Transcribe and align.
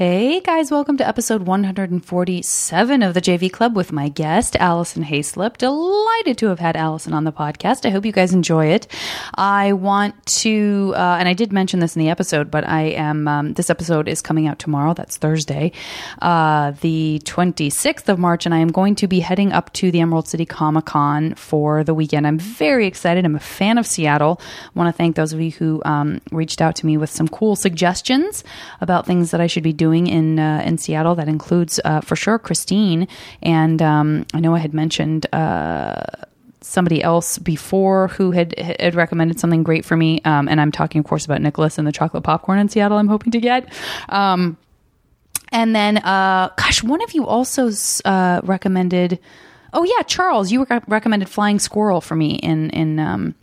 Hey 0.00 0.40
guys, 0.40 0.70
welcome 0.70 0.96
to 0.96 1.06
episode 1.06 1.42
147 1.42 3.02
of 3.02 3.12
the 3.12 3.20
JV 3.20 3.52
Club 3.52 3.76
with 3.76 3.92
my 3.92 4.08
guest, 4.08 4.56
Alison 4.56 5.04
Haislip. 5.04 5.58
Delighted 5.58 6.38
to 6.38 6.46
have 6.46 6.58
had 6.58 6.74
Alison 6.74 7.12
on 7.12 7.24
the 7.24 7.32
podcast. 7.32 7.84
I 7.84 7.90
hope 7.90 8.06
you 8.06 8.10
guys 8.10 8.32
enjoy 8.32 8.68
it. 8.68 8.86
I 9.34 9.74
want 9.74 10.24
to, 10.40 10.94
uh, 10.96 11.18
and 11.20 11.28
I 11.28 11.34
did 11.34 11.52
mention 11.52 11.80
this 11.80 11.96
in 11.96 12.00
the 12.00 12.08
episode, 12.08 12.50
but 12.50 12.66
I 12.66 12.84
am, 12.92 13.28
um, 13.28 13.52
this 13.52 13.68
episode 13.68 14.08
is 14.08 14.22
coming 14.22 14.46
out 14.46 14.58
tomorrow. 14.58 14.94
That's 14.94 15.18
Thursday, 15.18 15.72
uh, 16.22 16.70
the 16.80 17.20
26th 17.26 18.08
of 18.08 18.18
March, 18.18 18.46
and 18.46 18.54
I 18.54 18.60
am 18.60 18.68
going 18.68 18.94
to 18.94 19.06
be 19.06 19.20
heading 19.20 19.52
up 19.52 19.70
to 19.74 19.90
the 19.90 20.00
Emerald 20.00 20.28
City 20.28 20.46
Comic 20.46 20.86
Con 20.86 21.34
for 21.34 21.84
the 21.84 21.92
weekend. 21.92 22.26
I'm 22.26 22.38
very 22.38 22.86
excited. 22.86 23.26
I'm 23.26 23.36
a 23.36 23.38
fan 23.38 23.76
of 23.76 23.86
Seattle. 23.86 24.40
I 24.40 24.78
want 24.78 24.88
to 24.88 24.96
thank 24.96 25.16
those 25.16 25.34
of 25.34 25.42
you 25.42 25.50
who 25.50 25.82
um, 25.84 26.22
reached 26.32 26.62
out 26.62 26.74
to 26.76 26.86
me 26.86 26.96
with 26.96 27.10
some 27.10 27.28
cool 27.28 27.54
suggestions 27.54 28.44
about 28.80 29.04
things 29.04 29.30
that 29.32 29.42
I 29.42 29.46
should 29.46 29.62
be 29.62 29.74
doing 29.74 29.89
in 29.98 30.38
uh, 30.38 30.62
in 30.64 30.78
Seattle. 30.78 31.14
That 31.14 31.28
includes 31.28 31.80
uh, 31.84 32.00
for 32.00 32.16
sure 32.16 32.38
Christine, 32.38 33.08
and 33.42 33.80
um, 33.82 34.26
I 34.34 34.40
know 34.40 34.54
I 34.54 34.58
had 34.58 34.74
mentioned. 34.74 35.26
Uh, 35.32 36.02
somebody 36.62 37.02
else 37.02 37.38
before 37.38 38.08
who 38.08 38.32
had 38.32 38.56
had 38.58 38.94
recommended 38.94 39.40
something 39.40 39.62
great 39.62 39.84
for 39.84 39.96
me, 39.96 40.20
um, 40.26 40.46
and 40.46 40.60
I'm 40.60 40.70
talking, 40.70 40.98
of 40.98 41.06
course, 41.06 41.24
about 41.24 41.40
Nicholas 41.40 41.78
and 41.78 41.86
the 41.86 41.92
chocolate 41.92 42.22
popcorn 42.22 42.58
in 42.58 42.68
Seattle. 42.68 42.98
I'm 42.98 43.08
hoping 43.08 43.32
to 43.32 43.40
get. 43.40 43.72
Um, 44.10 44.58
and 45.52 45.74
then, 45.74 45.98
uh, 45.98 46.50
gosh, 46.56 46.82
one 46.82 47.02
of 47.02 47.12
you 47.12 47.26
also 47.26 47.70
uh, 48.04 48.40
recommended. 48.44 49.18
Oh 49.72 49.84
yeah, 49.84 50.02
Charles, 50.02 50.52
you 50.52 50.64
rec- 50.64 50.84
recommended 50.86 51.28
Flying 51.28 51.58
Squirrel 51.58 52.00
for 52.00 52.14
me 52.14 52.34
in 52.36 52.70
in 52.70 52.98
um, 52.98 53.34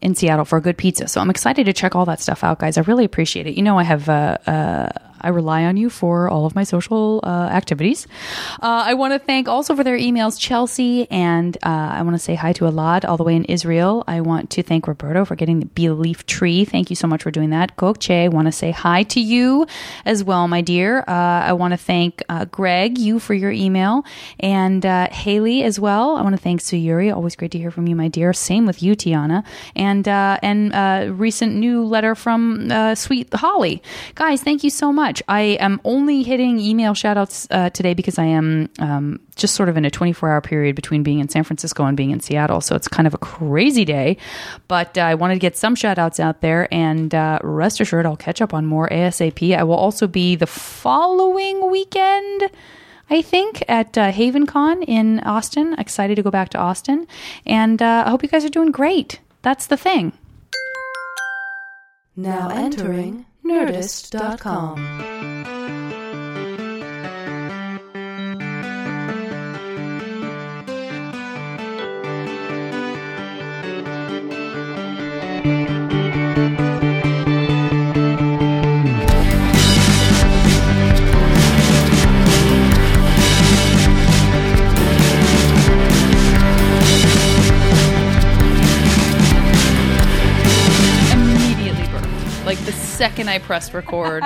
in 0.00 0.14
Seattle 0.14 0.44
for 0.44 0.58
a 0.58 0.60
good 0.60 0.76
pizza. 0.76 1.08
So 1.08 1.20
I'm 1.20 1.30
excited 1.30 1.66
to 1.66 1.72
check 1.72 1.96
all 1.96 2.04
that 2.06 2.20
stuff 2.20 2.44
out, 2.44 2.58
guys. 2.58 2.78
I 2.78 2.82
really 2.82 3.04
appreciate 3.04 3.46
it. 3.46 3.54
You 3.54 3.62
know, 3.62 3.78
I 3.78 3.82
have 3.82 4.08
uh, 4.08 4.38
uh, 4.46 4.88
I 5.20 5.28
rely 5.28 5.64
on 5.64 5.76
you 5.76 5.90
for 5.90 6.28
all 6.28 6.46
of 6.46 6.54
my 6.54 6.64
social 6.64 7.20
uh, 7.22 7.48
activities. 7.52 8.06
Uh, 8.62 8.84
I 8.86 8.94
want 8.94 9.12
to 9.12 9.18
thank 9.18 9.48
also 9.48 9.74
for 9.74 9.84
their 9.84 9.98
emails, 9.98 10.38
Chelsea, 10.38 11.10
and 11.10 11.56
uh, 11.62 11.68
I 11.98 12.02
want 12.02 12.14
to 12.14 12.18
say 12.18 12.34
hi 12.34 12.52
to 12.54 12.64
Alad 12.64 13.04
all 13.04 13.16
the 13.16 13.24
way 13.24 13.36
in 13.36 13.44
Israel. 13.44 14.04
I 14.06 14.20
want 14.20 14.50
to 14.50 14.62
thank 14.62 14.86
Roberto 14.86 15.24
for 15.24 15.36
getting 15.36 15.60
the 15.60 15.66
belief 15.66 16.26
tree. 16.26 16.64
Thank 16.64 16.90
you 16.90 16.96
so 16.96 17.06
much 17.06 17.22
for 17.22 17.30
doing 17.30 17.50
that. 17.50 17.76
Kokche, 17.76 18.24
I 18.24 18.28
want 18.28 18.46
to 18.46 18.52
say 18.52 18.70
hi 18.70 19.02
to 19.04 19.20
you 19.20 19.66
as 20.04 20.24
well, 20.24 20.48
my 20.48 20.60
dear. 20.60 21.00
Uh, 21.00 21.50
I 21.50 21.52
want 21.52 21.72
to 21.72 21.78
thank 21.78 22.22
uh, 22.28 22.44
Greg, 22.46 22.98
you 22.98 23.18
for 23.18 23.34
your 23.34 23.50
email, 23.50 24.04
and 24.40 24.84
uh, 24.84 25.08
Haley 25.10 25.62
as 25.62 25.78
well. 25.80 26.16
I 26.16 26.22
want 26.22 26.34
to 26.34 26.42
thank 26.42 26.60
Suyuri. 26.60 27.14
Always 27.14 27.36
great 27.36 27.52
to 27.52 27.58
hear 27.58 27.70
from 27.70 27.86
you, 27.86 27.96
my 27.96 28.08
dear. 28.08 28.32
Same 28.32 28.66
with 28.66 28.82
you, 28.82 28.94
Tiana, 28.96 29.44
and 29.74 30.06
and 30.08 31.18
recent 31.18 31.54
new 31.54 31.84
letter 31.84 32.14
from 32.14 32.70
Sweet 32.94 33.32
Holly. 33.34 33.82
Guys, 34.14 34.42
thank 34.42 34.64
you 34.64 34.70
so 34.70 34.92
much 34.92 35.05
much. 35.06 35.22
I 35.28 35.42
am 35.60 35.80
only 35.84 36.24
hitting 36.24 36.58
email 36.58 36.92
shoutouts 36.92 37.46
uh, 37.50 37.70
today 37.70 37.94
because 37.94 38.18
I 38.18 38.24
am 38.24 38.68
um, 38.80 39.20
just 39.36 39.54
sort 39.54 39.68
of 39.68 39.76
in 39.76 39.84
a 39.84 39.90
24 39.90 40.30
hour 40.30 40.40
period 40.40 40.74
between 40.74 41.04
being 41.04 41.20
in 41.20 41.28
San 41.28 41.44
Francisco 41.44 41.84
and 41.84 41.96
being 41.96 42.10
in 42.10 42.18
Seattle. 42.18 42.60
So 42.60 42.74
it's 42.74 42.88
kind 42.88 43.06
of 43.06 43.14
a 43.14 43.18
crazy 43.18 43.84
day. 43.84 44.16
But 44.66 44.98
uh, 44.98 45.02
I 45.02 45.14
wanted 45.14 45.34
to 45.34 45.40
get 45.40 45.56
some 45.56 45.76
shoutouts 45.76 46.18
out 46.18 46.40
there. 46.40 46.66
And 46.74 47.14
uh, 47.14 47.38
rest 47.42 47.80
assured, 47.80 48.04
I'll 48.04 48.16
catch 48.16 48.42
up 48.42 48.52
on 48.52 48.66
more 48.66 48.88
ASAP. 48.88 49.56
I 49.56 49.62
will 49.62 49.76
also 49.76 50.08
be 50.08 50.34
the 50.34 50.46
following 50.46 51.70
weekend. 51.70 52.50
I 53.08 53.22
think, 53.22 53.62
at 53.68 53.96
uh, 53.96 54.10
HavenCon 54.10 54.82
in 54.84 55.20
Austin. 55.20 55.76
Excited 55.78 56.16
to 56.16 56.24
go 56.24 56.32
back 56.32 56.48
to 56.48 56.58
Austin. 56.58 57.06
And 57.46 57.80
uh, 57.80 58.02
I 58.04 58.10
hope 58.10 58.24
you 58.24 58.28
guys 58.28 58.44
are 58.44 58.48
doing 58.48 58.72
great. 58.72 59.20
That's 59.42 59.66
the 59.66 59.76
thing. 59.76 60.12
Now 62.16 62.48
entering 62.48 63.26
Nerdist.com. 63.46 64.74
second 93.26 93.42
I 93.42 93.46
pressed 93.46 93.74
record. 93.74 94.24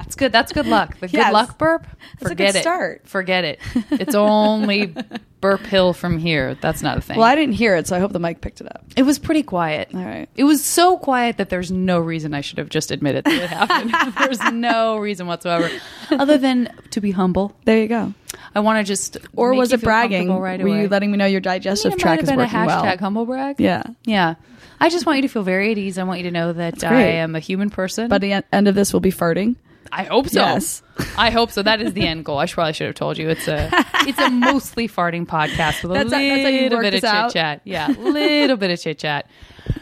It's 0.00 0.16
good. 0.16 0.32
That's 0.32 0.52
good 0.52 0.66
luck. 0.66 0.98
The 1.00 1.08
good 1.08 1.14
Yes. 1.18 1.32
luck 1.32 1.58
burp. 1.58 1.86
That's 2.20 2.26
a 2.26 2.28
Forget 2.28 2.52
good 2.52 2.58
it. 2.58 2.62
start. 2.62 3.02
Forget 3.08 3.44
it. 3.44 3.58
It's 3.90 4.14
only 4.14 4.94
burp 5.40 5.60
hill 5.62 5.92
from 5.92 6.18
here. 6.18 6.56
That's 6.60 6.82
not 6.82 6.98
a 6.98 7.00
thing. 7.00 7.16
Well, 7.18 7.26
I 7.26 7.34
didn't 7.34 7.54
hear 7.54 7.74
it, 7.76 7.86
so 7.86 7.96
I 7.96 7.98
hope 8.00 8.12
the 8.12 8.18
mic 8.18 8.40
picked 8.40 8.60
it 8.60 8.66
up. 8.66 8.84
It 8.96 9.02
was 9.02 9.18
pretty 9.18 9.42
quiet. 9.42 9.88
All 9.94 10.04
right. 10.04 10.28
It 10.36 10.44
was 10.44 10.64
so 10.64 10.98
quiet 10.98 11.38
that 11.38 11.48
there's 11.50 11.70
no 11.72 11.98
reason 11.98 12.34
I 12.34 12.40
should 12.42 12.58
have 12.58 12.68
just 12.68 12.90
admitted 12.90 13.24
that 13.24 13.32
it 13.42 13.50
happened. 13.50 14.14
there's 14.18 14.40
no 14.52 14.98
reason 14.98 15.26
whatsoever, 15.26 15.70
other 16.10 16.38
than 16.38 16.70
to 16.90 17.00
be 17.00 17.10
humble. 17.10 17.56
There 17.64 17.78
you 17.78 17.88
go. 17.88 18.14
I 18.54 18.60
want 18.60 18.78
to 18.78 18.88
just. 18.88 19.16
Or 19.34 19.54
was 19.54 19.72
it 19.72 19.80
bragging? 19.82 20.32
Right 20.32 20.60
Were 20.60 20.68
away. 20.68 20.82
you 20.82 20.88
letting 20.88 21.10
me 21.10 21.16
know 21.18 21.26
your 21.26 21.38
I 21.44 21.54
mean, 21.54 21.62
digestive 21.62 21.92
it 21.94 21.98
tract 21.98 22.22
is 22.22 22.28
working 22.30 22.44
a 22.44 22.48
hashtag 22.48 22.66
well? 22.84 22.96
humble 22.98 23.26
brag. 23.26 23.56
Yeah. 23.58 23.82
yeah. 24.04 24.34
I 24.80 24.88
just 24.90 25.06
want 25.06 25.16
you 25.16 25.22
to 25.22 25.28
feel 25.28 25.42
very 25.42 25.72
at 25.72 25.78
ease. 25.78 25.98
I 25.98 26.04
want 26.04 26.20
you 26.20 26.24
to 26.24 26.30
know 26.30 26.52
that 26.52 26.84
I 26.84 27.00
am 27.02 27.34
a 27.34 27.40
human 27.40 27.70
person. 27.70 28.08
But 28.08 28.20
the 28.20 28.44
end 28.52 28.68
of 28.68 28.74
this 28.74 28.92
we'll 28.92 29.00
be 29.00 29.12
farting. 29.12 29.56
I 29.92 30.04
hope 30.04 30.28
so. 30.28 30.40
Yes. 30.40 30.82
I 31.16 31.30
hope 31.30 31.52
so. 31.52 31.62
That 31.62 31.80
is 31.80 31.92
the 31.92 32.04
end 32.06 32.24
goal. 32.24 32.38
I 32.38 32.46
should, 32.46 32.54
probably 32.54 32.72
should 32.72 32.86
have 32.86 32.96
told 32.96 33.16
you. 33.16 33.28
It's 33.28 33.46
a 33.46 33.68
it's 34.00 34.18
a 34.18 34.28
mostly 34.30 34.88
farting 34.88 35.24
podcast 35.26 35.82
with 35.82 35.92
a 35.92 35.94
That's 35.94 36.10
little 36.10 36.78
how 36.78 36.82
bit 36.82 36.94
of 36.94 37.00
chit 37.00 37.04
out? 37.04 37.32
chat. 37.32 37.60
Yeah, 37.64 37.88
little 37.88 38.56
bit 38.56 38.70
of 38.72 38.80
chit 38.80 38.98
chat. 38.98 39.28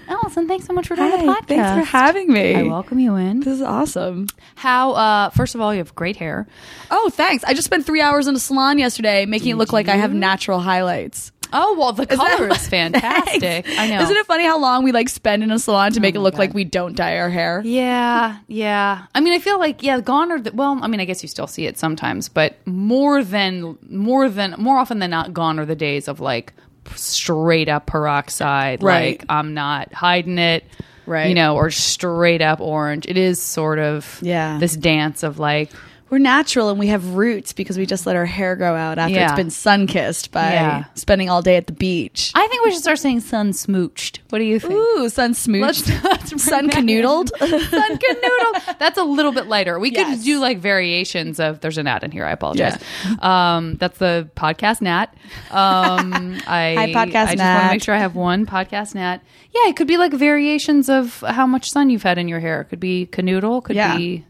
Alison, 0.09 0.47
thanks 0.49 0.67
so 0.67 0.73
much 0.75 0.87
for 0.89 0.97
doing 0.97 1.11
the 1.11 1.17
podcast. 1.33 1.47
thanks 1.47 1.71
for 1.91 1.97
having 1.97 2.31
me. 2.31 2.55
I 2.55 2.63
welcome 2.65 2.99
you 2.99 3.17
in. 3.17 3.41
This 3.41 3.55
is 3.55 3.63
awesome. 3.63 4.29
How? 4.55 4.93
uh 4.93 5.31
First 5.31 5.55
of 5.55 5.61
all, 5.61 5.73
you 5.73 5.79
have 5.79 5.95
great 5.95 6.17
hair. 6.17 6.47
Oh, 6.91 7.09
thanks. 7.11 7.43
I 7.45 7.55
just 7.55 7.65
spent 7.65 7.87
three 7.87 8.01
hours 8.03 8.27
in 8.27 8.35
a 8.37 8.39
salon 8.39 8.79
yesterday 8.79 9.25
making 9.25 9.53
it 9.53 9.57
look 9.57 9.73
like 9.73 9.89
I 9.89 9.97
have 9.97 10.13
natural 10.13 10.61
highlights. 10.61 11.33
Oh 11.53 11.77
well, 11.79 11.93
the 11.93 12.07
that 12.07 12.17
color 12.17 12.49
is 12.49 12.69
fantastic. 13.03 13.67
I 13.69 13.89
know. 13.89 14.01
Isn't 14.01 14.17
it 14.17 14.27
funny 14.27 14.45
how 14.45 14.59
long 14.59 14.85
we 14.85 14.93
like 14.93 15.09
spend 15.09 15.43
in 15.43 15.51
a 15.51 15.59
salon 15.59 15.93
to 15.93 16.01
make 16.01 16.15
it 16.15 16.19
oh, 16.19 16.23
look 16.23 16.35
God. 16.35 16.39
like 16.39 16.55
we 16.55 16.65
don't 16.65 16.97
dye 16.97 17.19
our 17.19 17.31
hair? 17.31 17.63
Yeah, 17.65 18.39
yeah. 18.49 19.07
I 19.15 19.21
mean, 19.21 19.33
I 19.33 19.39
feel 19.39 19.59
like 19.59 19.83
yeah, 19.83 20.01
gone 20.01 20.33
are 20.33 20.41
the 20.41 20.53
well. 20.53 20.79
I 20.83 20.87
mean, 20.87 21.01
I 21.01 21.05
guess 21.05 21.23
you 21.23 21.29
still 21.29 21.47
see 21.47 21.67
it 21.67 21.79
sometimes, 21.79 22.29
but 22.29 22.57
more 22.67 23.23
than 23.23 23.79
more 23.89 24.29
than 24.29 24.55
more 24.59 24.79
often 24.79 24.99
than 24.99 25.11
not, 25.11 25.33
gone 25.33 25.59
are 25.59 25.67
the 25.67 25.77
days 25.77 26.09
of 26.09 26.21
like 26.21 26.53
straight 26.95 27.69
up 27.69 27.87
peroxide. 27.87 28.83
Right. 28.83 29.19
Like 29.21 29.27
I'm 29.29 29.55
not 29.55 29.93
hiding 29.93 30.39
it. 30.39 30.65
Right. 31.05 31.29
You 31.29 31.35
know, 31.35 31.57
or 31.57 31.71
straight 31.71 32.41
up 32.43 32.61
orange. 32.61 33.07
It 33.07 33.17
is 33.17 33.43
sort 33.43 33.79
of 33.81 34.19
Yeah. 34.23 34.59
this 34.59 34.77
dance 34.77 35.23
of 35.25 35.39
like 35.41 35.71
We're 36.13 36.19
natural 36.19 36.69
and 36.69 36.79
we 36.79 36.89
have 36.89 37.15
roots 37.15 37.55
because 37.55 37.79
we 37.79 37.87
just 37.87 38.05
let 38.07 38.17
our 38.17 38.27
hair 38.27 38.55
grow 38.55 38.77
out 38.77 38.99
after 38.99 39.15
Yeah. 39.15 39.29
it's 39.31 39.33
been 39.37 39.49
sun 39.49 39.87
kissed 39.87 40.31
by 40.31 40.53
Yeah. 40.53 40.85
spending 40.95 41.31
all 41.31 41.41
day 41.41 41.57
at 41.57 41.67
the 41.69 41.73
beach. 41.73 42.33
I 42.35 42.47
think 42.49 42.63
we 42.67 42.71
should 42.71 42.83
start 42.83 42.99
saying 42.99 43.21
sun 43.21 43.53
smooched. 43.53 44.19
What 44.29 44.39
do 44.39 44.45
you 44.45 44.61
think? 44.61 44.75
Ooh, 44.75 45.09
sun 45.09 45.33
smooched, 45.33 45.63
Let's, 45.63 46.05
let's 46.05 46.29
bring 46.29 46.39
sun 46.39 46.69
canoodled. 46.69 47.31
sun 47.39 47.97
canoodle. 47.99 48.79
That's 48.79 48.99
a 48.99 49.05
little 49.05 49.33
bit 49.33 49.47
lighter. 49.47 49.79
We 49.79 49.91
Yes. 49.91 50.19
could 50.19 50.25
do 50.27 50.39
like 50.39 50.59
variations 50.59 51.41
of. 51.41 51.61
There's 51.61 51.79
an 51.79 51.87
ad 51.87 52.05
in 52.05 52.11
here. 52.11 52.27
I 52.27 52.33
apologize. 52.33 52.77
Um, 53.21 53.77
that's 53.77 53.97
the 53.97 54.29
podcast 54.37 54.83
Nat. 54.83 55.07
Um, 55.51 56.37
I 56.47 56.75
Hi, 56.77 56.93
Podcast 56.93 57.27
I 57.29 57.35
just 57.37 57.39
want 57.39 57.63
to 57.65 57.69
make 57.71 57.83
sure 57.83 57.95
I 57.95 57.99
have 58.01 58.15
one 58.15 58.45
podcast 58.45 58.95
Nat. 58.95 59.23
Yeah, 59.55 59.69
it 59.71 59.77
could 59.77 59.89
be 59.89 59.97
like 59.97 60.13
variations 60.13 60.91
of 60.91 61.25
how 61.27 61.47
much 61.47 61.71
sun 61.71 61.89
you've 61.89 62.03
had 62.03 62.19
in 62.19 62.29
your 62.29 62.41
hair. 62.41 62.61
It 62.61 62.65
could 62.67 62.81
be 62.81 63.09
canoodle. 63.11 63.65
Could 63.65 63.77
Yeah. 63.77 63.97
be. 63.97 64.27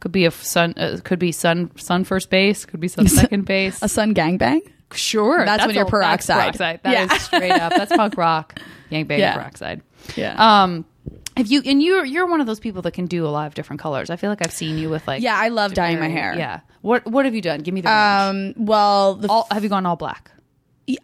Could 0.00 0.12
be 0.12 0.24
a 0.24 0.30
sun. 0.30 0.74
Uh, 0.76 0.98
could 1.04 1.18
be 1.18 1.30
sun. 1.32 1.70
Sun 1.76 2.04
first 2.04 2.30
base. 2.30 2.64
Could 2.64 2.80
be 2.80 2.88
sun 2.88 3.06
second 3.08 3.44
base. 3.44 3.82
a 3.82 3.88
sun 3.88 4.14
gangbang. 4.14 4.60
Sure, 4.92 5.44
That's 5.44 5.64
when 5.66 5.76
you're 5.76 5.84
peroxide. 5.84 6.36
peroxide. 6.56 6.80
That 6.82 7.04
is 7.04 7.10
Yeah. 7.12 7.18
straight 7.18 7.52
up. 7.52 7.70
That's 7.72 7.94
punk 7.94 8.16
rock. 8.16 8.58
Yang 8.88 9.04
bang 9.06 9.20
Yeah. 9.20 9.34
peroxide. 9.34 9.82
Yeah. 10.16 10.34
Um, 10.62 10.84
if 11.36 11.48
you 11.50 11.62
and 11.64 11.80
you're 11.80 12.04
you're 12.04 12.26
one 12.26 12.40
of 12.40 12.46
those 12.48 12.58
people 12.58 12.82
that 12.82 12.90
can 12.92 13.06
do 13.06 13.24
a 13.24 13.28
lot 13.30 13.46
of 13.46 13.54
different 13.54 13.80
colors. 13.80 14.10
I 14.10 14.16
feel 14.16 14.30
like 14.30 14.44
I've 14.44 14.52
seen 14.52 14.78
you 14.78 14.90
with 14.90 15.06
like 15.06 15.22
yeah, 15.22 15.36
I 15.38 15.48
love 15.48 15.74
dyeing 15.74 16.00
my 16.00 16.08
hair. 16.08 16.34
Yeah. 16.36 16.60
What 16.80 17.06
what 17.06 17.24
have 17.24 17.34
you 17.36 17.40
done? 17.42 17.60
Give 17.60 17.72
me 17.72 17.82
the 17.82 17.88
range. 17.88 18.56
Um. 18.58 18.66
Well, 18.66 19.14
the 19.14 19.28
all, 19.28 19.46
have 19.50 19.62
you 19.62 19.68
gone 19.68 19.86
all 19.86 19.96
black? 19.96 20.32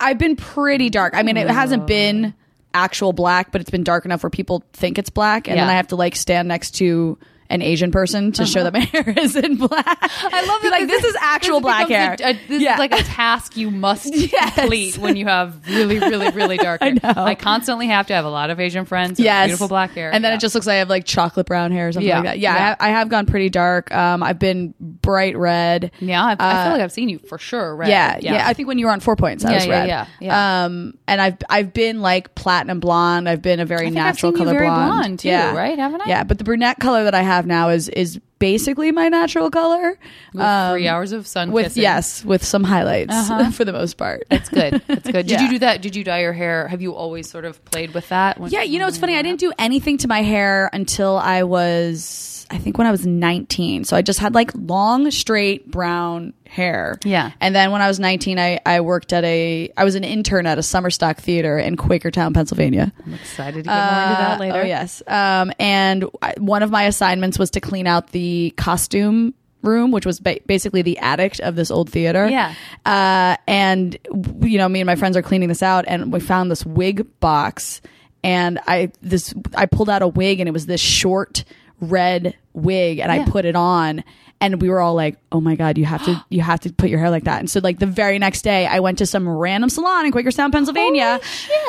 I've 0.01 0.19
been 0.19 0.35
pretty 0.35 0.91
dark. 0.91 1.15
I 1.15 1.23
mean, 1.23 1.37
it 1.37 1.49
hasn't 1.49 1.87
been 1.87 2.35
actual 2.75 3.13
black, 3.13 3.53
but 3.53 3.61
it's 3.61 3.71
been 3.71 3.85
dark 3.85 4.05
enough 4.05 4.23
where 4.25 4.31
people 4.31 4.65
think 4.73 4.99
it's 4.99 5.11
black, 5.11 5.47
and 5.49 5.57
then 5.59 5.69
I 5.69 5.75
have 5.75 5.89
to 5.89 5.97
like 5.97 6.17
stand 6.17 6.49
next 6.49 6.73
to 6.77 7.19
an 7.49 7.63
Asian 7.63 7.91
person 7.91 8.33
to 8.33 8.47
show 8.47 8.65
that 8.65 8.73
my 8.73 8.81
hair 8.81 9.09
is 9.19 9.37
in 9.37 9.57
black. 9.57 9.99
I 10.01 10.47
love 10.47 10.65
it. 10.65 10.71
like 10.71 10.87
this 10.89 11.05
is 11.05 11.17
actual 11.21 11.61
black 11.61 11.89
hair. 11.89 12.17
A, 12.21 12.31
a, 12.31 12.33
this 12.49 12.63
Yeah. 12.63 12.75
is 12.75 12.79
like 12.79 12.93
a 12.93 13.03
task 13.03 13.57
you 13.57 13.71
must 13.71 14.15
Yes. 14.15 14.55
complete 14.55 14.99
when 14.99 15.17
you 15.17 15.27
have 15.27 15.67
really, 15.69 15.99
really, 15.99 16.31
really 16.31 16.57
dark 16.57 16.81
hair. 16.83 16.95
I 17.03 17.15
know. 17.15 17.35
constantly 17.37 17.87
have 17.89 18.07
to 18.09 18.15
have 18.15 18.25
a 18.25 18.31
lot 18.31 18.51
of 18.51 18.59
Asian 18.61 18.85
friends. 18.85 19.19
have 19.19 19.25
yes, 19.25 19.47
beautiful 19.47 19.69
black 19.69 19.91
hair, 19.93 20.13
and 20.13 20.25
then 20.25 20.33
Yeah. 20.33 20.37
it 20.37 20.41
just 20.41 20.55
looks 20.55 20.67
like 20.67 20.75
I 20.75 20.79
have 20.79 20.89
like 20.89 21.05
chocolate 21.05 21.47
brown 21.47 21.73
hair 21.73 21.89
or 21.89 21.93
something 21.93 22.09
Yeah. 22.09 22.17
like 22.17 22.25
that. 22.25 22.39
Yeah. 22.39 22.55
I, 22.55 22.59
ha- 22.59 22.77
I 22.81 22.89
have 22.91 23.09
gone 23.09 23.27
pretty 23.27 23.49
dark. 23.51 23.93
Um, 23.95 24.23
I've 24.23 24.39
been 24.39 24.75
bright 24.81 25.37
red. 25.37 25.91
yeah. 26.01 26.25
I, 26.25 26.33
I 26.33 26.37
feel 26.37 26.47
uh, 26.47 26.71
like 26.73 26.81
I've 26.83 26.93
seen 26.93 27.09
you 27.09 27.19
for 27.21 27.39
sure. 27.39 27.77
Red. 27.77 27.89
Yeah, 27.89 28.19
yeah, 28.21 28.47
I 28.49 28.53
think 28.55 28.69
when 28.69 28.79
you 28.79 28.87
were 28.87 28.93
on 28.93 29.01
Four 29.01 29.17
Points, 29.17 29.45
I 29.45 29.55
was 29.55 29.69
red. 29.69 29.89
yeah, 29.89 30.07
yeah. 30.21 30.65
Um, 30.65 30.95
and 31.07 31.21
I've 31.21 31.37
I've 31.51 31.73
been 31.73 32.01
like 32.01 32.35
platinum 32.35 32.81
blonde. 32.81 33.29
I've 33.29 33.43
been 33.43 33.61
a 33.61 33.67
very 33.67 33.91
natural 33.91 34.33
color 34.33 34.53
very 34.53 34.67
blonde. 34.67 34.91
blonde, 34.91 35.19
too, 35.21 35.29
yeah. 35.29 35.55
right? 35.55 35.79
Haven't 35.79 36.01
I? 36.03 36.05
Yeah, 36.09 36.25
but 36.25 36.39
the 36.39 36.45
brunette 36.45 36.79
color 36.79 37.05
that 37.05 37.15
I 37.15 37.23
have 37.23 37.36
now 37.45 37.69
is 37.69 37.89
is 37.91 38.19
basically 38.39 38.93
my 38.93 39.09
natural 39.09 39.51
color. 39.51 39.99
With 40.35 40.71
three 40.73 40.89
hours 40.89 41.13
of 41.13 41.27
sun 41.27 41.49
Um, 41.49 41.55
With 41.55 41.65
kissing. 41.67 41.83
yes, 41.83 42.25
with 42.25 42.45
some 42.45 42.65
highlights 42.65 43.13
Uh-huh. 43.15 43.51
for 43.57 43.65
the 43.65 43.73
most 43.73 43.95
part. 43.97 44.25
It's 44.31 44.49
good. 44.51 44.83
It's 44.89 45.11
good. 45.11 45.27
Did 45.27 45.31
Yeah. 45.31 45.43
you 45.43 45.49
do 45.51 45.59
that? 45.61 45.81
Did 45.83 45.97
you 45.97 46.05
dye 46.05 46.21
your 46.21 46.35
hair? 46.35 46.69
Have 46.69 46.83
you 46.83 46.95
always 46.95 47.29
sort 47.31 47.45
of 47.47 47.63
played 47.65 47.95
with 47.95 48.09
that? 48.11 48.39
Yeah, 48.51 48.63
you 48.63 48.79
know 48.79 48.87
it's 48.89 48.99
funny. 48.99 49.17
I 49.17 49.23
didn't 49.23 49.41
do 49.41 49.53
anything 49.59 49.97
to 49.99 50.09
my 50.09 50.21
hair 50.23 50.69
until 50.75 51.17
I 51.17 51.45
was, 51.45 52.36
I 52.51 52.59
think, 52.59 52.79
when 52.79 52.87
I 52.87 52.91
was 52.91 53.05
19. 53.07 53.85
So 53.85 53.97
I 53.97 54.03
just 54.03 54.19
had 54.19 54.35
like 54.35 54.51
long, 54.55 55.11
straight 55.11 55.71
brown 55.71 56.33
hair. 56.47 56.99
Yeah. 57.05 57.33
And 57.41 57.55
then 57.55 57.73
when 57.73 57.83
I 57.83 57.89
was 57.89 57.99
19, 57.99 58.39
I 58.39 58.61
I 58.65 58.81
worked 58.81 59.13
at 59.13 59.25
a, 59.25 59.71
I 59.77 59.85
was 59.85 59.95
an 59.97 60.05
intern 60.05 60.47
at 60.47 60.59
a 60.59 60.63
summer 60.63 60.91
stock 60.91 61.19
theater 61.19 61.59
in 61.59 61.77
Quakertown, 61.77 62.35
Pennsylvania. 62.35 62.93
I'm 63.05 63.15
excited 63.15 63.65
to 63.65 63.71
get 63.71 63.93
more 63.93 64.03
into 64.03 64.15
that 64.23 64.37
Uh, 64.37 64.41
later. 64.41 64.59
Oh 64.61 64.65
yes. 64.65 65.03
Um, 65.07 65.53
and 65.59 66.05
I, 66.23 66.35
one 66.39 66.63
of 66.63 66.71
my 66.71 66.85
assignments 66.85 67.39
was 67.39 67.51
to 67.53 67.61
clean 67.61 67.87
out 67.87 68.11
the 68.13 68.55
costume 68.57 69.35
room, 69.63 69.91
which 69.91 70.07
was 70.07 70.21
ba- 70.21 70.39
basically 70.47 70.83
the 70.83 70.99
attic 70.99 71.41
of 71.41 71.57
this 71.57 71.73
old 71.73 71.91
theater. 71.91 72.29
Yeah. 72.29 72.55
Uh, 72.85 73.37
and 73.49 73.99
you 74.43 74.59
know, 74.59 74.69
me 74.69 74.81
and 74.81 74.87
my 74.87 74.95
friends 74.95 75.17
are 75.17 75.23
cleaning 75.23 75.49
this 75.49 75.63
out, 75.65 75.85
and 75.89 76.13
we 76.13 76.21
found 76.21 76.51
this 76.51 76.65
wig 76.65 77.05
box, 77.19 77.81
and 78.23 78.61
I 78.69 78.93
this 79.03 79.35
I 79.57 79.67
pulled 79.67 79.91
out 79.91 80.03
a 80.03 80.09
wig, 80.09 80.39
and 80.39 80.49
it 80.49 80.53
was 80.53 80.67
this 80.67 80.81
short 80.81 81.45
red 81.81 82.35
wig, 82.53 82.99
and 83.01 83.13
Yeah. 83.13 83.23
I 83.23 83.29
put 83.31 83.45
it 83.45 83.57
on. 83.57 84.03
And 84.39 84.61
we 84.61 84.69
were 84.69 84.83
all 84.83 84.93
like, 84.95 85.17
"Oh 85.33 85.41
my 85.41 85.57
god, 85.57 85.79
you 85.79 85.87
have 85.87 86.05
to, 86.05 86.23
you 86.29 86.43
have 86.43 86.61
to 86.61 86.71
put 86.71 86.91
your 86.91 86.99
hair 86.99 87.09
like 87.09 87.25
that." 87.25 87.39
And 87.41 87.49
so, 87.49 87.59
like 87.63 87.79
the 87.79 87.87
very 87.87 88.19
next 88.19 88.43
day, 88.43 88.67
I 88.67 88.81
went 88.81 88.99
to 88.99 89.07
some 89.07 89.27
random 89.27 89.71
salon 89.71 90.05
in 90.05 90.13
Quakertown, 90.13 90.53
Pennsylvania. 90.53 91.21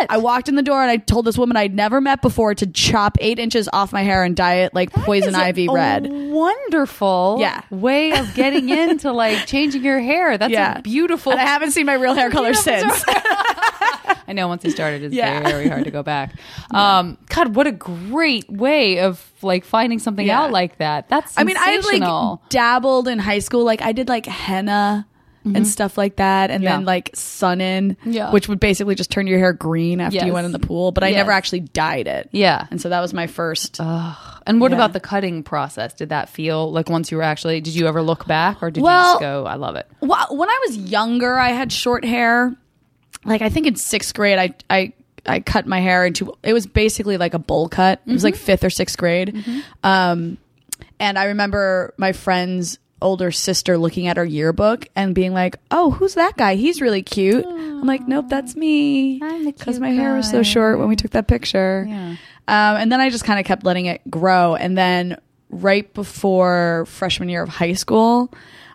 I 0.09 0.17
walked 0.17 0.49
in 0.49 0.55
the 0.55 0.61
door 0.61 0.81
and 0.81 0.91
I 0.91 0.97
told 0.97 1.23
this 1.23 1.37
woman 1.37 1.55
I'd 1.55 1.73
never 1.73 2.01
met 2.01 2.21
before 2.21 2.53
to 2.55 2.67
chop 2.67 3.17
eight 3.21 3.39
inches 3.39 3.69
off 3.71 3.93
my 3.93 4.01
hair 4.01 4.21
and 4.25 4.35
dye 4.35 4.55
it 4.65 4.73
like 4.73 4.91
poison 4.91 5.29
Is 5.29 5.35
ivy 5.35 5.67
a 5.67 5.71
red. 5.71 6.07
Wonderful. 6.11 7.37
Yeah. 7.39 7.61
Way 7.69 8.11
of 8.11 8.33
getting 8.35 8.67
into 8.77 9.13
like 9.13 9.47
changing 9.47 9.85
your 9.85 9.99
hair. 10.01 10.37
That's 10.37 10.51
Yeah. 10.51 10.79
a 10.79 10.81
beautiful. 10.81 11.31
And 11.31 11.39
I 11.39 11.45
haven't 11.45 11.71
seen 11.71 11.85
my 11.85 11.93
real 11.93 12.15
hair 12.15 12.29
color 12.29 12.53
since. 12.67 13.01
I 14.27 14.33
know 14.33 14.47
once 14.47 14.63
he 14.63 14.69
started, 14.71 15.03
it's 15.03 15.15
Yeah. 15.15 15.41
very 15.41 15.67
hard 15.69 15.85
to 15.85 15.91
go 15.91 16.03
back. 16.15 16.33
Um, 16.71 17.17
God, 17.29 17.55
what 17.55 17.67
a 17.67 17.71
great 17.71 18.49
way 18.51 18.99
of 18.99 19.23
like 19.41 19.63
finding 19.65 19.99
something 19.99 20.25
Yeah. 20.27 20.41
out 20.43 20.51
like 20.51 20.77
that. 20.79 21.07
That's 21.09 21.37
I 21.37 21.43
mean, 21.43 21.55
I 21.59 21.77
like 21.77 22.39
dabbled 22.49 23.07
in 23.07 23.19
high 23.19 23.39
school. 23.39 23.63
Like 23.63 23.81
I 23.81 23.91
did 23.93 24.09
like 24.09 24.25
henna 24.25 25.07
and 25.55 25.65
stuff 25.65 25.97
like 25.97 26.17
that, 26.17 26.51
and 26.51 26.57
Mm-hmm. 26.59 26.63
Yeah. 26.65 26.75
then 26.75 26.83
like 26.85 27.11
sun 27.13 27.61
in, 27.61 27.95
Yeah. 28.03 28.31
which 28.33 28.49
would 28.49 28.59
basically 28.59 28.95
just 28.95 29.09
turn 29.11 29.27
your 29.27 29.39
hair 29.39 29.53
green 29.53 30.01
after 30.01 30.15
Yes. 30.17 30.25
you 30.25 30.33
went 30.33 30.45
in 30.45 30.51
the 30.51 30.59
pool. 30.59 30.91
But 30.91 31.05
I 31.05 31.07
Yes. 31.07 31.15
never 31.17 31.31
actually 31.31 31.61
dyed 31.61 32.05
it. 32.07 32.27
yeah. 32.33 32.67
And 32.69 32.81
so 32.81 32.89
that 32.89 32.99
was 32.99 33.13
my 33.13 33.27
first. 33.27 33.79
And 33.79 34.59
what 34.59 34.71
Yeah. 34.71 34.75
about 34.77 34.91
the 34.91 34.99
cutting 34.99 35.43
process? 35.43 35.93
Did 35.93 36.09
that 36.09 36.27
feel 36.27 36.69
like 36.69 36.89
once 36.89 37.11
you 37.11 37.17
were 37.17 37.23
actually? 37.23 37.61
Did 37.61 37.75
you 37.75 37.87
ever 37.87 38.01
look 38.01 38.27
back, 38.27 38.61
or 38.61 38.69
did 38.71 38.81
you 38.81 38.87
just 38.87 39.19
go? 39.21 39.45
I 39.45 39.55
love 39.55 39.77
it. 39.77 39.87
Well, 40.01 40.27
when 40.31 40.49
I 40.49 40.59
was 40.67 40.75
younger, 40.77 41.39
I 41.39 41.49
had 41.51 41.71
short 41.71 42.03
hair. 42.03 42.53
Like 43.25 43.41
I 43.41 43.49
think 43.49 43.67
in 43.67 43.75
sixth 43.75 44.13
grade, 44.13 44.39
I 44.39 44.53
I 44.69 44.93
I 45.25 45.39
cut 45.41 45.67
my 45.67 45.79
hair 45.79 46.05
into. 46.05 46.33
It 46.43 46.53
was 46.53 46.65
basically 46.65 47.17
like 47.17 47.33
a 47.33 47.39
bowl 47.39 47.67
cut. 47.69 48.01
It 48.05 48.11
was 48.13 48.23
like 48.23 48.35
fifth 48.35 48.63
or 48.63 48.69
sixth 48.69 48.97
grade. 48.97 49.43
Um, 49.83 50.37
and 50.99 51.17
I 51.19 51.25
remember 51.25 51.93
my 51.97 52.11
friend's 52.13 52.79
older 53.01 53.29
sister 53.29 53.77
looking 53.77 54.07
at 54.07 54.17
her 54.17 54.25
yearbook 54.25 54.87
and 54.95 55.13
being 55.13 55.33
like, 55.33 55.57
"Oh, 55.69 55.91
who's 55.91 56.15
that 56.15 56.37
guy? 56.37 56.55
He's 56.55 56.81
really 56.81 57.03
cute." 57.03 57.45
I'm 57.45 57.85
like, 57.85 58.07
"Nope, 58.07 58.25
that's 58.29 58.55
me." 58.55 59.19
Because 59.45 59.79
my 59.79 59.89
hair 59.89 60.15
was 60.15 60.29
so 60.29 60.43
short 60.43 60.79
when 60.79 60.87
we 60.87 60.95
took 60.95 61.11
that 61.11 61.27
picture. 61.27 61.85
Yeah. 61.87 62.15
Um, 62.47 62.77
and 62.77 62.91
then 62.91 63.01
I 63.01 63.09
just 63.09 63.25
kind 63.25 63.39
of 63.39 63.45
kept 63.45 63.65
letting 63.65 63.87
it 63.87 64.09
grow. 64.09 64.55
And 64.55 64.77
then 64.77 65.17
right 65.49 65.93
before 65.93 66.85
freshman 66.87 67.27
year 67.29 67.43
of 67.43 67.49
high 67.49 67.73
school, 67.73 68.33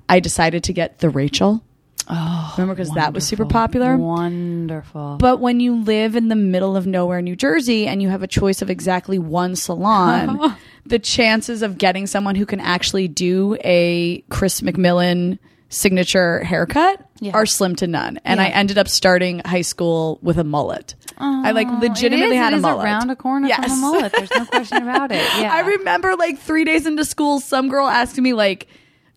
I 0.09 0.21
decided 0.21 0.65
to 0.65 0.73
get 0.75 0.99
the 0.99 1.09
Rachel. 1.09 1.65
Oh, 2.09 2.55
Remember, 2.57 2.75
because 2.75 2.91
that 2.95 3.13
was 3.15 3.27
super 3.27 3.45
popular. 3.47 3.97
Wonderful. 3.97 5.17
But 5.19 5.41
when 5.41 5.61
you 5.61 5.83
live 5.83 6.17
in 6.17 6.29
the 6.29 6.35
middle 6.37 6.77
of 6.77 6.87
nowhere, 6.87 7.23
New 7.23 7.37
Jersey, 7.37 7.87
and 7.87 8.03
you 8.03 8.09
have 8.09 8.23
a 8.23 8.27
choice 8.27 8.61
of 8.63 8.71
exactly 8.71 9.19
one 9.19 9.57
salon, 9.57 10.57
the 10.87 10.99
chances 10.99 11.63
of 11.63 11.79
getting 11.79 12.07
someone 12.07 12.35
who 12.35 12.47
can 12.47 12.61
actually 12.61 13.09
do 13.09 13.57
a 13.65 14.23
Chris 14.31 14.61
McMillan 14.63 15.39
signature 15.69 16.45
haircut 16.45 17.01
Yeah. 17.21 17.33
are 17.33 17.47
slim 17.47 17.77
to 17.77 17.87
none. 17.87 18.19
And 18.25 18.39
Yeah. 18.39 18.47
I 18.47 18.49
ended 18.51 18.77
up 18.77 18.89
starting 18.89 19.41
high 19.45 19.63
school 19.63 20.19
with 20.23 20.39
a 20.39 20.45
mullet. 20.45 20.95
I 21.19 21.53
like 21.53 21.69
legitimately 21.81 22.37
it 22.37 22.39
is, 22.39 22.43
had 22.43 22.53
it 22.53 22.57
a 22.57 22.59
is 22.59 22.63
mullet. 22.63 22.85
around 22.85 23.11
a 23.11 23.17
corner 23.17 23.49
from 23.49 23.65
a 23.71 23.77
mullet. 23.77 24.13
There's 24.13 24.31
no 24.33 24.45
question 24.45 24.83
about 24.83 25.13
it. 25.13 25.23
Yeah. 25.39 25.53
I 25.55 25.61
remember 25.61 26.15
like 26.17 26.39
three 26.39 26.65
days 26.65 26.85
into 26.87 27.05
school, 27.05 27.41
some 27.41 27.69
girl 27.69 27.87
asking 27.87 28.25
me 28.25 28.33
like, 28.35 28.67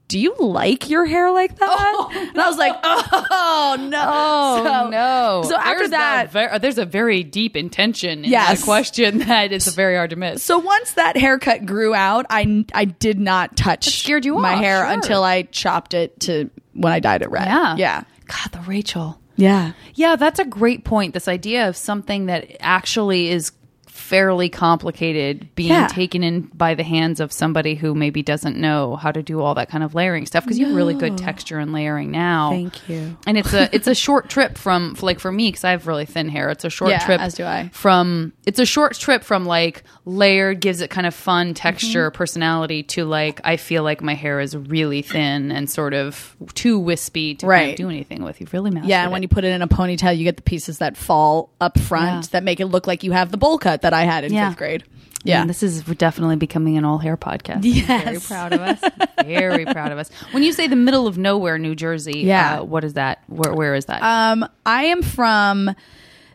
"Do 0.07 0.19
you 0.19 0.35
like 0.39 0.89
your 0.89 1.05
hair 1.05 1.31
like 1.31 1.57
that?" 1.57 2.09
and 2.31 2.39
I 2.39 2.47
was 2.47 2.57
like, 2.57 2.75
"Oh 2.83 3.77
no, 3.79 4.03
Oh 4.07 4.63
So- 4.63 4.89
no! 4.89 5.43
So 5.47 5.55
after 5.57 5.79
There's 5.79 5.89
that, 5.91 6.31
ver- 6.31 6.49
uh, 6.51 6.57
there's 6.57 6.77
a 6.77 6.85
very 6.85 7.23
deep 7.23 7.55
intention 7.55 8.23
in 8.25 8.31
Yes. 8.31 8.59
that 8.59 8.65
question 8.65 9.19
that 9.19 9.51
is 9.51 9.67
very 9.75 9.95
hard 9.95 10.11
to 10.11 10.15
miss. 10.15 10.43
so 10.43 10.57
once 10.59 10.91
that 10.93 11.17
haircut 11.17 11.65
grew 11.65 11.93
out, 11.95 12.25
I 12.29 12.65
I 12.73 12.85
did 12.85 13.19
not 13.19 13.55
touch 13.57 13.85
scared 13.85 14.25
you 14.25 14.35
my 14.35 14.53
off, 14.53 14.59
hair 14.59 14.77
sure. 14.83 14.93
until 14.93 15.23
I 15.23 15.43
chopped 15.43 15.93
it 15.93 16.19
to 16.21 16.49
when 16.73 16.91
I 16.93 16.99
dyed 16.99 17.21
it 17.21 17.31
red. 17.31 17.45
Yeah, 17.47 17.75
yeah, 17.77 18.03
God, 18.27 18.51
the 18.51 18.59
Rachel. 18.67 19.19
yeah. 19.35 19.71
Yeah, 19.95 20.15
that's 20.17 20.39
a 20.39 20.45
great 20.45 20.83
point. 20.83 21.13
This 21.13 21.27
idea 21.27 21.69
of 21.69 21.75
something 21.77 22.25
that 22.27 22.57
actually 22.59 23.29
is 23.29 23.51
fairly 23.95 24.49
complicated 24.49 25.47
being 25.55 25.69
Yeah. 25.69 25.87
taken 25.87 26.21
in 26.23 26.41
by 26.53 26.75
the 26.75 26.83
hands 26.83 27.19
of 27.21 27.31
somebody 27.31 27.75
who 27.75 27.95
maybe 27.95 28.21
doesn't 28.21 28.57
know 28.57 28.97
how 28.97 29.11
to 29.11 29.23
do 29.23 29.41
all 29.41 29.55
that 29.55 29.69
kind 29.69 29.83
of 29.83 29.95
layering 29.95 30.25
stuff 30.25 30.43
because 30.43 30.59
you 30.59 30.65
have 30.67 30.75
really 30.75 30.93
good 30.93 31.17
texture 31.17 31.59
and 31.59 31.71
layering 31.71 32.11
now. 32.11 32.49
Thank 32.51 32.89
you. 32.89 33.15
And 33.25 33.37
it's 33.37 33.53
a 33.53 33.69
it's 33.75 33.87
a 33.87 33.95
short 33.95 34.29
trip 34.29 34.57
from 34.57 34.95
like 35.01 35.19
for 35.19 35.31
me 35.31 35.47
because 35.47 35.63
I 35.63 35.71
have 35.71 35.87
really 35.87 36.05
thin 36.05 36.27
hair. 36.27 36.49
It's 36.49 36.65
a 36.65 36.69
short 36.69 36.91
Yeah, 36.91 36.99
trip 37.05 37.21
as 37.21 37.35
do 37.35 37.45
I. 37.45 37.69
from 37.73 38.33
it's 38.45 38.59
a 38.59 38.65
short 38.65 38.95
trip 38.99 39.23
from 39.23 39.45
like 39.45 39.83
layered 40.05 40.59
gives 40.59 40.81
it 40.81 40.89
kind 40.89 41.07
of 41.07 41.15
fun 41.15 41.53
texture 41.53 42.09
Mm-hmm. 42.09 42.17
personality 42.17 42.83
to 42.83 43.05
like 43.05 43.39
I 43.43 43.55
feel 43.57 43.81
like 43.83 44.01
my 44.01 44.13
hair 44.13 44.39
is 44.41 44.55
really 44.57 45.01
thin 45.01 45.51
and 45.51 45.69
sort 45.69 45.93
of 45.93 46.35
too 46.53 46.77
wispy 46.79 47.35
to 47.35 47.47
kind 47.47 47.71
of 47.71 47.75
do 47.77 47.89
anything 47.89 48.23
with. 48.23 48.41
You've 48.41 48.51
really 48.53 48.71
mastered 48.71 48.89
Yeah, 48.89 49.03
and 49.03 49.11
when 49.13 49.21
it. 49.21 49.25
you 49.25 49.27
put 49.29 49.45
it 49.45 49.51
in 49.53 49.61
a 49.61 49.67
ponytail, 49.67 50.17
you 50.17 50.25
get 50.25 50.35
the 50.35 50.43
pieces 50.43 50.79
that 50.79 50.97
fall 50.97 51.49
up 51.61 51.79
front 51.79 52.25
Yeah. 52.25 52.29
that 52.33 52.43
make 52.43 52.59
it 52.59 52.65
look 52.65 52.87
like 52.87 53.03
you 53.03 53.13
have 53.13 53.31
the 53.31 53.37
bowl 53.37 53.57
cut 53.57 53.81
that 53.85 53.93
I 53.93 54.03
had 54.03 54.23
in 54.23 54.33
Yeah. 54.33 54.49
fifth 54.49 54.57
grade. 54.57 54.83
Yeah, 55.23 55.39
Yeah, 55.41 55.45
this 55.45 55.63
is 55.63 55.81
definitely 55.83 56.35
becoming 56.35 56.77
an 56.77 56.85
all 56.85 56.97
hair 56.97 57.17
podcast. 57.17 57.63
I'm 57.89 58.03
very 58.05 58.19
proud 58.19 58.53
of 58.53 58.61
us. 58.61 58.79
Very 59.23 59.65
proud 59.65 59.91
of 59.91 59.97
us. 59.97 60.09
When 60.31 60.43
you 60.43 60.51
say 60.53 60.67
the 60.67 60.75
middle 60.75 61.07
of 61.07 61.17
nowhere, 61.17 61.57
New 61.57 61.73
Jersey, 61.75 62.19
Yeah. 62.19 62.59
uh, 62.59 62.63
what 62.63 62.83
is 62.83 62.93
that? 62.93 63.23
Where, 63.27 63.53
where 63.53 63.73
is 63.75 63.85
that? 63.85 64.03
Um, 64.03 64.47
I 64.65 64.83
am 64.85 65.01
from 65.01 65.71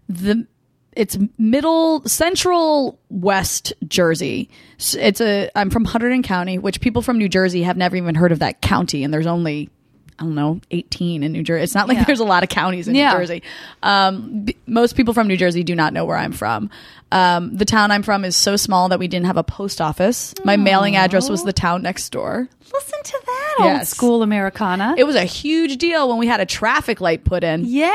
the 0.09 0.47
it's 0.97 1.17
middle 1.39 2.03
central 2.09 2.99
west 3.11 3.73
Jersey. 3.87 4.51
It's 4.95 5.21
a 5.21 5.49
I'm 5.55 5.71
from 5.71 5.87
Hunterdon 5.87 6.25
County, 6.25 6.59
which 6.59 6.81
people 6.81 7.01
from 7.01 7.17
New 7.19 7.29
Jersey 7.29 7.63
have 7.63 7.77
never 7.77 7.95
even 7.97 8.17
heard 8.17 8.33
of 8.33 8.41
that 8.41 8.61
county, 8.61 9.05
and 9.05 9.15
there's 9.15 9.27
only 9.27 9.71
I 10.21 10.25
don't 10.25 10.35
know 10.35 10.61
18 10.71 11.23
in 11.23 11.33
New 11.33 11.43
Jersey. 11.43 11.65
It's 11.65 11.75
not 11.75 11.89
like 11.89 11.97
Yeah. 11.97 12.05
there's 12.05 12.21
a 12.21 12.25
lot 12.25 12.43
of 12.43 12.51
counties 12.51 12.87
in 12.89 12.95
Yeah. 12.95 13.13
New 13.13 13.19
Jersey. 13.21 13.43
Um, 13.83 14.43
b- 14.45 14.57
most 14.67 14.95
people 14.95 15.15
from 15.15 15.29
New 15.29 15.37
Jersey 15.39 15.65
do 15.65 15.75
not 15.75 15.95
know 15.95 16.05
where 16.05 16.17
I'm 16.19 16.33
from. 16.33 16.69
Um, 17.11 17.57
the 17.57 17.65
town 17.65 17.91
I'm 17.91 18.03
from 18.03 18.25
is 18.27 18.37
so 18.37 18.57
small 18.57 18.91
that 18.91 18.99
we 18.99 19.09
didn't 19.09 19.27
have 19.27 19.39
a 19.39 19.43
post 19.43 19.81
office. 19.81 20.35
My 20.45 20.57
mailing 20.59 20.95
address 20.95 21.29
was 21.31 21.43
the 21.43 21.53
town 21.55 21.81
next 21.83 22.11
door. 22.11 22.49
Listen 22.73 22.99
to 23.03 23.21
that 23.27 23.57
old 23.61 23.87
school 23.87 24.23
Americana. 24.23 24.95
It 24.97 25.05
was 25.05 25.17
a 25.17 25.25
huge 25.25 25.77
deal 25.79 26.09
when 26.09 26.19
we 26.19 26.27
had 26.27 26.41
a 26.41 26.47
traffic 26.47 27.01
light 27.01 27.25
put 27.25 27.43
in. 27.45 27.65
yeah, 27.65 27.91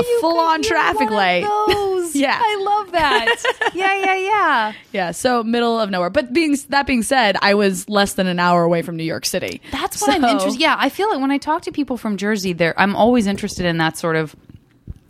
you 0.00 0.18
full-on 0.20 0.62
traffic 0.62 1.10
light. 1.10 1.42
those. 1.68 2.14
Yeah. 2.16 2.40
I 2.42 2.56
love 2.62 2.92
that. 2.92 3.70
yeah, 3.74 3.94
yeah, 4.04 4.14
yeah. 4.16 4.72
Yeah, 4.92 5.10
so 5.10 5.42
middle 5.44 5.78
of 5.78 5.90
nowhere. 5.90 6.08
But 6.08 6.32
being 6.32 6.56
that 6.70 6.86
being 6.86 7.02
said, 7.02 7.36
I 7.42 7.52
was 7.54 7.86
less 7.88 8.14
than 8.14 8.26
an 8.26 8.38
hour 8.38 8.62
away 8.62 8.80
from 8.80 8.96
New 8.96 9.04
York 9.04 9.26
City. 9.26 9.60
That's 9.70 10.00
what 10.00 10.10
I'm 10.14 10.24
interested. 10.24 10.58
Yeah, 10.60 10.76
I 10.78 10.88
feel 10.88 11.10
like 11.10 11.20
when 11.20 11.30
I 11.30 11.36
talk 11.36 11.62
to 11.62 11.72
people 11.72 11.98
from 11.98 12.16
Jersey, 12.16 12.54
there 12.54 12.78
I'm 12.80 12.96
always 12.96 13.26
interested 13.26 13.66
in 13.66 13.76
that 13.78 13.98
sort 13.98 14.16
of 14.16 14.34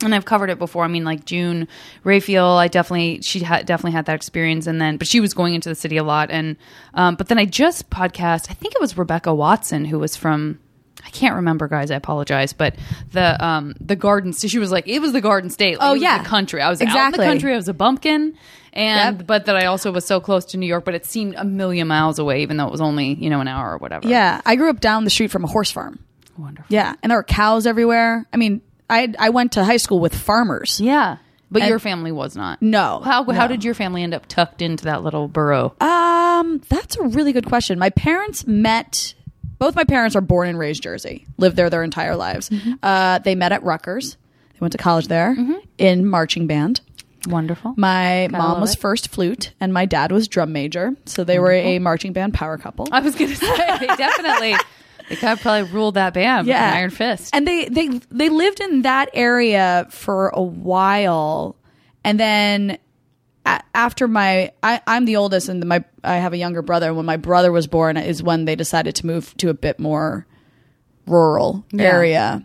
and 0.03 0.13
I've 0.13 0.25
covered 0.25 0.49
it 0.49 0.59
before. 0.59 0.83
I 0.83 0.87
mean, 0.87 1.03
like 1.03 1.25
June 1.25 1.67
Raphael, 2.03 2.57
I 2.57 2.67
definitely 2.67 3.21
she 3.21 3.39
had 3.39 3.65
definitely 3.65 3.93
had 3.93 4.05
that 4.05 4.15
experience, 4.15 4.67
and 4.67 4.79
then 4.81 4.97
but 4.97 5.07
she 5.07 5.19
was 5.19 5.33
going 5.33 5.53
into 5.55 5.69
the 5.69 5.75
city 5.75 5.97
a 5.97 6.03
lot, 6.03 6.29
and 6.31 6.55
um, 6.93 7.15
but 7.15 7.27
then 7.27 7.37
I 7.37 7.45
just 7.45 7.89
podcast. 7.89 8.49
I 8.49 8.53
think 8.53 8.75
it 8.75 8.81
was 8.81 8.97
Rebecca 8.97 9.33
Watson 9.33 9.85
who 9.85 9.99
was 9.99 10.15
from. 10.15 10.59
I 11.05 11.09
can't 11.09 11.35
remember, 11.35 11.67
guys. 11.69 11.89
I 11.89 11.95
apologize, 11.95 12.51
but 12.53 12.75
the 13.13 13.43
um 13.43 13.75
the 13.79 13.95
Garden 13.95 14.33
State. 14.33 14.51
She 14.51 14.59
was 14.59 14.71
like, 14.71 14.87
it 14.87 14.99
was 14.99 15.13
the 15.13 15.21
Garden 15.21 15.49
State. 15.49 15.79
Like, 15.79 15.89
Oh, 15.89 15.93
yeah. 15.93 16.21
the 16.21 16.27
country. 16.27 16.61
I 16.61 16.69
was 16.69 16.81
Exactly. 16.81 17.23
the 17.23 17.29
country. 17.31 17.53
I 17.53 17.55
was 17.55 17.69
a 17.69 17.73
bumpkin, 17.73 18.35
and 18.73 19.17
Yep. 19.19 19.27
but 19.27 19.45
that 19.45 19.55
I 19.55 19.67
also 19.67 19.91
was 19.91 20.05
so 20.05 20.19
close 20.19 20.43
to 20.45 20.57
New 20.57 20.65
York, 20.65 20.83
but 20.83 20.95
it 20.95 21.05
seemed 21.05 21.35
a 21.35 21.45
million 21.45 21.87
miles 21.87 22.19
away, 22.19 22.41
even 22.41 22.57
though 22.57 22.65
it 22.65 22.71
was 22.71 22.81
only 22.81 23.13
you 23.13 23.29
know 23.29 23.39
an 23.39 23.47
hour 23.47 23.71
or 23.73 23.77
whatever. 23.77 24.07
Yeah, 24.07 24.41
I 24.45 24.55
grew 24.57 24.69
up 24.69 24.79
down 24.81 25.05
the 25.05 25.09
street 25.09 25.31
from 25.31 25.43
a 25.45 25.47
horse 25.47 25.71
farm. 25.71 25.99
wonderful. 26.37 26.65
Yeah, 26.69 26.93
and 27.01 27.09
there 27.11 27.17
were 27.17 27.23
cows 27.23 27.65
everywhere. 27.65 28.25
I 28.33 28.37
mean, 28.37 28.61
I 28.89 29.13
I 29.19 29.29
went 29.29 29.53
to 29.53 29.63
high 29.63 29.77
school 29.77 29.99
with 29.99 30.15
farmers. 30.15 30.79
Yeah, 30.81 31.17
but 31.51 31.61
And- 31.61 31.69
your 31.69 31.79
family 31.79 32.11
was 32.11 32.35
not. 32.35 32.61
No, 32.61 33.01
How 33.03 33.23
how 33.23 33.31
no. 33.43 33.47
did 33.47 33.63
your 33.63 33.73
family 33.73 34.03
end 34.03 34.13
up 34.13 34.25
tucked 34.27 34.61
into 34.61 34.85
that 34.85 35.03
little 35.03 35.27
borough? 35.27 35.73
Um, 35.81 36.61
that's 36.69 36.95
a 36.97 37.03
really 37.03 37.33
good 37.33 37.45
question. 37.45 37.79
My 37.79 37.89
parents 37.89 38.45
met. 38.47 39.13
Both 39.59 39.75
my 39.75 39.85
parents 39.85 40.15
are 40.15 40.21
born 40.21 40.47
and 40.49 40.59
raised 40.59 40.83
Jersey. 40.83 41.25
Lived 41.39 41.55
there 41.55 41.69
their 41.71 41.81
entire 41.83 42.15
lives. 42.15 42.49
Mm-hmm. 42.49 42.73
Uh, 42.83 43.17
they 43.19 43.33
met 43.33 43.51
at 43.51 43.63
Rutgers. 43.63 44.15
They 44.53 44.59
went 44.59 44.71
to 44.73 44.77
college 44.77 45.07
there 45.07 45.35
in 45.79 46.05
marching 46.05 46.45
band. 46.45 46.81
Wonderful. 47.27 47.73
My 47.75 48.27
mom 48.31 48.61
was 48.61 48.73
it. 48.75 48.79
first 48.79 49.09
flute, 49.09 49.51
and 49.59 49.73
my 49.73 49.85
dad 49.85 50.11
was 50.11 50.27
drum 50.27 50.53
major. 50.53 50.91
So 51.05 51.23
they 51.23 51.39
were 51.39 51.51
a 51.51 51.79
marching 51.79 52.13
band 52.13 52.33
power 52.35 52.57
couple. 52.57 52.87
I 52.91 52.99
was 53.01 53.15
going 53.15 53.31
to 53.31 53.35
say 53.35 53.77
they 53.79 53.87
definitely 53.97 54.55
they 55.09 55.15
kind 55.15 55.33
of 55.33 55.41
probably 55.41 55.71
ruled 55.71 55.93
that 55.95 56.13
band 56.13 56.47
Yeah. 56.47 56.69
an 56.71 56.77
iron 56.77 56.89
fist. 56.89 57.33
and 57.35 57.47
they 57.47 57.65
they 57.65 57.87
they 58.11 58.29
lived 58.29 58.59
in 58.59 58.81
that 58.83 59.09
area 59.13 59.87
for 59.89 60.29
a 60.29 60.41
while 60.41 61.55
and 62.03 62.19
then 62.19 62.77
a- 63.45 63.61
after 63.73 64.07
my 64.07 64.51
I, 64.61 64.81
i'm 64.87 65.05
the 65.05 65.15
oldest 65.17 65.47
and 65.49 65.65
my 65.65 65.83
i 66.03 66.15
have 66.17 66.33
a 66.33 66.37
younger 66.37 66.61
brother 66.61 66.87
and 66.87 66.97
when 66.97 67.05
my 67.05 67.17
brother 67.17 67.51
was 67.51 67.67
born 67.67 67.97
is 67.97 68.21
when 68.21 68.45
they 68.45 68.55
decided 68.55 68.95
to 68.95 69.05
move 69.05 69.35
to 69.37 69.49
a 69.49 69.53
bit 69.53 69.79
more 69.79 70.25
rural 71.05 71.63
Yeah. 71.71 71.83
area 71.83 72.43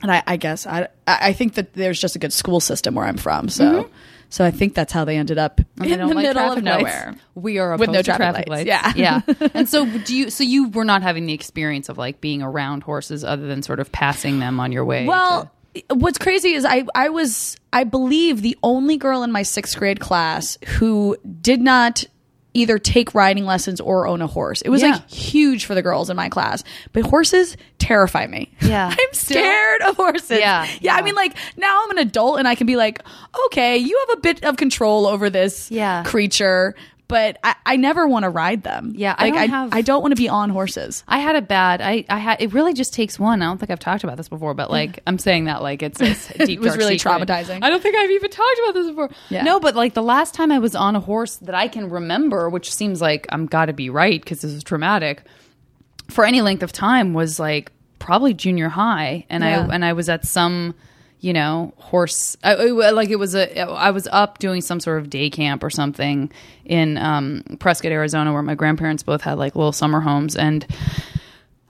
and 0.00 0.12
I, 0.12 0.22
I 0.26 0.36
guess 0.36 0.66
I, 0.66 0.82
I 1.08 1.18
I 1.30 1.32
think 1.32 1.54
that 1.54 1.74
there's 1.74 2.00
just 2.00 2.14
a 2.14 2.18
good 2.20 2.32
school 2.32 2.60
system 2.60 2.94
where 2.94 3.04
i'm 3.06 3.16
from 3.16 3.48
so 3.48 3.64
mm-hmm. 3.84 3.92
So 4.30 4.44
i 4.44 4.50
think 4.50 4.74
that's 4.74 4.92
how 4.92 5.04
they 5.04 5.16
ended 5.16 5.38
up 5.38 5.60
Mm-hmm. 5.78 5.92
In 5.92 5.98
the 6.00 6.06
like 6.06 6.16
middle 6.16 6.42
of 6.42 6.48
lights. 6.62 6.64
nowhere 6.64 7.14
We 7.34 7.58
are 7.58 7.76
With 7.76 7.90
no 7.90 8.02
traffic 8.02 8.16
traffic 8.46 8.48
lights. 8.48 8.68
lights. 8.68 8.96
Yeah. 8.96 9.22
yeah. 9.30 9.48
And 9.54 9.68
so, 9.68 9.86
do 9.86 10.16
you? 10.16 10.28
So 10.28 10.42
you 10.42 10.68
were 10.70 10.84
not 10.84 11.02
having 11.02 11.26
the 11.26 11.32
experience 11.34 11.88
of 11.88 11.98
like 11.98 12.20
being 12.20 12.42
around 12.42 12.82
horses, 12.82 13.22
other 13.22 13.46
than 13.46 13.62
sort 13.62 13.78
of 13.78 13.92
passing 13.92 14.40
them 14.40 14.58
on 14.58 14.72
your 14.72 14.84
way. 14.84 15.06
Well, 15.06 15.48
to- 15.74 15.94
what's 15.94 16.18
crazy 16.18 16.54
is 16.54 16.64
I 16.64 16.84
I 16.96 17.10
was 17.10 17.56
I 17.72 17.84
believe 17.84 18.42
the 18.42 18.58
only 18.64 18.96
girl 18.96 19.22
in 19.22 19.30
my 19.30 19.42
sixth 19.44 19.78
grade 19.78 20.00
class 20.00 20.58
who 20.66 21.16
did 21.40 21.60
not 21.60 22.04
either 22.58 22.78
take 22.78 23.14
riding 23.14 23.44
lessons 23.44 23.80
or 23.80 24.06
own 24.06 24.20
a 24.22 24.26
horse. 24.26 24.62
It 24.62 24.70
was 24.70 24.82
Yeah. 24.82 24.92
like 24.92 25.08
huge 25.10 25.64
for 25.64 25.74
the 25.74 25.82
girls 25.82 26.10
in 26.10 26.16
my 26.16 26.28
class. 26.28 26.64
But 26.92 27.04
horses 27.04 27.56
terrify 27.78 28.26
me. 28.26 28.50
Yeah. 28.62 28.88
I'm 28.90 29.12
scared 29.14 29.82
of 29.82 29.96
horses. 29.96 30.38
Yeah, 30.40 30.66
yeah. 30.80 30.94
I 30.94 31.02
mean, 31.02 31.14
like 31.14 31.34
now 31.56 31.82
I'm 31.84 31.90
an 31.92 31.98
adult 31.98 32.38
and 32.38 32.46
I 32.48 32.54
can 32.54 32.66
be 32.66 32.76
like, 32.76 33.00
okay, 33.46 33.78
you 33.78 33.98
have 34.08 34.18
a 34.18 34.20
bit 34.20 34.44
of 34.44 34.56
control 34.56 35.06
over 35.06 35.30
this 35.30 35.70
Yeah. 35.70 36.02
creature. 36.04 36.74
But 37.08 37.38
I, 37.42 37.54
I 37.64 37.76
never 37.76 38.06
want 38.06 38.24
to 38.24 38.28
ride 38.28 38.62
them. 38.64 38.92
Yeah, 38.94 39.14
I 39.16 39.30
don't 39.30 39.38
I, 39.38 39.46
have- 39.46 39.72
I 39.72 39.80
don't 39.80 40.02
want 40.02 40.12
to 40.12 40.16
be 40.20 40.28
on 40.28 40.50
horses. 40.50 41.04
I 41.08 41.20
had 41.20 41.36
a 41.36 41.40
bad. 41.42 41.80
I 41.80 42.04
I 42.10 42.18
had. 42.18 42.42
It 42.42 42.52
really 42.52 42.74
just 42.74 42.92
takes 42.92 43.18
one. 43.18 43.40
I 43.40 43.46
don't 43.46 43.56
think 43.56 43.70
I've 43.70 43.78
talked 43.78 44.04
about 44.04 44.18
this 44.18 44.28
before, 44.28 44.52
but 44.52 44.70
like 44.70 45.00
I'm 45.06 45.18
saying 45.18 45.46
that 45.46 45.62
like 45.62 45.82
it's 45.82 45.98
this 45.98 46.28
deep. 46.44 46.60
was 46.60 46.76
really 46.76 46.98
secret. 46.98 47.26
traumatizing. 47.26 47.60
I 47.64 47.70
don't 47.70 47.82
think 47.82 47.96
I've 47.96 48.10
even 48.10 48.30
talked 48.30 48.58
about 48.62 48.74
this 48.74 48.88
before. 48.88 49.08
Yeah. 49.30 49.42
No, 49.42 49.58
but 49.58 49.74
like 49.74 49.94
the 49.94 50.02
last 50.02 50.34
time 50.34 50.52
I 50.52 50.58
was 50.58 50.74
on 50.74 50.96
a 50.96 51.00
horse 51.00 51.36
that 51.36 51.54
I 51.54 51.66
can 51.68 51.88
remember, 51.88 52.50
which 52.50 52.70
seems 52.74 53.00
like 53.00 53.26
I'm 53.30 53.46
got 53.46 53.66
to 53.66 53.72
be 53.72 53.88
right 53.88 54.20
because 54.20 54.42
this 54.42 54.52
is 54.52 54.62
traumatic 54.62 55.22
for 56.10 56.26
any 56.26 56.42
length 56.42 56.62
of 56.62 56.72
time, 56.72 57.14
was 57.14 57.40
like 57.40 57.72
probably 57.98 58.34
junior 58.34 58.68
high, 58.68 59.24
and 59.30 59.42
Yeah. 59.42 59.66
I 59.68 59.74
and 59.74 59.82
I 59.82 59.94
was 59.94 60.10
at 60.10 60.26
some. 60.26 60.74
You 61.20 61.32
know, 61.32 61.74
horse. 61.78 62.36
I, 62.44 62.54
I- 62.54 62.90
like 62.90 63.10
it 63.10 63.16
was 63.16 63.34
a. 63.34 63.60
I 63.60 63.90
was 63.90 64.06
up 64.12 64.38
doing 64.38 64.60
some 64.60 64.80
sort 64.80 65.00
of 65.00 65.10
day 65.10 65.30
camp 65.30 65.64
or 65.64 65.70
something 65.70 66.30
in 66.64 66.96
um, 66.98 67.42
Prescott, 67.58 67.92
Arizona, 67.92 68.32
where 68.32 68.42
my 68.42 68.54
grandparents 68.54 69.02
both 69.02 69.22
had 69.22 69.38
like 69.38 69.56
little 69.56 69.72
summer 69.72 70.00
homes, 70.00 70.36
and 70.36 70.64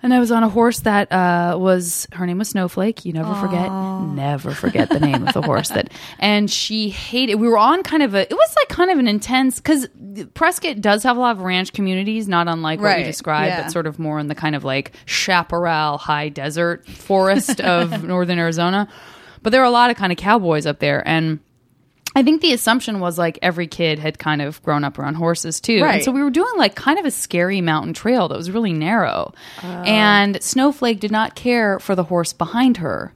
and 0.02 0.14
I 0.14 0.20
was 0.20 0.30
on 0.30 0.44
a 0.44 0.48
horse 0.48 0.80
that 0.80 1.10
uh, 1.10 1.56
was 1.58 2.06
her 2.12 2.24
name 2.24 2.38
was 2.38 2.50
Snowflake. 2.50 3.04
You 3.04 3.12
never 3.12 3.34
forget, 3.34 3.70
never 3.72 4.52
forget 4.52 4.90
the 4.90 5.00
name 5.06 5.26
of 5.26 5.34
the 5.34 5.42
horse 5.42 5.70
that. 5.70 5.90
And 6.20 6.48
she 6.48 6.88
hated. 6.88 7.34
We 7.36 7.48
were 7.48 7.58
on 7.58 7.82
kind 7.82 8.04
of 8.04 8.14
a. 8.14 8.20
It 8.20 8.34
was 8.34 8.56
like 8.56 8.68
kind 8.68 8.92
of 8.92 8.98
an 8.98 9.08
intense 9.08 9.56
because 9.56 9.88
Prescott 10.34 10.80
does 10.80 11.02
have 11.02 11.16
a 11.16 11.20
lot 11.20 11.32
of 11.36 11.42
ranch 11.42 11.72
communities, 11.72 12.28
not 12.28 12.46
unlike 12.46 12.80
what 12.80 12.98
you 12.98 13.04
described, 13.04 13.48
yeah. 13.48 13.62
but 13.64 13.72
sort 13.72 13.88
of 13.88 13.98
more 13.98 14.20
in 14.20 14.28
the 14.28 14.36
kind 14.36 14.54
of 14.54 14.62
like 14.62 14.92
chaparral 15.04 15.98
high 15.98 16.28
desert 16.28 16.86
forest 16.86 17.60
of 17.60 18.04
northern 18.04 18.38
Arizona. 18.38 18.88
But 19.42 19.50
there 19.50 19.60
are 19.62 19.66
a 19.66 19.70
lot 19.70 19.90
of 19.90 19.96
kind 19.96 20.12
of 20.12 20.18
cowboys 20.18 20.66
up 20.66 20.78
there, 20.80 21.06
and 21.06 21.38
I 22.16 22.22
think 22.22 22.40
the 22.40 22.52
assumption 22.52 23.00
was 23.00 23.18
like 23.18 23.38
every 23.42 23.66
kid 23.66 23.98
had 23.98 24.18
kind 24.18 24.42
of 24.42 24.62
grown 24.62 24.82
up 24.82 24.98
around 24.98 25.14
horses 25.14 25.60
too. 25.60 25.84
And 25.84 26.02
so 26.02 26.10
we 26.10 26.22
were 26.22 26.30
doing 26.30 26.52
like 26.56 26.74
kind 26.74 26.98
of 26.98 27.04
a 27.04 27.10
scary 27.10 27.60
mountain 27.60 27.92
trail 27.92 28.28
that 28.28 28.36
was 28.36 28.50
really 28.50 28.72
narrow. 28.72 29.32
Oh. 29.62 29.66
And 29.84 30.42
Snowflake 30.42 31.00
did 31.00 31.12
not 31.12 31.34
care 31.36 31.78
for 31.78 31.94
the 31.94 32.04
horse 32.04 32.32
behind 32.32 32.78
her. 32.78 33.12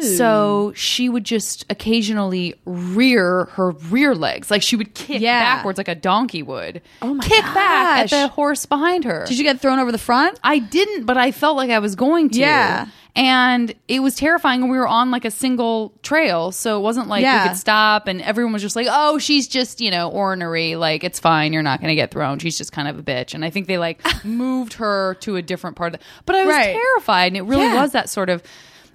So 0.00 0.72
she 0.74 1.10
would 1.10 1.24
just 1.24 1.66
occasionally 1.68 2.54
rear 2.64 3.44
her 3.52 3.72
rear 3.72 4.14
legs. 4.14 4.50
Like 4.50 4.62
she 4.62 4.74
would 4.74 4.94
kick 4.94 5.20
Yeah. 5.20 5.56
backwards 5.56 5.76
like 5.76 5.88
a 5.88 5.94
donkey 5.94 6.42
would. 6.42 6.80
Oh 7.02 7.12
my 7.12 7.22
kick 7.22 7.44
back 7.44 8.04
at 8.04 8.10
the 8.10 8.28
horse 8.28 8.64
behind 8.64 9.04
her. 9.04 9.26
Did 9.28 9.36
you 9.36 9.44
get 9.44 9.60
thrown 9.60 9.78
over 9.78 9.92
the 9.92 9.98
front? 9.98 10.40
I 10.42 10.60
didn't, 10.60 11.04
but 11.04 11.18
I 11.18 11.30
felt 11.30 11.58
like 11.58 11.68
I 11.70 11.78
was 11.78 11.94
going 11.94 12.30
to. 12.30 12.38
Yeah. 12.40 12.86
And 13.16 13.74
it 13.88 14.00
was 14.00 14.14
terrifying. 14.14 14.60
And 14.62 14.70
we 14.70 14.76
were 14.76 14.86
on 14.86 15.10
like 15.10 15.24
a 15.24 15.30
single 15.30 15.94
trail. 16.02 16.52
So 16.52 16.76
it 16.78 16.82
wasn't 16.82 17.08
like 17.08 17.22
Yeah. 17.22 17.42
we 17.44 17.48
could 17.48 17.58
stop 17.58 18.06
and 18.08 18.20
everyone 18.22 18.52
was 18.52 18.62
just 18.62 18.76
like, 18.76 18.86
oh, 18.90 19.18
she's 19.18 19.48
just, 19.48 19.80
you 19.80 19.90
know, 19.90 20.10
ornery. 20.10 20.76
Like, 20.76 21.02
it's 21.02 21.18
fine. 21.18 21.52
You're 21.54 21.62
not 21.62 21.80
going 21.80 21.88
to 21.88 21.94
get 21.96 22.10
thrown. 22.10 22.38
She's 22.38 22.58
just 22.58 22.72
kind 22.72 22.86
of 22.88 22.98
a 22.98 23.02
bitch. 23.02 23.32
And 23.34 23.44
I 23.44 23.50
think 23.50 23.66
they 23.66 23.78
like 23.78 24.02
moved 24.24 24.74
her 24.74 25.14
to 25.20 25.36
a 25.36 25.42
different 25.42 25.76
part 25.76 25.94
of 25.94 26.00
the. 26.00 26.06
But 26.26 26.36
I 26.36 26.44
was 26.44 26.54
Right. 26.54 26.74
terrified. 26.74 27.28
And 27.28 27.36
it 27.38 27.42
really 27.42 27.64
Yeah. 27.64 27.80
was 27.80 27.92
that 27.92 28.10
sort 28.10 28.28
of. 28.28 28.42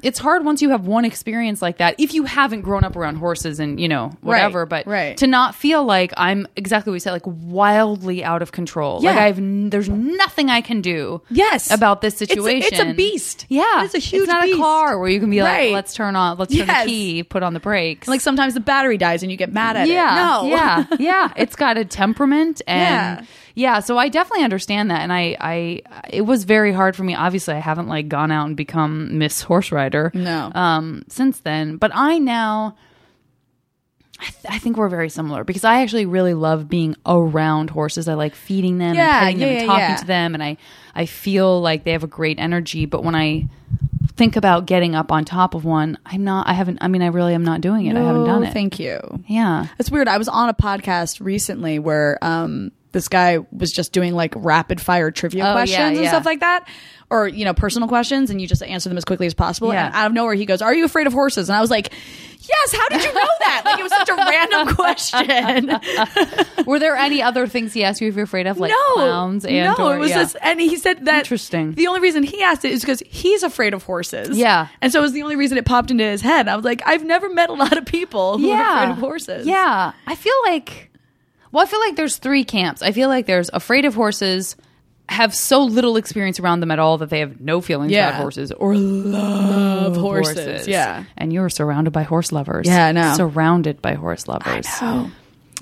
It's 0.04 0.20
hard 0.20 0.44
once 0.46 0.62
you 0.62 0.70
have 0.72 0.88
one 0.88 1.06
experience 1.06 1.62
like 1.62 1.78
that, 1.78 1.96
if 2.00 2.14
you 2.14 2.24
haven't 2.26 2.62
grown 2.62 2.84
up 2.84 2.96
around 2.96 3.16
horses 3.16 3.60
and, 3.60 3.80
you 3.80 3.88
know, 3.88 4.12
whatever, 4.22 4.66
but 4.66 4.88
right. 4.88 5.16
to 5.18 5.28
not 5.28 5.54
feel 5.56 5.84
like 5.84 6.14
I'm 6.18 6.48
exactly 6.56 6.92
what 6.92 6.94
we 6.96 7.00
said, 7.00 7.12
like 7.12 7.24
wildly 7.26 8.24
out 8.24 8.42
of 8.42 8.52
control. 8.52 9.00
Like 9.02 9.16
Yeah. 9.16 9.24
I've, 9.26 9.38
n- 9.38 9.70
there's 9.70 9.90
nothing 9.90 10.50
I 10.50 10.62
can 10.62 10.82
do 10.82 11.22
Yes. 11.30 11.72
about 11.72 12.02
this 12.02 12.22
It's 12.22 12.32
a- 12.32 12.36
situation. 12.36 12.70
it's 12.72 12.80
a 12.82 12.94
beast. 12.94 13.46
Yeah, 13.50 13.84
It's 13.84 13.94
a 13.94 14.00
huge 14.00 14.24
It's 14.24 14.32
not 14.32 14.44
beast. 14.44 14.58
a 14.58 14.62
car 14.62 15.00
where 15.00 15.10
you 15.10 15.20
can 15.20 15.30
be 15.30 15.40
Right. 15.40 15.66
like, 15.68 15.74
let's 15.76 15.94
turn 15.94 16.16
on, 16.16 16.38
let's 16.38 16.56
turn 16.56 16.68
the 16.68 16.84
key, 16.86 17.24
put 17.24 17.44
on 17.44 17.54
the 17.54 17.60
brakes. 17.60 18.08
Like 18.08 18.22
sometimes 18.22 18.54
the 18.54 18.60
battery 18.60 18.98
dies 18.98 19.24
and 19.24 19.32
you 19.32 19.38
get 19.38 19.52
mad 19.54 19.76
at 19.78 19.88
yeah, 19.88 20.42
it. 20.42 20.44
No. 20.44 20.50
yeah, 20.50 20.86
yeah. 21.00 21.34
It's 21.42 21.56
got 21.56 21.78
a 21.78 21.86
temperament, 21.86 22.62
and 22.68 23.20
Yeah. 23.20 23.26
Yeah. 23.56 23.80
So 23.80 23.98
I 23.98 24.10
definitely 24.10 24.44
understand 24.44 24.92
that, 24.92 25.02
and 25.02 25.12
I, 25.14 25.36
I, 25.40 25.82
it 26.10 26.22
was 26.22 26.44
very 26.46 26.72
hard 26.74 26.96
for 26.96 27.04
me. 27.04 27.16
Obviously, 27.16 27.54
I 27.56 27.60
haven't 27.60 27.88
like 27.88 28.08
gone 28.08 28.32
out 28.32 28.48
and 28.48 28.56
become 28.58 29.18
Miss 29.18 29.42
Horse 29.42 29.72
Rider, 29.72 30.12
No. 30.14 30.52
um, 30.54 31.04
since 31.10 31.40
then. 31.40 31.78
But 31.78 31.92
I 31.94 32.18
now. 32.20 32.76
I, 34.20 34.26
th- 34.26 34.46
I 34.50 34.60
think 34.60 34.78
we're 34.78 34.88
very 34.90 35.10
similar 35.10 35.44
because 35.44 35.64
I 35.64 35.82
actually 35.82 36.06
really 36.06 36.36
love 36.36 36.70
being 36.70 36.96
around 37.08 37.72
horses. 37.72 38.08
I 38.08 38.14
like 38.14 38.36
feeding 38.36 38.78
them 38.78 38.94
Yeah, 38.94 39.26
and 39.28 39.40
petting 39.40 39.40
them 39.40 39.48
yeah, 39.48 39.54
and 39.54 39.62
yeah, 39.62 39.66
talking 39.66 39.82
yeah. 39.82 39.96
to 39.96 40.06
them, 40.06 40.34
and 40.36 40.44
I 40.44 40.58
I 40.94 41.06
feel 41.08 41.60
like 41.60 41.86
they 41.86 41.94
have 41.94 42.04
a 42.04 42.08
great 42.08 42.38
energy. 42.40 42.86
But 42.86 43.04
when 43.04 43.16
I 43.16 43.48
think 44.18 44.36
about 44.36 44.68
getting 44.68 44.94
up 44.94 45.12
on 45.12 45.26
top 45.26 45.56
of 45.56 45.66
one, 45.66 45.98
I'm 46.06 46.24
not. 46.24 46.48
I 46.48 46.54
haven't. 46.54 46.78
I 46.82 46.88
mean, 46.88 47.02
I 47.02 47.08
really 47.08 47.34
am 47.34 47.44
not 47.44 47.62
doing 47.62 47.88
it. 47.88 47.96
I 47.98 48.02
haven't 48.02 48.26
done 48.26 48.44
it. 48.44 48.54
Thank 48.54 48.78
you. 48.80 49.00
yeah. 49.28 49.66
It's 49.80 49.90
weird. 49.90 50.08
I 50.08 50.20
was 50.20 50.28
on 50.28 50.50
a 50.50 50.54
podcast 50.54 51.20
recently 51.20 51.80
where 51.80 52.20
um, 52.22 52.72
this 52.92 53.08
guy 53.08 53.40
was 53.52 53.72
just 53.72 53.92
doing 53.94 54.14
like 54.14 54.34
rapid 54.36 54.82
fire 54.82 55.12
trivia 55.12 55.44
Oh, 55.44 55.48
yeah, 55.48 55.54
questions 55.54 55.98
and 55.98 56.04
yeah. 56.04 56.10
stuff 56.10 56.26
like 56.26 56.42
that. 56.42 56.68
Or, 57.10 57.28
you 57.28 57.44
know, 57.44 57.54
personal 57.54 57.90
questions 57.90 58.30
and 58.30 58.40
you 58.40 58.48
just 58.48 58.64
answer 58.64 58.88
them 58.88 58.98
as 58.98 59.04
quickly 59.04 59.28
as 59.28 59.34
possible. 59.34 59.74
Yeah. 59.74 59.88
And 59.88 59.96
out 59.96 60.06
of 60.08 60.14
nowhere 60.14 60.34
he 60.34 60.46
goes, 60.46 60.62
Are 60.62 60.74
you 60.74 60.86
afraid 60.86 61.08
of 61.08 61.14
horses? 61.14 61.50
And 61.50 61.58
I 61.58 61.62
was 61.62 61.70
like, 61.70 61.92
Yes, 62.40 62.74
how 62.74 62.88
did 62.90 63.04
you 63.04 63.14
know 63.14 63.30
that? 63.40 63.62
Like 63.66 63.80
it 63.80 63.84
was 63.84 63.92
such 63.92 64.10
a 64.10 64.16
random 64.16 64.76
question. 64.76 66.66
Were 66.66 66.80
there 66.80 66.96
any 66.96 67.22
other 67.22 67.48
things 67.48 67.74
he 67.74 67.84
asked 67.84 68.02
you 68.02 68.08
if 68.08 68.16
you're 68.16 68.24
afraid 68.24 68.48
of, 68.48 68.58
like 68.60 68.72
no. 68.72 68.94
clowns? 68.94 69.46
And 69.46 69.78
no, 69.78 69.90
or- 69.90 69.96
it 69.96 70.00
was 70.00 70.10
yeah. 70.10 70.24
just 70.24 70.38
and 70.42 70.60
he 70.60 70.78
said 70.78 71.06
that 71.06 71.20
Interesting. 71.20 71.74
The 71.74 71.88
only 71.88 72.00
reason 72.00 72.24
he 72.24 72.42
asked 72.42 72.64
it 72.66 72.72
is 72.72 72.82
because 72.82 73.04
he's 73.06 73.44
afraid 73.44 73.74
of 73.74 73.84
horses. 73.84 74.38
Yeah. 74.38 74.68
And 74.82 74.92
so 74.92 75.00
it 75.00 75.04
was 75.04 75.12
the 75.14 75.24
only 75.24 75.36
reason 75.36 75.58
it 75.58 75.66
popped 75.66 75.92
into 75.92 76.04
his 76.06 76.22
head. 76.22 76.48
I 76.48 76.56
was 76.56 76.66
like, 76.66 76.82
I've 76.86 77.04
never 77.04 77.30
met 77.30 77.50
a 77.50 77.54
lot 77.54 77.78
of 77.78 77.86
people 77.86 78.38
who 78.38 78.52
are 78.52 78.76
afraid 78.84 78.92
of 78.94 78.98
horses. 79.00 79.46
Yeah, 79.48 79.92
I 80.08 80.16
feel 80.16 80.34
like. 80.46 80.91
Well, 81.52 81.64
I 81.64 81.68
feel 81.68 81.80
like 81.80 81.96
there's 81.96 82.18
three 82.18 82.44
camps. 82.44 82.82
I 82.82 82.92
feel 82.92 83.10
like 83.10 83.26
there's 83.26 83.50
afraid 83.52 83.86
of 83.86 83.94
horses, 83.94 84.56
have 85.10 85.36
so 85.36 85.64
little 85.64 85.98
experience 85.98 86.40
around 86.40 86.62
them 86.62 86.72
at 86.72 86.80
all 86.80 86.98
that 87.00 87.10
they 87.10 87.20
have 87.20 87.42
no 87.42 87.60
feelings 87.60 87.92
Yeah. 87.92 88.10
about 88.10 88.22
horses 88.22 88.52
or 88.54 88.76
love 88.76 89.98
horses. 89.98 90.68
yeah. 90.68 91.04
And 91.18 91.34
you're 91.34 91.50
surrounded 91.50 91.92
by 91.92 92.04
horse 92.04 92.32
lovers. 92.32 92.68
Yeah, 92.68 92.86
I 92.88 92.92
know. 92.94 93.14
Surrounded 93.16 93.82
by 93.82 93.96
horse 93.96 94.28
lovers. 94.28 94.68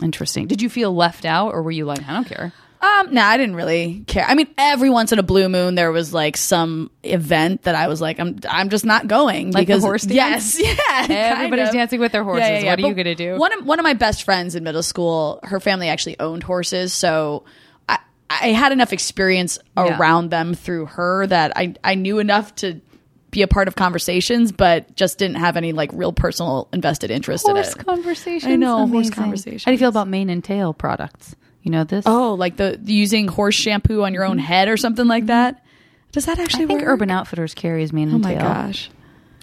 Interesting. 0.01 0.47
Did 0.47 0.61
you 0.61 0.69
feel 0.69 0.93
left 0.95 1.25
out 1.25 1.53
or 1.53 1.61
were 1.63 1.71
you 1.71 1.85
like, 1.85 2.07
I 2.07 2.13
don't 2.13 2.25
care? 2.25 2.53
Um, 2.81 3.13
no, 3.13 3.21
I 3.21 3.35
didn't 3.35 3.55
really 3.55 4.05
care. 4.07 4.23
I 4.25 4.35
mean, 4.35 4.47
every 4.57 4.89
once 4.89 5.11
in 5.11 5.19
a 5.19 5.23
blue 5.23 5.49
moon, 5.49 5.75
there 5.75 5.91
was 5.91 6.13
like 6.13 6.37
some 6.37 6.89
event 7.03 7.63
that 7.63 7.75
I 7.75 7.89
was 7.89 7.99
like, 7.99 8.19
I'm, 8.21 8.39
I'm 8.49 8.69
just 8.69 8.85
not 8.85 9.07
going 9.07 9.51
Like 9.51 9.67
the 9.67 9.73
because 9.73 9.83
horse 9.83 10.05
Yes, 10.09 10.57
dance? 10.57 10.59
yeah. 10.65 10.75
kind 11.07 11.11
Everybody's 11.11 11.67
of. 11.69 11.73
dancing 11.73 11.99
with 11.99 12.13
their 12.13 12.23
horses. 12.23 12.63
What 12.63 12.79
are 12.79 12.87
you 12.87 12.93
gonna 12.93 13.15
do? 13.15 13.37
One 13.37 13.51
of 13.51 13.65
one 13.65 13.79
of 13.79 13.83
my 13.83 13.93
best 13.95 14.23
friends 14.23 14.55
in 14.55 14.63
middle 14.63 14.81
school, 14.83 15.41
her 15.43 15.59
family 15.59 15.89
actually 15.89 16.17
owned 16.21 16.43
horses, 16.43 16.93
so 16.93 17.43
I 17.89 17.99
I 18.29 18.47
had 18.49 18.71
enough 18.71 18.93
experience 18.93 19.59
Yeah. 19.75 19.97
around 19.99 20.29
them 20.29 20.53
through 20.53 20.85
her 20.85 21.27
that 21.27 21.51
I 21.57 21.73
I 21.83 21.95
knew 21.95 22.19
enough 22.19 22.55
to 22.55 22.79
be 23.31 23.41
a 23.41 23.47
part 23.47 23.67
of 23.67 23.75
conversations, 23.75 24.51
but 24.53 24.95
just 24.95 25.17
didn't 25.19 25.35
have 25.37 25.57
any 25.57 25.73
like 25.73 25.91
real 25.93 26.13
personal 26.13 26.69
invested 26.71 27.11
interest 27.11 27.45
Horse 27.45 27.51
in 27.51 27.57
it. 27.57 27.65
Horse 27.65 27.85
conversations. 27.95 28.51
I 28.53 28.55
know, 28.55 28.77
horse 28.87 28.89
Amazing. 28.89 29.13
conversations. 29.13 29.63
How 29.65 29.71
do 29.71 29.73
you 29.73 29.79
feel 29.79 29.89
about 29.89 30.07
mane 30.07 30.29
and 30.29 30.41
tail 30.41 30.73
products? 30.73 31.35
You 31.69 31.75
know 31.77 31.83
this? 31.83 32.03
Oh, 32.07 32.33
like 32.33 32.57
the 32.57 32.79
using 32.83 33.27
horse 33.27 33.53
shampoo 33.53 34.01
on 34.01 34.11
your 34.11 34.23
own 34.23 34.39
head 34.39 34.69
or 34.69 34.75
something 34.75 35.05
like 35.05 35.27
that. 35.27 35.63
Does 36.11 36.25
that 36.25 36.39
actually 36.39 36.63
I 36.63 36.67
think 36.67 36.81
work? 36.81 36.89
Urban 36.89 37.11
Outfitters 37.11 37.53
carries 37.53 37.93
mane 37.93 38.09
Oh 38.09 38.15
and 38.15 38.23
my 38.23 38.33
tail. 38.33 38.41
gosh. 38.41 38.89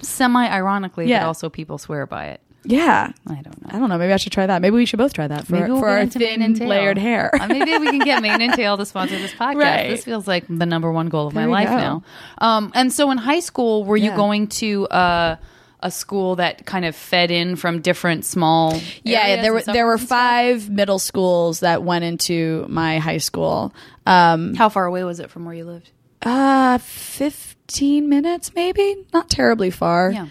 Semi 0.02 0.44
ironically, 0.48 1.06
Yeah. 1.06 1.20
but 1.20 1.26
also 1.28 1.48
people 1.48 1.78
swear 1.78 2.04
by 2.04 2.26
it. 2.30 2.40
Yeah. 2.64 3.12
I 3.28 3.34
don't 3.34 3.62
know. 3.62 3.68
I 3.70 3.78
don't 3.78 3.88
know. 3.88 3.96
Maybe 3.96 4.12
I 4.12 4.16
should 4.16 4.32
try 4.32 4.44
that. 4.44 4.60
Maybe 4.60 4.74
we 4.74 4.86
should 4.86 4.98
both 4.98 5.12
try 5.12 5.28
that 5.28 5.46
for, 5.46 5.54
we'll 5.68 5.78
for 5.78 5.88
our 5.88 6.04
thin 6.06 6.42
and 6.42 6.56
tail. 6.56 6.66
layered 6.66 6.98
hair. 6.98 7.30
Uh, 7.32 7.46
maybe 7.46 7.78
we 7.78 7.86
can 7.90 8.00
get 8.00 8.20
Mane 8.22 8.42
and 8.42 8.54
Tail 8.54 8.76
to 8.76 8.84
sponsor 8.84 9.16
this 9.18 9.32
podcast. 9.38 9.54
Right. 9.54 9.90
This 9.90 10.02
feels 10.04 10.26
like 10.26 10.46
the 10.48 10.66
number 10.66 10.90
one 10.90 11.08
goal 11.08 11.28
of 11.28 11.34
There 11.34 11.46
my 11.46 11.52
life 11.64 11.68
go. 11.68 11.76
now. 11.76 12.02
Um, 12.38 12.72
and 12.74 12.92
so 12.92 13.12
in 13.12 13.18
high 13.18 13.38
school, 13.38 13.84
were 13.84 13.96
you 13.96 14.10
going 14.16 14.48
to 14.48 14.88
uh, 14.88 15.36
a 15.80 15.90
school 15.90 16.36
that 16.36 16.64
kind 16.66 16.84
of 16.84 16.96
fed 16.96 17.30
in 17.30 17.56
from 17.56 17.80
different 17.80 18.24
small? 18.24 18.80
yeah, 19.02 19.42
there 19.42 19.52
were 19.52 19.62
there 19.62 19.86
were 19.86 19.98
suburbs 19.98 20.00
and 20.02 20.08
stuff? 20.08 20.18
five 20.18 20.70
middle 20.70 20.98
schools 20.98 21.60
that 21.60 21.82
went 21.82 22.04
into 22.04 22.66
my 22.68 22.98
high 22.98 23.18
school. 23.18 23.74
Um, 24.06 24.54
How 24.54 24.68
far 24.68 24.86
away 24.86 25.04
was 25.04 25.20
it 25.20 25.30
from 25.30 25.44
where 25.44 25.54
you 25.54 25.64
lived? 25.64 25.90
uh, 26.22 26.78
fifteen 26.78 28.08
minutes, 28.08 28.54
maybe 28.54 29.04
not 29.12 29.28
terribly 29.28 29.70
far. 29.70 30.10
Yeah. 30.12 30.26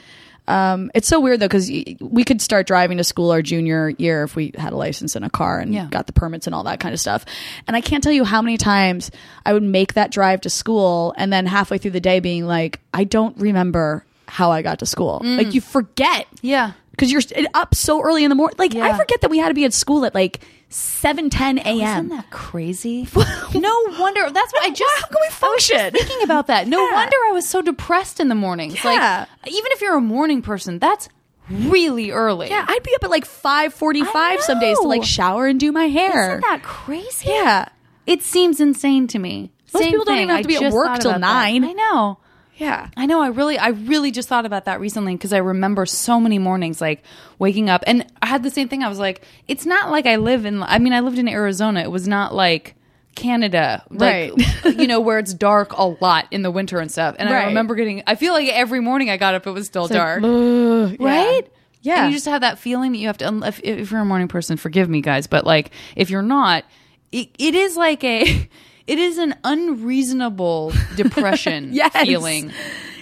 Um, 0.48 0.92
it's 0.94 1.08
so 1.08 1.20
weird 1.20 1.40
though 1.40 1.48
because 1.48 1.70
we 2.00 2.24
could 2.24 2.40
start 2.40 2.68
driving 2.68 2.98
to 3.00 3.04
school 3.04 3.32
our 3.32 3.42
junior 3.42 3.90
year 3.98 4.22
if 4.24 4.36
we 4.36 4.52
had 4.56 4.74
a 4.74 4.76
license 4.78 5.16
in 5.16 5.24
a 5.24 5.30
car 5.30 5.60
and 5.60 5.74
Yeah. 5.74 5.88
got 5.90 6.06
the 6.06 6.14
permits 6.14 6.46
and 6.46 6.54
all 6.54 6.64
that 6.66 6.80
kind 6.80 6.94
of 6.94 7.00
stuff. 7.00 7.26
And 7.68 7.76
I 7.76 7.82
can't 7.82 8.04
tell 8.04 8.12
you 8.14 8.24
how 8.24 8.44
many 8.44 8.58
times 8.58 9.10
I 9.44 9.54
would 9.54 9.64
make 9.64 9.96
that 9.96 10.12
drive 10.12 10.42
to 10.42 10.52
school 10.52 11.16
and 11.18 11.34
then 11.34 11.48
halfway 11.48 11.80
through 11.80 11.92
the 11.92 12.00
day 12.00 12.20
being 12.20 12.46
like, 12.46 12.80
I 12.94 13.06
don't 13.06 13.36
remember 13.38 14.05
how 14.28 14.52
I 14.52 14.62
got 14.62 14.80
to 14.80 14.86
school. 14.86 15.22
Like 15.24 15.48
mm. 15.48 15.54
you 15.54 15.62
forget. 15.62 16.28
Yeah. 16.42 16.72
because 16.92 17.12
you're 17.12 17.22
up 17.54 17.76
so 17.76 18.02
early 18.02 18.24
in 18.24 18.30
the 18.30 18.36
morning. 18.36 18.56
Like 18.58 18.76
I 18.76 18.98
forget 18.98 19.22
that 19.22 19.30
we 19.30 19.38
had 19.38 19.50
to 19.50 19.54
be 19.54 19.66
at 19.66 19.74
school 19.74 20.06
at 20.06 20.14
like 20.16 20.42
seven 20.70 21.30
ten 21.30 21.58
Isn't 21.58 21.82
a.m. 21.82 22.10
that 22.10 22.30
crazy? 22.32 23.08
no 23.54 23.86
wonder. 24.00 24.30
That's 24.30 24.52
what 24.54 24.64
I 24.64 24.70
just. 24.72 25.02
How 25.02 25.08
can 25.08 25.18
we 25.22 25.30
function? 25.30 25.78
I 25.78 25.90
was 25.90 26.02
thinking 26.02 26.24
about 26.24 26.48
that. 26.48 26.68
No 26.68 26.80
Yeah. 26.90 26.94
wonder 26.96 27.16
I 27.28 27.32
was 27.32 27.48
so 27.48 27.62
depressed 27.62 28.20
in 28.20 28.28
the 28.30 28.36
mornings. 28.36 28.84
Yeah. 28.84 29.26
Like, 29.44 29.52
even 29.54 29.72
if 29.72 29.82
you're 29.82 29.96
a 29.98 30.02
morning 30.02 30.42
person, 30.42 30.80
that's 30.80 31.08
really 31.50 32.12
early. 32.12 32.50
Yeah, 32.50 32.66
I'd 32.68 32.84
be 32.84 32.94
up 32.96 33.04
at 33.04 33.10
like 33.12 33.26
five 33.26 33.74
forty-five 33.74 34.40
I 34.40 34.42
some 34.42 34.60
days 34.60 34.80
to 34.80 34.88
like 34.88 35.04
shower 35.04 35.46
and 35.48 35.60
do 35.60 35.72
my 35.72 35.86
hair. 35.86 36.32
Isn't 36.32 36.42
that 36.42 36.64
crazy? 36.64 37.30
yeah, 37.30 37.70
It 38.08 38.24
seems 38.24 38.60
insane 38.60 39.08
to 39.08 39.20
me. 39.20 39.52
Most 39.74 39.84
Same 39.84 39.92
people 39.92 40.06
don't 40.06 40.18
even 40.18 40.30
have 40.30 40.48
to 40.48 40.56
I 40.56 40.60
be 40.60 40.66
at 40.66 40.74
work 40.74 41.00
till 41.00 41.12
about 41.12 41.22
that. 41.22 41.34
nine. 41.34 41.64
I 41.66 41.74
know. 41.74 42.18
Yeah. 42.58 42.90
I 42.96 43.06
know. 43.06 43.22
I 43.22 43.28
really, 43.28 43.58
I 43.58 43.70
really 43.70 44.12
just 44.12 44.30
thought 44.30 44.46
about 44.46 44.66
that 44.66 44.80
recently 44.80 45.16
because 45.16 45.34
I 45.34 45.38
remember 45.38 45.86
so 45.86 46.20
many 46.20 46.40
mornings 46.40 46.80
like 46.80 47.04
waking 47.38 47.70
up, 47.70 47.84
and 47.86 48.06
I 48.22 48.28
had 48.28 48.44
the 48.44 48.50
same 48.50 48.70
thing. 48.70 48.84
I 48.84 48.90
was 48.90 49.00
like, 49.00 49.22
it's 49.48 49.66
not 49.66 49.92
like 49.92 50.06
I 50.06 50.16
live 50.16 50.46
in. 50.46 50.64
I 50.64 50.80
mean, 50.80 50.94
I 50.94 51.02
lived 51.02 51.18
in 51.18 51.28
Arizona. 51.28 51.82
It 51.82 51.92
was 51.92 52.08
not 52.08 52.34
like 52.34 52.76
Canada, 53.16 53.84
like, 53.90 54.34
you 54.66 54.88
know, 54.88 55.00
where 55.02 55.20
it's 55.20 55.34
dark 55.34 55.74
a 55.74 55.84
lot 55.84 56.28
in 56.32 56.44
the 56.44 56.52
winter 56.52 56.80
and 56.80 56.92
stuff. 56.92 57.16
And 57.20 57.28
I 57.30 57.46
remember 57.46 57.76
getting. 57.76 58.04
I 58.08 58.16
feel 58.16 58.34
like 58.34 58.48
every 58.50 58.80
morning 58.80 59.10
I 59.10 59.18
got 59.18 59.36
up, 59.36 59.48
it 59.48 59.52
was 59.52 59.66
still 59.66 59.88
dark, 59.88 60.24
Ugh, 60.24 60.96
right? 61.00 61.48
Yeah. 61.82 62.04
And 62.06 62.12
you 62.12 62.18
just 62.18 62.26
have 62.26 62.42
that 62.42 62.58
feeling 62.58 62.94
that 62.94 62.98
you 62.98 63.08
have 63.08 63.18
to. 63.20 63.42
If, 63.46 63.60
if 63.64 63.92
you're 63.92 64.02
a 64.02 64.06
morning 64.06 64.28
person, 64.28 64.58
forgive 64.58 64.90
me, 64.90 65.02
guys, 65.02 65.28
but 65.28 65.46
like 65.46 65.72
if 65.96 66.10
you're 66.10 66.22
not, 66.22 66.64
it, 67.12 67.30
it 67.38 67.56
is 67.56 67.76
like 67.76 68.04
a. 68.04 68.50
It 68.88 69.00
is 69.00 69.18
an 69.18 69.36
unreasonable 69.44 70.72
depression 70.96 71.70
Yes. 71.74 71.92
feeling 71.96 72.52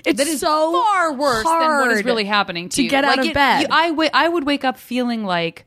It's 0.05 0.17
that 0.17 0.27
is 0.27 0.39
so 0.41 0.71
far 0.73 1.13
worse 1.13 1.43
than 1.43 1.53
what 1.79 1.91
is 1.91 2.03
really 2.05 2.25
happening 2.25 2.69
to, 2.69 2.75
to 2.77 2.83
you. 2.83 2.89
get 2.89 3.03
out 3.03 3.17
Like, 3.17 3.19
of 3.19 3.25
it- 3.27 3.33
bed. 3.33 3.61
you- 3.61 3.67
I 3.71 4.09
I 4.13 4.27
would 4.29 4.45
wake 4.45 4.63
up 4.63 4.77
feeling 4.77 5.23
like 5.25 5.65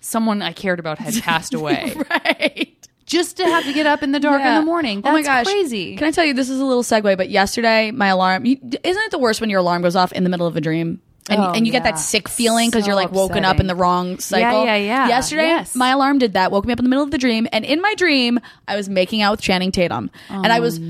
someone 0.00 0.40
I 0.42 0.52
cared 0.52 0.78
about 0.80 0.98
had 0.98 1.14
passed 1.22 1.52
away, 1.54 1.94
right. 2.10 2.88
just 3.04 3.36
to 3.36 3.44
have 3.44 3.64
to 3.64 3.72
get 3.74 3.84
up 3.86 4.02
in 4.02 4.12
the 4.12 4.20
dark 4.20 4.40
in 4.42 4.54
the 4.54 4.62
morning. 4.62 5.02
That's 5.02 5.10
oh 5.10 5.12
my 5.12 5.22
gosh. 5.22 5.44
crazy. 5.44 5.96
Can 5.96 6.06
I 6.06 6.10
tell 6.10 6.24
you, 6.24 6.32
this 6.32 6.48
is 6.48 6.58
a 6.58 6.64
little 6.64 6.82
segue, 6.82 7.16
but 7.18 7.28
yesterday 7.28 7.90
my 7.90 8.06
alarm, 8.08 8.46
you, 8.46 8.56
isn't 8.62 9.02
it 9.02 9.10
the 9.10 9.18
worst 9.18 9.40
when 9.42 9.50
your 9.50 9.60
alarm 9.60 9.82
goes 9.82 9.96
off 9.96 10.12
in 10.12 10.24
the 10.24 10.30
middle 10.30 10.46
of 10.46 10.56
a 10.56 10.60
dream? 10.62 11.02
And, 11.30 11.40
Oh, 11.40 11.52
and 11.52 11.66
you 11.66 11.72
get 11.72 11.84
that 11.84 11.98
sick 11.98 12.28
feeling 12.28 12.68
because 12.68 12.84
So 12.84 12.88
you're 12.88 12.96
like 12.96 13.12
woken 13.12 13.44
up 13.44 13.60
in 13.60 13.66
the 13.66 13.74
wrong 13.74 14.18
cycle. 14.18 14.64
yeah, 14.64 14.74
yeah. 14.76 14.84
yeah. 14.84 15.08
Yesterday, 15.08 15.46
Yes. 15.46 15.74
my 15.74 15.90
alarm 15.90 16.18
did 16.18 16.32
that, 16.34 16.50
woke 16.50 16.66
me 16.66 16.72
up 16.72 16.78
in 16.78 16.84
the 16.84 16.88
middle 16.88 17.04
of 17.04 17.10
the 17.10 17.18
dream. 17.18 17.46
And 17.52 17.64
in 17.64 17.80
my 17.80 17.94
dream, 17.94 18.40
I 18.66 18.76
was 18.76 18.88
making 18.88 19.22
out 19.22 19.32
with 19.32 19.40
Channing 19.40 19.72
Tatum. 19.72 20.10
and 20.28 20.52
I 20.52 20.58
oh, 20.58 20.62
was 20.62 20.80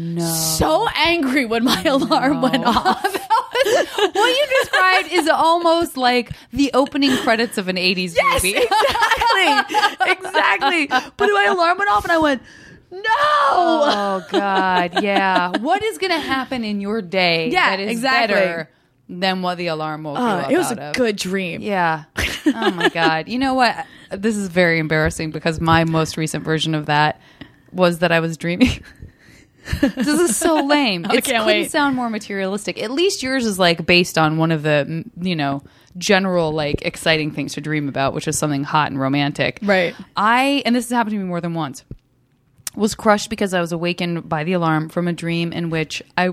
so 0.59 0.88
angry 0.96 1.44
when 1.46 1.62
my 1.64 1.83
alarm 1.85 2.42
went 2.42 2.64
off. 2.64 3.03
what 3.94 4.14
you 4.14 4.46
described 4.62 5.12
is 5.12 5.29
almost 5.29 5.96
like 5.96 6.33
the 6.53 6.70
opening 6.72 7.14
credits 7.18 7.59
of 7.59 7.68
an 7.68 7.76
80s 7.76 8.14
yes, 8.16 8.42
movie. 8.42 8.57
exactly. 10.07 10.12
exactly. 10.12 10.87
But 10.87 11.26
my 11.33 11.44
alarm 11.50 11.76
went 11.79 11.90
off 11.90 12.05
and 12.05 12.12
I 12.12 12.18
went, 12.18 12.42
no. 12.90 13.00
Oh 13.05 14.26
God, 14.31 15.03
yeah. 15.03 15.50
What 15.59 15.83
is 15.83 15.98
going 15.98 16.12
to 16.12 16.18
happen 16.18 16.64
in 16.64 16.81
your 16.81 17.03
day 17.03 17.50
Yeah, 17.50 17.70
that 17.70 17.81
is 17.81 17.90
exactly. 17.90 18.35
better 18.35 18.70
than 19.18 19.42
what 19.42 19.59
the 19.59 19.66
alarm 19.66 20.05
woke 20.05 20.18
Uh, 20.18 20.23
up 20.23 20.51
it 20.51 20.57
was 20.57 20.70
a 20.70 20.81
of? 20.81 20.94
good 20.94 21.16
dream. 21.16 21.61
Yeah. 21.61 22.05
Oh 22.46 22.70
my 22.70 22.88
God. 22.94 23.29
You 23.29 23.38
know 23.38 23.55
what? 23.55 23.85
This 24.11 24.37
is 24.37 24.49
very 24.49 24.79
embarrassing 24.79 25.31
because 25.33 25.61
my 25.61 25.85
most 25.85 26.16
recent 26.16 26.44
version 26.44 26.75
of 26.75 26.87
that 26.87 27.20
was 27.73 27.99
that 27.99 28.12
I 28.12 28.20
was 28.20 28.37
dreaming. 28.37 28.83
this 29.81 30.07
is 30.09 30.37
so 30.37 30.64
lame. 30.64 31.05
It 31.12 31.25
couldn't 31.25 31.46
wait. 31.46 31.70
sound 31.70 31.96
more 31.96 32.09
materialistic. 32.11 32.81
At 32.83 32.90
least 32.90 33.23
yours 33.23 33.44
is 33.46 33.59
like 33.59 33.85
based 33.85 34.16
on 34.16 34.38
one 34.38 34.53
of 34.53 34.62
the, 34.62 35.05
you 35.20 35.37
know, 35.37 35.62
general 35.99 36.53
like 36.53 36.83
exciting 36.83 37.31
things 37.33 37.55
to 37.55 37.61
dream 37.61 37.88
about, 37.88 38.14
which 38.14 38.29
is 38.29 38.38
something 38.38 38.64
hot 38.64 38.90
and 38.90 39.01
romantic. 39.01 39.59
Right. 39.62 39.94
I, 40.16 40.62
and 40.64 40.75
this 40.75 40.85
has 40.88 40.96
happened 40.96 41.12
to 41.14 41.18
me 41.18 41.25
more 41.25 41.40
than 41.40 41.55
once, 41.55 41.85
was 42.77 42.94
crushed 42.94 43.29
because 43.31 43.53
I 43.55 43.61
was 43.61 43.73
awakened 43.73 44.29
by 44.29 44.44
the 44.44 44.53
alarm 44.53 44.88
from 44.88 45.09
a 45.09 45.12
dream 45.12 45.53
in 45.53 45.70
which 45.70 46.03
I 46.16 46.31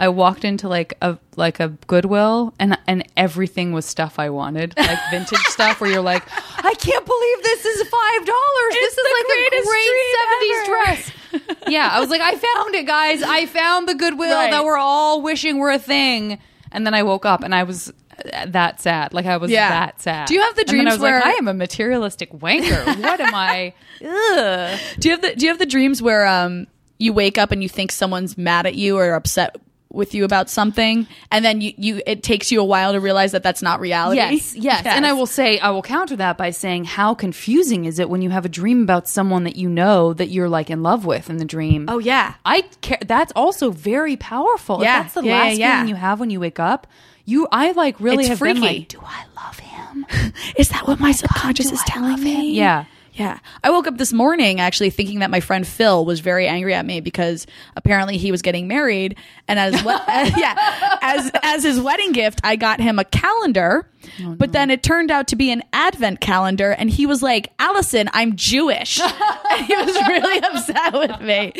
I 0.00 0.08
walked 0.08 0.44
into 0.44 0.68
like 0.68 0.94
a 1.02 1.18
like 1.36 1.58
a 1.60 1.68
Goodwill 1.88 2.54
and 2.60 2.78
and 2.86 3.04
everything 3.16 3.72
was 3.72 3.84
stuff 3.84 4.18
I 4.18 4.30
wanted, 4.30 4.74
like 4.76 4.98
vintage 5.10 5.38
stuff 5.48 5.80
where 5.80 5.90
you're 5.90 6.00
like, 6.02 6.22
I 6.64 6.74
can't 6.74 7.04
believe 7.04 7.42
this 7.42 7.64
is 7.64 7.88
five 7.88 8.26
dollars. 8.26 8.72
This 8.74 8.96
is 8.96 9.06
like 9.14 9.26
a 9.26 9.66
great 9.66 10.06
seventies 10.18 10.66
dress. 10.68 11.58
yeah, 11.68 11.88
I 11.92 12.00
was 12.00 12.10
like, 12.10 12.20
I 12.20 12.36
found 12.36 12.74
it, 12.76 12.86
guys. 12.86 13.22
I 13.22 13.46
found 13.46 13.88
the 13.88 13.94
Goodwill 13.94 14.34
Right. 14.34 14.50
that 14.52 14.64
we're 14.64 14.78
all 14.78 15.20
wishing 15.20 15.58
were 15.58 15.70
a 15.70 15.78
thing. 15.80 16.38
And 16.70 16.86
then 16.86 16.94
I 16.94 17.02
woke 17.02 17.24
up 17.26 17.42
and 17.42 17.54
I 17.54 17.62
was 17.64 17.88
uh, 18.32 18.46
that 18.46 18.80
sad. 18.80 19.12
Like 19.14 19.26
I 19.26 19.38
was 19.38 19.50
Yeah. 19.50 19.68
that 19.70 20.00
sad. 20.00 20.28
Do 20.28 20.34
you 20.34 20.42
have 20.42 20.54
the 20.54 20.60
And 20.62 20.68
then 20.68 20.76
I 20.76 20.82
dreams 20.90 20.92
was 20.92 21.00
like, 21.02 21.12
where- 21.24 21.26
I 21.26 21.32
am 21.38 21.48
a 21.48 21.54
materialistic 21.54 22.30
wanker. 22.32 23.02
What 23.02 23.20
am 23.20 23.34
I? 23.34 23.72
Ugh. 24.04 24.78
Do 25.00 25.08
you 25.08 25.14
have 25.14 25.22
the 25.22 25.34
Do 25.34 25.46
you 25.46 25.50
have 25.50 25.58
the 25.58 25.66
dreams 25.66 26.00
where 26.02 26.26
um 26.26 26.66
you 26.98 27.12
wake 27.12 27.38
up 27.38 27.52
and 27.52 27.62
you 27.62 27.68
think 27.68 27.90
someone's 27.92 28.36
mad 28.38 28.66
at 28.66 28.74
you 28.74 28.96
or 28.98 29.14
upset 29.14 29.56
with 29.90 30.14
you 30.14 30.24
about 30.24 30.50
something, 30.50 31.06
and 31.30 31.44
then 31.44 31.60
you 31.60 31.72
you 31.76 32.02
it 32.06 32.22
takes 32.22 32.52
you 32.52 32.60
a 32.60 32.64
while 32.64 32.92
to 32.92 33.00
realize 33.00 33.32
that 33.32 33.42
that's 33.42 33.62
not 33.62 33.80
reality? 33.80 34.16
Yes, 34.16 34.54
yes, 34.56 34.86
And 34.86 35.06
I 35.06 35.12
will 35.12 35.26
say, 35.26 35.58
I 35.58 35.70
will 35.70 35.82
counter 35.82 36.16
that 36.16 36.36
by 36.36 36.50
saying, 36.50 36.84
how 36.84 37.14
confusing 37.14 37.84
is 37.84 37.98
it 37.98 38.10
when 38.10 38.22
you 38.22 38.30
have 38.30 38.44
a 38.44 38.48
dream 38.48 38.82
about 38.82 39.08
someone 39.08 39.44
that 39.44 39.56
you 39.56 39.68
know 39.68 40.12
that 40.14 40.28
you're 40.28 40.48
like 40.48 40.70
in 40.70 40.82
love 40.82 41.04
with 41.04 41.30
in 41.30 41.38
the 41.38 41.44
dream? 41.44 41.86
Oh 41.88 41.98
yeah. 41.98 42.34
I 42.44 42.62
care. 42.80 42.98
That's 43.06 43.32
also 43.34 43.70
very 43.70 44.16
powerful. 44.16 44.82
Yeah, 44.82 44.98
if 44.98 45.04
that's 45.04 45.14
the 45.14 45.24
yeah, 45.24 45.34
last 45.34 45.58
yeah, 45.58 45.76
feeling 45.76 45.88
you 45.88 45.94
have 45.94 46.20
when 46.20 46.30
you 46.30 46.40
wake 46.40 46.60
up. 46.60 46.86
You, 47.24 47.46
I 47.52 47.72
like 47.72 48.00
really 48.00 48.24
It's 48.24 48.28
have 48.28 48.40
been 48.40 48.60
like, 48.60 48.88
do 48.88 49.02
I 49.04 49.24
love 49.36 49.58
him? 49.58 50.06
Is 50.56 50.70
that 50.70 50.86
what 50.86 50.98
my 50.98 51.10
Oh 51.10 51.12
subconscious 51.12 51.68
do 51.68 51.74
is 51.74 51.82
telling 51.82 52.22
me? 52.22 52.52
Yeah. 52.52 52.86
Yeah. 53.18 53.38
I 53.64 53.70
woke 53.70 53.88
up 53.88 53.98
this 53.98 54.12
morning 54.12 54.60
actually 54.60 54.90
thinking 54.90 55.18
that 55.18 55.30
my 55.30 55.40
friend 55.40 55.66
Phil 55.66 56.04
was 56.04 56.20
very 56.20 56.46
angry 56.46 56.72
at 56.72 56.86
me 56.86 57.00
because 57.00 57.46
apparently 57.74 58.16
he 58.16 58.30
was 58.30 58.42
getting 58.42 58.68
married 58.68 59.16
and 59.48 59.58
as 59.58 59.74
we- 59.82 59.90
yeah, 60.40 60.98
as 61.02 61.30
as 61.42 61.64
his 61.64 61.80
wedding 61.80 62.12
gift 62.12 62.40
I 62.44 62.56
got 62.56 62.80
him 62.80 62.98
a 62.98 63.04
calendar. 63.04 63.90
But 64.24 64.52
then 64.52 64.70
it 64.70 64.82
turned 64.82 65.10
out 65.10 65.28
to 65.28 65.36
be 65.36 65.50
an 65.50 65.62
advent 65.72 66.20
calendar 66.20 66.70
and 66.70 66.88
he 66.88 67.04
was 67.04 67.22
like, 67.22 67.52
"Alison, 67.58 68.08
I'm 68.12 68.36
Jewish." 68.36 69.00
and 69.50 69.66
he 69.66 69.76
was 69.76 69.94
really 70.08 70.38
upset 70.38 70.92
with 70.94 71.20
me. 71.20 71.52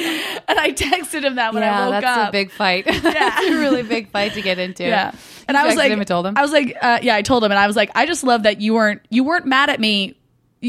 And 0.48 0.58
I 0.58 0.72
texted 0.72 1.24
him 1.24 1.34
that 1.34 1.52
when 1.52 1.62
I 1.62 1.66
yeah, 1.66 1.88
woke 1.88 2.00
that's 2.00 2.18
up. 2.18 2.28
a 2.28 2.32
big 2.32 2.50
fight. 2.50 2.86
that's 2.86 3.46
a 3.46 3.58
really 3.58 3.82
big 3.82 4.10
fight 4.10 4.34
to 4.34 4.40
get 4.42 4.58
into. 4.58 4.84
Yeah. 4.84 5.12
And 5.46 5.56
You 5.56 5.62
I 5.62 5.66
was 5.66 5.76
like, 5.76 5.90
and 5.90 6.06
told 6.06 6.26
him. 6.26 6.34
I 6.36 6.42
was 6.42 6.52
like, 6.52 6.76
uh, 6.80 7.00
yeah, 7.02 7.16
I 7.16 7.22
told 7.22 7.42
him, 7.42 7.50
and 7.50 7.58
I 7.58 7.66
was 7.66 7.76
like, 7.76 7.90
I 7.94 8.06
just 8.06 8.22
love 8.22 8.44
that 8.44 8.60
you 8.60 8.74
weren't 8.74 9.02
you 9.10 9.24
weren't 9.24 9.46
mad 9.46 9.68
at 9.68 9.80
me. 9.80 10.16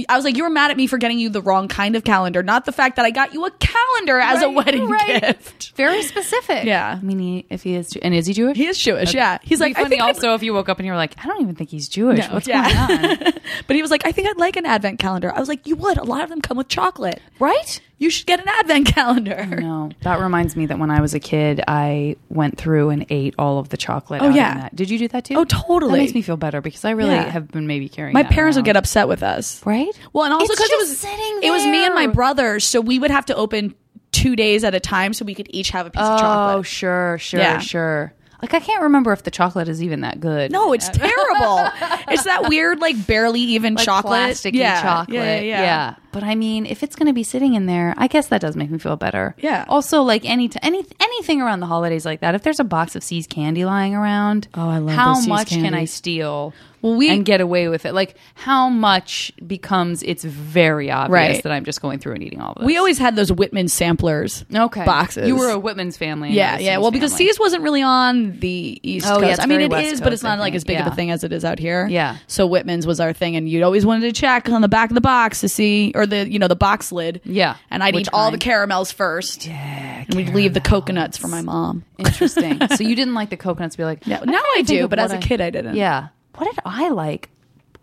I 0.07 0.15
was 0.15 0.23
like, 0.23 0.37
you 0.37 0.43
were 0.43 0.49
mad 0.51 0.69
at 0.69 0.77
me 0.77 0.85
for 0.85 0.97
getting 0.99 1.17
you 1.17 1.29
the 1.29 1.41
wrong 1.41 1.67
kind 1.67 1.95
of 1.95 2.03
calendar, 2.03 2.43
not 2.43 2.65
the 2.65 2.71
fact 2.71 2.95
that 2.97 3.05
I 3.05 3.09
got 3.11 3.33
you 3.33 3.43
a 3.45 3.51
calendar 3.51 4.19
as 4.19 4.43
a 4.43 4.49
wedding 4.49 4.87
right. 4.87 5.21
gift. 5.21 5.71
very 5.75 6.03
specific. 6.03 6.65
Yeah. 6.65 6.97
I 7.01 7.03
mean, 7.03 7.17
he, 7.17 7.45
if 7.49 7.63
he 7.63 7.73
is, 7.75 7.97
and 8.03 8.13
is 8.13 8.27
he 8.27 8.33
Jewish? 8.33 8.55
He 8.55 8.67
is 8.67 8.77
Jewish, 8.77 9.15
yeah. 9.15 9.39
He's 9.41 9.59
It'd 9.59 9.61
like, 9.61 9.75
be 9.75 9.79
I 9.79 9.83
funny 9.83 9.89
think 9.89 10.01
I'd- 10.03 10.09
also 10.17 10.35
if 10.35 10.43
you 10.43 10.53
woke 10.53 10.69
up 10.69 10.77
and 10.77 10.85
you 10.85 10.91
were 10.91 10.97
like, 10.97 11.15
I 11.17 11.27
don't 11.27 11.41
even 11.41 11.55
think 11.55 11.71
he's 11.71 11.89
Jewish. 11.89 12.19
No, 12.27 12.35
What's 12.35 12.47
yeah. 12.47 12.87
going 12.87 13.01
on? 13.23 13.33
but 13.67 13.75
he 13.75 13.81
was 13.81 13.89
like, 13.89 14.05
I 14.05 14.11
think 14.11 14.27
I'd 14.27 14.37
like 14.37 14.57
an 14.57 14.65
advent 14.67 14.99
calendar. 14.99 15.33
I 15.35 15.39
was 15.39 15.49
like, 15.49 15.65
you 15.65 15.75
would. 15.77 15.97
A 15.97 16.03
lot 16.03 16.23
of 16.23 16.29
them 16.29 16.41
come 16.41 16.57
with 16.57 16.67
chocolate. 16.67 17.19
right? 17.39 17.81
You 17.99 18.09
should 18.09 18.25
get 18.25 18.39
an 18.39 18.47
advent 18.47 18.87
calendar. 18.95 19.45
No, 19.45 19.91
that 20.01 20.19
reminds 20.19 20.55
me 20.55 20.65
that 20.67 20.79
when 20.79 20.89
I 20.89 21.01
was 21.01 21.13
a 21.13 21.19
kid, 21.19 21.61
I 21.67 22.15
went 22.29 22.57
through 22.57 22.89
and 22.89 23.05
ate 23.09 23.35
all 23.37 23.59
of 23.59 23.69
the 23.69 23.77
chocolate. 23.77 24.21
Oh, 24.21 24.29
yeah. 24.29 24.53
that. 24.55 24.75
Did 24.75 24.89
you 24.89 24.97
do 24.97 25.07
that 25.09 25.25
too? 25.25 25.35
Oh, 25.35 25.43
totally. 25.43 25.91
That 25.91 25.97
makes 25.97 26.13
me 26.13 26.21
feel 26.21 26.37
better 26.37 26.61
because 26.61 26.85
I 26.85 26.91
really 26.91 27.11
Yeah. 27.11 27.23
have 27.29 27.49
been 27.51 27.67
maybe 27.67 27.89
carrying. 27.89 28.13
My 28.13 28.23
parents 28.23 28.55
would 28.55 28.65
get 28.65 28.77
upset 28.77 29.07
with 29.07 29.21
us. 29.21 29.61
right. 29.65 29.89
Well, 30.13 30.23
and 30.23 30.33
also 30.33 30.47
because 30.51 30.69
it 30.71 30.77
was 30.79 30.97
sitting 30.97 31.39
it 31.43 31.51
was 31.51 31.63
me 31.65 31.85
and 31.85 31.93
my 31.93 32.05
there. 32.07 32.15
brothers, 32.15 32.65
so 32.65 32.79
we 32.81 32.97
would 32.99 33.11
have 33.11 33.25
to 33.27 33.35
open 33.35 33.75
two 34.11 34.35
days 34.35 34.63
at 34.63 34.73
a 34.73 34.79
time, 34.79 35.13
so 35.13 35.23
we 35.23 35.35
could 35.35 35.47
each 35.51 35.69
have 35.69 35.85
a 35.85 35.91
piece 35.91 36.01
of 36.01 36.19
chocolate. 36.19 36.57
Oh, 36.57 36.61
sure, 36.63 37.17
sure, 37.19 37.39
Yeah. 37.39 37.59
sure. 37.59 38.13
Like 38.41 38.53
I 38.53 38.59
can't 38.59 38.83
remember 38.83 39.11
if 39.11 39.23
the 39.23 39.31
chocolate 39.31 39.67
is 39.67 39.83
even 39.83 40.01
that 40.01 40.19
good. 40.19 40.51
No, 40.51 40.71
it's 40.73 40.87
terrible. 40.89 41.69
it's 42.07 42.23
that 42.23 42.47
weird, 42.47 42.79
like 42.79 43.05
barely 43.05 43.41
even 43.41 43.73
like 43.75 43.85
chocolate, 43.85 44.31
plasticky 44.31 44.53
yeah. 44.53 44.81
chocolate. 44.81 45.15
Yeah, 45.15 45.39
yeah, 45.39 45.61
yeah. 45.61 45.95
But 46.11 46.23
I 46.23 46.35
mean, 46.35 46.65
if 46.65 46.81
it's 46.81 46.95
going 46.95 47.07
to 47.07 47.13
be 47.13 47.23
sitting 47.23 47.53
in 47.53 47.65
there, 47.65 47.93
I 47.97 48.07
guess 48.07 48.27
that 48.27 48.41
does 48.41 48.55
make 48.55 48.71
me 48.71 48.79
feel 48.79 48.95
better. 48.95 49.35
Yeah. 49.37 49.65
Also, 49.67 50.01
like 50.01 50.25
any 50.25 50.47
t- 50.47 50.59
any 50.61 50.83
anything 50.99 51.41
around 51.41 51.59
the 51.59 51.67
holidays 51.67 52.05
like 52.05 52.21
that, 52.21 52.33
if 52.33 52.41
there's 52.43 52.59
a 52.59 52.63
box 52.63 52.95
of 52.95 53.03
See's 53.03 53.27
candy 53.27 53.65
lying 53.65 53.93
around, 53.93 54.47
Oh, 54.53 54.69
I 54.69 54.77
love 54.79 54.95
how 54.95 55.19
much 55.21 55.49
can 55.49 55.73
I 55.73 55.85
steal? 55.85 56.53
Well, 56.81 56.95
we- 56.95 57.09
and 57.09 57.25
get 57.25 57.41
away 57.41 57.67
with 57.67 57.85
it. 57.85 57.93
Like 57.93 58.15
how 58.35 58.69
much 58.69 59.31
becomes 59.45 60.01
it's 60.03 60.23
very 60.23 60.89
obvious 60.91 61.11
Right. 61.13 61.43
that 61.43 61.51
I'm 61.51 61.65
just 61.65 61.81
going 61.81 61.99
through 61.99 62.13
and 62.13 62.23
eating 62.23 62.41
all 62.41 62.51
of 62.53 62.57
this. 62.59 62.65
We 62.65 62.77
always 62.77 62.97
had 62.97 63.15
those 63.15 63.31
Whitman 63.31 63.67
samplers. 63.67 64.45
okay 64.53 64.85
boxes. 64.85 65.27
You 65.27 65.35
were 65.35 65.49
a 65.49 65.59
Whitman's 65.59 65.97
family. 65.97 66.31
Yeah, 66.31 66.57
yeah. 66.59 66.77
Well, 66.77 66.91
because 66.91 67.11
family. 67.11 67.25
See's 67.27 67.39
wasn't 67.39 67.63
really 67.63 67.81
on 67.81 68.39
the 68.39 68.79
East 68.83 69.05
Oh, 69.07 69.19
Coast. 69.19 69.27
yeah, 69.27 69.43
I 69.43 69.45
mean, 69.45 69.61
it 69.61 69.69
West 69.71 69.93
is, 69.93 70.01
but 70.01 70.13
it's 70.13 70.23
not 70.23 70.39
like 70.39 70.53
as 70.55 70.63
big 70.63 70.79
of 70.79 70.87
a 70.87 70.91
thing 70.95 71.11
as 71.11 71.23
it 71.23 71.33
is 71.33 71.43
out 71.45 71.59
here. 71.59 71.87
Yeah. 71.87 72.17
So 72.27 72.47
Whitman's 72.47 72.85
was 72.87 72.99
our 72.99 73.13
thing, 73.13 73.35
and 73.35 73.49
you'd 73.49 73.63
always 73.63 73.85
wanted 73.85 74.13
to 74.13 74.19
check 74.19 74.49
on 74.49 74.61
the 74.61 74.67
back 74.69 74.89
of 74.91 74.95
the 74.95 75.01
box 75.01 75.41
to 75.41 75.49
see, 75.49 75.91
or 75.95 76.05
the 76.05 76.29
you 76.29 76.39
know 76.39 76.47
the 76.47 76.55
box 76.55 76.91
lid. 76.91 77.21
Yeah. 77.25 77.55
And 77.69 77.83
I'd 77.83 77.93
Which 77.95 78.07
eat 78.07 78.13
all 78.13 78.31
the 78.31 78.37
caramels 78.37 78.91
first. 78.91 79.45
Yeah. 79.47 80.05
And 80.07 80.15
we'd 80.15 80.29
leave 80.29 80.53
the 80.53 80.61
coconuts 80.61 81.17
for 81.17 81.27
my 81.27 81.41
mom. 81.41 81.83
Interesting. 81.97 82.59
so 82.75 82.83
you 82.83 82.95
didn't 82.95 83.13
like 83.13 83.29
the 83.29 83.37
coconuts? 83.37 83.75
Be 83.75 83.83
like, 83.83 84.05
Yeah. 84.07 84.21
Now 84.23 84.41
I 84.55 84.61
do, 84.61 84.87
but 84.87 84.99
as 84.99 85.11
a 85.11 85.17
kid 85.17 85.41
I 85.41 85.49
didn't. 85.49 85.75
Yeah. 85.75 86.07
What 86.35 86.45
did 86.45 86.59
I 86.65 86.89
like? 86.89 87.29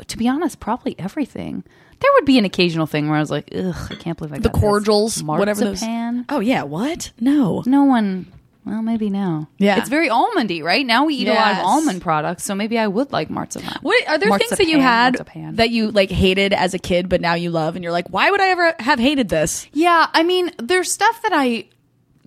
To 0.08 0.16
be 0.18 0.28
honest, 0.28 0.60
probably 0.60 0.94
everything. 0.98 1.64
There 2.00 2.10
would 2.14 2.26
be 2.26 2.38
an 2.38 2.44
occasional 2.44 2.86
thing 2.86 3.08
where 3.08 3.16
I 3.16 3.20
was 3.20 3.30
like, 3.30 3.48
ugh, 3.56 3.74
I 3.90 3.94
can't 3.94 4.18
believe 4.18 4.32
I 4.34 4.36
The 4.38 4.48
got 4.50 4.52
this. 4.52 4.60
cordials, 4.60 5.22
whatever 5.22 5.60
those. 5.60 5.80
Marzipan. 5.80 6.26
Oh 6.28 6.40
yeah. 6.40 6.62
What? 6.64 7.12
No. 7.18 7.62
No 7.66 7.84
one. 7.84 8.26
Well, 8.66 8.82
maybe 8.82 9.08
now. 9.10 9.48
Yeah. 9.58 9.78
it's 9.78 9.88
very 9.88 10.08
almondy, 10.08 10.60
right? 10.62 10.84
Now 10.84 11.04
we 11.04 11.14
eat 11.14 11.28
a 11.28 11.32
lot 11.34 11.52
of 11.52 11.58
almond 11.64 12.02
products, 12.02 12.42
so 12.44 12.54
maybe 12.54 12.78
I 12.78 12.88
would 12.88 13.12
like 13.12 13.30
marzipan. 13.30 13.72
What 13.80 14.08
are 14.08 14.18
there 14.18 14.36
things 14.36 14.50
that 14.50 14.66
you 14.66 14.78
Marzipan, 14.78 14.80
had 14.82 15.12
marzipan. 15.14 15.56
that 15.56 15.70
you 15.70 15.90
like 15.92 16.10
hated 16.10 16.52
as 16.52 16.74
a 16.74 16.78
kid, 16.80 17.08
but 17.08 17.20
now 17.20 17.34
you 17.34 17.50
love, 17.50 17.76
and 17.76 17.84
you're 17.84 17.92
like, 17.92 18.08
why 18.08 18.28
would 18.28 18.40
I 18.40 18.48
ever 18.48 18.74
have 18.80 18.98
hated 18.98 19.28
this? 19.28 19.68
Yeah, 19.72 20.08
I 20.12 20.24
mean, 20.24 20.50
there's 20.58 20.90
stuff 20.90 21.22
that 21.22 21.32
I 21.32 21.66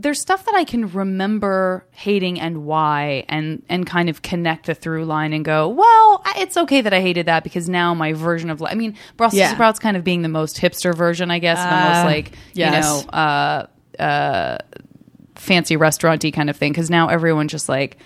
there's 0.02 0.22
stuff 0.22 0.46
that 0.46 0.56
I 0.56 0.64
can 0.64 0.88
remember 0.90 1.86
hating 1.92 2.40
and 2.40 2.64
why, 2.66 3.26
and 3.28 3.62
and 3.68 3.86
kind 3.86 4.08
of 4.10 4.22
connect 4.22 4.68
the 4.68 4.74
through 4.74 5.04
line 5.06 5.34
and 5.34 5.44
go, 5.44 5.68
well, 5.68 6.24
it's 6.38 6.56
okay 6.56 6.80
that 6.82 6.94
I 6.94 7.02
hated 7.02 7.26
that 7.26 7.44
because 7.44 7.68
now 7.68 7.94
my 7.94 8.14
version 8.14 8.50
of 8.50 8.64
I 8.64 8.76
mean, 8.76 8.96
Brussels 9.18 9.40
Yeah. 9.40 9.54
sprouts 9.54 9.78
kind 9.80 9.98
of 9.98 10.04
being 10.06 10.22
the 10.22 10.30
most 10.30 10.58
hipster 10.58 10.96
version, 10.96 11.30
I 11.32 11.40
guess, 11.40 11.60
the 11.60 11.76
Uh, 11.76 11.94
most 11.94 12.06
like 12.06 12.32
yes. 12.54 12.74
you 12.74 12.82
know, 12.82 13.10
uh, 13.20 13.68
uh, 14.02 14.58
fancy 15.36 15.76
restauranty 15.76 16.32
kind 16.32 16.50
of 16.50 16.56
thing 16.58 16.72
because 16.72 16.90
now 16.90 17.08
everyone 17.10 17.48
just 17.48 17.68
like. 17.70 17.98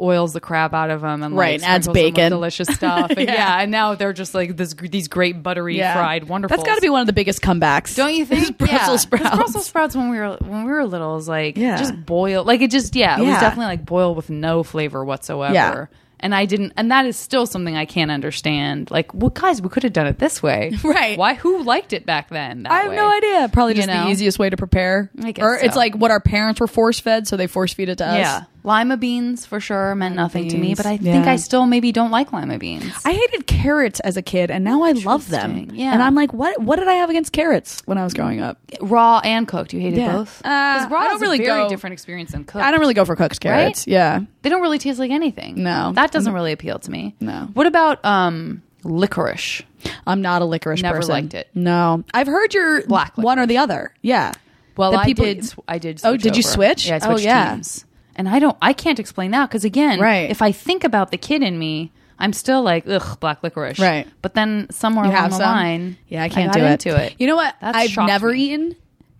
Oils 0.00 0.32
the 0.32 0.40
crap 0.40 0.74
out 0.74 0.90
of 0.90 1.00
them 1.00 1.22
and 1.22 1.34
like, 1.34 1.40
Right, 1.40 1.54
and 1.54 1.64
adds 1.64 1.84
sprinkles 1.86 1.94
them 2.02 2.04
with 2.04 2.14
bacon. 2.14 2.30
delicious 2.32 2.68
stuff. 2.74 3.10
And 3.10 3.20
Yeah. 3.20 3.34
yeah. 3.34 3.62
and 3.62 3.70
now 3.70 3.94
they're 3.94 4.12
just 4.12 4.34
like 4.34 4.56
this 4.56 4.74
these 4.74 5.08
great 5.08 5.42
buttery 5.42 5.78
fried 5.78 6.28
wonderful. 6.28 6.56
That's 6.56 6.66
got 6.68 6.74
to 6.76 6.80
be 6.80 6.88
one 6.90 7.00
of 7.00 7.06
the 7.06 7.12
biggest 7.12 7.40
comebacks. 7.42 7.96
Don't 7.96 8.14
you 8.14 8.24
think? 8.26 8.58
Brussels 8.58 8.88
Yeah. 8.88 8.96
sprouts. 8.96 9.36
Brussels 9.36 9.66
sprouts 9.66 9.96
when 9.96 10.10
we 10.10 10.18
were 10.18 10.36
when 10.40 10.64
we 10.64 10.70
were 10.72 10.84
little 10.84 11.14
was 11.14 11.28
like 11.28 11.56
Yeah. 11.56 11.76
just 11.76 11.94
boil 12.06 12.44
like 12.44 12.60
it 12.60 12.70
just 12.70 12.94
yeah, 12.96 13.18
it 13.18 13.22
was 13.24 13.38
definitely 13.40 13.66
like 13.66 13.84
boil 13.86 14.14
with 14.14 14.30
no 14.30 14.62
flavor 14.62 15.04
whatsoever. 15.04 15.54
Yeah. 15.54 15.86
And 16.18 16.34
I 16.34 16.46
didn't 16.46 16.72
and 16.78 16.90
that 16.92 17.04
is 17.04 17.14
still 17.18 17.44
something 17.46 17.76
I 17.76 17.84
can't 17.84 18.10
understand. 18.10 18.90
Like, 18.90 19.12
well 19.12 19.28
guys, 19.28 19.60
we 19.60 19.68
could 19.68 19.82
have 19.82 19.92
done 19.92 20.06
it 20.06 20.18
this 20.18 20.42
way. 20.42 20.72
Right. 20.82 21.18
Why 21.18 21.34
who 21.34 21.62
liked 21.62 21.92
it 21.92 22.06
back 22.06 22.30
then? 22.30 22.62
that 22.62 22.72
I 22.72 22.78
have 22.80 22.90
way? 22.90 22.96
no 22.96 23.10
idea. 23.14 23.50
Probably 23.52 23.72
You 23.74 23.82
just 23.82 23.88
know? 23.88 24.04
the 24.04 24.10
easiest 24.10 24.38
way 24.38 24.48
to 24.48 24.56
prepare. 24.56 25.10
I 25.22 25.32
guess 25.32 25.42
or 25.44 25.56
it's 25.56 25.76
like 25.76 25.94
what 25.94 26.10
our 26.10 26.20
parents 26.20 26.58
were 26.60 26.66
force 26.68 26.98
fed, 27.00 27.26
so 27.28 27.36
they 27.36 27.46
force 27.46 27.74
feed 27.74 27.90
it 27.90 27.98
to 27.98 28.06
us. 28.06 28.16
Yeah. 28.16 28.44
Lima 28.66 28.96
beans 28.96 29.46
for 29.46 29.60
sure 29.60 29.94
meant 29.94 30.16
nothing 30.16 30.48
to 30.48 30.58
me, 30.58 30.74
but 30.74 30.86
I 30.86 30.96
think 30.96 31.26
I 31.26 31.36
still 31.36 31.66
maybe 31.66 31.92
don't 31.92 32.10
like 32.10 32.32
lima 32.32 32.58
beans. 32.58 32.92
I 33.04 33.12
hated 33.12 33.46
carrots 33.46 34.00
as 34.00 34.16
a 34.16 34.22
kid, 34.22 34.50
and 34.50 34.64
now 34.64 34.82
I 34.82 34.90
love 34.92 35.28
them. 35.30 35.70
Yeah. 35.72 35.92
And 35.92 36.02
I'm 36.02 36.16
like, 36.16 36.32
what? 36.32 36.60
What 36.60 36.80
did 36.80 36.88
I 36.88 36.94
have 36.94 37.08
against 37.08 37.30
carrots 37.32 37.80
when 37.86 37.96
I 37.96 38.02
was 38.02 38.12
growing 38.12 38.40
up? 38.40 38.58
raw 38.80 39.20
and 39.24 39.46
cooked. 39.46 39.72
You 39.72 39.78
hated 39.80 40.00
Yeah. 40.00 40.12
both? 40.12 40.44
Uh, 40.44 40.88
raw 40.90 40.98
I 41.00 41.04
don't 41.06 41.14
is 41.16 41.20
really 41.22 41.38
a 41.40 41.46
very 41.46 41.62
go- 41.62 41.68
different 41.68 41.92
experience 41.94 42.32
than 42.32 42.42
cooked. 42.44 42.64
I 42.64 42.70
don't 42.72 42.80
really 42.80 42.94
go 42.94 43.04
for 43.04 43.14
cooked 43.14 43.38
carrots. 43.40 43.86
Yeah. 43.86 44.20
They 44.42 44.50
don't 44.50 44.60
really 44.62 44.78
taste 44.78 44.98
like 44.98 45.12
anything. 45.12 45.62
No. 45.62 45.92
That 45.94 46.10
doesn't 46.10 46.32
really 46.32 46.50
appeal 46.52 46.78
to 46.80 46.90
me. 46.90 47.14
No. 47.20 47.48
What 47.54 47.66
about 47.68 48.04
um 48.04 48.62
licorice? 48.82 49.62
I'm 50.08 50.22
not 50.22 50.42
a 50.42 50.44
licorice 50.44 50.80
person. 50.80 50.82
Never 50.88 50.98
person. 50.98 51.12
liked 51.12 51.34
it. 51.34 51.48
No, 51.54 52.02
I've 52.12 52.26
heard 52.26 52.52
you're 52.52 52.84
Black 52.86 53.16
one 53.16 53.38
or 53.38 53.46
the 53.46 53.58
other. 53.58 53.94
Yeah. 54.02 54.32
Well, 54.76 54.90
That 54.90 55.00
I 55.00 55.04
people- 55.06 55.24
did. 55.24 55.54
I 55.68 55.78
did. 55.78 56.00
Oh, 56.04 56.16
did 56.16 56.36
you 56.36 56.42
switch? 56.42 56.88
Yeah, 56.88 56.98
I 57.00 57.06
Oh, 57.06 57.10
switched 57.12 57.24
yeah. 57.24 57.54
teams. 57.54 57.84
And 58.16 58.28
I 58.28 58.38
don't. 58.38 58.56
I 58.62 58.72
can't 58.72 58.98
explain 58.98 59.30
that 59.32 59.48
because 59.48 59.64
again, 59.64 60.00
Right. 60.00 60.28
if 60.30 60.42
I 60.42 60.50
think 60.52 60.82
about 60.84 61.10
the 61.10 61.18
kid 61.18 61.42
in 61.42 61.58
me, 61.58 61.92
I'm 62.18 62.32
still 62.32 62.62
like 62.62 62.84
ugh, 62.88 63.20
black 63.20 63.42
licorice. 63.42 63.78
Right. 63.78 64.06
But 64.22 64.34
then 64.34 64.66
somewhere 64.70 65.04
You 65.04 65.10
along 65.12 65.30
the 65.30 65.36
some? 65.36 65.42
line, 65.42 65.96
Yeah, 66.08 66.22
I 66.22 66.28
can't 66.30 66.52
got 66.52 66.58
do 66.58 66.64
it. 66.64 66.72
into 66.86 66.96
it. 67.02 67.14
You 67.18 67.26
know 67.26 67.36
what? 67.36 67.54
That 67.60 67.76
I've 67.76 67.94
never 67.96 68.32
me. 68.32 68.40
eaten 68.40 68.76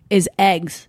is 0.09 0.27
eggs. 0.39 0.87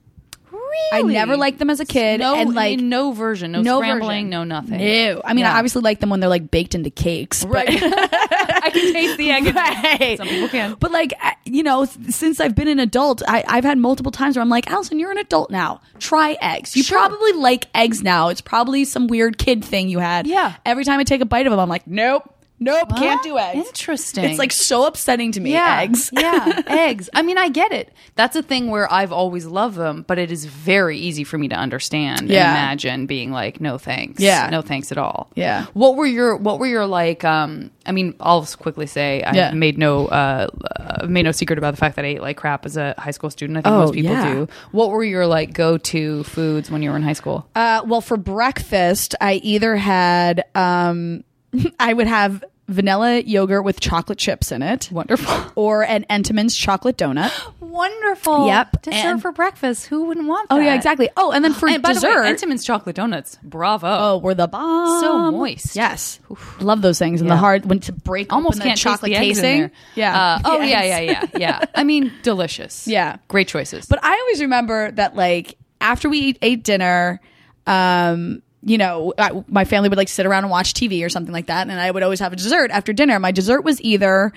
I 0.93 1.03
never 1.03 1.37
liked 1.37 1.59
them 1.59 1.71
as 1.71 1.81
a 1.81 1.85
kid, 1.85 2.21
No, 2.21 2.35
and 2.37 2.55
like 2.55 2.79
no 2.81 3.13
version, 3.13 3.53
no, 3.53 3.63
no 3.63 3.79
scrambling, 3.81 4.27
version. 4.27 4.31
no 4.31 4.45
nothing. 4.45 4.79
No, 4.79 5.23
I 5.25 5.35
mean, 5.35 5.45
Yeah. 5.45 5.55
I 5.55 5.59
obviously 5.59 5.83
like 5.83 6.01
them 6.01 6.11
when 6.11 6.21
they're 6.21 6.29
like 6.29 6.51
baked 6.51 6.75
into 6.75 6.91
cakes, 6.91 7.45
but- 7.45 7.67
I 7.69 8.71
can 8.71 8.93
taste 8.93 9.17
the 9.19 9.31
egg. 9.31 9.47
in 9.47 9.55
there. 9.55 9.65
Right. 9.65 10.17
Some 10.19 10.29
people 10.29 10.49
can. 10.49 10.77
But 10.79 10.91
like, 10.93 11.13
I- 11.21 11.37
you 11.45 11.63
know, 11.63 11.83
s- 11.83 11.97
since 12.11 12.41
I've 12.41 12.55
been 12.55 12.69
an 12.69 12.79
adult, 12.79 13.23
I, 13.27 13.45
I've 13.47 13.65
had 13.65 13.79
multiple 13.79 14.13
times 14.13 14.37
where 14.37 14.43
I'm 14.43 14.49
like, 14.49 14.71
Alison, 14.71 14.99
you're 14.99 15.11
an 15.11 15.19
adult 15.19 15.51
now. 15.51 15.81
Try 15.99 16.37
eggs. 16.41 16.77
You 16.77 16.83
Sure. 16.83 16.99
probably 16.99 17.33
like 17.33 17.67
eggs 17.75 18.03
now. 18.03 18.29
It's 18.29 18.41
probably 18.41 18.85
some 18.85 19.07
weird 19.07 19.39
kid 19.39 19.65
thing 19.65 19.89
you 19.89 19.99
had. 19.99 20.27
Yeah. 20.27 20.55
Every 20.67 20.85
time 20.85 21.01
I 21.01 21.05
take 21.05 21.21
a 21.21 21.27
bite 21.27 21.47
of 21.47 21.51
them, 21.51 21.61
I'm 21.61 21.69
like, 21.69 21.87
nope, 21.87 22.31
nope, 22.61 22.89
can't 22.97 23.23
do 23.23 23.39
eggs. 23.39 23.67
Interesting. 23.69 24.25
It's 24.25 24.39
like 24.39 24.53
so 24.53 24.87
upsetting 24.87 25.33
to 25.33 25.41
me. 25.41 25.53
yeah, 25.53 25.81
Eggs. 25.81 26.11
yeah, 26.13 26.63
eggs. 26.67 27.09
I 27.15 27.23
mean, 27.23 27.39
I 27.39 27.49
get 27.49 27.73
it. 27.73 27.93
That's 28.15 28.37
a 28.37 28.43
thing 28.43 28.69
where 28.71 28.91
I've 28.93 29.13
always 29.13 29.47
loved 29.47 29.77
them, 29.77 30.05
but 30.07 30.19
it 30.19 30.31
is 30.33 30.45
very 30.45 30.99
easy 30.99 31.25
for 31.25 31.39
me 31.39 31.49
to 31.49 31.55
understand 31.55 32.21
and 32.23 32.31
Yeah. 32.31 32.51
imagine 32.51 33.07
being 33.07 33.31
like, 33.31 33.61
no 33.61 33.79
thanks. 33.79 34.21
Yeah. 34.21 34.49
no 34.51 34.63
thanks 34.63 34.91
at 34.93 34.99
all. 34.99 35.31
Yeah. 35.35 35.67
What 35.75 35.97
were 35.97 36.07
your 36.07 36.37
What 36.37 36.59
were 36.59 36.67
your 36.67 36.87
like? 36.87 37.25
Um, 37.25 37.71
I 37.87 37.93
mean, 37.93 38.15
I'll 38.21 38.41
just 38.41 38.59
quickly 38.59 38.87
say 38.87 39.23
I 39.23 39.33
Yeah. 39.35 39.53
made 39.53 39.79
no 39.79 40.07
uh, 40.09 40.49
uh, 40.77 41.07
made 41.07 41.23
no 41.23 41.33
secret 41.33 41.59
about 41.59 41.71
the 41.73 41.77
fact 41.79 41.97
that 41.97 42.05
I 42.05 42.09
ate 42.09 42.21
like 42.23 42.37
crap 42.37 42.67
as 42.67 42.77
a 42.77 42.95
high 42.99 43.13
school 43.13 43.31
student. 43.31 43.57
I 43.59 43.63
think 43.63 43.73
Oh, 43.75 43.79
most 43.81 43.95
people 43.95 44.13
yeah. 44.13 44.33
do. 44.35 44.49
What 44.73 44.91
were 44.91 45.05
your 45.05 45.27
like 45.27 45.53
go 45.53 45.79
to 45.79 46.25
foods 46.25 46.71
when 46.71 46.83
you 46.83 46.91
were 46.91 46.97
in 46.97 47.03
high 47.03 47.13
school? 47.15 47.47
Uh, 47.55 47.83
well, 47.87 48.01
for 48.01 48.17
breakfast, 48.17 49.15
I 49.21 49.35
either 49.35 49.77
had, 49.77 50.45
um, 50.55 51.25
I 51.81 51.93
would 51.93 52.07
have 52.07 52.45
vanilla 52.69 53.21
yogurt 53.21 53.65
with 53.65 53.81
chocolate 53.81 54.19
chips 54.19 54.53
in 54.53 54.61
it, 54.63 54.91
Wonderful. 54.93 55.53
or 55.55 55.83
an 55.85 56.05
Entenmann's 56.11 56.55
chocolate 56.55 56.99
donut. 56.99 57.33
Wonderful. 57.61 58.47
Yep. 58.47 58.83
To 58.83 58.93
And- 58.93 59.23
for 59.23 59.33
breakfast. 59.33 59.87
Who 59.87 60.05
wouldn't 60.05 60.27
want 60.27 60.49
that? 60.51 60.57
Oh 60.57 60.59
yeah, 60.59 60.75
exactly. 60.75 61.09
Oh, 61.17 61.31
and 61.33 61.43
then 61.43 61.55
for 61.55 61.67
And 61.69 61.83
dessert, 61.83 62.15
the 62.17 62.21
way, 62.23 62.35
Entenmann's 62.35 62.65
chocolate 62.65 62.95
donuts. 62.97 63.39
Bravo. 63.43 63.87
oh, 63.89 64.17
we're 64.19 64.35
the 64.35 64.49
bomb. 64.49 65.01
So 65.01 65.31
moist. 65.31 65.77
Yes, 65.77 66.21
love 66.61 66.83
those 66.83 66.99
things. 66.99 67.23
And 67.23 67.31
the 67.31 67.35
Yeah. 67.35 67.41
hard 67.41 67.65
when 67.67 67.81
to 67.81 67.93
break 67.93 68.33
Almost 68.33 68.61
can't 68.61 68.77
the 68.77 68.81
chocolate 68.83 69.13
the 69.13 69.17
casing. 69.19 69.71
Yeah. 69.95 70.21
Uh, 70.21 70.41
oh 70.45 70.61
yeah, 70.61 70.83
yeah, 70.83 70.99
yeah, 71.01 71.25
yeah. 71.39 71.65
I 71.75 71.85
mean, 71.85 72.13
delicious. 72.23 72.87
Yeah. 72.87 73.17
Great 73.29 73.49
choices. 73.49 73.87
But 73.87 74.01
I 74.05 74.11
always 74.19 74.43
remember 74.43 74.91
that, 74.91 75.17
like, 75.17 75.57
after 75.81 76.11
we 76.11 76.37
ate 76.43 76.65
dinner, 76.65 77.21
um, 77.67 78.43
you 78.63 78.79
know, 78.79 79.13
I, 79.19 79.45
my 79.49 79.65
family 79.65 79.89
would 79.89 79.99
like 79.99 80.09
sit 80.09 80.27
around 80.27 80.45
and 80.45 80.51
watch 80.51 80.75
TV 80.75 81.05
or 81.05 81.09
something 81.09 81.33
like 81.33 81.47
that, 81.47 81.69
and 81.69 81.81
I 81.81 81.91
would 81.91 82.03
always 82.03 82.21
have 82.21 82.33
a 82.33 82.37
dessert 82.37 82.71
after 82.71 82.93
dinner. 82.93 83.19
My 83.19 83.31
dessert 83.33 83.63
was 83.63 83.81
either 83.83 84.33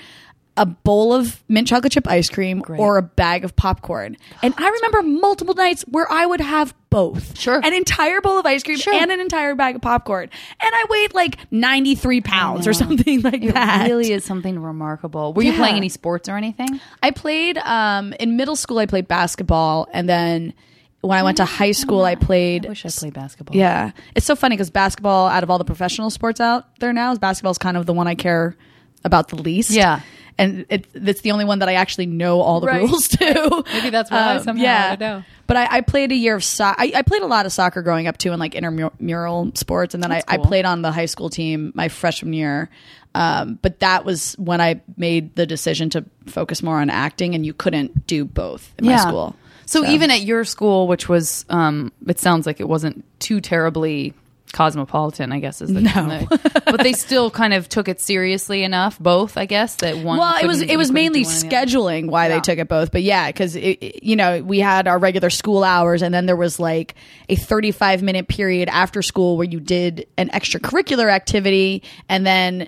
a 0.57 0.65
bowl 0.65 1.13
of 1.13 1.41
mint 1.47 1.65
chocolate 1.65 1.93
chip 1.93 2.05
ice 2.10 2.29
cream 2.29 2.62
or 2.67 2.97
a 2.97 3.01
bag 3.01 3.45
of 3.45 3.55
popcorn. 3.55 4.17
And 4.43 4.53
I 4.57 4.67
remember 4.69 5.01
multiple 5.01 5.53
nights 5.55 5.84
where 5.88 6.12
I 6.12 6.25
would 6.25 6.41
have 6.41 6.73
both. 6.89 7.39
Sure. 7.39 7.62
An 7.63 7.73
entire 7.73 8.19
bowl 8.19 8.38
of 8.38 8.45
ice 8.45 8.62
cream 8.62 8.77
Sure. 8.77 8.93
and 8.93 9.10
an 9.12 9.21
entire 9.21 9.55
bag 9.55 9.77
of 9.77 9.81
popcorn. 9.81 10.29
And 10.62 10.71
I 10.75 10.86
weighed 10.89 11.13
like 11.13 11.38
93 11.51 12.19
pounds 12.19 12.67
or 12.67 12.73
something 12.73 13.21
like 13.21 13.41
it 13.41 13.53
that. 13.53 13.88
really 13.88 14.12
is 14.12 14.25
something 14.25 14.60
remarkable. 14.60 15.34
Were 15.34 15.41
you 15.43 15.53
playing 15.53 15.77
any 15.77 15.89
sports 15.89 16.27
or 16.27 16.36
anything? 16.36 16.81
I 17.01 17.12
played 17.12 17.57
um, 17.60 18.12
in 18.19 18.36
middle 18.36 18.57
school. 18.57 18.77
I 18.79 18.86
played 18.88 19.07
basketball, 19.07 19.88
and 19.93 20.10
then 20.10 20.53
when 21.01 21.17
I 21.17 21.23
went 21.23 21.37
to 21.37 21.45
high 21.45 21.71
school, 21.71 22.03
I 22.03 22.15
played. 22.15 22.65
I 22.65 22.69
wish 22.69 22.85
I 22.85 22.89
played 22.89 23.13
basketball. 23.13 23.55
Yeah, 23.55 23.91
it's 24.15 24.25
so 24.25 24.35
funny 24.35 24.55
because 24.55 24.69
basketball, 24.69 25.27
out 25.27 25.43
of 25.43 25.49
all 25.49 25.57
the 25.57 25.65
professional 25.65 26.09
sports 26.09 26.39
out 26.39 26.79
there 26.79 26.93
now, 26.93 27.11
is 27.11 27.19
basketball 27.19 27.51
is 27.51 27.57
kind 27.57 27.77
of 27.77 27.85
the 27.85 27.93
one 27.93 28.07
I 28.07 28.15
care 28.15 28.55
about 29.03 29.29
the 29.29 29.35
least. 29.35 29.71
Yeah. 29.71 30.01
and 30.37 30.65
it, 30.69 30.87
it's 30.93 31.21
the 31.21 31.31
only 31.31 31.43
one 31.45 31.59
that 31.59 31.69
I 31.69 31.73
actually 31.73 32.05
know 32.05 32.39
all 32.41 32.59
the 32.61 32.67
Right. 32.67 32.81
rules 32.81 33.07
to. 33.09 33.63
Maybe 33.73 33.89
that's 33.89 34.09
why 34.11 34.37
somehow 34.39 34.63
I 34.63 34.95
don't 34.95 34.99
know. 34.99 35.23
But 35.47 35.57
I, 35.57 35.77
I 35.77 35.81
played 35.81 36.11
a 36.11 36.15
year 36.15 36.35
of 36.35 36.43
soccer. 36.43 36.79
I, 36.81 36.91
I 36.95 37.01
played 37.01 37.21
a 37.23 37.27
lot 37.27 37.45
of 37.45 37.51
soccer 37.51 37.81
growing 37.81 38.07
up 38.07 38.17
too, 38.17 38.31
in 38.31 38.39
like 38.39 38.55
intramural 38.55 39.51
sports, 39.55 39.93
and 39.93 40.01
then 40.03 40.11
I, 40.11 40.15
That's 40.15 40.31
I 40.33 40.37
played 40.37 40.65
on 40.65 40.81
the 40.81 40.91
high 40.91 41.07
school 41.07 41.29
team 41.29 41.71
my 41.75 41.89
freshman 41.89 42.33
year. 42.33 42.69
Um, 43.13 43.59
but 43.61 43.79
that 43.81 44.05
was 44.05 44.35
when 44.37 44.61
I 44.61 44.81
made 44.95 45.35
the 45.35 45.45
decision 45.45 45.89
to 45.89 46.05
focus 46.27 46.63
more 46.63 46.79
on 46.79 46.89
acting, 46.89 47.35
and 47.35 47.45
you 47.45 47.53
couldn't 47.53 48.07
do 48.07 48.23
both 48.23 48.73
in 48.77 48.85
my 48.85 48.95
school. 48.97 49.35
So, 49.65 49.86
even 49.86 50.12
at 50.12 50.21
your 50.21 50.43
school, 50.43 50.88
which 50.88 51.08
was, 51.08 51.45
um, 51.50 51.91
it 52.08 52.19
sounds 52.19 52.45
like 52.45 52.60
it 52.60 52.67
wasn't 52.67 53.06
too 53.19 53.39
terribly 53.41 54.13
cosmopolitan, 54.54 55.32
I 55.32 55.39
guess 55.39 55.62
is 55.62 55.74
the 55.74 55.80
No. 55.82 56.28
but 56.65 56.84
they 56.84 56.91
still 56.91 57.32
kind 57.32 57.54
of 57.54 57.69
took 57.69 57.88
it 57.88 58.02
seriously 58.02 58.63
enough. 58.63 59.00
Both, 59.00 59.38
I 59.38 59.45
guess, 59.45 59.76
that 59.76 59.97
one. 60.00 60.17
well, 60.19 60.43
it 60.43 60.45
was 60.45 60.62
it 60.62 60.76
was 60.76 60.91
mainly 60.91 61.21
do 61.24 61.28
one 61.30 61.36
or 61.38 61.39
the 61.39 61.47
other. 61.58 61.65
scheduling 61.67 62.08
why 62.10 62.28
Yeah. 62.28 62.36
they 62.36 62.41
took 62.41 62.60
it 62.60 62.67
both. 62.67 62.91
But 62.91 63.02
yeah, 63.04 63.28
because 63.28 63.56
you 63.56 64.15
know 64.17 64.41
we 64.43 64.60
had 64.60 64.88
our 64.89 65.00
regular 65.00 65.30
school 65.30 65.63
hours, 65.63 66.02
and 66.02 66.13
then 66.13 66.26
there 66.26 66.36
was 66.36 66.60
like 66.60 66.95
a 67.30 67.36
thirty 67.36 67.71
five 67.71 68.02
minute 68.04 68.28
period 68.28 68.67
after 68.67 69.02
school 69.02 69.38
where 69.38 69.47
you 69.47 69.62
did 69.62 70.08
an 70.17 70.30
extracurricular 70.30 71.10
activity, 71.10 71.84
and 72.10 72.26
then 72.26 72.67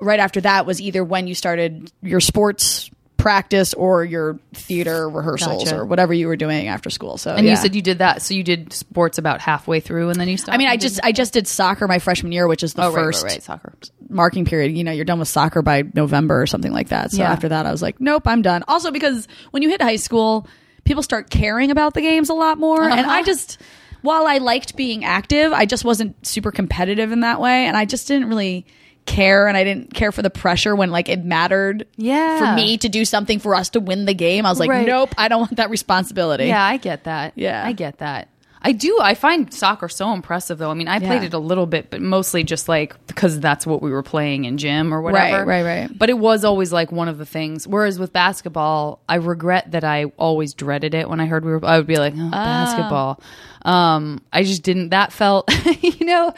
right 0.00 0.20
after 0.20 0.40
that 0.40 0.66
was 0.66 0.80
either 0.80 1.02
when 1.02 1.26
you 1.26 1.34
started 1.34 1.90
your 2.02 2.20
sports 2.20 2.90
practice 3.16 3.72
or 3.74 4.04
your 4.04 4.38
theater 4.52 5.08
rehearsals 5.08 5.64
Gotcha. 5.64 5.78
or 5.78 5.84
whatever 5.84 6.12
you 6.12 6.26
were 6.26 6.36
doing 6.36 6.68
after 6.68 6.90
school. 6.90 7.16
So 7.16 7.34
And 7.34 7.44
yeah. 7.46 7.52
you 7.52 7.56
said 7.56 7.74
you 7.74 7.82
did 7.82 7.98
that, 7.98 8.22
so 8.22 8.34
you 8.34 8.42
did 8.42 8.72
sports 8.72 9.18
about 9.18 9.40
halfway 9.40 9.80
through, 9.80 10.10
and 10.10 10.20
then 10.20 10.28
you 10.28 10.36
stopped. 10.36 10.54
I 10.54 10.58
mean, 10.58 10.68
I 10.68 10.76
just 10.76 11.00
I 11.02 11.12
just 11.12 11.32
did 11.32 11.46
soccer 11.46 11.88
my 11.88 11.98
freshman 11.98 12.32
year, 12.32 12.46
which 12.46 12.62
is 12.62 12.74
the 12.74 12.82
oh, 12.82 12.88
right, 12.88 12.96
right, 12.96 13.04
first 13.06 13.24
right, 13.24 13.42
soccer. 13.42 13.74
marking 14.08 14.44
period. 14.44 14.76
You 14.76 14.84
know, 14.84 14.92
you're 14.92 15.04
done 15.04 15.18
with 15.18 15.28
soccer 15.28 15.62
by 15.62 15.84
November 15.94 16.40
or 16.40 16.46
something 16.46 16.72
like 16.72 16.88
that. 16.88 17.12
So 17.12 17.18
Yeah. 17.18 17.32
after 17.32 17.48
that, 17.48 17.66
I 17.66 17.70
was 17.70 17.82
like, 17.82 18.00
nope, 18.00 18.26
I'm 18.26 18.42
done. 18.42 18.62
Also, 18.68 18.90
because 18.90 19.26
when 19.52 19.62
you 19.62 19.70
hit 19.70 19.80
high 19.80 19.96
school, 19.96 20.46
people 20.84 21.02
start 21.02 21.30
caring 21.30 21.70
about 21.70 21.94
the 21.94 22.00
games 22.02 22.28
a 22.28 22.34
lot 22.34 22.58
more. 22.58 22.82
And 22.82 22.92
I 22.92 23.20
uh-huh. 23.20 23.22
just, 23.22 23.60
while 24.02 24.26
I 24.26 24.38
liked 24.38 24.76
being 24.76 25.04
active, 25.04 25.52
I 25.52 25.64
just 25.64 25.84
wasn't 25.84 26.26
super 26.26 26.50
competitive 26.50 27.10
in 27.10 27.20
that 27.20 27.40
way. 27.40 27.66
And 27.66 27.76
I 27.76 27.86
just 27.86 28.06
didn't 28.06 28.28
really 28.28 28.66
care 29.06 29.46
and 29.48 29.56
I 29.56 29.64
didn't 29.64 29.92
care 29.94 30.12
for 30.12 30.22
the 30.22 30.30
pressure 30.30 30.74
when 30.74 30.90
like 30.90 31.08
it 31.08 31.24
mattered 31.24 31.86
Yeah. 31.96 32.38
for 32.38 32.56
me 32.56 32.78
to 32.78 32.88
do 32.88 33.04
something 33.04 33.38
for 33.38 33.54
us 33.54 33.70
to 33.70 33.80
win 33.80 34.04
the 34.06 34.14
game. 34.14 34.46
I 34.46 34.50
was 34.50 34.58
like, 34.60 34.70
Right. 34.70 34.86
nope, 34.86 35.14
I 35.18 35.28
don't 35.28 35.40
want 35.40 35.56
that 35.56 35.70
responsibility. 35.70 36.46
Yeah, 36.46 36.64
I 36.64 36.76
get 36.78 37.04
that. 37.04 37.32
Yeah. 37.36 37.62
I 37.64 37.72
get 37.72 37.98
that. 37.98 38.28
I 38.66 38.72
do. 38.72 38.98
I 38.98 39.12
find 39.14 39.52
soccer 39.52 39.90
so 39.90 40.14
impressive, 40.14 40.56
though. 40.56 40.70
I 40.70 40.74
mean, 40.74 40.88
I 40.88 40.98
played 40.98 41.22
it 41.22 41.34
a 41.34 41.38
little 41.38 41.66
bit, 41.66 41.90
but 41.90 42.00
mostly 42.00 42.44
just 42.44 42.66
like 42.66 42.96
because 43.06 43.38
that's 43.38 43.66
what 43.66 43.82
we 43.82 43.90
were 43.90 44.02
playing 44.02 44.46
in 44.46 44.56
gym 44.56 44.94
or 44.94 45.02
whatever. 45.02 45.44
Right, 45.44 45.62
right, 45.62 45.80
right. 45.82 45.98
But 45.98 46.08
it 46.08 46.18
was 46.18 46.46
always 46.46 46.72
like 46.72 46.90
one 46.90 47.08
of 47.08 47.18
the 47.18 47.26
things. 47.26 47.68
Whereas 47.68 47.98
with 47.98 48.14
basketball, 48.14 49.02
I 49.06 49.16
regret 49.16 49.72
that 49.72 49.84
I 49.84 50.04
always 50.16 50.54
dreaded 50.54 50.94
it 50.94 51.10
when 51.10 51.20
I 51.20 51.26
heard 51.26 51.44
we 51.44 51.50
were. 51.52 51.62
I 51.62 51.76
would 51.76 51.86
be 51.86 51.96
like, 51.98 52.14
oh, 52.16 52.30
basketball. 52.30 53.20
Um, 53.66 54.22
I 54.32 54.44
just 54.44 54.62
didn't. 54.62 54.88
That 54.88 55.12
felt, 55.12 55.50
you 55.82 56.06
know, 56.06 56.32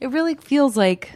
it 0.00 0.08
really 0.10 0.34
feels 0.34 0.76
like 0.76 1.12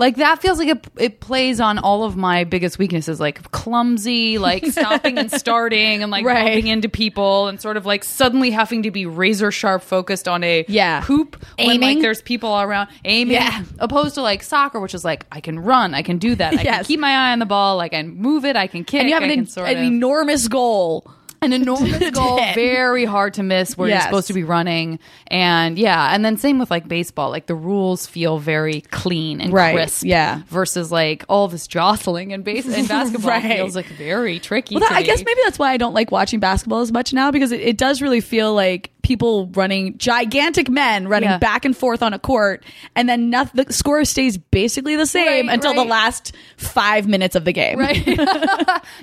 like 0.00 0.16
that 0.16 0.40
feels 0.42 0.58
like 0.58 0.68
it, 0.68 0.86
it 0.98 1.20
plays 1.20 1.60
on 1.60 1.78
all 1.78 2.02
of 2.02 2.16
my 2.16 2.42
biggest 2.44 2.78
weaknesses 2.78 3.20
like 3.20 3.50
clumsy 3.52 4.38
like 4.38 4.66
stopping 4.72 5.16
and 5.18 5.30
starting 5.30 6.02
and 6.02 6.10
like 6.10 6.24
Right. 6.24 6.44
bumping 6.46 6.66
into 6.66 6.88
people 6.88 7.46
and 7.46 7.60
sort 7.60 7.76
of 7.76 7.86
like 7.86 8.02
suddenly 8.02 8.50
having 8.50 8.82
to 8.82 8.90
be 8.90 9.06
razor 9.06 9.50
sharp 9.52 9.82
focused 9.82 10.26
on 10.26 10.42
a 10.42 10.64
Yeah. 10.68 11.02
hoop 11.02 11.36
when 11.58 11.68
like 11.68 11.74
Aiming. 11.82 12.02
there's 12.02 12.22
people 12.22 12.48
all 12.48 12.62
around 12.62 12.88
aiming 13.04 13.34
Yeah. 13.34 13.62
opposed 13.78 14.14
to 14.16 14.22
like 14.22 14.42
soccer 14.42 14.80
which 14.80 14.94
is 14.94 15.04
like 15.04 15.26
i 15.30 15.40
can 15.40 15.58
run 15.60 15.94
i 15.94 16.02
can 16.02 16.18
do 16.18 16.34
that 16.34 16.54
i 16.54 16.62
can 16.64 16.84
keep 16.84 16.98
my 16.98 17.10
eye 17.10 17.32
on 17.32 17.38
the 17.38 17.46
ball 17.46 17.76
like 17.76 17.92
i 17.94 18.02
can 18.02 18.16
move 18.16 18.44
it 18.44 18.56
i 18.56 18.66
can 18.66 18.82
kick 18.84 19.00
And 19.00 19.08
you 19.08 19.14
have 19.14 19.22
I 19.22 19.26
an, 19.26 19.34
can 19.34 19.46
sort 19.46 19.68
an 19.68 19.76
of- 19.78 19.84
enormous 19.84 20.48
goal. 20.48 21.08
an 21.42 21.52
enormous 21.52 22.10
goal, 22.12 22.36
very 22.54 23.04
hard 23.04 23.34
to 23.34 23.42
miss 23.42 23.76
where 23.78 23.88
Yes. 23.88 24.02
you're 24.02 24.08
supposed 24.10 24.26
to 24.28 24.34
be 24.34 24.44
running. 24.44 24.98
And 25.28 25.78
yeah, 25.78 26.14
and 26.14 26.24
then 26.24 26.36
same 26.36 26.58
with 26.58 26.70
like 26.70 26.86
baseball. 26.88 27.30
Like 27.30 27.46
the 27.46 27.54
rules 27.54 28.06
feel 28.06 28.38
very 28.38 28.82
clean 28.82 29.40
and 29.40 29.52
Right, 29.52 29.74
crisp. 29.74 30.04
yeah. 30.04 30.42
Versus 30.48 30.92
like 30.92 31.24
all 31.28 31.48
this 31.48 31.66
jostling 31.66 32.32
and 32.32 32.44
base 32.44 32.66
and 32.66 32.86
basketball 32.88 33.30
Right. 33.30 33.56
feels 33.56 33.74
like 33.76 33.86
very 33.86 34.38
tricky. 34.38 34.74
Well, 34.76 34.80
that, 34.88 34.92
I 34.92 35.02
guess 35.02 35.24
maybe 35.24 35.40
that's 35.44 35.58
why 35.58 35.70
I 35.72 35.76
don't 35.76 35.94
like 35.94 36.10
watching 36.10 36.40
basketball 36.40 36.80
as 36.80 36.92
much 36.92 37.12
now 37.12 37.30
because 37.30 37.52
it, 37.52 37.60
it 37.60 37.76
does 37.78 38.02
really 38.02 38.20
feel 38.20 38.52
like 38.54 38.90
people 39.02 39.46
running 39.54 39.96
gigantic 39.98 40.68
men 40.68 41.08
running 41.08 41.28
Yeah. 41.30 41.38
back 41.38 41.64
and 41.64 41.76
forth 41.76 42.02
on 42.02 42.12
a 42.12 42.18
court, 42.18 42.64
and 42.94 43.08
then 43.08 43.30
noth- 43.30 43.52
the 43.52 43.72
score 43.72 44.04
stays 44.04 44.36
basically 44.38 44.96
the 44.96 45.06
same 45.06 45.46
Right, 45.46 45.54
until 45.54 45.74
the 45.74 45.84
last 45.84 46.34
five 46.56 47.06
minutes 47.08 47.34
of 47.36 47.44
the 47.44 47.52
game. 47.52 47.78
Right. 47.78 48.06
no, 48.16 48.16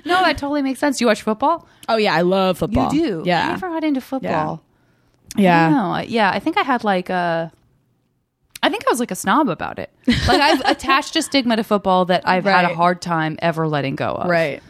that 0.04 0.38
totally 0.38 0.62
makes 0.62 0.80
sense. 0.80 0.98
Do 0.98 1.04
you 1.04 1.06
watch 1.08 1.22
football? 1.22 1.66
Oh 1.88 1.96
yeah, 1.96 2.14
I 2.14 2.22
love 2.22 2.58
football. 2.58 2.92
You 2.94 3.00
do. 3.02 3.22
yeah 3.26 3.38
I 3.40 3.42
Yeah. 3.44 3.48
never 3.50 3.68
got 3.68 3.84
into 3.84 4.00
football. 4.00 4.62
Yeah. 5.36 5.68
No, 5.70 5.98
yeah, 6.06 6.30
I 6.30 6.38
think 6.38 6.56
I 6.56 6.62
had 6.62 6.84
like 6.84 7.10
a. 7.10 7.52
I 8.60 8.70
think 8.70 8.84
I 8.86 8.90
was 8.90 8.98
like 8.98 9.12
a 9.12 9.14
snob 9.14 9.48
about 9.48 9.78
it. 9.78 9.88
Like 10.06 10.40
I've 10.40 10.60
attached 10.64 11.14
a 11.14 11.22
stigma 11.22 11.54
to 11.56 11.62
football 11.62 12.06
that 12.06 12.26
I've 12.26 12.44
had 12.44 12.64
a 12.64 12.74
hard 12.74 13.00
time 13.00 13.38
ever 13.40 13.68
letting 13.68 13.94
go 13.94 14.08
of. 14.14 14.28
Right. 14.28 14.62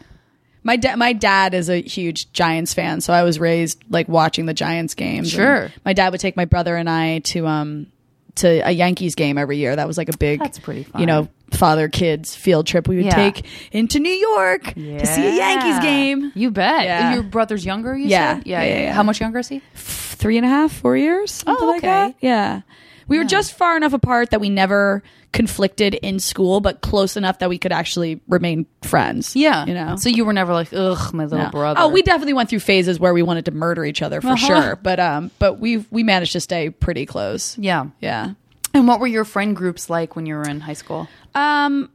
My 0.63 0.75
dad, 0.75 0.97
my 0.99 1.13
dad 1.13 1.53
is 1.53 1.69
a 1.69 1.81
huge 1.81 2.31
Giants 2.33 2.73
fan, 2.73 3.01
so 3.01 3.13
I 3.13 3.23
was 3.23 3.39
raised 3.39 3.81
like 3.89 4.07
watching 4.09 4.45
the 4.45 4.53
Giants 4.53 4.93
games. 4.93 5.29
Sure. 5.31 5.63
And 5.63 5.73
my 5.85 5.93
dad 5.93 6.11
would 6.11 6.19
take 6.21 6.35
my 6.35 6.45
brother 6.45 6.75
and 6.75 6.89
I 6.89 7.19
to 7.19 7.47
um 7.47 7.87
to 8.35 8.59
a 8.67 8.71
Yankees 8.71 9.15
game 9.15 9.37
every 9.37 9.57
year. 9.57 9.75
That 9.75 9.87
was 9.87 9.97
like 9.97 10.07
a 10.09 10.17
big, 10.17 10.39
That's 10.39 10.59
pretty 10.59 10.83
fun. 10.83 11.01
you 11.01 11.07
know, 11.07 11.27
father 11.51 11.89
kids 11.89 12.35
field 12.35 12.67
trip 12.67 12.87
we 12.87 12.95
would 12.97 13.05
Yeah. 13.05 13.15
take 13.15 13.45
into 13.71 13.99
New 13.99 14.11
York 14.13 14.73
to 14.75 15.05
see 15.05 15.27
a 15.27 15.35
Yankees 15.35 15.79
game. 15.83 16.31
You 16.35 16.51
bet. 16.51 16.83
Yeah. 16.85 17.13
Your 17.15 17.23
brother's 17.23 17.65
younger, 17.65 17.97
you 17.97 18.07
Yeah. 18.07 18.35
said? 18.37 18.47
Yeah, 18.47 18.59
Yeah, 18.61 18.63
yeah, 18.63 18.69
yeah, 18.69 18.79
yeah. 18.79 18.85
yeah. 18.87 18.93
How 18.93 19.03
much 19.03 19.19
younger 19.19 19.39
is 19.39 19.47
he? 19.49 19.61
Three 19.75 20.37
and 20.37 20.45
a 20.45 20.49
half, 20.49 20.71
four 20.71 20.95
years, 20.95 21.43
Oh, 21.47 21.53
like 21.67 21.77
okay. 21.79 21.87
that. 21.87 22.15
Yeah. 22.21 22.61
We 23.09 23.17
were 23.17 23.25
just 23.25 23.53
far 23.53 23.75
enough 23.75 23.93
apart 23.93 24.29
that 24.29 24.39
we 24.39 24.49
never 24.49 25.03
conflicted 25.31 25.93
in 25.95 26.19
school, 26.19 26.59
but 26.61 26.81
close 26.81 27.17
enough 27.17 27.39
that 27.39 27.49
we 27.49 27.57
could 27.57 27.71
actually 27.71 28.21
remain 28.27 28.65
friends. 28.81 29.35
Yeah. 29.35 29.65
You 29.65 29.73
know? 29.73 29.95
So 29.97 30.09
you 30.09 30.25
were 30.25 30.33
never 30.33 30.53
like, 30.53 30.69
ugh, 30.73 31.13
my 31.13 31.25
little 31.25 31.45
No. 31.45 31.51
brother. 31.51 31.79
Oh, 31.81 31.89
we 31.89 32.01
definitely 32.01 32.33
went 32.33 32.49
through 32.49 32.59
phases 32.61 32.99
where 32.99 33.13
we 33.13 33.21
wanted 33.21 33.45
to 33.45 33.51
murder 33.51 33.83
each 33.85 34.01
other 34.01 34.21
for 34.21 34.29
Uh-huh. 34.29 34.47
sure. 34.47 34.75
But 34.81 34.99
um, 34.99 35.31
but 35.39 35.59
we 35.59 35.85
we 35.91 36.03
managed 36.03 36.31
to 36.33 36.39
stay 36.39 36.69
pretty 36.69 37.05
close. 37.05 37.57
Yeah. 37.57 37.87
Yeah. 37.99 38.33
And 38.73 38.87
what 38.87 38.99
were 38.99 39.07
your 39.07 39.25
friend 39.25 39.55
groups 39.55 39.89
like 39.89 40.15
when 40.15 40.25
you 40.25 40.35
were 40.35 40.43
in 40.47 40.59
high 40.61 40.73
school? 40.73 41.07
Um, 41.35 41.89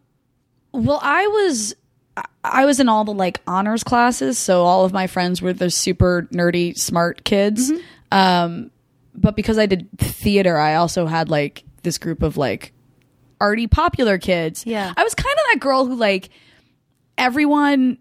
well, 0.73 1.01
I 1.03 1.27
was 1.29 1.75
I- 2.17 2.25
I 2.45 2.65
was 2.67 2.79
in 2.79 2.89
all 2.89 3.05
the 3.05 3.15
like 3.15 3.41
honors 3.47 3.83
classes, 3.83 4.39
so 4.39 4.63
all 4.65 4.85
of 4.85 4.93
my 4.93 5.07
friends 5.07 5.41
were 5.43 5.53
the 5.53 5.71
super 5.71 6.29
nerdy, 6.33 6.77
smart 6.79 7.25
kids. 7.25 7.73
Mm-hmm. 7.73 8.17
Um, 8.17 8.71
but 9.15 9.37
because 9.37 9.59
I 9.59 9.67
did 9.67 9.89
theater, 9.99 10.57
I 10.59 10.75
also 10.77 11.07
had 11.07 11.29
like 11.31 11.65
this 11.83 11.99
group 11.99 12.23
of 12.23 12.37
like 12.37 12.73
arty, 13.41 13.67
popular 13.67 14.19
kids. 14.19 14.65
Yeah. 14.67 14.93
I 14.97 15.03
was 15.05 15.15
kind 15.15 15.33
of 15.35 15.45
that 15.53 15.61
girl 15.61 15.87
who 15.87 15.95
like 15.97 16.31
everyone. 17.19 17.99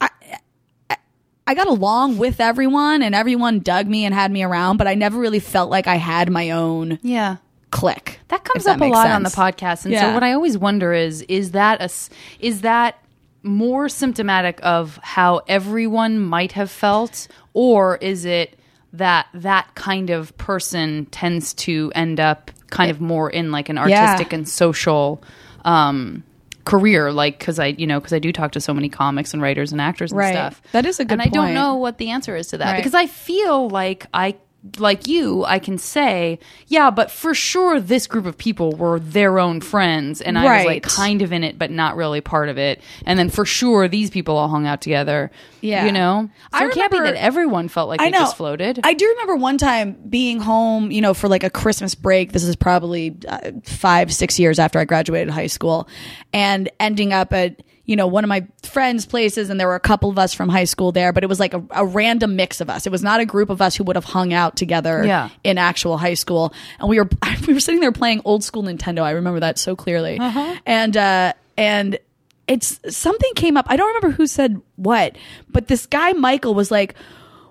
I, 0.00 0.08
I- 0.90 0.96
I 1.46 1.54
got 1.54 1.66
along 1.66 2.18
with 2.18 2.40
everyone, 2.40 3.00
and 3.00 3.14
everyone 3.14 3.60
dug 3.60 3.86
me 3.86 4.04
and 4.04 4.14
had 4.14 4.30
me 4.30 4.42
around, 4.42 4.76
but 4.76 4.86
I 4.86 4.94
never 4.94 5.18
really 5.18 5.38
felt 5.40 5.70
like 5.70 5.86
I 5.86 5.94
had 5.96 6.30
my 6.30 6.50
own 6.50 6.98
Yeah. 7.00 7.36
click. 7.70 8.20
That 8.28 8.44
comes 8.44 8.58
if 8.58 8.64
that 8.66 8.72
up 8.76 8.80
a 8.82 8.92
lot 8.92 9.10
on 9.10 9.22
the 9.22 9.30
podcast, 9.30 9.86
and 9.86 9.92
Yeah. 9.94 10.02
so 10.10 10.12
what 10.14 10.22
I 10.22 10.34
always 10.34 10.58
wonder 10.58 10.92
is 10.92 11.22
is 11.22 11.52
that 11.52 11.80
a 11.80 11.88
is 12.44 12.60
that 12.60 12.98
more 13.42 13.88
symptomatic 13.88 14.60
of 14.62 14.98
how 15.02 15.40
everyone 15.48 16.18
might 16.18 16.52
have 16.52 16.70
felt, 16.70 17.28
or 17.54 17.96
is 17.96 18.26
it 18.26 18.57
that 18.94 19.26
that 19.34 19.74
kind 19.74 20.10
of 20.10 20.36
person 20.38 21.06
tends 21.06 21.54
to 21.54 21.92
end 21.94 22.20
up 22.20 22.50
kind 22.70 22.90
of 22.90 23.00
more 23.00 23.30
in 23.30 23.50
like 23.52 23.68
an 23.68 23.76
Yeah. 23.76 23.82
artistic 24.02 24.32
and 24.32 24.48
social 24.48 25.22
um, 25.64 26.22
career? 26.64 27.12
Like 27.12 27.38
because 27.38 27.58
I 27.58 27.66
you 27.66 27.86
know 27.86 27.98
because 28.00 28.12
I 28.12 28.18
do 28.18 28.32
talk 28.32 28.52
to 28.52 28.60
so 28.60 28.72
many 28.74 28.88
comics 28.88 29.32
and 29.32 29.42
writers 29.42 29.72
and 29.72 29.80
actors 29.80 30.12
and 30.12 30.18
Right. 30.18 30.32
stuff. 30.32 30.62
That 30.72 30.86
is 30.86 31.00
a 31.00 31.04
good 31.04 31.12
and 31.12 31.22
I 31.22 31.28
don't 31.28 31.54
know 31.54 31.74
what 31.76 31.98
the 31.98 32.10
answer 32.10 32.36
is 32.36 32.48
to 32.48 32.58
that 32.58 32.72
Right. 32.72 32.76
because 32.76 32.94
I 32.94 33.06
feel 33.06 33.68
like 33.68 34.06
I 34.14 34.36
like 34.78 35.06
you 35.06 35.44
I 35.44 35.60
can 35.60 35.78
say 35.78 36.40
yeah 36.66 36.90
but 36.90 37.12
for 37.12 37.32
sure 37.32 37.78
this 37.80 38.08
group 38.08 38.26
of 38.26 38.36
people 38.36 38.72
were 38.72 38.98
their 38.98 39.38
own 39.38 39.60
friends 39.60 40.20
and 40.20 40.36
I 40.36 40.58
was 40.58 40.66
like 40.66 40.82
kind 40.82 41.22
of 41.22 41.32
in 41.32 41.44
it 41.44 41.56
but 41.58 41.70
not 41.70 41.94
really 41.94 42.20
part 42.20 42.48
of 42.48 42.58
it 42.58 42.82
and 43.06 43.16
then 43.18 43.30
for 43.30 43.44
sure 43.46 43.86
these 43.86 44.10
people 44.10 44.36
all 44.36 44.48
hung 44.48 44.66
out 44.66 44.80
together 44.80 45.30
Yeah. 45.60 45.86
you 45.86 45.92
know 45.92 46.28
so 46.52 46.58
I 46.58 46.66
it 46.66 46.72
can't 46.72 46.90
be 46.90 46.98
remember- 46.98 47.16
that 47.18 47.24
everyone 47.24 47.68
felt 47.68 47.88
like 47.88 48.00
I 48.00 48.06
they 48.06 48.10
know. 48.10 48.18
just 48.18 48.36
floated 48.36 48.80
I 48.82 48.94
do 48.94 49.06
remember 49.08 49.36
one 49.36 49.58
time 49.58 49.96
being 50.08 50.40
home, 50.40 50.90
you 50.90 51.00
know, 51.02 51.14
for 51.14 51.28
like 51.28 51.44
a 51.44 51.50
Christmas 51.50 51.94
break. 51.94 52.32
This 52.32 52.42
is 52.44 52.56
probably 52.56 53.16
uh, 53.28 53.52
five, 53.64 54.12
six 54.12 54.38
years 54.38 54.58
after 54.58 54.78
I 54.78 54.84
graduated 54.84 55.30
high 55.30 55.46
school, 55.46 55.88
and 56.32 56.68
ending 56.80 57.12
up 57.12 57.32
at 57.32 57.62
you 57.88 57.96
know 57.96 58.06
one 58.06 58.22
of 58.22 58.28
my 58.28 58.46
friends' 58.62 59.06
places, 59.06 59.48
and 59.50 59.58
there 59.58 59.66
were 59.66 59.74
a 59.74 59.80
couple 59.80 60.10
of 60.10 60.18
us 60.18 60.32
from 60.34 60.48
high 60.48 60.64
school 60.64 60.92
there, 60.92 61.12
but 61.12 61.24
it 61.24 61.26
was 61.26 61.40
like 61.40 61.54
a, 61.54 61.64
a 61.70 61.84
random 61.84 62.36
mix 62.36 62.60
of 62.60 62.68
us. 62.70 62.86
It 62.86 62.90
was 62.92 63.02
not 63.02 63.18
a 63.18 63.24
group 63.24 63.48
of 63.50 63.60
us 63.62 63.74
who 63.74 63.82
would 63.84 63.96
have 63.96 64.04
hung 64.04 64.32
out 64.34 64.54
together 64.56 65.02
Yeah. 65.04 65.30
in 65.42 65.56
actual 65.58 65.96
high 65.96 66.14
school, 66.14 66.52
and 66.78 66.88
we 66.88 67.00
were 67.00 67.08
we 67.48 67.54
were 67.54 67.60
sitting 67.60 67.80
there 67.80 67.90
playing 67.90 68.20
old 68.24 68.44
school 68.44 68.62
Nintendo. 68.62 69.02
I 69.02 69.12
remember 69.12 69.40
that 69.40 69.58
so 69.58 69.74
clearly, 69.74 70.18
and 70.20 70.96
uh, 70.96 71.32
and 71.56 71.98
it's 72.46 72.78
something 72.96 73.30
came 73.34 73.56
up. 73.56 73.66
I 73.68 73.76
don't 73.76 73.88
remember 73.94 74.10
who 74.16 74.26
said 74.26 74.60
what, 74.76 75.16
but 75.48 75.66
this 75.68 75.86
guy 75.86 76.12
Michael 76.12 76.54
was 76.54 76.70
like, 76.70 76.94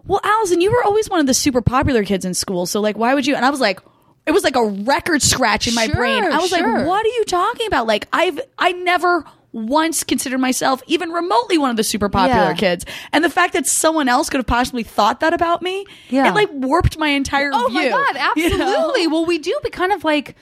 "Well, 0.06 0.21
Alison, 0.23 0.62
you 0.62 0.71
were 0.71 0.84
always 0.84 1.10
one 1.10 1.19
of 1.19 1.26
the 1.26 1.34
super 1.34 1.62
popular 1.63 2.04
kids 2.04 2.26
in 2.26 2.36
school, 2.36 2.67
so 2.67 2.80
like, 2.80 2.95
why 2.97 3.13
would 3.15 3.26
you?" 3.26 3.36
And 3.36 3.43
I 3.43 3.50
was 3.50 3.60
like. 3.60 3.80
It 4.26 4.34
was 4.34 4.43
like 4.43 4.58
a 4.58 4.65
record 4.65 5.21
scratch 5.21 5.69
in 5.69 5.73
my 5.73 5.86
Sure, 5.86 5.95
brain. 5.95 6.21
I 6.21 6.39
was 6.39 6.50
sure. 6.50 6.60
like, 6.80 6.86
"What 6.86 7.06
are 7.06 7.08
you 7.08 7.23
talking 7.23 7.65
about?" 7.67 7.88
Like, 7.88 8.10
I've 8.12 8.38
I 8.60 8.73
never 8.73 9.23
once 9.58 10.04
considered 10.04 10.38
myself 10.39 10.82
even 10.88 11.10
remotely 11.10 11.58
one 11.58 11.70
of 11.72 11.78
the 11.78 11.84
super 11.84 12.10
popular 12.10 12.50
Yeah. 12.50 12.54
kids, 12.54 12.86
and 13.12 13.24
the 13.24 13.30
fact 13.30 13.54
that 13.54 13.65
someone 13.65 14.08
else 14.08 14.30
could 14.30 14.38
have 14.38 14.46
possibly 14.48 14.84
thought 14.84 15.20
that 15.22 15.34
about 15.34 15.62
me, 15.62 15.86
Yeah. 16.10 16.30
it 16.30 16.36
like 16.36 16.50
warped 16.52 16.98
my 16.98 17.10
entire 17.10 17.50
oh 17.54 17.67
view. 17.70 17.80
Oh 17.80 17.82
view. 17.82 17.89
my 17.91 18.12
god, 18.13 18.34
you 18.38 18.58
know? 18.58 18.65
absolutely. 18.67 19.08
Well, 19.08 19.26
we 19.26 19.38
do 19.39 19.58
be 19.63 19.70
kind 19.70 19.91
of 19.91 20.04
like 20.04 20.36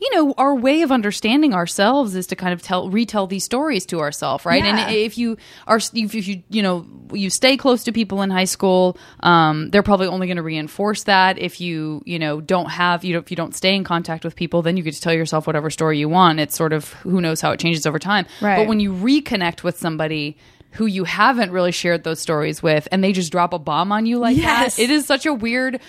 you 0.00 0.14
know, 0.14 0.34
our 0.38 0.54
way 0.54 0.80
of 0.82 0.90
understanding 0.90 1.52
ourselves 1.52 2.14
is 2.14 2.26
to 2.28 2.36
kind 2.36 2.52
of 2.54 2.62
tell 2.62 2.88
retell 2.88 3.26
these 3.26 3.44
stories 3.44 3.84
to 3.86 4.00
ourselves, 4.00 4.46
right? 4.46 4.64
Yeah. 4.64 4.78
And 4.86 4.94
if 4.96 5.18
you 5.18 5.36
are 5.66 5.78
if 5.94 6.14
you 6.14 6.42
you 6.48 6.62
know, 6.62 6.86
you 7.12 7.28
stay 7.28 7.56
close 7.56 7.84
to 7.84 7.92
people 7.92 8.22
in 8.22 8.30
high 8.30 8.44
school, 8.44 8.96
um, 9.20 9.70
they're 9.70 9.82
probably 9.82 10.06
only 10.06 10.26
going 10.26 10.38
to 10.38 10.42
reinforce 10.42 11.04
that. 11.04 11.38
If 11.38 11.60
you, 11.60 12.02
you 12.06 12.18
know, 12.18 12.40
don't 12.40 12.70
have 12.70 13.04
you 13.04 13.12
know, 13.12 13.18
if 13.18 13.30
you 13.30 13.36
don't 13.36 13.54
stay 13.54 13.74
in 13.74 13.84
contact 13.84 14.24
with 14.24 14.36
people, 14.36 14.62
then 14.62 14.76
you 14.78 14.82
get 14.82 14.94
to 14.94 15.00
tell 15.00 15.12
yourself 15.12 15.46
whatever 15.46 15.68
story 15.68 15.98
you 15.98 16.08
want. 16.08 16.40
It's 16.40 16.56
sort 16.56 16.72
of 16.72 16.92
who 16.94 17.20
knows 17.20 17.40
how 17.42 17.50
it 17.52 17.60
changes 17.60 17.84
over 17.86 17.98
time. 17.98 18.26
Right. 18.40 18.56
But 18.56 18.68
when 18.68 18.80
you 18.80 18.92
reconnect 18.92 19.62
with 19.62 19.78
somebody 19.78 20.38
who 20.72 20.86
you 20.86 21.04
haven't 21.04 21.50
really 21.50 21.72
shared 21.72 22.04
those 22.04 22.20
stories 22.20 22.62
with 22.62 22.86
and 22.92 23.02
they 23.02 23.12
just 23.12 23.32
drop 23.32 23.52
a 23.52 23.58
bomb 23.58 23.90
on 23.92 24.06
you 24.06 24.18
like 24.18 24.36
Yes. 24.36 24.76
that, 24.76 24.82
it 24.84 24.90
is 24.90 25.04
such 25.04 25.26
a 25.26 25.34
weird 25.34 25.80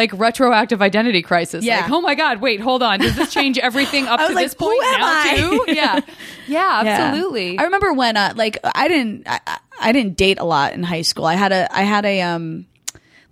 like 0.00 0.12
retroactive 0.18 0.80
identity 0.82 1.22
crisis. 1.22 1.64
Yeah. 1.64 1.82
Like, 1.82 1.90
oh 1.90 2.00
my 2.00 2.14
God, 2.14 2.40
wait, 2.40 2.60
hold 2.60 2.82
on. 2.82 2.98
Does 3.00 3.14
this 3.16 3.32
change 3.32 3.58
everything 3.58 4.06
up 4.08 4.18
to 4.20 4.34
like, 4.34 4.44
this 4.46 4.54
point 4.54 4.82
who 4.82 4.88
am 4.88 5.00
now 5.00 5.06
I? 5.06 5.36
too? 5.36 5.64
Yeah. 5.68 6.00
Yeah, 6.48 6.82
Yeah. 6.82 6.82
absolutely. 6.82 7.58
I 7.58 7.64
remember 7.64 7.92
when 7.92 8.16
uh, 8.16 8.32
like 8.36 8.58
I 8.64 8.88
didn't 8.88 9.28
I, 9.28 9.40
I- 9.46 9.58
I 9.82 9.92
didn't 9.92 10.18
date 10.18 10.38
a 10.38 10.44
lot 10.44 10.74
in 10.74 10.82
high 10.82 11.00
school. 11.00 11.24
I 11.24 11.36
had 11.36 11.52
a 11.52 11.74
I 11.74 11.82
had 11.84 12.04
a 12.04 12.20
um 12.20 12.66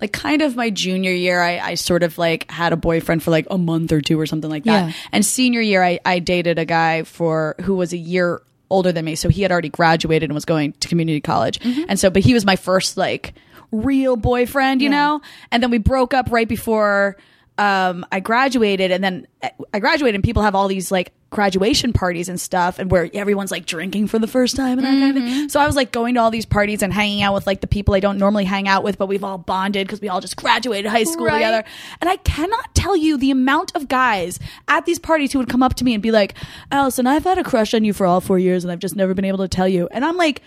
like 0.00 0.12
kind 0.12 0.40
of 0.40 0.57
my 0.57 0.70
junior 0.70 1.12
year 1.12 1.42
I, 1.42 1.59
I 1.59 1.74
sort 1.74 2.02
of 2.02 2.16
like 2.16 2.50
had 2.50 2.72
a 2.72 2.76
boyfriend 2.76 3.22
for 3.22 3.31
like 3.31 3.46
a 3.50 3.59
month 3.59 3.92
or 3.92 4.00
two 4.00 4.18
or 4.18 4.24
something 4.24 4.48
like 4.48 4.64
that. 4.64 4.87
Yeah. 4.88 4.92
And 5.12 5.26
senior 5.26 5.61
year 5.61 5.83
I, 5.85 5.98
I 6.07 6.20
dated 6.20 6.59
a 6.59 6.64
guy 6.64 7.02
for 7.02 7.54
who 7.62 7.74
was 7.74 7.92
a 7.92 7.98
year 7.98 8.40
older 8.70 8.92
than 8.92 9.04
me. 9.04 9.14
So 9.14 9.28
he 9.28 9.42
had 9.42 9.52
already 9.52 9.68
graduated 9.68 10.31
and 10.31 10.35
was 10.35 10.44
going 10.46 10.72
to 10.74 10.88
community 10.88 11.20
college. 11.20 11.59
Mm-hmm. 11.61 11.83
And 11.88 12.00
so 12.00 12.09
but 12.09 12.22
he 12.22 12.33
was 12.33 12.46
my 12.46 12.57
first 12.57 12.96
like 12.96 13.35
real 13.70 14.16
boyfriend, 14.16 14.83
you 14.83 14.88
know? 14.90 15.20
And 15.50 15.62
then 15.62 15.70
we 15.70 15.78
broke 15.78 16.14
up 16.14 16.28
right 16.31 16.48
before 16.48 17.16
um, 17.59 18.07
I 18.12 18.20
graduated, 18.20 18.92
and 18.92 19.02
then 19.02 19.26
uh, 19.42 19.48
I 19.74 19.81
graduated, 19.81 20.14
and 20.14 20.22
people 20.22 20.44
have 20.44 20.54
all 20.54 20.68
these 20.68 20.92
like 20.92 21.12
graduation 21.31 21.92
parties 21.92 22.28
and 22.28 22.40
stuff, 22.40 22.78
and 22.78 22.88
where 22.88 23.11
everyone's 23.12 23.50
like 23.50 23.66
drinking 23.66 24.07
for 24.07 24.20
the 24.20 24.28
first 24.28 24.54
time 24.54 24.78
and 24.78 24.87
that 24.87 24.90
kind 25.00 25.18
of 25.18 25.22
thing. 25.24 25.48
So 25.48 25.59
I 25.59 25.66
was 25.66 25.74
like 25.74 25.90
going 25.90 26.14
to 26.14 26.20
all 26.20 26.31
these 26.31 26.46
parties 26.46 26.83
and 26.85 26.92
hanging 26.92 27.20
out 27.20 27.35
with 27.35 27.48
like 27.48 27.61
the 27.61 27.66
people 27.66 27.94
I 27.96 28.00
don't 28.00 28.16
normally 28.16 28.44
hang 28.44 28.68
out 28.68 28.85
with, 28.85 28.96
but 28.96 29.07
we've 29.07 29.24
all 29.24 29.38
bonded 29.38 29.88
because 29.88 30.00
we 30.00 30.09
all 30.09 30.20
just 30.20 30.37
graduated 30.37 30.88
high 30.88 31.02
school 31.02 31.26
Right. 31.26 31.38
together. 31.38 31.64
And 32.00 32.09
I 32.09 32.16
cannot 32.18 32.76
tell 32.76 32.96
you 32.96 33.18
the 33.18 33.33
amount 33.33 33.72
of 33.74 33.88
guys 33.88 34.38
at 34.68 34.87
these 34.87 35.00
parties 35.00 35.33
who 35.33 35.40
would 35.40 35.48
come 35.48 35.62
up 35.64 35.74
to 35.74 35.85
me 35.85 35.94
and 35.94 36.02
be 36.02 36.12
like, 36.12 36.35
"Alison, 36.70 37.09
I've 37.09 37.24
had 37.24 37.38
a 37.38 37.44
crush 37.44 37.74
on 37.74 37.83
you 37.85 37.92
for 37.92 38.07
all 38.07 38.20
four 38.20 38.38
years, 38.38 38.62
and 38.64 38.70
I've 38.70 38.78
just 38.78 38.94
never 38.94 39.14
been 39.14 39.24
able 39.24 39.38
to 39.38 39.48
tell 39.48 39.66
you." 39.68 39.88
And 39.90 40.04
I'm 40.04 40.16
like. 40.16 40.42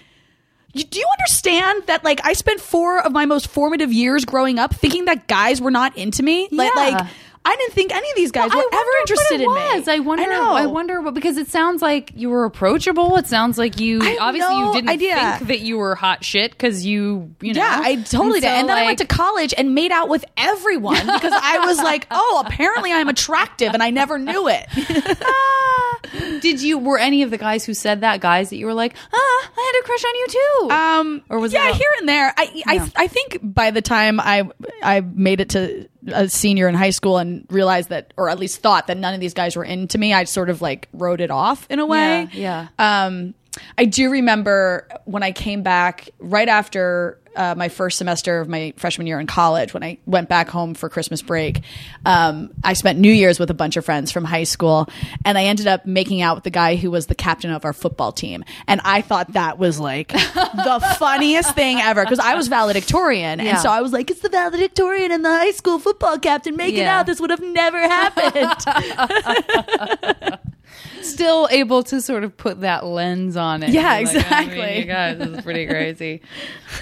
You- 0.73 0.83
Do 0.85 0.99
you 0.99 1.07
understand 1.19 1.83
that 1.87 2.03
like 2.03 2.21
I 2.23 2.33
spent 2.33 2.61
four 2.61 2.99
of 3.01 3.11
my 3.11 3.25
most 3.25 3.47
formative 3.47 3.91
years 3.91 4.25
growing 4.25 4.59
up 4.59 4.73
thinking 4.75 5.05
that 5.05 5.27
guys 5.27 5.61
were 5.61 5.71
not 5.71 5.97
into 5.97 6.23
me? 6.23 6.47
Like, 6.51 6.71
Yeah. 6.75 6.81
like 6.81 7.07
I 7.43 7.55
didn't 7.55 7.73
think 7.73 7.91
any 7.91 8.07
of 8.07 8.15
these 8.15 8.29
guys 8.31 8.51
I 8.53 8.55
were 8.55 8.63
ever 8.71 8.89
interested 8.99 9.41
what 9.47 9.71
in 9.71 9.77
was. 9.79 9.87
me. 9.87 9.93
I 9.93 9.99
wonder. 9.99 10.29
know. 10.29 10.51
I, 10.53 10.67
wonder, 10.67 11.01
but 11.01 11.15
because 11.15 11.37
it 11.37 11.47
sounds 11.49 11.81
like 11.81 12.11
you 12.15 12.29
were 12.29 12.45
approachable. 12.45 13.17
It 13.17 13.25
sounds 13.25 13.57
like 13.57 13.79
you 13.79 13.99
I 13.99 14.17
obviously 14.21 14.53
no 14.53 14.67
you 14.67 14.73
didn't 14.75 14.89
idea. 14.91 15.15
think 15.37 15.47
that 15.47 15.59
you 15.61 15.77
were 15.77 15.95
hot 15.95 16.23
shit 16.23 16.51
because 16.51 16.85
you, 16.85 17.33
you 17.41 17.55
know. 17.55 17.61
Yeah, 17.61 17.81
I 17.83 17.95
totally 17.95 18.33
And 18.35 18.41
did. 18.41 18.43
so, 18.43 18.47
And 18.49 18.69
then 18.69 18.77
I 18.77 18.85
went 18.85 18.99
to 18.99 19.07
college 19.07 19.55
and 19.57 19.73
made 19.73 19.91
out 19.91 20.07
with 20.07 20.23
everyone 20.37 20.99
because 21.07 21.33
I 21.35 21.65
was 21.65 21.79
like, 21.79 22.05
oh, 22.11 22.43
apparently 22.45 22.91
I'm 22.93 23.09
attractive, 23.09 23.73
and 23.73 23.81
I 23.81 23.89
never 23.89 24.19
knew 24.19 24.47
it. 24.47 24.67
Did 26.41 26.61
you? 26.61 26.77
Were 26.79 26.97
any 26.97 27.23
of 27.23 27.31
the 27.31 27.37
guys 27.37 27.65
who 27.65 27.73
said 27.73 28.01
that 28.01 28.19
guys 28.21 28.49
that 28.49 28.57
you 28.57 28.65
were 28.65 28.73
like, 28.73 28.95
ah, 29.13 29.51
I 29.57 29.71
had 29.73 29.81
a 29.81 29.85
crush 29.85 30.03
on 30.03 30.15
you 30.15 30.27
too? 30.27 30.71
Um, 30.71 31.23
Or 31.29 31.39
was 31.39 31.53
yeah, 31.53 31.67
it 31.69 31.75
a- 31.75 31.77
here 31.77 31.89
and 31.99 32.09
there. 32.09 32.33
I, 32.35 32.51
Yeah. 32.53 32.63
I, 32.67 32.91
I 33.03 33.07
think 33.07 33.39
by 33.41 33.71
the 33.71 33.81
time 33.81 34.19
I, 34.19 34.49
I 34.81 35.01
made 35.01 35.41
it 35.41 35.49
to 35.49 35.87
a 36.07 36.27
senior 36.27 36.67
in 36.67 36.75
high 36.75 36.89
school 36.89 37.17
and 37.17 37.45
realized 37.49 37.89
that, 37.89 38.13
or 38.17 38.29
at 38.29 38.39
least 38.39 38.61
thought 38.61 38.87
that 38.87 38.97
none 38.97 39.13
of 39.13 39.19
these 39.19 39.33
guys 39.35 39.55
were 39.55 39.63
into 39.63 39.97
me, 39.97 40.13
I 40.13 40.23
sort 40.23 40.49
of 40.49 40.61
like 40.61 40.87
wrote 40.93 41.21
it 41.21 41.29
off 41.31 41.67
in 41.69 41.79
a 41.79 41.85
way. 41.85 42.27
Yeah, 42.33 42.67
Um, 42.79 43.33
I 43.77 43.85
do 43.85 44.09
remember 44.11 44.87
when 45.05 45.23
I 45.23 45.31
came 45.31 45.61
back 45.63 46.09
right 46.19 46.47
after 46.47 47.17
uh, 47.35 47.55
my 47.55 47.69
first 47.69 47.97
semester 47.97 48.41
of 48.41 48.49
my 48.49 48.73
freshman 48.75 49.07
year 49.07 49.17
in 49.17 49.25
college, 49.25 49.73
when 49.73 49.83
I 49.83 49.97
went 50.05 50.27
back 50.27 50.49
home 50.49 50.73
for 50.73 50.89
Christmas 50.89 51.21
break, 51.21 51.61
um, 52.05 52.51
I 52.61 52.73
spent 52.73 52.99
New 52.99 53.11
Year's 53.11 53.39
with 53.39 53.49
a 53.49 53.53
bunch 53.53 53.77
of 53.77 53.85
friends 53.85 54.11
from 54.11 54.25
high 54.25 54.43
school, 54.43 54.87
and 55.23 55.37
I 55.37 55.45
ended 55.45 55.65
up 55.67 55.85
making 55.85 56.21
out 56.21 56.35
with 56.35 56.43
the 56.43 56.49
guy 56.49 56.75
who 56.75 56.91
was 56.91 57.07
the 57.07 57.15
captain 57.15 57.49
of 57.51 57.63
our 57.63 57.71
football 57.71 58.11
team, 58.11 58.43
and 58.67 58.81
I 58.83 59.01
thought 59.01 59.31
that 59.33 59.57
was 59.57 59.79
like 59.79 60.09
the 60.09 60.95
funniest 60.99 61.55
thing 61.55 61.79
ever 61.79 62.03
because 62.03 62.19
I 62.19 62.35
was 62.35 62.49
valedictorian, 62.49 63.39
Yeah. 63.39 63.45
and 63.51 63.59
so 63.59 63.69
I 63.69 63.79
was 63.81 63.93
like, 63.93 64.11
"It's 64.11 64.19
the 64.19 64.27
valedictorian 64.29 65.11
and 65.13 65.23
the 65.23 65.29
high 65.29 65.51
school 65.51 65.79
football 65.79 66.19
captain 66.19 66.57
making 66.57 66.79
Yeah. 66.79 66.99
out. 66.99 67.05
This 67.05 67.21
would 67.21 67.29
have 67.29 67.41
never 67.41 67.79
happened." 67.79 68.65
still 71.11 71.47
able 71.51 71.83
to 71.83 72.01
sort 72.01 72.23
of 72.23 72.35
put 72.37 72.61
that 72.61 72.85
lens 72.85 73.35
on 73.37 73.63
it. 73.63 73.69
Yeah, 73.69 73.83
like, 73.99 74.07
oh, 74.07 74.09
I 74.09 74.13
mean, 74.13 74.15
exactly. 74.17 74.79
you 74.79 74.85
guys, 74.85 75.17
this 75.17 75.29
is 75.29 75.43
pretty 75.43 75.65
crazy. 75.67 76.21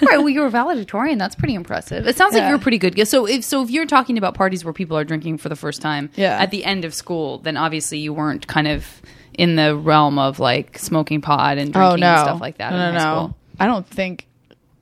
Right, 0.02 0.18
well, 0.18 0.28
you 0.30 0.40
were 0.40 0.48
valedictorian. 0.48 1.18
That's 1.18 1.34
pretty 1.34 1.54
impressive. 1.54 2.06
It 2.06 2.16
sounds 2.16 2.34
like 2.34 2.48
you're 2.48 2.58
pretty 2.58 2.78
good. 2.78 3.06
So 3.06 3.26
if 3.26 3.44
so, 3.44 3.62
if 3.62 3.70
you're 3.70 3.84
talking 3.86 4.16
about 4.16 4.34
parties 4.34 4.64
where 4.64 4.72
people 4.72 4.96
are 4.96 5.04
drinking 5.04 5.38
for 5.38 5.48
the 5.50 5.56
first 5.56 5.82
time, 5.82 6.10
Yeah. 6.16 6.38
at 6.40 6.50
the 6.50 6.64
end 6.64 6.84
of 6.84 6.94
school, 6.94 7.38
then 7.38 7.56
obviously 7.56 7.98
you 7.98 8.14
weren't 8.14 8.46
kind 8.46 8.66
of 8.68 9.02
in 9.34 9.56
the 9.56 9.76
realm 9.76 10.18
of 10.18 10.38
like 10.40 10.78
smoking 10.78 11.20
pot 11.20 11.58
and 11.58 11.70
oh, 11.70 11.72
drinking 11.90 12.04
and 12.04 12.20
stuff 12.20 12.40
like 12.40 12.58
that. 12.58 12.72
Oh, 12.72 12.76
No, 12.76 12.88
in 12.88 12.94
no, 12.94 13.00
high 13.00 13.04
no. 13.06 13.14
school. 13.16 13.36
I 13.58 13.66
don't 13.66 13.86
think. 13.86 14.26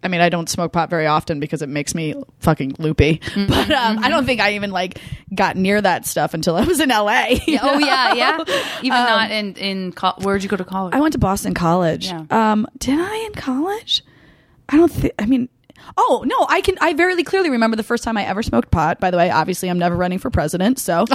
I 0.02 0.08
mean, 0.08 0.20
I 0.20 0.28
don't 0.28 0.48
smoke 0.48 0.72
pot 0.72 0.90
very 0.90 1.06
often 1.06 1.40
because 1.40 1.60
it 1.60 1.68
makes 1.68 1.94
me 1.94 2.14
fucking 2.40 2.76
loopy. 2.78 3.20
Mm-hmm, 3.28 3.48
But 3.48 3.70
um, 3.70 3.98
I 4.04 4.08
don't 4.08 4.26
think 4.26 4.40
I 4.40 4.54
even 4.54 4.70
like 4.70 5.00
got 5.34 5.56
near 5.56 5.80
that 5.80 6.06
stuff 6.06 6.34
until 6.34 6.56
I 6.56 6.62
was 6.64 6.80
in 6.80 6.88
LA. 6.88 7.24
Yeah, 7.46 7.58
oh 7.62 7.78
yeah, 7.78 8.14
yeah. 8.14 8.38
Even 8.82 8.90
not 8.98 9.30
in 9.30 9.54
in 9.54 9.92
co- 9.92 10.14
where'd 10.22 10.42
you 10.42 10.48
go 10.48 10.56
to 10.56 10.64
college? 10.64 10.94
I 10.94 11.00
went 11.00 11.12
to 11.12 11.18
Boston 11.18 11.54
College. 11.54 12.06
Yeah. 12.06 12.24
Um, 12.30 12.66
did 12.78 12.98
I 12.98 13.16
in 13.26 13.32
college? 13.34 14.04
I 14.68 14.76
don't 14.76 14.90
think. 14.90 15.14
I 15.18 15.26
mean, 15.26 15.48
oh 15.96 16.24
no, 16.26 16.46
I 16.48 16.60
can. 16.60 16.76
I 16.80 16.92
very 16.94 17.22
clearly 17.24 17.50
remember 17.50 17.76
the 17.76 17.82
first 17.82 18.04
time 18.04 18.16
I 18.16 18.24
ever 18.24 18.42
smoked 18.42 18.70
pot. 18.70 19.00
By 19.00 19.10
the 19.10 19.16
way, 19.16 19.30
obviously, 19.30 19.68
I'm 19.68 19.78
never 19.78 19.96
running 19.96 20.18
for 20.18 20.30
president, 20.30 20.78
so 20.78 21.04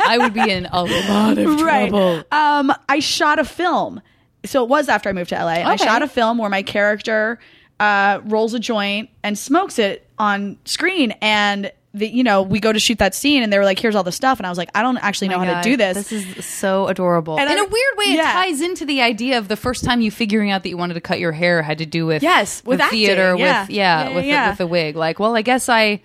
I 0.00 0.16
would 0.18 0.34
be 0.34 0.50
in 0.50 0.66
a 0.66 0.82
lot 0.84 1.38
of 1.38 1.58
trouble. 1.58 2.22
Um, 2.32 2.72
I 2.88 2.98
shot 3.00 3.38
a 3.38 3.44
film. 3.44 4.00
So 4.44 4.62
it 4.64 4.70
was 4.70 4.88
after 4.88 5.08
I 5.10 5.12
moved 5.12 5.30
to 5.30 5.36
LA. 5.36 5.52
And 5.56 5.68
I 5.68 5.76
shot 5.76 6.00
a 6.02 6.08
film 6.08 6.38
where 6.38 6.48
my 6.48 6.62
character 6.62 7.38
uh, 7.80 8.20
rolls 8.24 8.54
a 8.54 8.60
joint 8.60 9.10
and 9.24 9.36
smokes 9.36 9.78
it 9.80 10.06
on 10.18 10.58
screen. 10.64 11.12
And 11.20 11.72
the, 11.92 12.06
you 12.06 12.22
know, 12.22 12.42
we 12.42 12.60
go 12.60 12.72
to 12.72 12.78
shoot 12.78 12.98
that 12.98 13.16
scene 13.16 13.42
and 13.42 13.52
they 13.52 13.58
were 13.58 13.64
like, 13.64 13.78
here's 13.80 13.96
all 13.96 14.04
the 14.04 14.12
stuff. 14.12 14.38
And 14.38 14.46
I 14.46 14.48
was 14.48 14.58
like, 14.58 14.68
I 14.76 14.82
don't 14.82 14.98
actually 14.98 15.26
know 15.28 15.36
Oh 15.36 15.40
My 15.40 15.46
how 15.46 15.52
God, 15.54 15.62
to 15.64 15.70
do 15.70 15.76
this. 15.76 16.08
This 16.08 16.12
is 16.38 16.44
so 16.46 16.86
adorable. 16.86 17.36
And 17.40 17.50
In 17.50 17.58
I- 17.58 17.62
a 17.62 17.64
weird 17.66 17.96
way, 17.96 18.04
it 18.14 18.22
ties 18.22 18.60
into 18.60 18.84
the 18.84 19.00
idea 19.02 19.38
of 19.38 19.48
the 19.48 19.56
first 19.56 19.82
time 19.82 20.00
you 20.00 20.12
figuring 20.12 20.50
out 20.52 20.62
that 20.62 20.68
you 20.68 20.76
wanted 20.76 20.94
to 20.94 21.00
cut 21.00 21.18
your 21.18 21.32
hair 21.32 21.62
had 21.62 21.78
to 21.78 21.86
do 21.86 22.06
with 22.06 22.22
Yes, 22.22 22.62
with 22.64 22.78
the 22.78 22.84
acting, 22.84 22.98
theater, 23.00 23.34
yeah. 23.36 23.62
with 23.62 23.70
yeah, 23.70 24.02
Yeah, 24.04 24.08
yeah, 24.10 24.14
with 24.14 24.24
yeah. 24.24 24.44
The, 24.44 24.50
with 24.52 24.58
the 24.58 24.66
wig. 24.68 24.94
Like, 24.96 25.18
well, 25.18 25.34
I 25.34 25.42
guess 25.42 25.68
I 25.68 26.00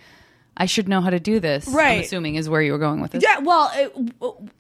I 0.58 0.68
should 0.68 0.88
know 0.88 1.02
how 1.02 1.10
to 1.10 1.20
do 1.20 1.40
this. 1.42 1.68
Right. 1.68 1.96
I'm 1.98 2.00
assuming 2.02 2.36
is 2.36 2.48
where 2.48 2.62
you 2.62 2.72
were 2.72 2.78
going 2.78 3.02
with 3.02 3.12
this. 3.12 3.22
Yeah, 3.24 3.40
well, 3.40 3.70
it, 3.76 3.94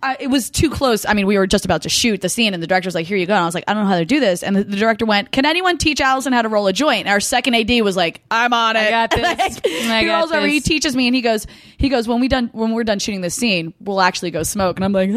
I, 0.04 0.18
it 0.20 0.28
was 0.28 0.50
too 0.50 0.70
close. 0.70 1.06
I 1.06 1.14
mean, 1.14 1.26
we 1.26 1.38
were 1.38 1.48
just 1.48 1.64
about 1.64 1.84
to 1.84 1.90
shoot 1.90 2.20
the 2.22 2.28
scene, 2.28 2.54
and 2.54 2.62
the 2.62 2.68
director 2.68 2.88
was 2.88 2.96
like, 2.96 3.06
"Here 3.06 3.16
you 3.18 3.26
go." 3.26 3.34
And 3.34 3.42
I 3.44 3.46
was 3.46 3.56
like, 3.56 3.64
"I 3.68 3.74
don't 3.74 3.84
know 3.84 3.90
how 3.90 4.00
to 4.00 4.06
do 4.06 4.20
this." 4.20 4.44
And 4.44 4.56
the, 4.58 4.64
the 4.66 4.76
director 4.76 5.06
went, 5.06 5.32
"Can 5.32 5.46
anyone 5.46 5.78
teach 5.78 6.02
Alison 6.02 6.34
how 6.34 6.42
to 6.42 6.50
roll 6.50 6.68
a 6.68 6.74
joint?" 6.74 7.06
And 7.06 7.10
our 7.10 7.20
second 7.22 7.56
AD 7.56 7.70
was 7.82 7.96
like, 7.96 8.22
"I'm 8.30 8.52
on 8.52 8.76
it. 8.76 8.80
I 8.80 8.90
got 8.92 9.12
this. 9.16 9.24
Like, 9.56 9.66
I 9.66 10.00
he 10.02 10.06
got 10.08 10.20
rolls 10.20 10.32
over, 10.34 10.48
he 10.48 10.60
teaches 10.60 10.96
me, 10.98 11.08
and 11.08 11.16
he 11.16 11.22
goes, 11.22 11.48
he 11.78 11.88
goes, 11.90 12.08
when 12.08 12.20
we 12.20 12.28
done 12.28 12.50
when 12.52 12.72
we're 12.74 12.84
done 12.84 13.00
shooting 13.00 13.22
this 13.22 13.36
scene, 13.36 13.74
we'll 13.80 14.02
actually 14.02 14.32
go 14.32 14.44
smoke. 14.44 14.76
And 14.78 14.84
I'm 14.84 14.92
like, 14.92 15.10
okay. 15.10 15.16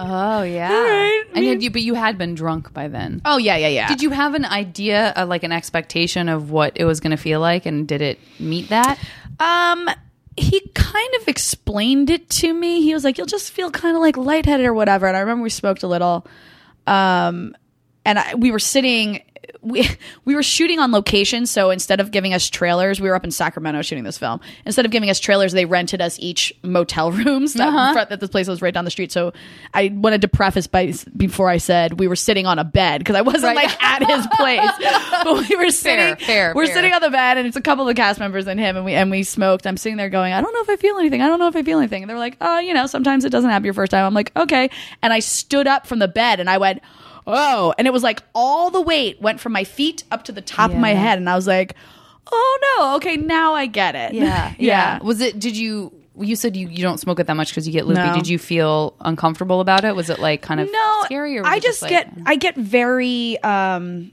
Oh 0.00 0.42
yeah. 0.42 0.68
All 0.72 0.82
right. 0.82 0.88
I 0.90 1.24
And 1.34 1.40
mean- 1.40 1.48
had 1.54 1.62
you, 1.62 1.70
but 1.70 1.82
you 1.82 1.94
had 1.94 2.18
been 2.18 2.34
drunk 2.34 2.72
by 2.74 2.88
then. 2.88 3.22
oh 3.24 3.36
yeah, 3.38 3.56
yeah, 3.56 3.68
yeah. 3.68 3.88
Did 3.88 4.02
you 4.02 4.10
have 4.10 4.34
an 4.34 4.44
idea, 4.44 5.12
uh, 5.16 5.26
like 5.26 5.44
an 5.44 5.52
expectation 5.52 6.28
of 6.28 6.50
what 6.50 6.72
it 6.76 6.84
was 6.86 6.98
going 6.98 7.12
to 7.12 7.16
feel 7.16 7.38
like, 7.40 7.66
and 7.66 7.86
did 7.86 8.02
it 8.02 8.18
meet 8.40 8.68
that? 8.70 8.98
Um, 9.40 9.88
he 10.36 10.60
kind 10.74 11.14
of 11.20 11.28
explained 11.28 12.10
it 12.10 12.28
to 12.30 12.52
me. 12.52 12.82
He 12.82 12.94
was 12.94 13.04
like, 13.04 13.18
"You'll 13.18 13.26
just 13.26 13.52
feel 13.52 13.70
kind 13.70 13.96
of 13.96 14.02
like 14.02 14.16
lightheaded 14.16 14.66
or 14.66 14.74
whatever." 14.74 15.06
And 15.06 15.16
I 15.16 15.20
remember 15.20 15.42
we 15.42 15.50
smoked 15.50 15.82
a 15.82 15.88
little, 15.88 16.26
um, 16.86 17.56
and 18.04 18.18
I, 18.18 18.34
we 18.34 18.50
were 18.50 18.58
sitting. 18.58 19.22
We 19.60 19.88
we 20.24 20.34
were 20.34 20.42
shooting 20.42 20.78
on 20.78 20.92
location, 20.92 21.46
so 21.46 21.70
instead 21.70 22.00
of 22.00 22.10
giving 22.10 22.34
us 22.34 22.48
trailers, 22.48 23.00
we 23.00 23.08
were 23.08 23.14
up 23.14 23.24
in 23.24 23.30
Sacramento 23.30 23.82
shooting 23.82 24.04
this 24.04 24.18
film. 24.18 24.40
Instead 24.64 24.84
of 24.84 24.90
giving 24.90 25.10
us 25.10 25.20
trailers, 25.20 25.52
they 25.52 25.64
rented 25.64 26.00
us 26.00 26.18
each 26.18 26.52
motel 26.62 27.12
rooms. 27.12 27.54
That, 27.54 27.68
uh-huh. 27.68 27.92
front, 27.92 28.08
that 28.10 28.20
this 28.20 28.30
place 28.30 28.48
was 28.48 28.62
right 28.62 28.72
down 28.72 28.84
the 28.84 28.90
street. 28.90 29.12
So 29.12 29.32
I 29.74 29.90
wanted 29.94 30.22
to 30.22 30.28
preface 30.28 30.66
by 30.66 30.92
before 31.16 31.48
I 31.48 31.58
said 31.58 31.98
we 31.98 32.08
were 32.08 32.16
sitting 32.16 32.46
on 32.46 32.58
a 32.58 32.64
bed 32.64 32.98
because 32.98 33.16
I 33.16 33.22
wasn't 33.22 33.54
Right. 33.54 33.66
like 33.68 33.82
at 33.82 34.06
his 34.06 34.26
place, 34.28 34.70
but 35.24 35.48
we 35.48 35.56
were 35.56 35.70
sitting. 35.70 36.16
fair, 36.24 36.52
we're 36.54 36.66
fair. 36.66 36.74
sitting 36.74 36.92
on 36.92 37.00
the 37.00 37.10
bed 37.10 37.38
and 37.38 37.46
it's 37.46 37.56
a 37.56 37.60
couple 37.60 37.88
of 37.88 37.96
cast 37.96 38.18
members 38.20 38.46
and 38.46 38.58
him 38.58 38.76
and 38.76 38.84
we 38.84 38.94
and 38.94 39.10
we 39.10 39.22
smoked. 39.22 39.66
I'm 39.66 39.76
sitting 39.76 39.96
there 39.96 40.10
going, 40.10 40.32
I 40.32 40.40
don't 40.40 40.52
know 40.54 40.62
if 40.62 40.70
I 40.70 40.76
feel 40.76 40.96
anything. 40.98 41.22
I 41.22 41.26
don't 41.26 41.38
know 41.38 41.48
if 41.48 41.56
I 41.56 41.62
feel 41.62 41.78
anything. 41.78 42.02
And 42.02 42.10
they're 42.10 42.18
like, 42.18 42.36
oh, 42.40 42.58
you 42.58 42.74
know, 42.74 42.86
sometimes 42.86 43.24
it 43.24 43.30
doesn't 43.30 43.50
happen 43.50 43.64
your 43.64 43.74
first 43.74 43.90
time. 43.90 44.04
I'm 44.04 44.14
like, 44.14 44.32
okay. 44.36 44.70
And 45.02 45.12
I 45.12 45.20
stood 45.20 45.66
up 45.66 45.86
from 45.86 45.98
the 45.98 46.08
bed 46.08 46.40
and 46.40 46.48
I 46.48 46.58
went, 46.58 46.80
oh, 47.26 47.74
and 47.78 47.86
it 47.86 47.92
was 47.92 48.02
like 48.02 48.22
all 48.34 48.70
the 48.70 48.80
weight 48.80 49.20
went 49.20 49.40
from 49.40 49.52
my 49.52 49.64
feet 49.64 50.04
up 50.10 50.24
to 50.24 50.32
the 50.32 50.42
top 50.42 50.70
of 50.70 50.76
my 50.78 50.90
head, 50.90 51.18
and 51.18 51.28
I 51.28 51.34
was 51.34 51.46
like, 51.46 51.74
oh 52.30 52.76
no, 52.78 52.96
okay, 52.96 53.16
now 53.16 53.54
I 53.54 53.66
get 53.66 53.94
it. 53.94 54.14
yeah. 54.14 54.54
Yeah. 54.58 54.98
Was 55.02 55.20
it? 55.20 55.38
Did 55.38 55.56
you? 55.56 55.92
You 56.18 56.36
said 56.36 56.56
you, 56.56 56.68
you 56.68 56.82
don't 56.82 56.98
smoke 56.98 57.20
it 57.20 57.26
that 57.26 57.36
much 57.36 57.48
because 57.48 57.66
you 57.66 57.72
get 57.72 57.86
loopy. 57.86 58.02
No. 58.02 58.14
Did 58.14 58.28
you 58.28 58.38
feel 58.38 58.94
uncomfortable 59.00 59.60
about 59.62 59.82
it? 59.84 59.96
Was 59.96 60.10
it 60.10 60.18
like 60.18 60.42
kind 60.42 60.60
of 60.60 60.70
no 60.70 61.00
scary? 61.04 61.38
Or 61.38 61.42
was 61.42 61.50
i 61.50 61.56
it 61.56 61.62
just 61.62 61.80
like- 61.80 61.88
get 61.90 62.12
i 62.26 62.36
get 62.36 62.54
very 62.54 63.42
um 63.42 64.12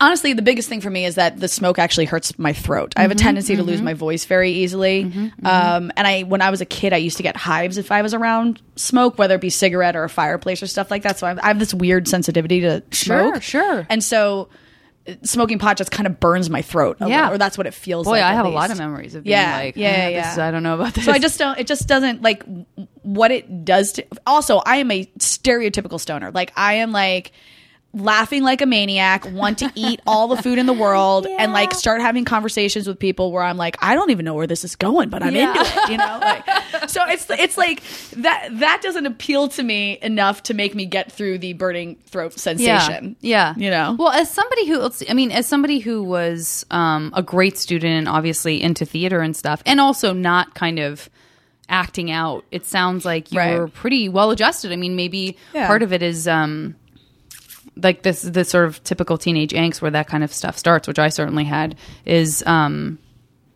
honestly 0.00 0.32
the 0.32 0.42
biggest 0.42 0.68
thing 0.68 0.80
for 0.80 0.90
me 0.90 1.04
is 1.04 1.16
that 1.16 1.38
the 1.40 1.48
smoke 1.48 1.78
actually 1.78 2.04
hurts 2.06 2.38
my 2.38 2.52
throat 2.52 2.92
i 2.96 3.02
have 3.02 3.10
a 3.10 3.14
Mm-hmm, 3.14 3.24
tendency 3.24 3.56
to 3.56 3.62
lose 3.62 3.82
my 3.82 3.94
voice 3.94 4.24
very 4.24 4.50
easily 4.52 5.02
um 5.44 5.92
and 5.96 6.06
i 6.06 6.22
when 6.22 6.42
i 6.42 6.50
was 6.50 6.60
a 6.60 6.64
kid 6.66 6.92
i 6.92 6.96
used 6.96 7.16
to 7.18 7.22
get 7.22 7.36
hives 7.36 7.76
if 7.78 7.90
i 7.92 8.02
was 8.02 8.14
around 8.14 8.60
smoke 8.76 9.18
whether 9.18 9.34
it 9.34 9.40
be 9.40 9.50
cigarette 9.50 9.96
or 9.96 10.04
a 10.04 10.08
fireplace 10.08 10.62
or 10.62 10.66
stuff 10.66 10.90
like 10.90 11.02
that 11.02 11.18
so 11.18 11.26
i 11.26 11.32
I 11.42 11.48
have 11.48 11.58
this 11.58 11.72
weird 11.74 12.08
sensitivity 12.08 12.60
to 12.60 12.82
smoke 12.92 13.42
sure. 13.42 13.62
sure. 13.62 13.86
and 13.90 14.02
so 14.02 14.48
uh, 15.08 15.14
smoking 15.22 15.58
pot 15.58 15.76
just 15.78 15.90
kind 15.90 16.06
of 16.06 16.20
burns 16.20 16.50
my 16.50 16.60
throat 16.60 16.98
a 17.00 17.08
Yeah. 17.08 17.20
little, 17.22 17.34
or 17.34 17.38
that's 17.38 17.56
what 17.56 17.66
it 17.66 17.72
feels 17.72 18.04
Boy, 18.06 18.12
like 18.12 18.22
I 18.22 18.30
at 18.32 18.34
have 18.34 18.44
a 18.46 18.50
lot 18.50 18.68
least. 18.68 18.72
of 18.72 18.78
memories 18.78 19.14
of 19.14 19.24
being 19.24 19.32
Yeah, 19.32 19.56
like, 19.56 19.76
yeah, 19.76 19.88
"Ah, 19.88 19.90
yeah, 20.08 20.28
this- 20.28 20.36
yeah. 20.36 20.46
I 20.46 20.50
don't 20.50 20.62
know 20.62 20.74
about 20.74 20.92
this. 20.92 21.06
So 21.06 21.12
I 21.12 21.18
just 21.18 21.38
don't. 21.38 21.58
It 21.58 21.66
just 21.66 21.88
doesn't 21.88 22.20
like 22.20 22.44
what 23.00 23.30
it 23.30 23.64
does 23.64 23.92
to. 23.92 24.04
Also, 24.26 24.58
I 24.58 24.76
am 24.76 24.90
a 24.90 25.06
stereotypical 25.18 25.98
stoner. 25.98 26.30
Like 26.32 26.52
I 26.54 26.74
am 26.74 26.92
like 26.92 27.32
laughing 27.92 28.42
like 28.44 28.62
a 28.62 28.66
maniac, 28.66 29.24
want 29.32 29.58
to 29.58 29.72
eat 29.74 30.00
all 30.06 30.28
the 30.28 30.40
food 30.40 30.58
in 30.58 30.66
the 30.66 30.72
world, 30.72 31.26
and 31.26 31.52
like 31.52 31.74
start 31.74 32.00
having 32.00 32.24
conversations 32.24 32.86
with 32.86 32.98
people 32.98 33.32
where 33.32 33.42
I'm 33.42 33.56
like, 33.56 33.76
I 33.80 33.94
don't 33.96 34.10
even 34.10 34.24
know 34.24 34.34
where 34.34 34.46
this 34.46 34.62
is 34.64 34.76
going, 34.76 35.08
but 35.08 35.22
I'm 35.24 35.34
Yeah. 35.34 35.48
into 35.50 35.60
it. 35.60 35.90
You 35.90 35.96
know, 35.98 36.18
like 36.20 36.88
so 36.88 37.02
it's 37.08 37.26
it's 37.30 37.58
like 37.58 37.82
that 38.18 38.48
that 38.60 38.80
doesn't 38.82 39.06
appeal 39.06 39.48
to 39.48 39.62
me 39.62 39.98
enough 40.02 40.44
to 40.44 40.54
make 40.54 40.74
me 40.74 40.86
get 40.86 41.10
through 41.10 41.38
the 41.38 41.52
burning 41.54 41.96
throat 42.06 42.34
sensation. 42.38 43.16
Yeah, 43.20 43.54
You 43.56 43.70
know? 43.70 43.96
Well, 43.98 44.10
as 44.12 44.30
somebody 44.30 44.66
who, 44.68 44.78
let's 44.78 44.96
see, 44.98 45.08
I 45.08 45.14
mean, 45.14 45.32
as 45.32 45.46
somebody 45.46 45.80
who 45.80 46.02
was 46.04 46.64
um, 46.70 47.12
a 47.14 47.22
great 47.22 47.58
student 47.58 47.92
and 47.92 48.08
obviously 48.08 48.62
into 48.62 48.84
theater 48.84 49.20
and 49.20 49.36
stuff, 49.36 49.62
and 49.66 49.80
also 49.80 50.12
not 50.12 50.54
kind 50.54 50.78
of 50.78 51.10
acting 51.68 52.10
out, 52.10 52.44
it 52.50 52.66
sounds 52.66 53.04
like 53.04 53.30
you 53.32 53.38
Right. 53.38 53.58
were 53.58 53.68
pretty 53.68 54.08
well 54.08 54.30
adjusted. 54.30 54.72
I 54.72 54.76
mean, 54.76 54.96
maybe 54.96 55.36
Yeah. 55.54 55.66
part 55.66 55.82
of 55.82 55.92
it 55.92 56.02
is 56.02 56.26
um, 56.26 56.74
like 57.82 58.02
this, 58.02 58.22
the 58.22 58.44
sort 58.44 58.66
of 58.66 58.82
typical 58.84 59.18
teenage 59.18 59.52
angst 59.52 59.80
where 59.82 59.90
that 59.90 60.06
kind 60.08 60.24
of 60.24 60.32
stuff 60.32 60.56
starts, 60.58 60.86
which 60.88 60.98
I 60.98 61.08
certainly 61.08 61.44
had, 61.44 61.76
is 62.04 62.42
um, 62.46 62.98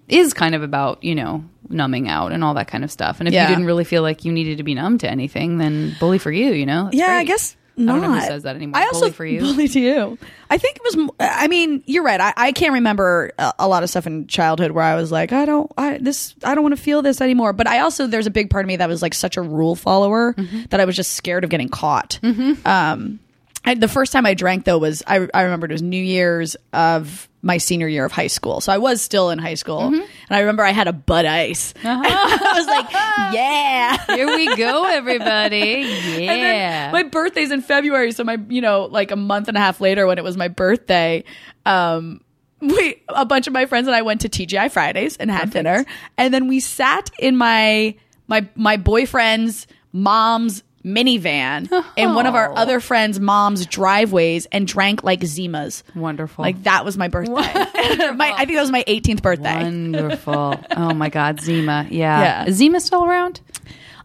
is 0.09 0.35
kind 0.35 0.55
of 0.55 0.63
about 0.63 1.03
you 1.05 1.15
know 1.15 1.45
numbing 1.69 2.09
out 2.09 2.33
and 2.33 2.45
all 2.45 2.55
that 2.55 2.69
kind 2.69 2.85
of 2.85 2.91
stuff. 2.91 3.21
And 3.21 3.29
if 3.29 3.33
Yeah. 3.35 3.43
you 3.45 3.49
didn't 3.49 3.65
really 3.67 3.85
feel 3.85 4.03
like 4.03 4.25
you 4.25 4.33
needed 4.33 4.59
to 4.59 4.63
be 4.65 4.75
numb 4.75 4.99
to 4.99 5.11
anything, 5.11 5.57
then 5.59 5.97
bully 5.99 6.19
for 6.19 6.31
you, 6.31 6.53
you 6.53 6.67
know? 6.67 6.85
That's 6.85 6.97
yeah, 6.97 7.07
I 7.07 7.17
great. 7.25 7.29
guess 7.29 7.57
I 7.77 7.83
don't 7.87 8.03
know 8.03 8.13
who 8.13 8.21
says 8.21 8.43
that 8.45 8.55
anymore. 8.55 8.79
I 8.81 8.85
also 8.85 9.01
Bully 9.01 9.13
for 9.13 9.25
you. 9.27 9.41
bully 9.41 9.67
to 9.67 9.81
you. 9.81 10.19
I 10.49 10.59
think 10.59 10.77
it 10.77 10.83
was. 10.97 11.11
I 11.19 11.49
mean, 11.49 11.83
you're 11.87 12.05
right. 12.05 12.21
I, 12.21 12.33
I 12.37 12.53
can't 12.53 12.75
remember 12.75 13.33
a, 13.37 13.53
a 13.61 13.67
lot 13.69 13.83
of 13.83 13.91
stuff 13.91 14.07
in 14.07 14.29
childhood 14.29 14.71
where 14.73 14.85
I 14.85 14.95
was 14.95 15.11
like, 15.11 15.33
I 15.33 15.45
don't, 15.45 15.73
I 15.77 15.99
this, 15.99 16.35
I 16.45 16.55
don't 16.55 16.63
want 16.63 16.77
to 16.77 16.81
feel 16.83 17.03
this 17.03 17.21
anymore. 17.21 17.53
But 17.53 17.67
I 17.67 17.81
also 17.81 18.07
there's 18.07 18.27
a 18.29 18.31
big 18.31 18.51
part 18.51 18.65
of 18.65 18.69
me 18.69 18.77
that 18.77 18.89
was 18.89 19.03
like 19.03 19.13
such 19.15 19.37
a 19.37 19.43
rule 19.43 19.75
follower 19.75 20.35
Mm-hmm. 20.35 20.65
that 20.71 20.79
I 20.79 20.85
was 20.85 20.95
just 20.95 21.13
scared 21.13 21.43
of 21.45 21.51
getting 21.51 21.69
caught. 21.69 22.21
Um, 22.65 23.19
I, 23.65 23.75
the 23.75 23.89
first 23.89 24.13
time 24.13 24.27
I 24.27 24.35
drank 24.35 24.65
though 24.65 24.79
was 24.79 25.03
I, 25.07 25.27
I 25.33 25.43
remembered 25.43 25.71
it 25.71 25.75
was 25.75 25.83
New 25.83 26.03
Year's 26.03 26.57
of 26.73 27.29
my 27.41 27.59
senior 27.59 27.87
year 27.89 28.05
of 28.07 28.13
high 28.13 28.27
school. 28.27 28.61
So 28.63 28.73
I 28.73 28.79
was 28.79 29.03
still 29.03 29.29
in 29.31 29.39
high 29.39 29.55
school, 29.55 29.81
Mm-hmm. 29.81 30.01
and 30.01 30.31
I 30.31 30.41
remember 30.41 30.63
I 30.63 30.71
had 30.71 30.89
a 30.89 30.93
Bud 30.95 31.25
Ice. 31.27 31.75
I 31.85 32.53
was 32.57 32.67
like, 32.67 32.91
yeah. 33.35 34.17
Here 34.17 34.27
we 34.27 34.55
go, 34.57 34.85
everybody. 34.91 35.87
Yeah. 36.25 36.91
my 36.91 37.03
birthday's 37.03 37.51
in 37.51 37.61
February, 37.63 38.13
so 38.13 38.25
my 38.25 38.39
you 38.49 38.61
know 38.61 38.85
like 38.91 39.11
a 39.11 39.17
month 39.17 39.49
and 39.49 39.57
a 39.57 39.61
half 39.61 39.81
later 39.81 40.07
when 40.07 40.19
it 40.19 40.25
was 40.25 40.37
my 40.37 40.49
birthday, 40.49 41.25
um, 41.67 42.21
we 42.61 43.03
a 43.11 43.27
bunch 43.27 43.47
of 43.47 43.53
my 43.53 43.67
friends 43.67 43.87
and 43.87 43.95
I 43.97 44.03
went 44.03 44.23
to 44.23 44.29
TGI 44.29 44.71
Fridays 44.71 45.17
and 45.19 45.31
had 45.31 45.51
dinner, 45.51 45.85
and 46.17 46.33
then 46.33 46.49
we 46.49 46.61
sat 46.61 47.11
in 47.19 47.37
my 47.37 47.95
my 48.27 48.47
my 48.55 48.77
boyfriend's 48.79 49.67
mom's 49.93 50.63
minivan 50.85 51.71
in 51.97 52.15
one 52.15 52.27
of 52.27 52.35
our 52.35 52.51
Oh. 52.51 52.55
other 52.55 52.79
friends' 52.81 53.19
mom's 53.19 53.65
driveways 53.67 54.47
and 54.53 54.67
drank 54.67 55.03
like 55.03 55.21
Zimas. 55.21 55.83
Wonderful. 55.95 56.43
Like 56.43 56.63
that 56.65 56.85
was 56.85 56.97
my 56.99 57.09
birthday. 57.09 57.33
my, 57.35 58.33
I 58.37 58.45
think 58.45 58.57
that 58.57 58.61
was 58.63 58.71
my 58.71 58.85
18th 58.87 59.23
birthday. 59.23 59.63
Wonderful. 59.63 60.61
oh 60.77 60.95
my 60.95 61.09
God, 61.09 61.41
Zima. 61.41 61.87
Yeah. 61.91 62.21
Yeah. 62.21 62.45
Is 62.47 62.57
Zima 62.57 62.81
still 62.81 63.05
around? 63.05 63.41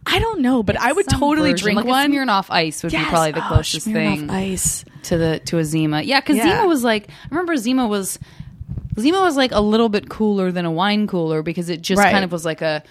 I 0.06 0.20
don't 0.20 0.40
know, 0.40 0.64
but 0.64 0.80
I 0.80 0.92
would 0.92 1.08
totally 1.08 1.52
version. 1.52 1.66
drink 1.66 1.76
like 1.78 1.86
one. 1.86 2.12
A 2.12 2.16
Smirnoff 2.16 2.46
Ice 2.50 2.82
would 2.84 2.94
Yes. 2.94 3.04
be 3.06 3.10
probably 3.10 3.32
the 3.34 3.44
Oh, 3.46 3.48
closest 3.50 3.88
Smirnoff 3.88 3.94
thing 3.94 4.30
Ice. 4.30 4.86
to 5.04 5.18
the 5.18 5.40
to 5.48 5.58
a 5.60 5.66
Zima. 5.66 6.02
Yeah, 6.02 6.22
because 6.22 6.38
Yeah. 6.38 6.44
Zima 6.58 6.68
was 6.68 6.84
like 6.84 7.10
I 7.10 7.28
remember 7.30 7.58
Zima 7.58 7.86
was 7.88 8.18
Zima 8.98 9.20
was 9.20 9.36
like 9.38 9.52
a 9.52 9.60
little 9.62 9.90
bit 9.90 10.10
cooler 10.10 10.52
than 10.52 10.66
a 10.66 10.72
wine 10.72 11.08
cooler 11.08 11.44
because 11.44 11.70
it 11.70 11.82
just 11.82 12.00
Right. 12.00 12.12
kind 12.12 12.24
of 12.26 12.32
was 12.32 12.46
like 12.46 12.62
a 12.62 12.84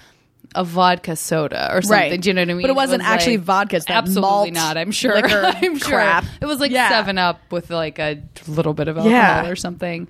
a 0.54 0.64
vodka 0.64 1.14
soda 1.16 1.68
or 1.72 1.82
something. 1.82 2.10
Right. 2.10 2.20
Do 2.20 2.28
you 2.30 2.34
know 2.34 2.42
what 2.42 2.50
I 2.50 2.54
mean? 2.54 2.62
But 2.62 2.70
it 2.70 2.76
wasn't 2.76 3.02
was 3.02 3.08
actually 3.10 3.36
like- 3.36 3.46
vodka, 3.46 3.76
it's 3.76 3.86
absolutely 3.88 4.50
not. 4.52 4.76
I'm 4.76 4.90
sure. 4.90 5.16
I'm 5.24 5.78
sure. 5.78 5.88
crap. 5.98 6.24
It 6.40 6.46
was 6.46 6.58
like 6.60 6.70
Yeah. 6.70 6.88
Seven 6.88 7.18
Up 7.18 7.40
with 7.50 7.70
like 7.70 7.98
a 7.98 8.22
little 8.46 8.72
bit 8.74 8.88
of 8.88 8.96
alcohol 8.96 9.12
Yeah. 9.12 9.48
or 9.48 9.56
something. 9.56 10.08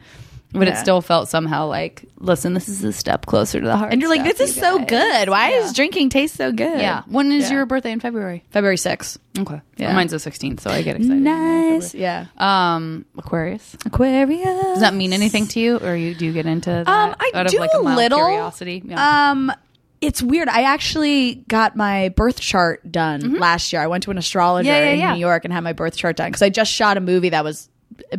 But 0.50 0.66
it 0.66 0.78
still 0.78 1.02
felt 1.02 1.28
somehow 1.28 1.66
like, 1.66 2.06
listen, 2.16 2.54
this 2.54 2.70
is 2.70 2.82
a 2.82 2.90
step 2.90 3.26
closer 3.26 3.60
to 3.60 3.66
the 3.66 3.76
heart. 3.76 3.92
and 3.92 4.00
you're 4.00 4.08
like, 4.08 4.24
this 4.24 4.40
is 4.40 4.54
so 4.54 4.78
good. 4.82 5.28
Why 5.28 5.50
Yeah. 5.50 5.58
does 5.60 5.74
drinking 5.74 6.08
taste 6.08 6.36
so 6.36 6.52
good? 6.52 6.80
Yeah. 6.80 7.02
When 7.06 7.30
is 7.32 7.50
Yeah. 7.50 7.56
your 7.56 7.66
birthday 7.66 7.92
in 7.92 8.00
February? 8.00 8.44
February 8.48 8.78
6th. 8.78 9.18
Okay. 9.38 9.60
Yeah. 9.76 9.92
Mine's 9.92 10.12
the 10.12 10.16
16th, 10.16 10.60
so 10.60 10.70
I 10.70 10.80
get 10.80 10.96
excited. 10.96 11.20
Nice. 11.20 11.94
Yeah. 11.94 12.26
Um, 12.38 13.04
Aquarius. 13.18 13.76
Aquarius. 13.84 14.42
Does 14.42 14.80
that 14.80 14.94
mean 14.94 15.12
anything 15.12 15.48
to 15.48 15.60
you, 15.60 15.76
or 15.80 15.94
you 15.94 16.14
do 16.14 16.24
you 16.24 16.32
get 16.32 16.46
into 16.46 16.70
that 16.70 16.88
Um, 16.88 17.14
I 17.20 17.44
do 17.44 17.58
like 17.58 17.70
a, 17.74 17.78
a 17.78 17.82
little. 17.82 18.18
curiosity? 18.18 18.82
Yeah. 18.86 19.30
Um, 19.32 19.52
it's 20.00 20.22
weird. 20.22 20.48
I 20.48 20.62
actually 20.62 21.36
got 21.48 21.76
my 21.76 22.10
birth 22.10 22.40
chart 22.40 22.90
done 22.90 23.34
last 23.34 23.72
year. 23.72 23.82
I 23.82 23.86
went 23.88 24.04
to 24.04 24.10
an 24.10 24.18
astrologer 24.18 24.68
Mm-hmm. 24.68 24.74
Yeah, 24.74 24.84
yeah, 24.86 24.92
in 24.92 24.98
yeah. 25.00 25.14
New 25.14 25.20
York 25.20 25.44
and 25.44 25.52
had 25.52 25.64
my 25.64 25.72
birth 25.72 25.96
chart 25.96 26.16
done 26.16 26.28
because 26.30 26.42
I 26.42 26.50
just 26.50 26.70
shot 26.72 26.96
a 26.96 27.00
movie 27.00 27.30
that 27.30 27.42
was 27.44 27.68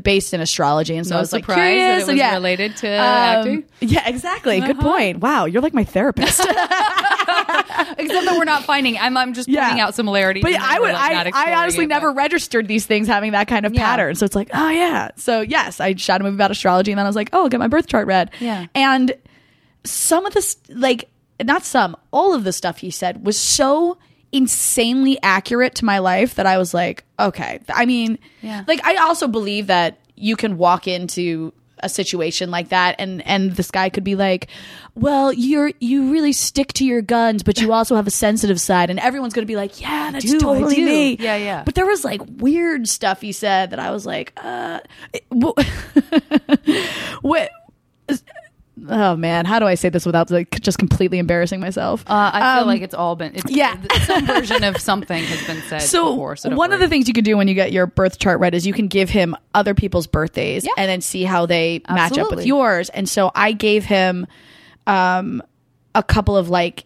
based 0.02 0.34
in 0.34 0.42
astrology, 0.42 0.98
and 0.98 1.08
so 1.08 1.14
No 1.14 1.20
I 1.20 1.22
was 1.22 1.32
like 1.32 1.46
curious. 1.46 1.64
that 1.64 2.02
it 2.02 2.08
was 2.08 2.16
yeah. 2.18 2.34
related 2.34 2.76
to 2.78 2.88
Um, 2.88 3.00
acting. 3.00 3.64
Yeah, 3.80 4.10
exactly. 4.10 4.60
Good 4.60 4.72
Uh-huh. 4.72 4.82
point. 4.92 5.20
Wow, 5.20 5.46
you're 5.46 5.62
like 5.62 5.74
my 5.74 5.86
therapist. 5.86 6.40
Except 7.98 8.26
that 8.26 8.36
we're 8.38 8.44
not 8.46 8.64
finding. 8.66 8.98
I'm, 8.98 9.16
I'm 9.16 9.34
just 9.34 9.48
Yeah. 9.48 9.66
pointing 9.66 9.82
out 9.82 9.96
similarities. 9.96 10.44
But 10.44 10.54
I 10.56 10.80
would, 10.80 10.92
like, 10.92 11.34
I, 11.36 11.52
I 11.54 11.62
honestly 11.62 11.86
it, 11.86 11.88
never 11.88 12.12
but- 12.12 12.18
registered 12.18 12.68
these 12.68 12.86
things 12.86 13.08
having 13.08 13.32
that 13.32 13.48
kind 13.48 13.66
of 13.66 13.74
Yeah. 13.74 13.86
pattern. 13.86 14.16
So 14.16 14.26
it's 14.26 14.36
like, 14.36 14.50
oh 14.54 14.70
yeah. 14.70 15.10
So 15.16 15.42
yes, 15.42 15.80
I 15.80 15.96
shot 15.96 16.20
a 16.20 16.24
movie 16.24 16.36
about 16.36 16.52
astrology, 16.52 16.92
and 16.92 17.00
then 17.00 17.06
I 17.06 17.10
was 17.10 17.16
like, 17.16 17.30
oh, 17.34 17.44
I'll 17.44 17.50
get 17.50 17.60
my 17.60 17.68
birth 17.68 17.88
chart 17.88 18.06
read. 18.08 18.32
Yeah. 18.40 18.66
And 18.76 19.14
some 19.86 20.26
of 20.26 20.34
this 20.34 20.58
like 20.70 21.10
not 21.44 21.64
some 21.66 21.96
all 22.12 22.34
of 22.34 22.44
the 22.44 22.52
stuff 22.54 22.78
he 22.80 22.92
said 22.92 23.26
was 23.26 23.38
so 23.38 23.98
insanely 24.32 25.18
accurate 25.24 25.74
to 25.76 25.86
my 25.86 25.98
life 26.00 26.36
that 26.36 26.46
i 26.46 26.58
was 26.58 26.74
like 26.74 27.04
okay 27.20 27.60
i 27.70 27.86
mean 27.86 28.20
Yeah. 28.42 28.64
like 28.68 28.84
i 28.86 28.96
also 28.98 29.28
believe 29.28 29.68
that 29.68 30.00
you 30.16 30.36
can 30.36 30.58
walk 30.58 30.88
into 30.88 31.52
a 31.82 31.88
situation 31.90 32.52
like 32.52 32.70
that 32.70 32.96
and 33.00 33.26
and 33.26 33.56
this 33.56 33.72
guy 33.72 33.88
could 33.90 34.04
be 34.04 34.16
like 34.16 34.48
well 34.96 35.32
you're 35.32 35.72
you 35.80 36.12
really 36.12 36.34
stick 36.34 36.74
to 36.74 36.84
your 36.86 37.02
guns 37.02 37.42
but 37.42 37.62
you 37.62 37.72
also 37.78 37.96
have 37.96 38.06
a 38.06 38.12
sensitive 38.12 38.60
side 38.60 38.90
and 38.90 39.00
everyone's 39.00 39.34
gonna 39.34 39.48
be 39.48 39.56
like 39.56 39.80
yeah 39.80 40.12
that's 40.12 40.26
do, 40.26 40.40
totally 40.40 40.84
me 40.84 41.16
Yeah, 41.16 41.38
yeah. 41.38 41.64
but 41.64 41.76
there 41.76 41.86
was 41.86 42.04
like 42.04 42.22
weird 42.38 42.88
stuff 42.88 43.22
he 43.22 43.32
said 43.32 43.70
that 43.72 43.80
i 43.80 43.92
was 43.92 44.06
like 44.06 44.34
uh 44.44 44.80
what 47.22 47.50
oh 48.88 49.16
man 49.16 49.46
how 49.46 49.60
do 49.60 49.66
i 49.66 49.76
say 49.76 49.90
this 49.90 50.06
without 50.06 50.30
like 50.32 50.60
just 50.62 50.78
completely 50.78 51.18
embarrassing 51.20 51.60
myself 51.60 52.04
Uh, 52.08 52.32
I 52.34 52.56
feel 52.56 52.62
Um, 52.62 52.68
like 52.68 52.82
it's 52.82 52.94
all 52.94 53.16
been 53.16 53.36
it's, 53.36 53.52
yeah. 53.52 53.76
some 54.06 54.26
version 54.26 54.64
of 54.64 54.78
something 54.78 55.24
has 55.24 55.46
been 55.48 55.62
said 55.64 55.82
so 55.82 56.12
before. 56.12 56.36
So 56.36 56.50
one 56.56 56.72
of 56.72 56.80
the 56.80 56.88
things 56.88 57.08
you 57.08 57.14
can 57.14 57.24
do 57.24 57.36
when 57.36 57.48
you 57.48 57.54
get 57.56 57.72
your 57.72 57.88
birth 57.88 58.20
chart 58.20 58.40
read 58.40 58.54
is 58.56 58.66
you 58.66 58.74
can 58.74 58.88
give 58.88 59.10
him 59.10 59.36
other 59.54 59.74
people's 59.74 60.08
birthdays 60.08 60.64
Yeah. 60.66 60.72
and 60.78 60.90
then 60.90 61.02
see 61.02 61.24
how 61.24 61.46
they 61.46 61.82
match 61.90 62.18
up 62.18 62.30
with 62.32 62.46
yours 62.46 62.90
and 62.90 63.10
so 63.10 63.32
i 63.36 63.52
gave 63.52 63.84
him 63.86 64.28
um 64.88 65.42
a 65.96 66.04
couple 66.04 66.38
of 66.38 66.50
like 66.50 66.86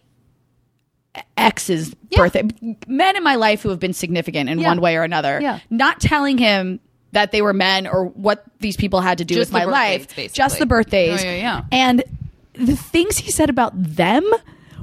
ex's 1.36 1.94
Yeah. 2.10 2.18
birthday 2.18 2.42
men 2.88 3.16
in 3.16 3.22
my 3.22 3.36
life 3.36 3.62
who 3.62 3.68
have 3.68 3.78
been 3.78 3.92
significant 3.92 4.50
in 4.50 4.58
Yeah. 4.58 4.68
one 4.68 4.80
way 4.80 4.96
or 4.96 5.02
another 5.02 5.38
Yeah. 5.40 5.60
not 5.70 6.00
telling 6.00 6.38
him 6.38 6.80
that 7.14 7.32
they 7.32 7.42
were 7.42 7.52
men 7.52 7.86
or 7.86 8.04
what 8.06 8.44
these 8.60 8.76
people 8.76 9.00
had 9.00 9.18
to 9.18 9.24
do 9.24 9.34
Just 9.34 9.50
with 9.52 9.52
my 9.60 9.64
life 9.64 10.08
basically. 10.14 10.28
just 10.28 10.58
the 10.58 10.66
birthdays 10.66 11.22
Oh, 11.22 11.26
yeah, 11.26 11.34
yeah. 11.36 11.64
and 11.72 12.04
the 12.52 12.76
things 12.76 13.16
he 13.18 13.30
said 13.32 13.50
about 13.50 13.72
them 13.74 14.24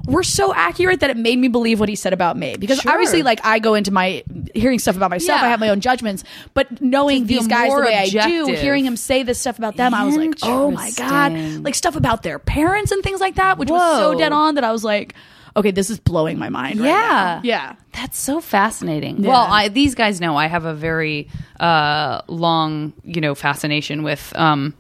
were 0.07 0.23
so 0.23 0.51
accurate 0.55 0.99
that 1.01 1.11
it 1.11 1.15
made 1.17 1.37
me 1.37 1.47
believe 1.47 1.79
what 1.79 1.87
he 1.87 1.95
said 1.95 2.11
about 2.11 2.35
me 2.35 2.55
because 2.57 2.79
Sure. 2.79 2.91
obviously 2.91 3.21
like 3.21 3.39
I 3.45 3.59
go 3.59 3.75
into 3.75 3.91
my 3.91 4.23
hearing 4.55 4.79
stuff 4.79 4.95
about 4.97 5.11
myself 5.11 5.39
Yeah. 5.41 5.45
I 5.45 5.49
have 5.49 5.59
my 5.59 5.69
own 5.69 5.79
judgments 5.79 6.23
but 6.55 6.81
knowing 6.81 7.27
these 7.27 7.45
guys 7.47 7.71
the 7.71 7.81
way 7.81 7.95
I 7.95 8.09
do 8.09 8.45
hearing 8.55 8.83
him 8.83 8.97
say 8.97 9.21
this 9.21 9.39
stuff 9.39 9.59
about 9.59 9.75
them 9.77 9.93
I 9.93 10.03
was 10.05 10.17
like 10.17 10.33
oh 10.41 10.71
my 10.71 10.89
god 10.97 11.33
like 11.63 11.75
stuff 11.75 11.95
about 11.95 12.23
their 12.23 12.39
parents 12.39 12.91
and 12.91 13.03
things 13.03 13.19
like 13.21 13.35
that 13.35 13.59
which 13.59 13.69
was 13.69 13.97
so 13.99 14.17
dead 14.17 14.31
on 14.31 14.55
that 14.55 14.63
I 14.63 14.71
was 14.71 14.83
like 14.83 15.13
okay 15.55 15.71
this 15.71 15.89
is 15.89 15.99
blowing 15.99 16.37
my 16.39 16.49
mind 16.49 16.79
right 16.79 16.87
Yeah. 16.87 16.93
now. 16.93 17.41
yeah 17.43 17.75
That's 17.93 18.17
so 18.17 18.39
fascinating. 18.41 19.23
Yeah. 19.23 19.29
Well, 19.29 19.47
I, 19.49 19.67
these 19.69 19.95
guys 19.95 20.21
know 20.21 20.35
I 20.37 20.47
have 20.47 20.65
a 20.65 20.73
very 20.73 21.27
uh, 21.59 22.21
long, 22.27 22.93
you 23.03 23.21
know, 23.21 23.35
fascination 23.35 24.03
with 24.03 24.31
um, 24.35 24.73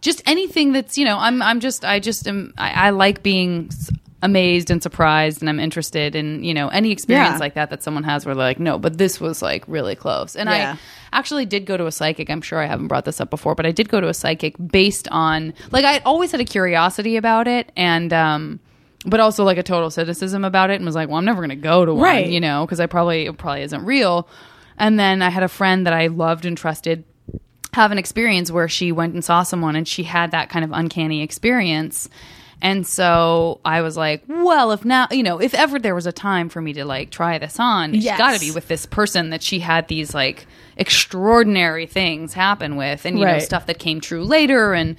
just 0.00 0.22
anything 0.26 0.72
that's, 0.72 0.98
you 0.98 1.04
know, 1.04 1.16
I'm, 1.18 1.40
I'm 1.42 1.60
just, 1.60 1.84
I 1.84 2.00
just 2.00 2.26
am, 2.28 2.52
I, 2.58 2.88
I 2.88 2.90
like 2.90 3.22
being 3.22 3.70
amazed 4.20 4.70
and 4.72 4.82
surprised, 4.82 5.40
and 5.40 5.48
I'm 5.48 5.60
interested 5.60 6.16
in, 6.16 6.42
you 6.42 6.52
know, 6.52 6.66
any 6.68 6.90
experience 6.90 7.34
Yeah. 7.34 7.38
like 7.38 7.54
that 7.54 7.70
that 7.70 7.84
someone 7.84 8.02
has 8.02 8.26
where 8.26 8.34
they're 8.34 8.44
like, 8.44 8.58
no, 8.58 8.76
but 8.78 8.98
this 8.98 9.20
was 9.20 9.40
like 9.42 9.62
really 9.68 9.94
close. 9.94 10.34
And 10.34 10.48
Yeah. 10.50 10.74
I 11.12 11.16
actually 11.16 11.46
did 11.46 11.64
go 11.66 11.76
to 11.76 11.86
a 11.86 11.92
psychic. 11.92 12.28
I'm 12.28 12.42
sure 12.42 12.58
I 12.60 12.66
haven't 12.66 12.88
brought 12.88 13.04
this 13.04 13.20
up 13.20 13.30
before, 13.30 13.54
but 13.54 13.64
I 13.66 13.70
did 13.70 13.88
go 13.88 14.00
to 14.00 14.08
a 14.08 14.14
psychic 14.14 14.56
based 14.58 15.06
on, 15.12 15.54
like, 15.70 15.84
I 15.84 15.98
always 16.00 16.32
had 16.32 16.40
a 16.40 16.44
curiosity 16.44 17.16
about 17.16 17.46
it, 17.46 17.70
and, 17.76 18.12
um, 18.12 18.58
but 19.06 19.20
also 19.20 19.44
like 19.44 19.58
a 19.58 19.62
total 19.62 19.90
cynicism 19.90 20.44
about 20.44 20.70
it 20.70 20.74
and 20.74 20.84
was 20.84 20.94
like, 20.94 21.08
well, 21.08 21.18
I'm 21.18 21.24
never 21.24 21.40
going 21.40 21.50
to 21.50 21.56
go 21.56 21.84
to 21.84 21.94
one, 21.94 22.02
Right. 22.02 22.28
you 22.28 22.40
know, 22.40 22.64
because 22.66 22.80
I 22.80 22.86
probably 22.86 23.26
it 23.26 23.38
probably 23.38 23.62
isn't 23.62 23.84
real. 23.84 24.28
And 24.76 24.98
then 24.98 25.22
I 25.22 25.30
had 25.30 25.42
a 25.42 25.48
friend 25.48 25.86
that 25.86 25.92
I 25.92 26.06
loved 26.08 26.44
and 26.44 26.56
trusted 26.56 27.04
have 27.74 27.92
an 27.92 27.98
experience 27.98 28.50
where 28.50 28.68
she 28.68 28.90
went 28.92 29.14
and 29.14 29.24
saw 29.24 29.42
someone 29.42 29.76
and 29.76 29.86
she 29.86 30.02
had 30.02 30.30
that 30.32 30.48
kind 30.48 30.64
of 30.64 30.72
uncanny 30.72 31.22
experience. 31.22 32.08
And 32.60 32.84
so 32.84 33.60
I 33.64 33.82
was 33.82 33.96
like, 33.96 34.24
well, 34.26 34.72
if 34.72 34.84
now, 34.84 35.06
you 35.12 35.22
know, 35.22 35.40
if 35.40 35.54
ever 35.54 35.78
there 35.78 35.94
was 35.94 36.06
a 36.06 36.12
time 36.12 36.48
for 36.48 36.60
me 36.60 36.72
to 36.72 36.84
like 36.84 37.10
try 37.10 37.38
this 37.38 37.60
on, 37.60 37.94
it's 37.94 38.04
Yes. 38.04 38.18
got 38.18 38.34
to 38.34 38.40
be 38.40 38.50
with 38.50 38.66
this 38.66 38.84
person 38.84 39.30
that 39.30 39.44
she 39.44 39.60
had 39.60 39.86
these 39.86 40.12
like 40.12 40.46
extraordinary 40.76 41.86
things 41.86 42.32
happen 42.34 42.74
with 42.76 43.04
and, 43.04 43.18
you 43.18 43.24
know, 43.24 43.38
stuff 43.38 43.66
that 43.66 43.78
came 43.78 44.00
true 44.00 44.24
later. 44.24 44.72
And 44.74 44.96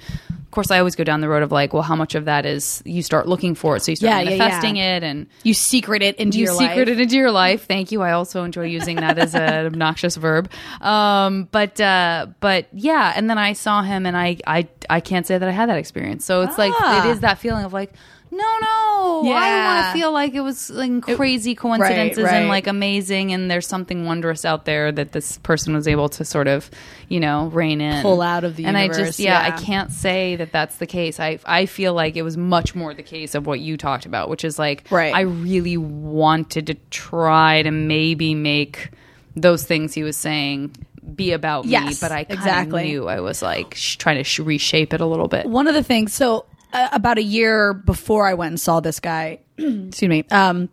of 0.50 0.52
course, 0.52 0.72
I 0.72 0.80
always 0.80 0.96
go 0.96 1.04
down 1.04 1.20
the 1.20 1.28
road 1.28 1.44
of 1.44 1.52
like, 1.52 1.72
well, 1.72 1.84
how 1.84 1.94
much 1.94 2.16
of 2.16 2.24
that 2.24 2.44
is 2.44 2.82
you 2.84 3.04
start 3.04 3.28
looking 3.28 3.54
for 3.54 3.76
it? 3.76 3.84
So 3.84 3.92
you 3.92 3.96
start 3.96 4.10
Yeah, 4.24 4.30
yeah, 4.32 4.36
manifesting 4.36 4.74
yeah. 4.74 4.96
it 4.96 5.04
and 5.04 5.28
you 5.44 5.54
secret 5.54 6.02
it 6.02 6.16
into 6.16 6.38
you 6.38 6.46
your 6.46 6.54
secret 6.54 6.88
life 6.88 6.88
it 6.88 7.00
into 7.00 7.14
your 7.14 7.30
life. 7.30 7.66
Thank 7.68 7.92
you. 7.92 8.02
I 8.02 8.10
also 8.10 8.42
enjoy 8.42 8.64
using 8.64 8.96
that 8.96 9.16
as 9.16 9.36
an 9.36 9.66
obnoxious 9.66 10.16
verb. 10.16 10.50
Um, 10.80 11.44
but 11.52 11.80
uh, 11.80 12.26
but 12.40 12.66
yeah, 12.72 13.12
and 13.14 13.30
then 13.30 13.38
I 13.38 13.52
saw 13.52 13.82
him, 13.82 14.06
and 14.06 14.16
I 14.16 14.38
I 14.44 14.66
I 14.90 14.98
can't 14.98 15.24
say 15.24 15.38
that 15.38 15.48
I 15.48 15.52
had 15.52 15.68
that 15.68 15.78
experience. 15.78 16.24
So 16.24 16.42
it's 16.42 16.58
like 16.58 16.72
Ah. 16.80 17.06
it 17.06 17.10
is 17.12 17.20
that 17.20 17.38
feeling 17.38 17.64
of 17.64 17.72
like. 17.72 17.92
No, 18.32 18.38
no. 18.60 19.22
Yeah. 19.24 19.34
I 19.34 19.64
want 19.64 19.86
to 19.86 20.00
feel 20.00 20.12
like 20.12 20.34
it 20.34 20.40
was 20.40 20.70
like 20.70 21.02
crazy 21.02 21.54
coincidences 21.54 22.22
right. 22.22 22.34
and 22.34 22.48
like 22.48 22.66
amazing, 22.66 23.32
and 23.32 23.50
there's 23.50 23.66
something 23.66 24.04
wondrous 24.06 24.44
out 24.44 24.64
there 24.66 24.92
that 24.92 25.12
this 25.12 25.38
person 25.38 25.74
was 25.74 25.88
able 25.88 26.08
to 26.10 26.24
sort 26.24 26.46
of, 26.46 26.70
you 27.08 27.18
know, 27.18 27.48
rein 27.48 27.80
in, 27.80 28.02
Pull 28.02 28.22
out 28.22 28.44
of 28.44 28.54
the 28.56 28.66
And 28.66 28.76
I 28.76 28.86
just, 28.88 29.18
yeah, 29.18 29.40
I 29.42 29.60
can't 29.60 29.90
say 29.90 30.36
that 30.36 30.52
that's 30.52 30.76
the 30.76 30.86
case. 30.86 31.18
I 31.18 31.38
I 31.44 31.66
feel 31.66 31.92
like 31.92 32.16
it 32.16 32.22
was 32.22 32.36
much 32.36 32.74
more 32.74 32.94
the 32.94 33.02
case 33.02 33.34
of 33.34 33.46
what 33.46 33.58
you 33.60 33.76
talked 33.76 34.06
about, 34.06 34.28
which 34.28 34.44
is 34.44 34.58
like, 34.58 34.86
Right. 34.90 35.12
I 35.14 35.22
really 35.22 35.76
wanted 35.76 36.68
to 36.68 36.74
try 36.90 37.62
to 37.62 37.70
maybe 37.70 38.34
make 38.34 38.90
those 39.34 39.64
things 39.64 39.92
he 39.94 40.02
was 40.02 40.16
saying 40.16 40.74
be 41.14 41.32
about 41.32 41.64
me, 41.64 41.94
but 42.00 42.12
I 42.12 42.26
exactly. 42.28 42.84
knew 42.84 43.08
I 43.08 43.20
was 43.20 43.42
like 43.42 43.74
sh- 43.74 43.96
trying 43.96 44.18
to 44.18 44.24
sh- 44.24 44.38
reshape 44.40 44.92
it 44.92 45.00
a 45.00 45.06
little 45.06 45.28
bit. 45.28 45.46
one 45.46 45.66
of 45.66 45.74
the 45.74 45.82
things 45.82 46.12
so 46.12 46.44
uh, 46.72 46.88
about 46.92 47.18
a 47.18 47.22
year 47.22 47.72
before 47.74 48.26
i 48.26 48.34
went 48.34 48.50
and 48.50 48.60
saw 48.60 48.80
this 48.80 49.00
guy 49.00 49.38
excuse 49.58 50.08
me 50.08 50.24
um 50.30 50.68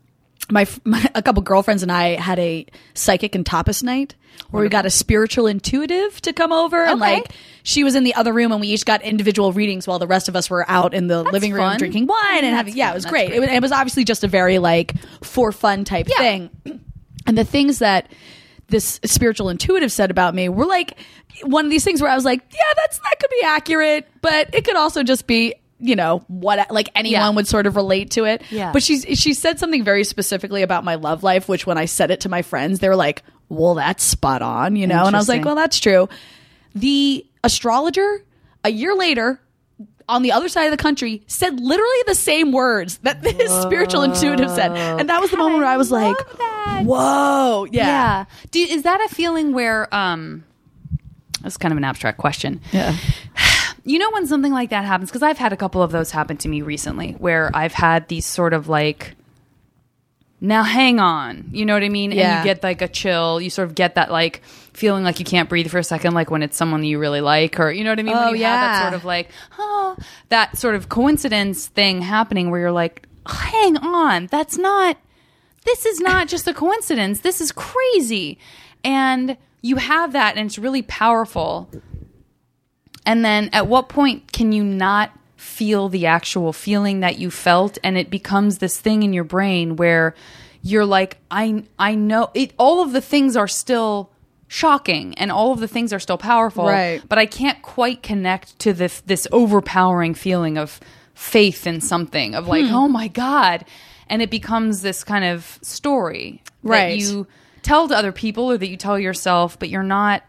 my, 0.50 0.66
my 0.84 1.10
a 1.16 1.22
couple 1.22 1.41
girlfriends 1.41 1.84
and 1.84 1.91
i 1.91 2.10
had 2.10 2.39
a 2.39 2.66
psychic 2.93 3.36
and 3.36 3.45
tapas 3.45 3.84
night 3.84 4.16
where 4.52 4.62
we 4.64 4.70
got 4.70 4.86
a 4.86 4.89
spiritual 4.89 5.48
intuitive 5.48 6.22
to 6.22 6.32
come 6.32 6.54
over 6.54 6.86
and 6.86 7.00
like 7.00 7.32
she 7.64 7.84
was 7.84 7.95
in 7.95 8.04
the 8.04 8.14
other 8.14 8.32
room 8.32 8.52
and 8.52 8.62
we 8.62 8.68
each 8.68 8.86
got 8.86 9.02
individual 9.02 9.52
readings 9.52 9.88
while 9.88 9.98
the 10.00 10.08
rest 10.08 10.30
of 10.30 10.36
us 10.36 10.50
were 10.50 10.64
out 10.70 10.93
in 10.93 11.08
the 11.08 11.24
living 11.24 11.52
room 11.52 11.64
fun. 11.70 11.78
drinking 11.80 12.06
wine 12.06 12.43
and 12.45 12.56
having 12.56 12.78
yeah 12.78 12.91
it 12.91 12.93
was 12.93 13.06
great, 13.06 13.28
great. 13.30 13.38
It, 13.38 13.39
was, 13.39 13.50
it 13.50 13.62
was 13.64 13.72
obviously 13.72 14.04
just 14.04 14.24
a 14.24 14.28
very 14.28 14.60
like 14.60 14.93
for 15.24 15.52
fun 15.52 15.84
type 15.86 16.08
Yeah. 16.08 16.18
thing 16.18 16.82
and 17.26 17.38
the 17.38 17.43
things 17.43 17.80
that 17.80 18.10
this 18.70 19.00
spiritual 19.06 19.50
intuitive 19.50 19.91
said 19.91 20.12
about 20.12 20.36
me 20.36 20.50
were 20.50 20.66
like 20.66 20.98
one 21.43 21.66
of 21.66 21.72
these 21.72 21.84
things 21.84 22.02
where 22.02 22.10
I 22.12 22.16
was 22.16 22.26
like, 22.26 22.41
yeah, 22.54 22.62
that's 22.76 23.00
that 23.00 23.16
could 23.20 23.30
be 23.30 23.41
accurate, 23.43 24.08
but 24.22 24.50
it 24.54 24.66
could 24.66 24.76
also 24.76 25.04
just 25.04 25.26
be 25.28 25.56
you 25.80 25.96
know 25.96 26.24
what 26.28 26.72
like 26.72 26.90
anyone 26.96 27.22
Yeah. 27.22 27.30
would 27.30 27.48
sort 27.48 27.68
of 27.68 27.76
relate 27.76 28.12
to 28.12 28.26
it 28.26 28.42
Yeah. 28.50 28.72
but 28.74 28.82
she's 28.82 29.06
she 29.20 29.34
said 29.34 29.60
something 29.60 29.84
very 29.84 30.04
specifically 30.04 30.64
about 30.64 30.84
my 30.84 30.96
love 30.96 31.22
life 31.24 31.48
which 31.48 31.68
when 31.68 31.78
i 31.78 31.86
said 31.86 32.10
it 32.10 32.22
to 32.22 32.30
my 32.30 32.42
friends 32.42 32.80
they 32.80 32.90
were 32.90 32.96
like 32.96 33.22
well 33.50 33.76
that's 33.76 34.04
spot 34.04 34.42
on 34.42 34.76
you 34.76 34.88
know 34.88 35.06
and 35.06 35.16
i 35.16 35.20
was 35.20 35.30
like 35.30 35.46
well 35.46 35.54
that's 35.56 35.80
true 35.80 36.10
the 36.74 37.26
astrologer 37.44 38.24
a 38.64 38.72
year 38.72 38.96
later 38.96 39.40
on 40.10 40.24
the 40.24 40.32
other 40.32 40.48
side 40.50 40.64
of 40.66 40.72
the 40.72 40.78
country 40.82 41.22
said 41.28 41.60
literally 41.60 42.04
the 42.08 42.16
same 42.16 42.52
words 42.52 42.98
that 43.00 43.22
this 43.24 43.52
spiritual 43.62 44.02
intuitive 44.02 44.50
said 44.50 44.72
and 44.72 45.10
that 45.10 45.22
was 45.22 45.30
the 45.32 45.38
moment 45.38 45.60
where 45.60 45.68
i 45.68 45.78
was 45.78 45.92
like 45.92 46.16
that. 46.38 46.84
whoa 46.86 47.68
yeah 47.72 47.86
yeah. 47.86 48.26
Do, 48.52 48.60
is 48.62 48.82
that 48.84 49.00
a 49.10 49.14
feeling 49.14 49.54
where 49.54 49.94
um 49.94 50.44
that's 51.42 51.58
kind 51.58 51.72
of 51.72 51.78
an 51.78 51.84
abstract 51.84 52.18
question. 52.18 52.62
yeah 52.74 52.96
You 53.88 54.00
know 54.00 54.12
when 54.12 54.28
something 54.28 54.52
like 54.52 54.70
that 54.72 54.84
happens 54.84 55.10
because 55.10 55.24
I've 55.24 55.38
had 55.38 55.54
a 55.54 55.58
couple 55.58 55.82
of 55.82 55.92
those 55.92 56.12
happen 56.12 56.36
to 56.38 56.50
me 56.50 56.62
recently 56.62 57.14
where 57.14 57.50
I've 57.54 57.74
had 57.74 58.08
these 58.10 58.26
sort 58.26 58.54
of 58.54 58.68
like 58.68 59.16
now 60.40 60.62
hang 60.62 61.00
on, 61.00 61.46
you 61.52 61.66
know 61.66 61.74
what 61.74 61.84
I 61.84 61.90
mean? 61.90 62.12
And 62.12 62.20
Yeah. 62.20 62.40
you 62.40 62.44
get 62.44 62.62
like 62.62 62.82
a 62.82 62.88
chill, 62.88 63.40
you 63.42 63.50
sort 63.50 63.70
of 63.70 63.76
get 63.76 63.96
that 63.96 64.12
like 64.12 64.44
feeling 64.74 65.04
like 65.04 65.20
you 65.20 65.26
can't 65.26 65.50
breathe 65.50 65.70
for 65.72 65.80
a 65.80 65.84
second 65.84 66.14
like 66.14 66.30
when 66.30 66.44
it's 66.44 66.58
someone 66.58 66.84
you 66.84 67.00
really 67.00 67.22
like 67.22 67.60
or 67.60 67.72
you 67.72 67.84
know 67.84 67.92
what 67.92 68.00
I 68.00 68.04
mean? 68.04 68.16
Oh, 68.16 68.26
when 68.26 68.36
you 68.36 68.44
have 68.44 68.60
that 68.60 68.74
yeah. 68.74 68.82
sort 68.84 68.94
of 68.94 69.06
like, 69.06 69.30
oh, 69.58 69.96
that 70.30 70.58
sort 70.58 70.76
of 70.76 70.90
coincidence 70.90 71.68
thing 71.68 72.02
happening 72.02 72.52
where 72.52 72.60
you're 72.60 72.72
like, 72.72 73.08
hang 73.26 73.78
on, 73.78 74.28
that's 74.28 74.58
not 74.58 74.98
this 75.66 75.86
is 75.86 76.00
not 76.00 76.28
just 76.28 76.48
a 76.48 76.54
coincidence. 76.54 77.22
This 77.22 77.42
is 77.42 77.52
crazy. 77.52 78.38
And 78.84 79.38
you 79.62 79.78
have 79.78 80.14
that 80.14 80.38
and 80.38 80.46
it's 80.46 80.60
really 80.60 80.82
powerful. 80.82 81.70
And 83.08 83.26
then 83.26 83.49
at 83.53 83.66
what 83.68 83.89
point 83.89 84.32
can 84.32 84.51
you 84.51 84.64
not 84.64 85.12
feel 85.38 85.88
the 85.89 86.05
actual 86.05 86.51
feeling 86.53 86.99
that 86.99 87.18
you 87.18 87.32
felt 87.32 87.78
and 87.84 87.97
it 87.97 88.10
becomes 88.10 88.58
this 88.58 88.80
thing 88.80 89.01
in 89.03 89.14
your 89.14 89.24
brain 89.24 89.76
where 89.78 90.14
you're 90.62 90.86
like 90.86 91.18
I 91.32 91.64
I 91.80 91.95
know 91.95 92.30
it 92.34 92.53
all 92.58 92.82
of 92.84 92.91
the 92.91 93.01
things 93.01 93.38
are 93.38 93.47
still 93.47 94.10
shocking 94.47 95.14
and 95.18 95.32
all 95.32 95.51
of 95.51 95.60
the 95.60 95.68
things 95.68 95.93
are 95.93 95.99
still 95.99 96.18
powerful 96.18 96.66
Right. 96.66 97.01
but 97.08 97.18
I 97.20 97.26
can't 97.28 97.62
quite 97.62 98.01
connect 98.01 98.58
to 98.60 98.74
this 98.74 99.01
this 99.01 99.28
overpowering 99.32 100.16
feeling 100.16 100.58
of 100.58 100.80
faith 101.14 101.68
in 101.68 101.82
something 101.82 102.34
of 102.36 102.47
like 102.47 102.66
hmm. 102.66 102.74
oh 102.74 102.88
my 102.88 103.08
god 103.08 103.64
and 104.10 104.22
it 104.22 104.30
becomes 104.32 104.82
this 104.82 105.03
kind 105.03 105.24
of 105.24 105.60
story 105.62 106.41
Right. 106.64 106.99
that 106.99 107.05
you 107.05 107.28
tell 107.62 107.88
to 107.88 107.95
other 107.95 108.12
people 108.12 108.51
or 108.51 108.58
that 108.58 108.68
you 108.68 108.78
tell 108.78 108.99
yourself 108.99 109.60
but 109.60 109.70
you're 109.70 109.84
not 109.84 110.24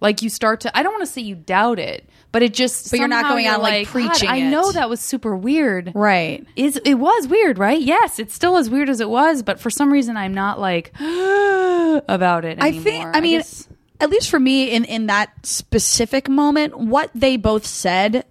like 0.00 0.22
you 0.22 0.28
start 0.30 0.60
to 0.60 0.76
I 0.76 0.82
don't 0.82 0.92
want 0.92 1.02
to 1.06 1.12
say 1.12 1.22
you 1.22 1.34
doubt 1.34 1.78
it, 1.78 2.08
but 2.32 2.42
it 2.42 2.52
just 2.54 2.90
But 2.90 2.98
you're 3.00 3.08
not 3.08 3.28
going 3.30 3.46
out, 3.46 3.62
like, 3.62 3.86
"God, 3.86 3.92
preaching 3.92 4.28
I 4.28 4.36
it." 4.36 4.50
know 4.50 4.70
that 4.72 4.90
was 4.90 5.00
super 5.00 5.34
weird. 5.36 5.92
Right. 5.94 6.46
Is 6.56 6.76
it 6.84 6.94
was 6.94 7.26
weird, 7.28 7.58
right? 7.58 7.80
Yes, 7.80 8.18
it's 8.18 8.34
still 8.34 8.56
as 8.56 8.68
weird 8.68 8.88
as 8.90 9.00
it 9.00 9.08
was, 9.08 9.42
but 9.42 9.58
for 9.60 9.70
some 9.70 9.92
reason 9.92 10.16
I'm 10.16 10.34
not 10.34 10.60
like 10.60 10.92
about 11.00 12.44
it 12.44 12.58
I 12.60 12.72
think. 12.72 13.04
I 13.14 13.20
mean, 13.20 13.38
guess- 13.38 13.68
at 14.00 14.10
least 14.10 14.28
for 14.28 14.38
me, 14.38 14.70
in 14.70 14.84
in 14.84 15.06
that 15.06 15.30
specific 15.46 16.28
moment, 16.28 16.78
what 16.78 17.10
they 17.14 17.36
both 17.38 17.64
said 17.66 18.26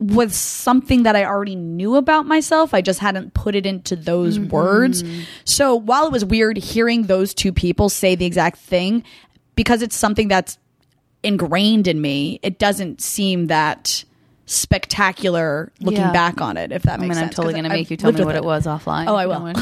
was 0.00 0.34
something 0.36 1.02
that 1.02 1.16
I 1.16 1.24
already 1.24 1.56
knew 1.56 1.96
about 1.96 2.24
myself. 2.24 2.72
I 2.72 2.80
just 2.80 3.00
hadn't 3.00 3.34
put 3.34 3.54
it 3.56 3.66
into 3.66 3.96
those 3.96 4.38
Mm-hmm. 4.38 4.48
words. 4.50 5.04
So 5.44 5.74
while 5.74 6.06
it 6.06 6.12
was 6.12 6.24
weird 6.24 6.56
hearing 6.56 7.02
those 7.04 7.34
two 7.34 7.52
people 7.52 7.88
say 7.88 8.14
the 8.14 8.24
exact 8.24 8.58
thing, 8.58 9.02
because 9.56 9.82
it's 9.82 9.96
something 9.96 10.28
that's 10.28 10.56
ingrained 11.22 11.86
in 11.86 12.00
me, 12.00 12.40
it 12.42 12.58
doesn't 12.58 13.00
seem 13.00 13.46
that 13.46 14.04
spectacular 14.48 15.70
looking 15.80 16.00
Yeah. 16.00 16.12
back 16.12 16.40
on 16.40 16.56
it. 16.56 16.72
If 16.72 16.82
that 16.82 16.94
I 16.94 16.96
makes 16.96 17.08
mean, 17.08 17.14
sense. 17.16 17.30
I'm 17.30 17.34
totally 17.34 17.52
going 17.54 17.64
to 17.64 17.70
make 17.70 17.90
you 17.90 17.96
tell 17.96 18.12
me 18.12 18.24
what 18.24 18.34
it 18.34 18.44
was 18.44 18.66
offline. 18.66 19.06
Oh, 19.08 19.14
I 19.14 19.26
will. 19.26 19.46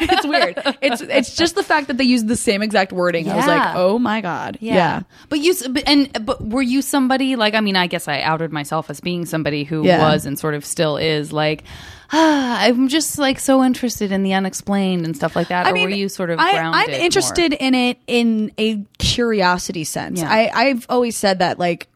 it's 0.00 0.26
weird. 0.26 0.58
It's 0.80 1.00
it's 1.02 1.34
just 1.36 1.54
the 1.54 1.62
fact 1.62 1.88
that 1.88 1.96
they 1.96 2.04
used 2.04 2.28
the 2.28 2.36
same 2.36 2.62
exact 2.62 2.92
wording. 2.92 3.28
I 3.28 3.36
was 3.36 3.46
like, 3.46 3.74
oh 3.76 3.98
my 3.98 4.20
god, 4.20 4.58
yeah. 4.60 4.74
Yeah. 4.74 5.02
But 5.28 5.40
you, 5.40 5.54
and, 5.86 6.24
but 6.24 6.44
were 6.46 6.62
you 6.62 6.82
somebody 6.82 7.36
like, 7.36 7.54
I 7.54 7.60
mean, 7.60 7.76
I 7.76 7.86
guess 7.88 8.06
I 8.08 8.20
outed 8.20 8.52
myself 8.52 8.88
as 8.90 9.00
being 9.00 9.26
somebody 9.26 9.64
who 9.64 9.84
Yeah. 9.84 10.00
was 10.12 10.24
and 10.26 10.38
sort 10.38 10.54
of 10.54 10.64
still 10.64 10.96
is 10.96 11.32
like, 11.32 11.64
ah, 12.12 12.58
I'm 12.62 12.88
just 12.88 13.18
like 13.18 13.38
so 13.40 13.64
interested 13.64 14.12
in 14.12 14.22
the 14.22 14.32
unexplained 14.34 15.04
and 15.04 15.16
stuff 15.16 15.34
like 15.34 15.48
that. 15.48 15.66
I 15.66 15.70
or 15.70 15.72
mean, 15.74 15.84
were 15.84 15.96
you 15.96 16.08
sort 16.08 16.30
of 16.30 16.38
I, 16.38 16.52
I'm 16.58 16.88
interested 16.90 17.50
more? 17.52 17.58
in 17.60 17.74
it 17.74 17.98
in 18.06 18.52
a 18.58 18.84
curiosity 18.98 19.84
sense. 19.84 20.20
Yeah. 20.20 20.30
I, 20.30 20.50
I've 20.54 20.86
always 20.88 21.16
said 21.16 21.40
that 21.40 21.58
like 21.58 21.88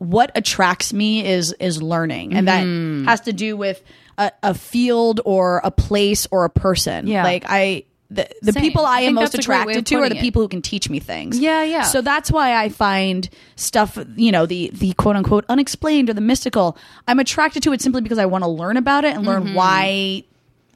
what 0.00 0.32
attracts 0.34 0.92
me 0.92 1.24
is 1.24 1.52
is 1.60 1.80
learning, 1.80 2.34
and 2.34 2.48
Mm-hmm. 2.48 3.04
that 3.04 3.10
has 3.10 3.20
to 3.22 3.32
do 3.32 3.56
with 3.56 3.80
a, 4.18 4.32
a 4.42 4.54
field 4.54 5.20
or 5.24 5.60
a 5.62 5.70
place 5.70 6.26
or 6.32 6.44
a 6.44 6.50
person. 6.50 7.06
Yeah. 7.06 7.22
like 7.22 7.44
I. 7.46 7.84
The, 8.12 8.28
the 8.42 8.50
Same. 8.50 8.62
people 8.64 8.84
I, 8.84 8.96
I 8.96 9.00
am 9.02 9.14
most 9.14 9.30
that's 9.34 9.44
a 9.44 9.46
great 9.46 9.58
way 9.58 9.62
attracted 9.74 9.86
to 9.86 9.96
are 10.02 10.08
the 10.08 10.16
it. 10.16 10.20
people 10.20 10.42
who 10.42 10.48
can 10.48 10.62
teach 10.62 10.90
me 10.90 10.98
things. 10.98 11.38
Yeah, 11.38 11.62
yeah. 11.62 11.82
So 11.82 12.00
that's 12.02 12.28
why 12.28 12.56
I 12.60 12.68
find 12.68 13.30
stuff, 13.54 13.96
you 14.16 14.32
know, 14.32 14.46
the 14.46 14.68
the 14.74 14.94
quote 14.94 15.14
unquote 15.14 15.44
unexplained 15.48 16.10
or 16.10 16.14
the 16.14 16.20
mystical. 16.20 16.76
I'm 17.06 17.20
attracted 17.20 17.62
to 17.62 17.72
it 17.72 17.80
simply 17.80 18.00
because 18.00 18.18
I 18.18 18.26
want 18.26 18.42
to 18.42 18.48
learn 18.50 18.76
about 18.76 19.04
it 19.04 19.14
and 19.14 19.24
learn 19.24 19.54
why 19.54 20.24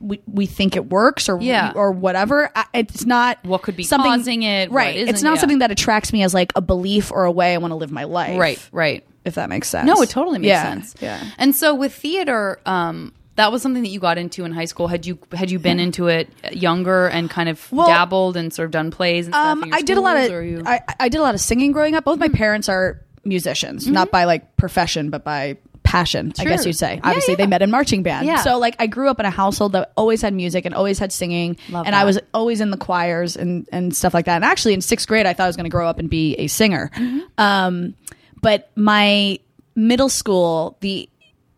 we, 0.04 0.20
we 0.26 0.46
think 0.46 0.76
it 0.76 0.90
works 0.90 1.28
or 1.28 1.34
Mm-hmm. 1.36 1.42
Yeah. 1.46 1.72
or 1.74 1.90
whatever. 1.92 2.50
I, 2.54 2.66
it's 2.74 3.04
not 3.06 3.38
What 3.44 3.62
could 3.62 3.74
be 3.76 3.82
something, 3.84 4.10
causing 4.10 4.42
it, 4.42 4.70
Right. 4.70 4.96
It's 4.96 5.22
not 5.22 5.34
yeah. 5.34 5.40
something 5.40 5.58
that 5.60 5.70
attracts 5.70 6.12
me 6.12 6.22
as 6.22 6.34
like 6.34 6.52
a 6.54 6.60
belief 6.60 7.10
or 7.10 7.24
a 7.24 7.32
way 7.32 7.54
I 7.54 7.58
want 7.58 7.72
to 7.72 7.76
live 7.76 7.90
my 7.90 8.04
life. 8.04 8.38
Right, 8.38 8.68
right. 8.70 9.04
If 9.24 9.36
that 9.36 9.48
makes 9.48 9.68
sense. 9.68 9.86
No, 9.86 10.02
it 10.02 10.10
totally 10.10 10.38
makes 10.38 10.48
Yeah. 10.48 10.62
sense. 10.62 10.94
Yeah. 11.00 11.24
And 11.38 11.54
so 11.56 11.74
with 11.74 11.94
theater, 11.94 12.60
um, 12.66 13.14
that 13.36 13.50
was 13.50 13.62
something 13.62 13.82
that 13.82 13.88
you 13.88 13.98
got 13.98 14.18
into 14.18 14.44
in 14.44 14.52
high 14.52 14.66
school. 14.66 14.86
Had 14.86 15.06
you 15.06 15.18
had 15.32 15.50
you 15.50 15.58
been 15.58 15.80
into 15.80 16.06
it 16.08 16.28
younger 16.52 17.08
and 17.08 17.28
kind 17.30 17.48
of 17.48 17.66
Well, 17.72 17.86
dabbled 17.86 18.36
and 18.36 18.52
sort 18.52 18.66
of 18.66 18.70
done 18.72 18.90
plays 18.90 19.26
and? 19.26 19.34
Um, 19.34 19.70
I 19.72 19.80
did 19.82 19.96
a 19.96 20.00
lot 20.02 20.16
of 20.18 20.30
you- 20.30 20.62
I, 20.66 20.80
I 21.00 21.08
did 21.08 21.18
a 21.18 21.22
lot 21.22 21.34
of 21.34 21.40
singing 21.40 21.72
growing 21.72 21.94
up. 21.94 22.04
Both 22.04 22.18
my 22.20 22.28
parents 22.28 22.68
are 22.68 23.00
musicians, 23.24 23.88
not 23.88 24.10
by 24.10 24.24
like 24.24 24.56
profession, 24.56 25.08
but 25.10 25.24
by 25.24 25.56
passion. 25.84 26.32
I 26.38 26.44
guess 26.44 26.66
you'd 26.66 26.76
say. 26.76 26.94
Yeah, 26.94 27.00
Obviously, 27.04 27.32
yeah. 27.32 27.36
they 27.36 27.46
met 27.46 27.62
in 27.62 27.70
marching 27.70 28.02
band. 28.02 28.26
Yeah. 28.26 28.42
So 28.42 28.58
like 28.58 28.74
I 28.80 28.88
grew 28.88 29.08
up 29.08 29.20
in 29.20 29.26
a 29.26 29.30
household 29.30 29.72
that 29.72 29.92
always 29.96 30.20
had 30.22 30.34
music 30.34 30.64
and 30.64 30.74
always 30.74 30.98
had 30.98 31.12
singing, 31.12 31.56
Love 31.70 31.86
and 31.86 31.94
I 31.94 32.04
was 32.04 32.18
always 32.32 32.60
in 32.60 32.70
the 32.70 32.76
choirs 32.76 33.36
and 33.36 33.68
and 33.70 33.94
stuff 33.94 34.12
like 34.14 34.24
that. 34.24 34.36
And 34.36 34.44
actually, 34.44 34.74
in 34.74 34.80
sixth 34.80 35.06
grade, 35.06 35.26
I 35.26 35.34
thought 35.34 35.44
I 35.44 35.46
was 35.46 35.56
going 35.56 35.64
to 35.64 35.70
grow 35.70 35.88
up 35.88 35.98
and 35.98 36.10
be 36.10 36.34
a 36.34 36.48
singer. 36.48 36.90
Mm-hmm. 36.94 37.20
Um, 37.38 37.94
but 38.40 38.70
my 38.74 39.38
middle 39.76 40.08
school, 40.08 40.76
the 40.80 41.08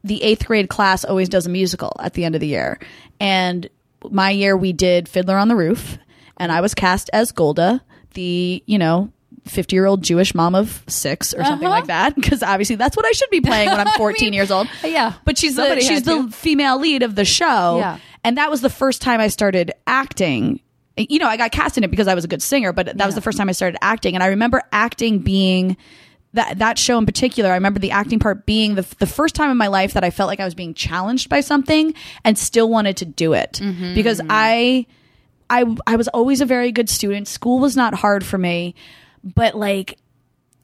the 0.05 0.23
eighth 0.23 0.47
grade 0.47 0.69
class 0.69 1.05
always 1.05 1.29
does 1.29 1.47
a 1.47 1.51
musical 1.51 1.97
at 2.01 2.15
the 2.15 2.25
end 2.25 2.35
of 2.35 2.41
the 2.41 2.47
year. 2.47 2.79
And 3.19 3.69
my 4.11 4.31
year 4.31 4.57
we 4.57 4.73
did 4.73 5.09
Fiddler 5.09 5.37
on 5.37 5.49
the 5.49 5.57
Roof, 5.57 5.99
and 6.37 6.53
I 6.53 6.61
was 6.61 6.75
cast 6.75 7.11
as 7.13 7.33
Golde, 7.33 7.81
the, 8.15 8.63
you 8.67 8.79
know, 8.79 9.11
50 9.47 9.75
year 9.77 9.87
old 9.87 10.03
Jewish 10.03 10.35
mom 10.35 10.55
of 10.55 10.83
six 10.87 11.33
or 11.35 11.45
something 11.45 11.67
Uh-huh. 11.69 11.77
like 11.79 11.87
that. 11.87 12.15
Because 12.15 12.43
obviously 12.43 12.77
that's 12.77 12.97
what 12.97 13.07
I 13.07 13.13
should 13.13 13.31
be 13.31 13.41
playing 13.41 13.71
when 13.71 13.81
I'm 13.81 13.93
14 13.97 14.33
years 14.33 14.51
old. 14.51 14.69
yeah. 14.85 15.15
But 15.25 15.39
she's 15.39 15.57
the, 15.57 15.81
she's 15.81 16.03
the 16.03 16.29
female 16.33 16.79
lead 16.79 17.03
of 17.03 17.15
the 17.15 17.25
show. 17.25 17.79
Yeah. 17.79 17.99
And 18.25 18.39
that 18.39 18.51
was 18.51 18.61
the 18.61 18.71
first 18.71 19.03
time 19.03 19.21
I 19.21 19.29
started 19.29 19.73
acting. 19.87 20.61
You 20.97 21.19
know, 21.19 21.29
I 21.29 21.37
got 21.37 21.53
cast 21.53 21.77
in 21.79 21.85
it 21.85 21.91
because 21.91 22.09
I 22.09 22.15
was 22.15 22.25
a 22.25 22.29
good 22.29 22.43
singer, 22.43 22.73
but 22.73 22.87
that 22.97 23.07
was 23.07 23.15
the 23.15 23.21
first 23.21 23.37
time 23.39 23.49
I 23.49 23.53
started 23.53 23.79
acting. 23.83 24.15
And 24.15 24.23
I 24.23 24.29
remember 24.29 24.63
acting 24.73 25.19
being 25.21 25.77
that 26.33 26.59
that 26.59 26.79
show 26.79 26.99
in 26.99 27.07
particular. 27.07 27.51
I 27.51 27.55
remember 27.55 27.79
the 27.81 27.91
acting 27.93 28.19
part 28.19 28.47
being 28.47 28.75
the 28.75 28.87
the 28.99 29.07
first 29.07 29.35
time 29.35 29.51
in 29.51 29.57
my 29.57 29.69
life 29.69 29.93
that 29.95 30.05
I 30.05 30.11
felt 30.11 30.27
like 30.29 30.41
I 30.41 30.45
was 30.45 30.55
being 30.55 30.75
challenged 30.75 31.29
by 31.29 31.41
something 31.41 31.95
and 32.25 32.37
still 32.39 32.69
wanted 32.69 32.97
to 32.99 33.05
do 33.05 33.33
it 33.35 33.61
Mm-hmm. 33.63 33.95
because 33.95 34.21
I 34.29 34.87
I 35.49 35.65
I 35.87 35.97
was 35.97 36.09
always 36.09 36.41
a 36.41 36.47
very 36.47 36.73
good 36.73 36.89
student. 36.91 37.29
School 37.29 37.59
was 37.61 37.77
not 37.77 37.95
hard 37.95 38.25
for 38.25 38.37
me, 38.39 38.75
but 39.35 39.55
like 39.55 39.99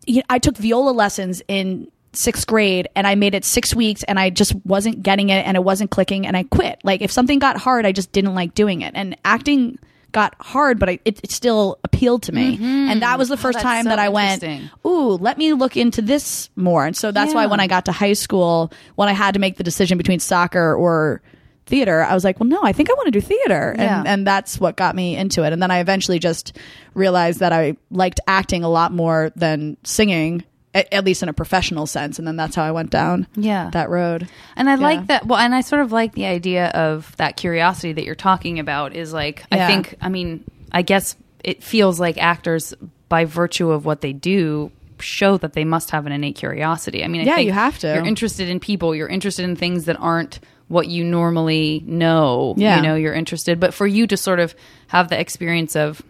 you 0.07 0.17
know, 0.17 0.23
I 0.29 0.39
took 0.39 0.57
viola 0.57 0.91
lessons 0.91 1.43
in 1.49 1.91
sixth 2.13 2.47
grade 2.47 2.89
and 2.95 3.07
I 3.07 3.15
made 3.15 3.35
it 3.35 3.45
six 3.45 3.75
weeks 3.75 4.03
and 4.03 4.19
I 4.19 4.31
just 4.31 4.55
wasn't 4.67 5.03
getting 5.03 5.31
it 5.31 5.47
and 5.47 5.57
it 5.57 5.65
wasn't 5.65 5.91
clicking 5.91 6.27
and 6.27 6.37
I 6.37 6.45
quit. 6.45 6.81
Like 6.85 7.01
if 7.03 7.11
something 7.11 7.39
got 7.39 7.57
hard, 7.57 7.87
I 7.87 7.93
just 7.93 8.13
didn't 8.13 8.35
like 8.35 8.55
doing 8.55 8.83
it. 8.83 8.93
And 8.95 9.17
acting 9.25 9.79
got 10.13 10.35
hard, 10.39 10.79
but 10.79 10.91
I, 10.91 10.99
it, 11.07 11.21
it 11.23 11.31
still 11.31 11.79
appealed 11.85 12.25
to 12.25 12.33
me. 12.33 12.57
Mm-hmm. 12.57 12.65
And 12.65 13.03
that 13.03 13.19
was 13.19 13.29
the 13.29 13.35
oh, 13.35 13.39
first 13.39 13.57
that's 13.57 13.63
time 13.63 13.85
so 13.85 13.89
that 13.89 13.99
I 13.99 14.11
went, 14.11 14.45
ooh, 14.87 15.13
let 15.13 15.39
me 15.39 15.55
look 15.55 15.77
into 15.77 16.03
this 16.03 16.51
more. 16.55 16.85
And 16.85 16.95
so 16.95 17.13
that's 17.13 17.33
why 17.33 17.47
when 17.47 17.61
I 17.61 17.67
got 17.67 17.87
to 17.87 17.93
high 17.93 18.13
school, 18.13 18.73
when 18.97 19.09
I 19.09 19.13
had 19.13 19.35
to 19.35 19.41
make 19.41 19.57
the 19.57 19.65
decision 19.65 19.97
between 19.97 20.21
soccer 20.21 20.75
or 20.75 21.23
theater, 21.67 22.03
I 22.03 22.15
was 22.15 22.25
like, 22.25 22.41
well, 22.41 22.49
no, 22.49 22.61
I 22.63 22.73
think 22.73 22.91
I 22.91 22.95
want 22.95 23.07
to 23.07 23.11
do 23.13 23.21
theater. 23.21 23.75
Yeah. 23.79 24.01
And, 24.01 24.09
and 24.09 24.27
that's 24.27 24.59
what 24.61 24.77
got 24.77 24.95
me 24.97 25.17
into 25.17 25.45
it. 25.45 25.53
And 25.53 25.63
then 25.63 25.71
I 25.71 25.79
eventually 25.81 26.19
just 26.19 26.57
realized 26.95 27.41
that 27.41 27.53
I 27.53 27.77
liked 27.91 28.21
acting 28.27 28.65
a 28.65 28.69
lot 28.69 28.93
more 28.93 29.31
than 29.37 29.77
singing, 29.85 30.45
at, 30.75 30.93
at 30.93 31.05
least 31.05 31.23
in 31.23 31.29
a 31.29 31.33
professional 31.33 31.87
sense. 31.87 32.19
And 32.19 32.27
then 32.27 32.37
that's 32.37 32.57
how 32.57 32.65
I 32.65 32.73
went 32.73 32.91
down 32.91 33.27
Yeah. 33.37 33.71
that 33.73 33.91
road. 33.91 34.29
And 34.57 34.69
I 34.69 34.75
Yeah. 34.75 34.81
like 34.81 35.07
that. 35.07 35.27
Well, 35.27 35.39
and 35.39 35.55
I 35.55 35.61
sort 35.61 35.83
of 35.83 35.93
like 35.93 36.13
the 36.15 36.27
idea 36.27 36.67
of 36.69 37.17
that 37.17 37.37
curiosity 37.37 37.93
that 37.93 38.05
you're 38.05 38.15
talking 38.15 38.59
about. 38.59 38.95
Is 38.95 39.13
like 39.13 39.45
I 39.53 39.67
think. 39.67 39.95
I 40.01 40.09
mean, 40.09 40.45
I 40.73 40.83
guess 40.83 41.17
it 41.45 41.63
feels 41.63 41.99
like 42.01 42.19
actors, 42.19 42.75
by 43.09 43.25
virtue 43.25 43.71
of 43.71 43.85
what 43.85 44.01
they 44.01 44.13
do, 44.13 44.71
show 44.99 45.37
that 45.37 45.53
they 45.53 45.65
must 45.65 45.91
have 45.91 46.07
an 46.07 46.13
innate 46.13 46.37
curiosity. 46.37 47.05
I 47.05 47.09
mean, 47.09 47.23
I 47.23 47.25
Yeah, 47.25 47.35
think 47.37 47.47
you 47.47 47.53
have 47.53 47.79
to. 47.81 47.89
You're 47.95 48.07
interested 48.07 48.49
in 48.49 48.59
people. 48.61 48.95
You're 48.95 49.09
interested 49.09 49.45
in 49.45 49.57
things 49.57 49.85
that 49.87 49.97
aren't 49.99 50.39
what 50.73 50.89
you 50.89 51.05
normally 51.05 51.83
know. 51.85 52.55
Yeah. 52.57 52.77
You 52.77 52.83
know, 52.83 52.95
you're 52.95 53.13
interested. 53.15 53.61
But 53.61 53.75
for 53.75 53.87
you 53.87 54.07
to 54.07 54.17
sort 54.17 54.41
of 54.41 54.55
have 54.89 55.09
the 55.09 55.21
experience 55.21 55.77
of 55.77 56.01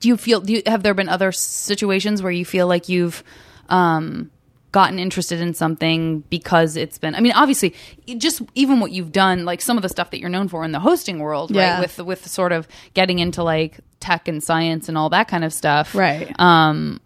do 0.00 0.08
you 0.08 0.16
feel 0.16 0.40
do 0.40 0.52
you, 0.54 0.62
have 0.66 0.82
there 0.82 0.94
been 0.94 1.08
other 1.08 1.32
situations 1.32 2.22
where 2.22 2.32
you 2.32 2.44
feel 2.44 2.66
like 2.66 2.88
you've 2.88 3.22
um 3.70 4.30
gotten 4.72 4.98
interested 4.98 5.40
in 5.40 5.52
something 5.52 6.20
because 6.30 6.76
it's 6.76 6.96
been 6.96 7.14
i 7.16 7.20
mean 7.20 7.32
obviously 7.32 7.74
just 8.18 8.40
even 8.54 8.78
what 8.80 8.92
you've 8.92 9.10
done 9.12 9.44
like 9.44 9.60
some 9.60 9.76
of 9.76 9.82
the 9.82 9.88
stuff 9.88 10.10
that 10.12 10.20
you're 10.20 10.30
known 10.30 10.46
for 10.48 10.64
in 10.64 10.70
the 10.72 10.78
hosting 10.78 11.18
world 11.18 11.50
Yeah. 11.50 11.72
right 11.74 11.80
with 11.80 11.98
with 12.06 12.26
sort 12.26 12.52
of 12.52 12.68
getting 12.94 13.18
into 13.18 13.42
like 13.42 13.80
tech 13.98 14.28
and 14.28 14.42
science 14.42 14.88
and 14.88 14.96
all 14.96 15.10
that 15.10 15.26
kind 15.28 15.42
of 15.44 15.52
stuff 15.52 15.94
Right. 15.94 16.32
um 16.38 17.00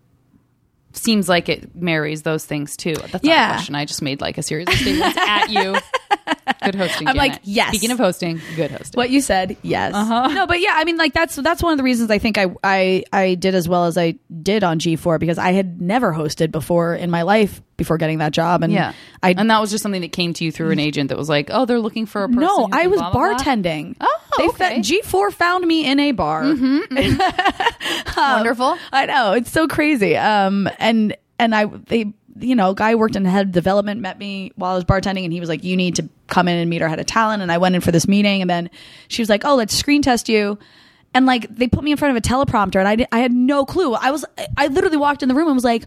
seems 0.92 1.28
like 1.28 1.48
it 1.48 1.74
marries 1.74 2.22
those 2.22 2.44
things 2.44 2.76
too 2.76 2.94
that's 2.94 3.24
not 3.24 3.24
a 3.24 3.52
question 3.54 3.74
i 3.74 3.84
just 3.86 4.02
made 4.02 4.20
like 4.20 4.38
a 4.38 4.42
series 4.42 4.68
of 4.68 4.74
statements 4.74 5.16
at 5.18 5.48
you 5.50 5.74
good 6.64 6.74
hosting 6.74 7.08
I'm 7.08 7.16
like, 7.16 7.32
Janet. 7.32 7.46
yes. 7.46 7.68
speaking 7.68 7.90
of 7.90 7.98
hosting 7.98 8.40
good 8.56 8.70
hosting 8.70 8.98
What 8.98 9.10
you 9.10 9.20
said, 9.20 9.56
yes. 9.62 9.94
Uh-huh. 9.94 10.28
No, 10.28 10.46
but 10.46 10.60
yeah, 10.60 10.72
I 10.74 10.84
mean, 10.84 10.96
like 10.96 11.12
that's 11.12 11.36
that's 11.36 11.62
one 11.62 11.72
of 11.72 11.78
the 11.78 11.84
reasons 11.84 12.10
I 12.10 12.18
think 12.18 12.38
I 12.38 12.46
I 12.62 13.04
I 13.12 13.34
did 13.34 13.54
as 13.54 13.68
well 13.68 13.84
as 13.86 13.96
I 13.98 14.16
did 14.42 14.64
on 14.64 14.78
G4 14.78 15.18
because 15.18 15.38
I 15.38 15.52
had 15.52 15.80
never 15.80 16.12
hosted 16.12 16.50
before 16.50 16.94
in 16.94 17.10
my 17.10 17.22
life 17.22 17.60
before 17.76 17.98
getting 17.98 18.18
that 18.18 18.32
job, 18.32 18.62
and 18.62 18.72
yeah 18.72 18.92
I 19.22 19.34
and 19.36 19.50
that 19.50 19.60
was 19.60 19.70
just 19.70 19.82
something 19.82 20.02
that 20.02 20.12
came 20.12 20.32
to 20.34 20.44
you 20.44 20.52
through 20.52 20.70
an 20.70 20.78
agent 20.78 21.08
that 21.08 21.18
was 21.18 21.28
like 21.28 21.50
oh 21.52 21.64
they're 21.64 21.80
looking 21.80 22.06
for 22.06 22.24
a 22.24 22.28
person 22.28 22.40
no, 22.40 22.68
I 22.72 22.86
was 22.86 23.00
blah, 23.00 23.10
blah, 23.10 23.34
blah. 23.34 23.38
bartending. 23.38 23.96
Oh, 24.00 24.20
they 24.38 24.48
okay. 24.48 24.78
G4 24.78 25.32
found 25.32 25.66
me 25.66 25.86
in 25.86 25.98
a 26.00 26.12
bar. 26.12 26.42
mm-hmm 26.44 27.18
wonderful 28.16 28.78
I 28.92 29.06
know 29.06 29.32
it's 29.32 29.50
so 29.50 29.66
crazy. 29.68 30.16
Um, 30.16 30.68
and 30.78 31.16
and 31.38 31.54
I 31.54 31.66
they 31.66 32.12
you 32.40 32.54
know 32.54 32.74
guy 32.74 32.94
worked 32.94 33.16
in 33.16 33.24
head 33.24 33.52
development 33.52 34.00
met 34.00 34.18
me 34.18 34.52
while 34.56 34.72
I 34.72 34.74
was 34.74 34.84
bartending, 34.84 35.24
and 35.24 35.32
he 35.32 35.40
was 35.40 35.48
like, 35.48 35.62
"You 35.64 35.76
need 35.76 35.96
to 35.96 36.08
come 36.26 36.48
in 36.48 36.56
and 36.56 36.68
meet 36.70 36.82
our 36.82 36.88
head 36.88 37.00
of 37.00 37.06
talent." 37.06 37.42
And 37.42 37.50
I 37.52 37.58
went 37.58 37.74
in 37.74 37.80
for 37.80 37.92
this 37.92 38.08
meeting, 38.08 38.40
and 38.40 38.50
then 38.50 38.70
she 39.08 39.22
was 39.22 39.28
like, 39.28 39.44
"Oh, 39.44 39.54
let's 39.56 39.74
screen 39.74 40.02
test 40.02 40.28
you." 40.28 40.58
And 41.14 41.26
like 41.26 41.46
they 41.54 41.68
put 41.68 41.84
me 41.84 41.92
in 41.92 41.96
front 41.96 42.16
of 42.16 42.22
a 42.22 42.26
teleprompter, 42.26 42.76
and 42.80 42.88
I 42.88 42.96
did, 42.96 43.06
I 43.12 43.20
had 43.20 43.32
no 43.32 43.64
clue. 43.64 43.94
I 43.94 44.10
was 44.10 44.24
I 44.56 44.66
literally 44.66 44.96
walked 44.96 45.22
in 45.22 45.28
the 45.28 45.34
room 45.34 45.48
and 45.48 45.56
was 45.56 45.64
like. 45.64 45.86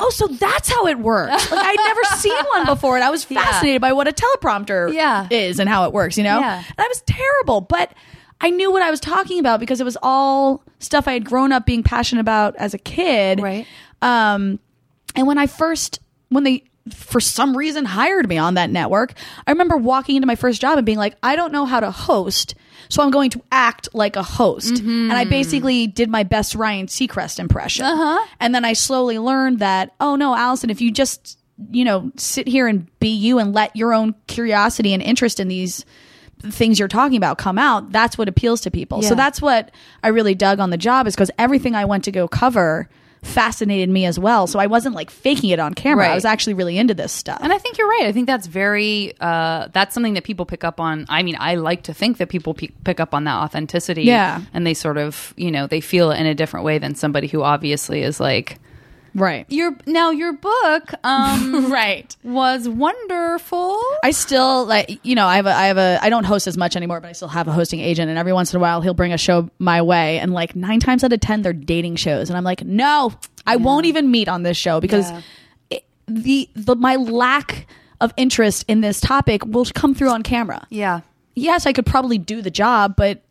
Oh, 0.00 0.08
so 0.10 0.26
that's 0.26 0.70
how 0.70 0.86
it 0.86 0.98
works. 0.98 1.50
Like 1.52 1.64
I'd 1.64 1.76
never 1.76 2.02
seen 2.18 2.44
one 2.54 2.64
before, 2.64 2.96
and 2.96 3.04
I 3.04 3.10
was 3.10 3.26
Yeah. 3.30 3.44
fascinated 3.44 3.80
by 3.82 3.92
what 3.92 4.08
a 4.08 4.12
teleprompter 4.12 4.92
Yeah. 4.92 5.28
is 5.30 5.60
and 5.60 5.68
how 5.68 5.84
it 5.84 5.92
works. 5.92 6.16
You 6.16 6.24
know, 6.24 6.40
Yeah. 6.40 6.56
and 6.56 6.74
I 6.78 6.88
was 6.88 7.02
terrible, 7.06 7.60
but 7.60 7.92
I 8.40 8.50
knew 8.50 8.72
what 8.72 8.82
I 8.82 8.90
was 8.90 8.98
talking 9.00 9.38
about 9.38 9.60
because 9.60 9.80
it 9.80 9.84
was 9.84 9.98
all 10.02 10.64
stuff 10.80 11.06
I 11.06 11.12
had 11.12 11.24
grown 11.26 11.52
up 11.52 11.66
being 11.66 11.82
passionate 11.84 12.22
about 12.22 12.56
as 12.56 12.72
a 12.74 12.78
kid. 12.78 13.40
Right. 13.40 13.66
Um, 14.00 14.58
and 15.14 15.26
when 15.26 15.38
I 15.38 15.46
first, 15.46 16.00
when 16.28 16.44
they, 16.44 16.64
for 16.90 17.20
some 17.20 17.56
reason 17.56 17.84
hired 17.84 18.28
me 18.28 18.38
on 18.38 18.54
that 18.54 18.70
network, 18.70 19.14
I 19.46 19.52
remember 19.52 19.76
walking 19.76 20.16
into 20.16 20.26
my 20.26 20.34
first 20.34 20.60
job 20.60 20.78
and 20.78 20.86
being 20.86 20.98
like, 20.98 21.16
I 21.22 21.36
don't 21.36 21.52
know 21.52 21.64
how 21.64 21.80
to 21.80 21.90
host. 21.90 22.54
So 22.88 23.02
I'm 23.02 23.10
going 23.10 23.30
to 23.30 23.42
act 23.52 23.88
like 23.94 24.16
a 24.16 24.22
host. 24.22 24.80
And 24.80 25.12
I 25.12 25.24
basically 25.24 25.86
did 25.86 26.10
my 26.10 26.24
best 26.24 26.54
Ryan 26.54 26.88
Seacrest 26.88 27.38
impression. 27.38 27.84
Uh-huh. 27.86 28.26
And 28.40 28.54
then 28.54 28.64
I 28.64 28.72
slowly 28.72 29.18
learned 29.18 29.60
that, 29.60 29.94
oh 30.00 30.16
no, 30.16 30.34
Alison, 30.34 30.70
if 30.70 30.80
you 30.80 30.90
just, 30.90 31.38
you 31.70 31.84
know, 31.84 32.10
sit 32.16 32.48
here 32.48 32.66
and 32.66 32.86
be 32.98 33.08
you 33.08 33.38
and 33.38 33.54
let 33.54 33.76
your 33.76 33.94
own 33.94 34.14
curiosity 34.26 34.92
and 34.92 35.02
interest 35.02 35.38
in 35.38 35.48
these 35.48 35.84
things 36.50 36.78
you're 36.78 36.88
talking 36.88 37.16
about 37.16 37.38
come 37.38 37.58
out, 37.58 37.92
that's 37.92 38.18
what 38.18 38.28
appeals 38.28 38.60
to 38.62 38.70
people. 38.70 39.00
So 39.02 39.14
that's 39.14 39.40
what 39.40 39.70
I 40.02 40.08
really 40.08 40.34
dug 40.34 40.58
on 40.58 40.70
the 40.70 40.76
job 40.76 41.06
is 41.06 41.14
because 41.14 41.30
everything 41.38 41.74
I 41.76 41.84
went 41.84 42.04
to 42.04 42.10
go 42.10 42.26
cover 42.26 42.88
fascinated 43.22 43.88
me 43.88 44.04
as 44.04 44.18
well. 44.18 44.46
So 44.46 44.58
I 44.58 44.66
wasn't 44.66 44.94
like 44.94 45.10
faking 45.10 45.50
it 45.50 45.58
on 45.58 45.74
camera. 45.74 46.08
I 46.10 46.14
was 46.14 46.24
actually 46.24 46.54
really 46.54 46.76
into 46.76 46.92
this 46.94 47.12
stuff. 47.12 47.38
And 47.40 47.52
I 47.52 47.58
think 47.58 47.78
you're 47.78 47.88
right. 47.88 48.04
I 48.06 48.12
think 48.12 48.26
that's 48.26 48.46
very 48.46 49.14
uh, 49.20 49.68
that's 49.72 49.94
something 49.94 50.14
that 50.14 50.24
people 50.24 50.44
pick 50.44 50.64
up 50.64 50.80
on. 50.80 51.06
I 51.08 51.22
mean, 51.22 51.36
I 51.38 51.54
like 51.54 51.84
to 51.84 51.94
think 51.94 52.18
that 52.18 52.28
people 52.28 52.54
pe- 52.54 52.68
pick 52.84 53.00
up 53.00 53.14
on 53.14 53.24
that 53.24 53.36
authenticity. 53.36 54.02
Yeah. 54.02 54.40
and 54.52 54.66
they 54.66 54.74
sort 54.74 54.98
of 54.98 55.32
you 55.36 55.50
know 55.50 55.66
they 55.66 55.80
feel 55.80 56.10
it 56.10 56.18
in 56.18 56.26
a 56.26 56.34
different 56.34 56.64
way 56.66 56.78
than 56.78 56.94
somebody 56.94 57.28
who 57.28 57.42
obviously 57.42 58.02
is 58.02 58.18
like 58.20 58.58
right. 59.14 59.46
your 59.50 59.76
now 59.86 60.10
your 60.10 60.32
book 60.32 60.92
um, 61.04 61.70
Right. 61.72 62.16
was 62.22 62.68
wonderful. 62.68 63.80
I 64.02 64.10
still 64.12 64.64
like 64.66 65.00
you 65.04 65.14
know 65.14 65.26
I 65.26 65.36
have 65.36 65.46
a 65.46 65.52
I 65.54 65.66
have 65.66 65.78
a 65.78 65.98
I 66.02 66.10
don't 66.10 66.24
host 66.24 66.46
as 66.46 66.56
much 66.56 66.76
anymore, 66.76 67.00
but 67.00 67.08
I 67.08 67.12
still 67.12 67.28
have 67.28 67.48
a 67.48 67.52
hosting 67.52 67.80
agent, 67.80 68.08
and 68.08 68.18
every 68.18 68.32
once 68.32 68.52
in 68.52 68.56
a 68.58 68.60
while 68.60 68.80
he'll 68.80 68.94
bring 68.94 69.12
a 69.12 69.18
show 69.18 69.50
my 69.58 69.82
way, 69.82 70.18
and 70.18 70.32
like 70.32 70.56
nine 70.56 70.80
times 70.80 71.04
out 71.04 71.12
of 71.12 71.20
ten 71.20 71.42
they're 71.42 71.52
dating 71.52 71.96
shows, 71.96 72.30
and 72.30 72.36
I'm 72.36 72.44
like, 72.44 72.64
no, 72.64 73.12
I 73.46 73.56
won't 73.56 73.86
even 73.86 74.10
meet 74.10 74.28
on 74.28 74.42
this 74.42 74.56
show 74.56 74.80
because 74.80 75.10
Yeah. 75.10 75.20
it, 75.70 75.84
the 76.06 76.48
the 76.54 76.76
my 76.76 76.96
lack 76.96 77.66
of 78.00 78.12
interest 78.16 78.64
in 78.68 78.80
this 78.80 79.00
topic 79.00 79.44
will 79.46 79.64
come 79.74 79.94
through 79.94 80.10
on 80.10 80.22
camera. 80.22 80.66
Yeah. 80.70 81.00
Yes, 81.34 81.64
I 81.66 81.72
could 81.72 81.86
probably 81.86 82.18
do 82.18 82.42
the 82.42 82.50
job, 82.50 82.94
but 82.96 83.22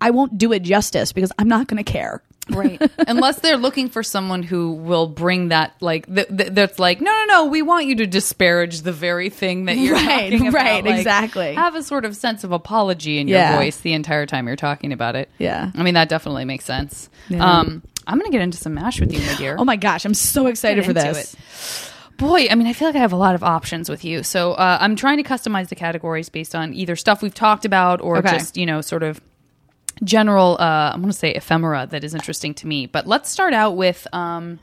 I 0.00 0.10
won't 0.10 0.38
do 0.38 0.52
it 0.52 0.60
justice 0.62 1.12
because 1.12 1.30
I'm 1.38 1.48
not 1.48 1.66
going 1.66 1.82
to 1.82 1.92
care. 1.92 2.22
Right. 2.52 2.80
Unless 2.98 3.40
they're 3.40 3.56
looking 3.56 3.88
for 3.88 4.02
someone 4.02 4.42
who 4.42 4.72
will 4.72 5.06
bring 5.06 5.48
that, 5.48 5.74
like, 5.80 6.06
th- 6.12 6.28
th- 6.28 6.50
that's 6.52 6.78
like, 6.78 7.00
no, 7.00 7.10
no, 7.10 7.24
no, 7.26 7.44
we 7.46 7.62
want 7.62 7.86
you 7.86 7.96
to 7.96 8.06
disparage 8.06 8.80
the 8.82 8.92
very 8.92 9.30
thing 9.30 9.64
that 9.66 9.76
you're 9.76 9.94
Right, 9.94 10.30
talking 10.32 10.48
about. 10.48 10.54
right, 10.62 10.84
Like, 10.84 10.96
exactly. 10.98 11.54
Have 11.54 11.74
a 11.74 11.82
sort 11.82 12.04
of 12.04 12.16
sense 12.16 12.44
of 12.44 12.52
apology 12.52 13.18
in 13.18 13.28
your 13.28 13.38
Yeah. 13.38 13.56
voice 13.56 13.76
the 13.78 13.92
entire 13.92 14.26
time 14.26 14.46
you're 14.46 14.56
talking 14.56 14.92
about 14.92 15.16
it. 15.16 15.28
Yeah. 15.38 15.70
I 15.74 15.82
mean, 15.82 15.94
that 15.94 16.08
definitely 16.08 16.44
makes 16.44 16.64
sense. 16.64 17.08
Yeah. 17.28 17.44
Um, 17.44 17.82
I'm 18.06 18.18
going 18.18 18.30
to 18.30 18.36
get 18.36 18.42
into 18.42 18.58
some 18.58 18.74
MASH 18.74 19.00
with 19.00 19.12
you, 19.12 19.20
my 19.20 19.34
dear. 19.36 19.56
Oh 19.58 19.64
my 19.64 19.76
gosh, 19.76 20.04
I'm 20.04 20.14
so 20.14 20.46
excited 20.48 20.84
for 20.84 20.92
this. 20.92 21.36
Boy, 22.16 22.48
I 22.50 22.54
mean, 22.54 22.66
I 22.66 22.74
feel 22.74 22.88
like 22.88 22.96
I 22.96 23.00
have 23.00 23.12
a 23.14 23.16
lot 23.16 23.34
of 23.34 23.42
options 23.42 23.88
with 23.88 24.04
you. 24.04 24.22
So 24.22 24.52
uh, 24.52 24.76
I'm 24.80 24.94
trying 24.94 25.16
to 25.16 25.22
customize 25.22 25.68
the 25.68 25.74
categories 25.74 26.28
based 26.28 26.54
on 26.54 26.74
either 26.74 26.94
stuff 26.96 27.22
we've 27.22 27.32
talked 27.34 27.64
about 27.64 28.02
or 28.02 28.18
Okay. 28.18 28.32
just, 28.32 28.58
you 28.58 28.66
know, 28.66 28.82
sort 28.82 29.02
of 29.02 29.20
general, 30.04 30.56
uh, 30.60 30.92
I'm 30.92 31.00
going 31.00 31.12
to 31.12 31.18
say 31.18 31.34
ephemera 31.34 31.86
that 31.90 32.04
is 32.04 32.14
interesting 32.14 32.54
to 32.54 32.66
me. 32.66 32.86
But 32.86 33.06
let's 33.06 33.30
start 33.30 33.54
out 33.54 33.76
with, 33.76 34.06
um, 34.12 34.58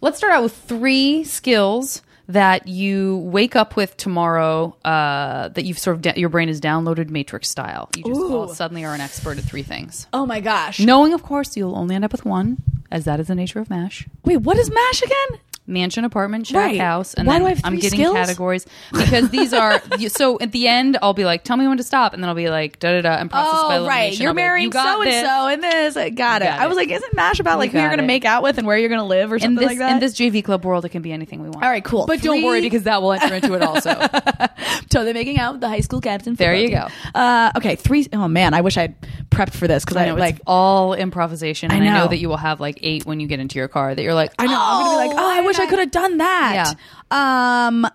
let's 0.00 0.18
start 0.18 0.32
out 0.32 0.42
with 0.42 0.56
three 0.56 1.24
skills 1.24 2.02
that 2.28 2.68
you 2.68 3.16
wake 3.18 3.56
up 3.56 3.74
with 3.74 3.96
tomorrow 3.96 4.76
uh, 4.84 5.48
that 5.48 5.64
you've 5.64 5.78
sort 5.78 5.96
of, 5.96 6.02
da- 6.02 6.14
your 6.16 6.28
brain 6.28 6.48
is 6.48 6.60
downloaded 6.60 7.10
matrix 7.10 7.48
style. 7.48 7.90
You 7.96 8.04
just 8.04 8.20
all 8.20 8.48
suddenly 8.48 8.84
are 8.84 8.94
an 8.94 9.00
expert 9.00 9.38
at 9.38 9.44
three 9.44 9.64
things. 9.64 10.06
Oh 10.12 10.26
my 10.26 10.40
gosh. 10.40 10.78
Knowing, 10.78 11.12
of 11.12 11.24
course, 11.24 11.56
you'll 11.56 11.76
only 11.76 11.96
end 11.96 12.04
up 12.04 12.12
with 12.12 12.24
one, 12.24 12.58
as 12.90 13.04
that 13.04 13.18
is 13.18 13.26
the 13.26 13.34
nature 13.34 13.58
of 13.58 13.68
MASH 13.68 14.06
Wait, 14.24 14.36
what 14.38 14.56
is 14.56 14.70
MASH 14.70 15.02
again? 15.02 15.40
Mansion, 15.70 16.04
apartment, 16.04 16.46
shack, 16.46 16.56
Right. 16.56 16.80
house, 16.80 17.14
and 17.14 17.26
Why 17.26 17.34
then 17.34 17.42
do 17.42 17.46
I 17.46 17.50
have 17.50 17.60
I'm 17.64 17.72
three 17.74 17.80
getting 17.80 18.00
skills? 18.00 18.16
categories 18.16 18.66
because 18.92 19.30
these 19.30 19.52
are. 19.54 19.80
you- 19.98 20.08
so 20.10 20.38
at 20.40 20.52
the 20.52 20.68
end, 20.68 20.98
I'll 21.02 21.14
be 21.14 21.24
like, 21.24 21.44
"Tell 21.44 21.56
me 21.56 21.66
when 21.66 21.76
to 21.78 21.82
stop," 21.82 22.12
and 22.14 22.22
then 22.22 22.28
I'll 22.28 22.34
be 22.34 22.50
like, 22.50 22.78
"Da 22.80 22.92
da 22.92 23.02
da," 23.02 23.14
and 23.20 23.30
process 23.30 23.62
by 23.68 23.76
Oh, 23.78 23.86
right. 23.86 24.18
You're 24.18 24.30
I'll 24.30 24.34
be 24.34 24.40
like, 24.40 24.44
marrying 24.46 24.64
you 24.66 24.70
got 24.70 24.94
so 24.96 25.02
and 25.02 25.10
this. 25.10 25.24
so 25.26 25.46
and 25.48 25.62
this. 25.62 25.96
I 25.96 26.10
got 26.10 26.42
it. 26.42 26.46
got 26.46 26.58
I 26.60 26.66
was 26.66 26.76
it. 26.76 26.80
like, 26.80 26.90
isn't 26.90 27.14
MASH 27.14 27.40
about 27.40 27.58
like 27.58 27.70
who 27.70 27.74
got 27.78 27.80
you're 27.82 27.88
going 27.90 27.98
to 27.98 28.04
it. 28.04 28.06
make 28.06 28.24
out 28.24 28.42
with 28.42 28.58
and 28.58 28.66
where 28.66 28.76
you're 28.76 28.88
going 28.88 29.00
to 29.00 29.04
live 29.06 29.30
or 29.32 29.36
In 29.36 29.40
something 29.42 29.56
this 29.60 29.68
like 29.68 29.78
that? 29.78 29.92
in 29.92 30.00
this 30.00 30.14
JV 30.14 30.42
club 30.44 30.64
world, 30.64 30.84
it 30.84 30.88
can 30.90 31.02
be 31.02 31.12
anything 31.12 31.40
we 31.42 31.48
want. 31.48 31.62
All 31.64 31.70
right, 31.70 31.84
cool. 31.84 32.06
But 32.06 32.20
don't 32.22 32.42
worry 32.42 32.60
because 32.60 32.82
that 32.84 33.00
will 33.02 33.12
enter 33.12 33.34
into 33.34 33.54
it 33.54 33.62
also. 33.62 33.94
totally 34.90 35.12
making 35.12 35.38
out 35.38 35.52
with 35.52 35.60
the 35.60 35.68
high 35.68 35.80
school 35.80 36.00
captain. 36.00 36.34
There 36.34 36.54
you 36.54 36.68
football 36.68 36.88
team. 36.88 36.96
Uh, 37.14 37.52
okay, 37.56 37.76
three 37.76 38.06
oh 38.12 38.28
man, 38.28 38.54
I 38.54 38.60
wish 38.60 38.76
I'd 38.76 38.94
prepped 39.30 39.54
for 39.54 39.66
this 39.68 39.84
because 39.84 39.96
I 39.96 40.02
I, 40.04 40.06
know 40.06 40.14
like. 40.14 40.36
it's 40.36 40.44
all 40.46 40.94
improvisation, 40.94 41.70
and 41.70 41.82
I 41.82 41.86
know. 41.86 41.98
know. 42.04 42.08
that 42.08 42.18
you 42.18 42.28
will 42.28 42.36
have 42.36 42.60
like 42.60 42.78
eight 42.82 43.06
when 43.06 43.20
you 43.20 43.26
get 43.26 43.40
into 43.40 43.58
your 43.58 43.68
car. 43.68 43.94
That 43.94 44.02
you're 44.02 44.14
like, 44.14 44.32
I 44.38 44.46
know. 44.46 44.56
I'm 44.58 44.84
gonna 44.84 44.90
be 45.02 45.08
like, 45.08 45.18
oh, 45.18 45.30
I 45.30 45.40
why 45.40 45.46
wish 45.46 45.56
did 45.56 45.59
I 45.60 45.66
could 45.66 45.78
have 45.78 45.90
done 45.90 46.18
that. 46.18 46.74
Yeah. 47.10 47.66
Um, 47.68 47.86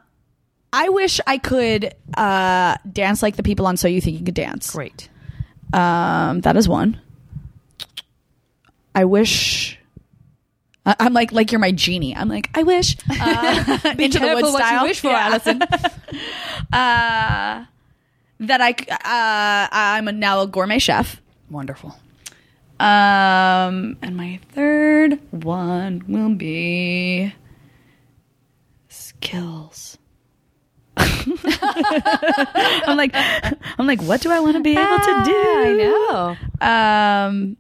I 0.74 0.90
wish 0.90 1.20
I 1.26 1.38
could 1.38 1.94
uh 2.18 2.76
dance 2.92 3.22
like 3.24 3.36
the 3.38 3.44
people 3.44 3.66
on 3.68 3.78
So 3.78 3.88
You 3.88 4.02
Think 4.02 4.20
You 4.20 4.26
Could 4.26 4.34
Dance. 4.36 4.72
Great. 4.72 5.10
Um, 5.74 6.42
that 6.42 6.56
is 6.58 6.68
one. 6.70 7.00
I 8.94 9.06
wish. 9.06 9.78
I- 10.86 10.96
I'm 11.00 11.14
like 11.14 11.32
like 11.32 11.52
you're 11.52 11.60
my 11.60 11.72
genie. 11.72 12.16
I'm 12.16 12.30
like 12.30 12.50
I 12.56 12.64
wish. 12.64 12.96
Uh, 13.10 13.80
into 13.98 14.20
the 14.20 14.32
wood 14.36 14.44
what 14.44 14.72
you 14.74 14.82
wish 14.88 15.00
for, 15.00 15.08
Yeah. 15.08 15.28
Alison. 15.28 15.62
uh, 16.74 17.66
that 18.40 18.62
I 18.62 18.72
c- 18.78 18.86
uh, 18.90 19.68
I'm 19.72 20.08
a, 20.08 20.12
now 20.12 20.42
a 20.42 20.48
gourmet 20.48 20.80
chef. 20.80 21.22
Wonderful. 21.50 21.96
Um, 22.80 23.96
and 24.02 24.18
my 24.18 24.40
third 24.52 25.20
one 25.32 26.04
will 26.08 26.36
be 26.36 27.34
skills. 29.26 29.98
I'm 30.98 32.96
like, 32.98 33.12
I'm 33.14 33.86
like, 33.88 34.02
what 34.02 34.22
do 34.22 34.32
I 34.32 34.40
want 34.40 34.56
to 34.56 34.64
be 34.64 34.78
able 34.78 34.98
to 35.00 35.24
do? 35.26 35.36
I 35.36 35.74
know. 35.78 36.38
Um, 36.66 37.58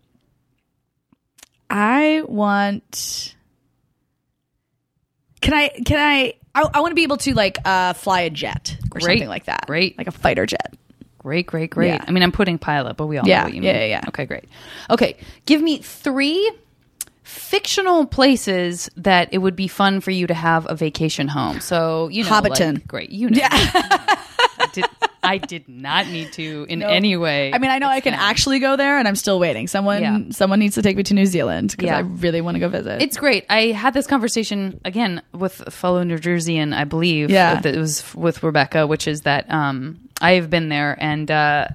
I 1.69 2.21
want. 2.25 3.35
Can 5.41 5.53
I? 5.53 5.69
Can 5.85 5.99
I? 5.99 6.35
I, 6.53 6.69
I 6.73 6.79
want 6.79 6.91
to 6.91 6.95
be 6.95 7.03
able 7.03 7.17
to 7.17 7.33
like 7.33 7.57
uh, 7.65 7.91
fly 7.93 8.21
a 8.21 8.29
jet 8.29 8.77
or 8.91 8.99
Great. 9.01 9.03
something 9.03 9.27
like 9.27 9.45
that. 9.45 9.65
Great. 9.67 9.97
like 9.97 10.07
a 10.07 10.11
fighter 10.11 10.45
jet. 10.45 10.73
Great, 11.17 11.47
great, 11.47 11.71
great. 11.71 11.87
Yeah. 11.87 12.05
I 12.07 12.11
mean, 12.11 12.21
I'm 12.23 12.31
putting 12.31 12.57
pilot, 12.59 12.95
but 12.97 13.07
we 13.07 13.17
all 13.17 13.27
Yeah, 13.27 13.39
know 13.39 13.45
what 13.45 13.53
you 13.55 13.63
yeah, 13.63 13.79
yeah, 13.79 13.85
yeah. 13.85 14.01
Okay, 14.09 14.25
great. 14.25 14.45
Okay, 14.91 15.17
give 15.47 15.59
me 15.61 15.79
three 15.79 16.49
fictional 17.25 18.05
places 18.05 18.89
that 18.95 19.29
it 19.31 19.39
would 19.39 19.55
be 19.55 19.67
fun 19.67 19.99
for 19.99 20.11
you 20.11 20.27
to 20.27 20.33
have 20.33 20.69
a 20.69 20.75
vacation 20.75 21.27
home. 21.27 21.59
So, 21.59 22.07
you 22.09 22.23
know, 22.23 22.29
Hobbiton. 22.29 22.75
like- 22.75 22.87
great. 22.87 23.09
You 23.09 23.29
know. 23.31 23.39
I, 23.51 24.69
did, 24.71 24.85
I 25.23 25.37
did 25.39 25.67
not 25.67 26.07
need 26.07 26.31
to 26.33 26.65
in 26.69 26.83
any 26.83 27.17
way. 27.17 27.51
I 27.51 27.57
mean, 27.57 27.71
I 27.71 27.79
know 27.79 27.87
I 27.87 27.99
can 27.99 28.13
actually 28.13 28.59
go 28.59 28.75
there, 28.75 28.97
and 28.99 29.07
I'm 29.07 29.15
still 29.15 29.39
waiting. 29.39 29.67
Someone, 29.67 30.01
Yeah. 30.01 30.19
someone 30.29 30.59
needs 30.59 30.75
to 30.75 30.81
take 30.83 30.95
me 30.97 31.03
to 31.03 31.13
New 31.15 31.25
Zealand 31.25 31.71
because 31.71 31.87
Yeah. 31.87 31.97
I 31.97 32.01
really 32.01 32.41
want 32.41 32.55
to 32.55 32.59
go 32.59 32.69
visit. 32.69 33.01
It's 33.01 33.17
great. 33.17 33.45
I 33.49 33.67
had 33.71 33.93
this 33.93 34.05
conversation 34.07 34.79
again 34.85 35.21
with 35.33 35.61
a 35.61 35.71
fellow 35.71 36.03
New 36.03 36.17
Jerseyan, 36.17 36.75
I 36.75 36.83
believe. 36.83 37.29
Yeah. 37.31 37.59
that 37.59 37.75
it 37.75 37.79
was 37.79 38.13
with 38.15 38.43
Rebecca, 38.43 38.85
which 38.85 39.07
is 39.07 39.21
that 39.21 39.51
um, 39.51 39.99
I 40.21 40.33
have 40.33 40.49
been 40.51 40.69
there 40.69 40.95
and 40.99 41.29
uh, 41.31 41.67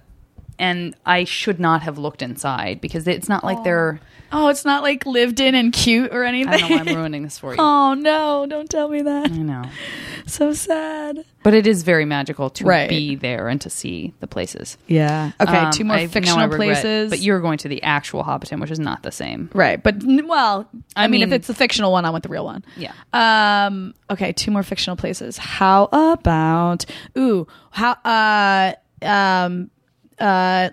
and 0.58 0.94
I 1.04 1.24
should 1.24 1.58
not 1.58 1.82
have 1.82 1.98
looked 1.98 2.22
inside 2.22 2.80
because 2.80 3.08
it's 3.08 3.28
not 3.28 3.42
like 3.44 3.62
they're. 3.64 4.00
Oh, 4.32 4.48
it's 4.48 4.64
not 4.64 4.82
like 4.82 5.06
lived 5.06 5.40
in 5.40 5.54
and 5.54 5.72
cute 5.72 6.12
or 6.12 6.24
anything. 6.24 6.52
I 6.52 6.58
don't 6.58 6.70
know 6.70 6.76
why 6.76 6.90
I'm 6.90 6.96
ruining 6.96 7.22
this 7.22 7.38
for 7.38 7.52
you. 7.52 7.56
oh 7.60 7.94
no! 7.94 8.46
Don't 8.48 8.68
tell 8.70 8.88
me 8.88 9.02
that. 9.02 9.30
I 9.30 9.36
know, 9.36 9.64
So 10.26 10.52
sad. 10.52 11.24
but 11.42 11.54
it 11.54 11.66
is 11.66 11.82
very 11.82 12.04
magical 12.04 12.50
to 12.50 12.64
Right. 12.64 12.88
be 12.88 13.14
there 13.16 13.48
and 13.48 13.60
to 13.62 13.70
see 13.70 14.14
the 14.20 14.26
places. 14.26 14.76
Yeah. 14.86 15.32
Okay. 15.40 15.56
Um, 15.56 15.70
two 15.72 15.84
more 15.84 15.96
I- 15.96 16.06
fictional 16.06 16.40
regret- 16.48 16.58
places. 16.58 17.10
but 17.10 17.18
you're 17.20 17.40
going 17.40 17.58
to 17.58 17.68
the 17.68 17.82
actual 17.82 18.22
Hobbiton, 18.22 18.60
which 18.60 18.70
is 18.70 18.78
not 18.78 19.02
the 19.02 19.12
same. 19.12 19.50
right. 19.52 19.82
But 19.82 19.96
well, 20.04 20.68
I, 20.96 21.04
I 21.04 21.08
mean, 21.08 21.22
if 21.22 21.32
it's 21.32 21.46
the 21.46 21.54
fictional 21.54 21.90
one, 21.92 22.04
I 22.04 22.10
want 22.10 22.22
the 22.22 22.28
real 22.28 22.44
one. 22.44 22.64
Yeah. 22.76 22.92
Um. 23.12 23.94
Okay. 24.10 24.32
Two 24.32 24.50
more 24.50 24.62
fictional 24.62 24.96
places. 24.96 25.36
How 25.38 25.88
about? 25.92 26.84
Ooh. 27.18 27.46
How? 27.70 27.92
Uh. 28.04 28.72
Um. 29.04 29.70
Uh. 30.18 30.70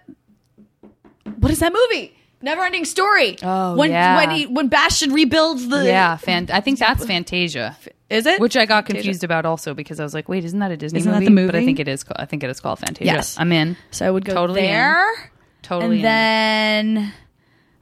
What 1.39 1.51
is 1.51 1.59
that 1.59 1.73
movie? 1.73 2.16
Never 2.41 2.63
Ending 2.63 2.85
Story. 2.85 3.37
Oh, 3.41 3.75
when 3.75 3.89
yeah. 3.91 4.15
when 4.17 4.29
he 4.31 4.45
when 4.45 4.67
Bastian 4.67 5.11
rebuilds 5.11 5.67
the 5.69 5.85
Yeah, 5.85 6.17
fan- 6.17 6.49
I 6.51 6.61
think 6.61 6.77
that's 6.79 7.05
Fantasia. 7.05 7.75
is 8.09 8.25
it 8.27 8.39
Which 8.39 8.55
I 8.55 8.65
got 8.65 8.85
Fantasia? 8.85 9.03
confused 9.03 9.23
about 9.23 9.45
also 9.45 9.73
because 9.73 9.99
I 9.99 10.03
was 10.03 10.13
like, 10.13 10.29
wait, 10.29 10.45
isn't 10.45 10.59
that 10.59 10.71
a 10.71 10.77
Disney 10.77 10.99
Isn't 10.99 11.11
that 11.11 11.29
movie? 11.31 11.47
But 11.47 11.55
I 11.55 11.65
think 11.65 11.79
it 11.79 11.87
is. 11.87 12.05
I 12.15 12.25
think 12.25 12.43
it 12.43 12.49
is 12.49 12.59
called 12.59 12.79
Fantasia. 12.79 13.05
Yes. 13.05 13.37
I'm 13.39 13.51
in. 13.51 13.75
So 13.91 14.05
I 14.05 14.11
would 14.11 14.23
go 14.25 14.33
Totally 14.35 14.61
in. 14.61 14.67
there. 14.67 15.31
Totally. 15.63 15.85
and 15.85 15.93
in. 15.95 16.01
then 16.03 17.13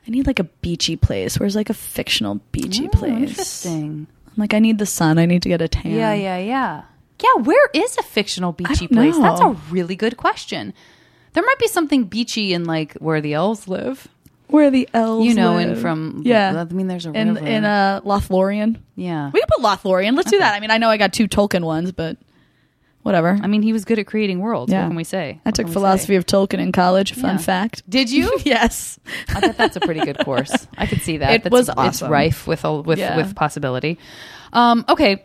I 0.08 0.12
need 0.12 0.26
like 0.26 0.40
a 0.40 0.46
beachy 0.46 0.96
place. 0.96 1.38
Where's 1.40 1.56
like 1.56 1.70
a 1.70 1.74
fictional 1.74 2.40
beachy 2.52 2.86
Oh, 2.88 2.98
place? 2.98 3.12
Interesting. 3.30 4.08
I'm 4.28 4.34
like, 4.38 4.54
I 4.54 4.60
need 4.60 4.78
the 4.80 4.86
sun. 4.86 5.18
I 5.20 5.26
need 5.26 5.42
to 5.44 5.50
get 5.50 5.62
a 5.62 5.68
tan. 5.68 5.92
Yeah, 5.92 6.14
yeah, 6.14 6.38
yeah. 6.38 6.84
Yeah, 7.22 7.42
where 7.42 7.70
is 7.74 7.98
a 7.98 8.04
fictional 8.04 8.52
beachy 8.52 8.88
place? 8.88 9.16
know. 9.18 9.22
That's 9.22 9.42
a 9.42 9.50
really 9.72 9.96
good 9.96 10.16
question. 10.18 10.74
There 11.34 11.44
might 11.44 11.60
be 11.60 11.68
something 11.68 12.06
beachy 12.06 12.54
in 12.54 12.64
like 12.66 12.94
where 12.96 13.20
the 13.22 13.34
elves 13.34 13.68
live. 13.68 14.08
Where 14.48 14.70
the 14.70 14.88
elves 14.94 15.26
You 15.26 15.34
know, 15.34 15.56
live. 15.56 15.70
and 15.72 15.78
from 15.82 16.22
yeah, 16.24 16.66
I 16.70 16.74
mean, 16.74 16.88
there's 16.88 17.06
a 17.06 17.12
in 17.14 17.34
river. 17.36 17.46
in 17.48 17.66
uh, 17.66 18.02
Lothlorien. 18.02 18.78
yeah. 18.96 19.32
We 19.34 19.40
can 19.42 19.48
put 19.50 19.64
Lothlorien. 19.64 20.16
Let's 20.16 20.30
do 20.32 20.38
that. 20.40 20.54
I 20.56 20.60
mean, 20.60 20.72
I 20.72 20.78
know 20.78 20.90
I 20.90 20.98
got 20.98 21.14
two 21.14 21.28
Tolkien 21.28 21.64
ones, 21.64 21.92
but 21.92 22.18
whatever. 23.02 23.38
I 23.42 23.48
mean, 23.48 23.62
he 23.64 23.74
was 23.74 23.86
good 23.86 23.98
at 24.00 24.06
creating 24.08 24.40
worlds. 24.40 24.72
Yeah. 24.72 24.84
What 24.84 24.90
can 24.90 24.96
we 24.98 25.04
say? 25.04 25.40
I 25.46 25.50
What 25.50 25.56
took 25.56 25.68
philosophy 25.70 26.14
say? 26.14 26.18
of 26.18 26.26
Tolkien 26.26 26.60
in 26.60 26.72
college. 26.72 27.14
Fun 27.14 27.36
Yeah. 27.36 27.42
fact. 27.42 27.90
Did 27.90 28.12
you? 28.12 28.38
yes. 28.46 29.00
I 29.30 29.40
bet 29.40 29.58
that's 29.58 29.76
a 29.76 29.80
pretty 29.80 30.02
good 30.02 30.20
course. 30.20 30.68
I 30.78 30.86
could 30.86 31.02
see 31.02 31.18
that. 31.18 31.32
It 31.34 31.44
That's, 31.44 31.52
was 31.52 31.70
It's 31.78 32.02
rife 32.04 32.46
with 32.48 32.64
a, 32.66 32.82
with 32.82 33.00
Yeah. 33.00 33.18
with 33.18 33.36
possibility. 33.36 33.98
Um, 34.54 34.86
okay. 34.90 35.24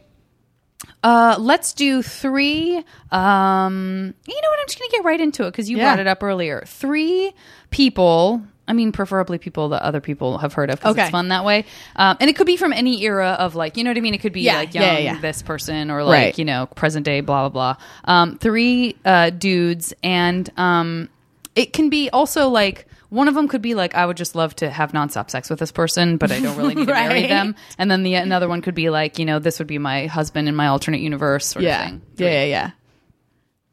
Uh, 1.02 1.36
let's 1.38 1.72
do 1.74 2.02
three. 2.02 2.76
Um, 3.10 4.14
you 4.26 4.34
know 4.34 4.48
what? 4.50 4.58
I'm 4.60 4.66
just 4.66 4.78
going 4.78 4.90
to 4.90 4.96
get 4.96 5.04
right 5.04 5.20
into 5.20 5.44
it 5.46 5.50
because 5.50 5.68
you 5.70 5.76
Yeah. 5.76 5.84
brought 5.84 5.98
it 6.00 6.06
up 6.06 6.22
earlier. 6.22 6.64
Three 6.66 7.32
people. 7.70 8.42
I 8.70 8.72
mean, 8.72 8.92
preferably 8.92 9.36
people 9.38 9.70
that 9.70 9.82
other 9.82 10.00
people 10.00 10.38
have 10.38 10.52
heard 10.54 10.70
of 10.70 10.78
because 10.78 10.92
Okay. 10.92 11.02
it's 11.02 11.10
fun 11.10 11.28
that 11.28 11.44
way. 11.44 11.64
Um, 11.96 12.16
and 12.20 12.30
it 12.30 12.36
could 12.36 12.46
be 12.46 12.56
from 12.56 12.72
any 12.72 13.02
era 13.02 13.30
of 13.38 13.56
like, 13.56 13.76
you 13.76 13.82
know 13.82 13.90
what 13.90 13.96
I 13.96 14.00
mean? 14.00 14.14
It 14.14 14.18
could 14.22 14.32
be 14.32 14.42
Yeah, 14.42 14.58
like 14.58 14.74
young 14.74 14.84
yeah, 14.84 14.92
yeah, 14.92 15.12
yeah. 15.14 15.20
this 15.20 15.42
person 15.42 15.90
or 15.90 16.04
like, 16.04 16.12
Right. 16.14 16.38
you 16.38 16.44
know, 16.44 16.66
present 16.76 17.04
day, 17.04 17.20
blah, 17.20 17.48
blah, 17.48 17.74
blah. 17.74 17.84
Um, 18.04 18.38
three 18.38 18.94
uh, 19.04 19.30
dudes. 19.30 19.92
And 20.04 20.48
um, 20.56 21.08
it 21.56 21.72
can 21.72 21.90
be 21.90 22.08
also 22.10 22.48
like, 22.48 22.86
one 23.08 23.26
of 23.26 23.34
them 23.34 23.48
could 23.48 23.60
be 23.62 23.74
like, 23.74 23.96
I 23.96 24.06
would 24.06 24.16
just 24.16 24.36
love 24.36 24.54
to 24.56 24.70
have 24.70 24.92
nonstop 24.92 25.30
sex 25.30 25.50
with 25.50 25.58
this 25.58 25.72
person, 25.72 26.16
but 26.16 26.30
I 26.30 26.38
don't 26.38 26.56
really 26.56 26.76
need 26.76 26.86
to 26.86 26.94
marry 26.94 27.14
Right. 27.22 27.28
them. 27.28 27.56
And 27.76 27.90
then 27.90 28.04
the 28.04 28.14
another 28.14 28.48
one 28.48 28.62
could 28.62 28.76
be 28.76 28.88
like, 28.88 29.18
you 29.18 29.24
know, 29.24 29.40
this 29.40 29.58
would 29.58 29.66
be 29.66 29.78
my 29.78 30.06
husband 30.06 30.48
in 30.48 30.54
my 30.54 30.68
alternate 30.68 31.00
universe 31.00 31.46
sort 31.46 31.64
Yeah. 31.64 31.80
of 31.82 31.88
thing. 31.90 32.02
Yeah, 32.18 32.30
yeah, 32.30 32.44
yeah. 32.44 32.70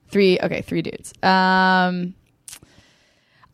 Three. 0.10 0.40
Okay, 0.40 0.62
three 0.64 0.82
dudes. 0.82 1.14
Um, 1.22 2.16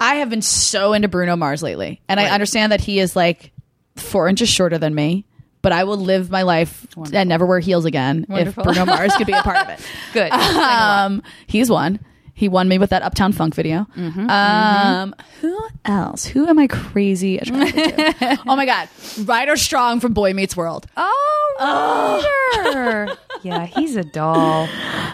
I 0.04 0.16
have 0.16 0.30
been 0.30 0.42
so 0.42 0.94
into 0.94 1.08
Bruno 1.08 1.36
Mars 1.36 1.64
lately, 1.64 2.02
and 2.10 2.20
I 2.20 2.26
understand 2.26 2.72
that 2.72 2.82
he 2.82 3.00
is 3.00 3.16
like 3.16 3.52
four 3.96 4.28
inches 4.28 4.50
shorter 4.50 4.78
than 4.78 4.94
me. 4.94 5.26
But 5.62 5.72
I 5.72 5.86
will 5.86 5.96
live 5.96 6.30
my 6.30 6.42
life 6.42 6.86
Wonderful. 6.94 7.18
and 7.18 7.30
never 7.30 7.46
wear 7.46 7.60
heels 7.62 7.86
again 7.86 8.26
Wonderful. 8.28 8.64
if 8.64 8.66
Bruno 8.76 8.86
Mars 8.86 9.16
could 9.16 9.28
be 9.28 9.32
a 9.32 9.42
part 9.42 9.58
of 9.58 9.70
it. 9.70 9.80
Good. 10.14 10.30
Um, 10.30 11.24
he's 11.48 11.70
one. 11.70 12.02
He 12.34 12.50
won 12.50 12.68
me 12.68 12.80
with 12.80 12.90
that 12.90 13.02
Uptown 13.02 13.32
Funk 13.32 13.56
video. 13.56 13.88
Mm-hmm, 13.96 14.30
um, 14.30 15.16
Who 15.40 15.58
else? 15.86 16.26
Who 16.26 16.48
am 16.48 16.60
I 16.60 16.68
crazy 16.68 17.38
attracted 17.38 17.96
to? 17.96 18.40
oh 18.48 18.56
my 18.58 18.66
God, 18.66 18.90
Ryder 19.24 19.56
Strong 19.56 20.02
from 20.02 20.12
Boy 20.14 20.34
Meets 20.34 20.58
World. 20.58 20.86
oh, 20.98 22.26
Ryder. 22.58 23.16
yeah, 23.44 23.66
he's 23.66 23.96
a 23.96 24.04
doll. 24.04 24.68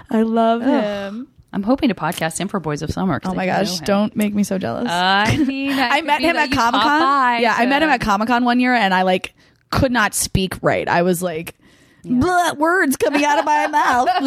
I 0.10 0.24
love 0.24 0.64
him. 0.64 1.28
I'm 1.52 1.64
hoping 1.64 1.90
to 1.90 1.96
podcast 1.96 2.38
him 2.40 2.48
for 2.48 2.60
Boys 2.60 2.82
of 2.82 2.92
Summer. 2.92 3.20
Oh 3.26 3.34
my 3.34 3.46
gosh, 3.48 3.80
don't 3.80 4.16
make 4.16 4.34
me 4.36 4.44
so 4.44 4.58
jealous. 4.58 4.88
I 4.90 5.38
mean, 5.48 5.72
I 5.78 6.02
met 6.02 6.22
him 6.22 6.36
at 6.36 6.52
Comic 6.52 6.82
Con. 6.82 7.42
Yeah, 7.42 7.56
I 7.58 7.66
met 7.66 7.82
him 7.82 7.90
at 7.90 8.02
Comic 8.02 8.28
Con 8.28 8.46
one 8.46 8.60
year, 8.60 8.74
and 8.74 8.94
I 8.94 9.02
like 9.02 9.34
could 9.72 9.92
not 9.92 10.14
speak 10.14 10.56
right. 10.62 10.88
I 10.88 11.02
was 11.02 11.22
like. 11.24 11.56
"Bleh, 12.06 12.58
words 12.58 12.96
coming 12.96 13.26
out 13.26 13.40
of 13.40 13.46
my 13.46 13.68
mouth, 13.80 14.08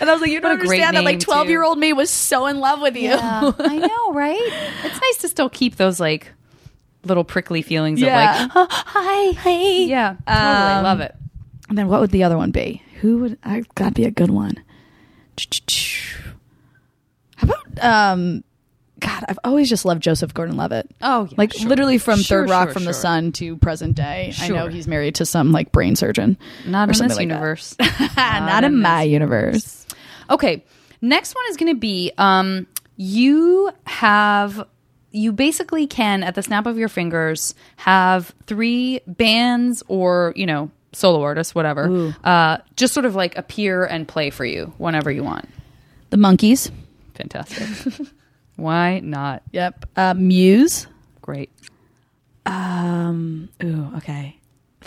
and 0.00 0.08
I 0.08 0.12
was 0.12 0.20
like, 0.20 0.30
"You 0.30 0.40
don't 0.40 0.58
What 0.58 0.62
a 0.62 0.66
great 0.66 0.80
understand 0.82 0.96
that." 0.96 1.04
Like 1.04 1.14
name, 1.14 1.18
too. 1.20 1.24
twelve-year-old 1.24 1.76
me 1.78 1.92
was 1.92 2.08
so 2.08 2.46
in 2.46 2.60
love 2.60 2.80
with 2.80 2.94
you. 2.94 3.08
Yeah, 3.10 3.50
I 3.58 3.76
know, 3.78 4.12
right? 4.12 4.38
It's 4.84 5.00
nice 5.00 5.16
to 5.22 5.28
still 5.28 5.48
keep 5.50 5.74
those 5.74 5.98
like 5.98 6.30
little 7.04 7.24
prickly 7.24 7.62
feelings 7.62 8.00
Yeah. 8.00 8.44
of 8.44 8.54
like, 8.54 8.56
"Oh, 8.56 8.66
hi, 8.70 9.32
hey, 9.40 9.84
yeah, 9.86 10.14
totally 10.28 10.76
Um, 10.78 10.84
love 10.84 11.00
it. 11.00 11.14
And 11.68 11.76
then 11.76 11.88
what 11.88 12.00
would 12.00 12.10
the 12.10 12.22
other 12.22 12.36
one 12.36 12.52
be? 12.52 12.80
Who 13.00 13.18
would 13.18 13.38
I 13.42 13.64
gotta 13.74 13.92
be 13.94 14.04
a 14.04 14.10
good 14.12 14.30
one? 14.30 14.62
How 17.36 17.48
about 17.48 17.84
um 17.84 18.44
God, 19.00 19.24
I've 19.28 19.38
always 19.44 19.68
just 19.68 19.84
loved 19.84 20.02
Joseph 20.02 20.32
Gordon 20.32 20.56
Levitt. 20.56 20.90
Oh, 21.02 21.26
yeah, 21.28 21.34
like 21.36 21.52
sure. 21.52 21.68
literally 21.68 21.98
from 21.98 22.20
Sure, 22.20 22.42
Third 22.42 22.50
Rock 22.50 22.68
sure, 22.68 22.72
from 22.74 22.84
the. 22.84 22.94
Sun 22.94 23.32
to 23.32 23.56
present 23.56 23.96
day. 23.96 24.32
I 24.40 24.48
know 24.48 24.68
he's 24.68 24.88
married 24.88 25.16
to 25.16 25.26
some 25.26 25.52
like 25.52 25.72
brain 25.72 25.94
surgeon. 25.94 26.38
Not 26.66 26.88
in 26.88 27.06
this 27.06 27.16
like 27.16 27.28
universe. 27.28 27.76
Not, 28.16 28.64
in 28.64 28.80
my 28.80 29.02
universe. 29.02 29.86
Okay, 30.30 30.64
next 31.02 31.34
one 31.34 31.44
is 31.50 31.56
going 31.56 31.74
to 31.74 31.78
be 31.78 32.12
um, 32.16 32.66
you 32.96 33.70
have 33.84 34.66
you 35.10 35.32
basically 35.32 35.86
can 35.86 36.22
at 36.22 36.34
the 36.34 36.42
snap 36.42 36.66
of 36.66 36.78
your 36.78 36.88
fingers 36.88 37.54
have 37.76 38.34
three 38.46 39.00
bands 39.06 39.82
or 39.86 40.32
you 40.34 40.46
know 40.46 40.70
solo 40.94 41.22
artists 41.22 41.54
whatever 41.54 42.14
uh, 42.24 42.58
just 42.76 42.94
sort 42.94 43.04
of 43.06 43.14
like 43.14 43.36
appear 43.36 43.84
and 43.84 44.06
play 44.08 44.30
for 44.30 44.44
you 44.44 44.72
whenever 44.78 45.10
you 45.10 45.22
want. 45.24 45.48
The 46.10 46.16
Monkees. 46.16 46.70
Fantastic. 47.14 47.68
Why 48.56 49.00
not? 49.00 49.42
Yep. 49.52 49.84
Uh, 49.96 50.14
Muse. 50.14 50.86
Great. 51.22 51.50
Um. 52.46 53.48
Ooh. 53.62 53.90
Okay. 53.96 54.36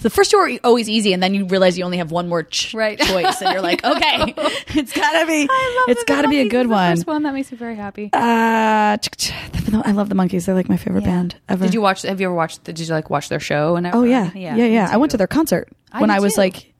The 0.01 0.09
first 0.09 0.31
two 0.31 0.37
are 0.37 0.49
always 0.63 0.87
easy, 0.89 1.11
and 1.13 1.21
then 1.23 1.33
you 1.33 1.45
realize 1.47 1.77
you 1.77 1.83
only 1.83 1.97
have 1.97 2.11
one 2.11 2.29
more 2.29 2.43
ch- 2.43 2.73
Right. 2.73 2.99
choice, 2.99 3.41
and 3.41 3.51
you're 3.53 3.61
like, 3.61 3.83
okay, 3.85 4.33
it's 4.75 4.93
gotta 4.93 5.25
be, 5.25 5.47
it's 5.87 6.03
that 6.03 6.07
gotta 6.07 6.27
be 6.27 6.39
a 6.39 6.47
good 6.49 6.65
is 6.65 6.69
the 6.69 6.73
one. 6.73 6.95
First 6.95 7.07
one 7.07 7.23
that 7.23 7.33
makes 7.33 7.51
me 7.51 7.57
very 7.57 7.75
happy. 7.75 8.09
Uh, 8.13 8.97
ch- 8.97 9.09
ch- 9.17 9.33
I 9.73 9.91
love 9.91 10.09
the 10.09 10.15
Monkees. 10.15 10.45
They're 10.45 10.55
like 10.55 10.69
my 10.69 10.77
favorite 10.77 11.03
band 11.03 11.35
ever. 11.49 11.65
Did 11.65 11.73
you 11.73 11.81
watch? 11.81 12.03
Have 12.03 12.21
you 12.21 12.27
ever 12.27 12.35
watched? 12.35 12.63
Did 12.63 12.79
you 12.79 12.85
like 12.87 13.09
watch 13.09 13.27
their 13.29 13.39
show? 13.39 13.75
And 13.75 13.87
Oh 13.87 14.03
yeah, 14.03 14.19
everything? 14.27 14.41
yeah, 14.43 14.55
yeah. 14.55 14.87
I 14.91 14.97
went 14.97 15.11
to 15.11 15.17
their 15.17 15.27
concert 15.27 15.69
I 15.91 15.99
when 16.01 16.09
I 16.09 16.19
was 16.19 16.35
too. 16.35 16.41
like 16.41 16.73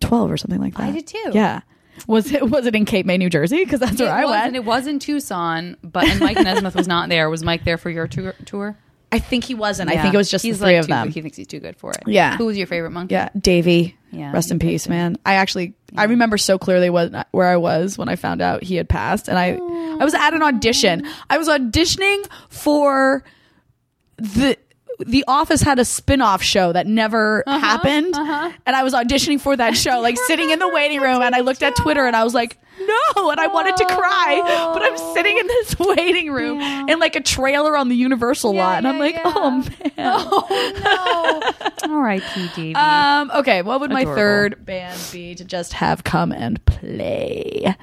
twelve 0.00 0.30
or 0.30 0.36
something 0.36 0.60
like 0.60 0.74
that. 0.76 0.82
I 0.84 0.90
did 0.92 1.06
too. 1.06 1.30
Yeah. 1.32 1.60
Was 2.06 2.32
it 2.32 2.48
was 2.48 2.66
it 2.66 2.74
in 2.74 2.84
Cape 2.84 3.06
May, 3.06 3.18
New 3.18 3.28
Jersey? 3.30 3.64
Because 3.64 3.80
that's 3.80 4.00
It 4.00 4.04
where 4.04 4.12
I 4.12 4.24
was, 4.24 4.30
went. 4.30 4.46
and 4.48 4.56
it 4.56 4.64
was 4.64 4.86
in 4.86 4.98
Tucson, 4.98 5.76
but 5.82 6.04
and 6.08 6.20
Mike 6.20 6.36
Nesmith 6.36 6.74
was 6.74 6.88
not 6.88 7.08
there. 7.08 7.28
Was 7.28 7.42
Mike 7.44 7.64
there 7.64 7.76
for 7.78 7.90
your 7.90 8.06
tour? 8.06 8.34
tour? 8.44 8.76
I 9.12 9.18
think 9.18 9.44
he 9.44 9.54
wasn't. 9.54 9.90
I 9.90 9.92
Yeah. 9.92 10.02
think 10.02 10.14
it 10.14 10.16
was 10.16 10.30
just 10.30 10.42
He's 10.44 10.58
the 10.58 10.64
three 10.64 10.72
like 10.74 10.80
of 10.80 10.86
too- 10.86 10.92
them. 10.94 11.10
He 11.12 11.20
thinks 11.20 11.36
he's 11.36 11.46
too 11.46 11.60
good 11.60 11.76
for 11.76 11.90
it. 11.92 12.02
Yeah. 12.06 12.36
Who 12.38 12.46
was 12.46 12.56
your 12.56 12.66
favorite 12.66 12.90
monkey? 12.92 13.12
Yeah, 13.14 13.28
Davy. 13.38 13.96
Yeah, 14.10 14.32
Rest 14.32 14.50
in 14.50 14.58
peace, 14.58 14.88
man. 14.88 15.16
I 15.24 15.34
actually 15.34 15.74
I 15.96 16.04
remember 16.04 16.36
so 16.38 16.58
clearly 16.58 16.90
what 16.90 17.28
where 17.32 17.48
I 17.48 17.56
was 17.56 17.96
when 17.98 18.08
I 18.08 18.16
found 18.16 18.40
out 18.42 18.62
he 18.62 18.76
had 18.76 18.88
passed, 18.88 19.28
and 19.28 19.38
I 19.38 19.58
oh. 19.60 19.98
I 20.00 20.04
was 20.04 20.14
at 20.14 20.32
an 20.34 20.42
audition. 20.42 21.06
I 21.30 21.38
was 21.38 21.48
auditioning 21.48 22.24
for 22.48 23.22
the. 24.18 24.56
The 25.00 25.24
Office 25.26 25.62
had 25.62 25.78
a 25.78 25.84
spin-off 25.84 26.42
show 26.42 26.72
that 26.72 26.86
never 26.86 27.42
Uh-huh, 27.46 27.58
happened, 27.58 28.14
and 28.14 28.76
I 28.76 28.82
was 28.84 28.94
auditioning 28.94 29.40
for 29.40 29.56
that 29.56 29.76
show, 29.76 30.00
like 30.00 30.16
sitting 30.26 30.50
in 30.50 30.58
the 30.58 30.68
waiting 30.68 31.00
room. 31.00 31.22
And 31.22 31.34
I 31.34 31.40
looked 31.40 31.62
at 31.62 31.74
Twitter, 31.76 32.06
and 32.06 32.14
I 32.14 32.22
was 32.24 32.34
like, 32.34 32.58
"No!" 32.78 33.30
And 33.30 33.40
I 33.40 33.46
wanted 33.48 33.76
to 33.78 33.84
cry, 33.86 34.70
but 34.74 34.82
I'm 34.82 34.96
sitting 35.14 35.36
in 35.36 35.46
this 35.46 35.78
waiting 35.96 36.30
room 36.30 36.60
Yeah. 36.60 36.86
in 36.88 36.98
like 37.00 37.16
a 37.16 37.20
trailer 37.20 37.76
on 37.76 37.88
the 37.88 37.96
Universal 37.96 38.54
Yeah, 38.54 38.64
lot, 38.66 38.78
and 38.78 38.86
I'm 38.88 38.98
like, 38.98 39.14
yeah. 39.14 39.22
"Oh 39.24 39.50
man." 39.50 39.92
Oh 39.98 41.52
no! 41.84 41.92
All 41.94 42.00
right, 42.00 42.22
P. 42.34 42.48
Davy. 42.54 42.74
Um, 42.74 43.30
okay, 43.34 43.62
what 43.62 43.80
would 43.80 43.90
my 43.90 44.04
third 44.04 44.64
band 44.64 44.98
be 45.10 45.34
to 45.34 45.44
just 45.44 45.72
have 45.74 46.04
come 46.04 46.32
and 46.32 46.64
play? 46.66 47.74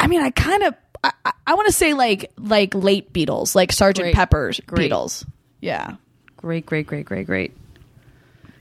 I 0.00 0.06
mean, 0.06 0.20
I 0.20 0.30
kind 0.30 0.62
of 0.62 0.74
I, 1.04 1.12
I, 1.24 1.32
I 1.48 1.54
want 1.54 1.66
to 1.66 1.72
say 1.72 1.94
like 1.94 2.32
like 2.38 2.74
late 2.74 3.12
Beatles, 3.12 3.54
like 3.54 3.70
Sergeant 3.72 4.06
Great. 4.06 4.14
Pepper's 4.14 4.60
Great. 4.66 4.90
Beatles. 4.90 5.24
Yeah. 5.60 5.96
great, 6.36 6.66
great, 6.66 6.86
great, 6.86 7.06
great, 7.06 7.26
great. 7.26 7.56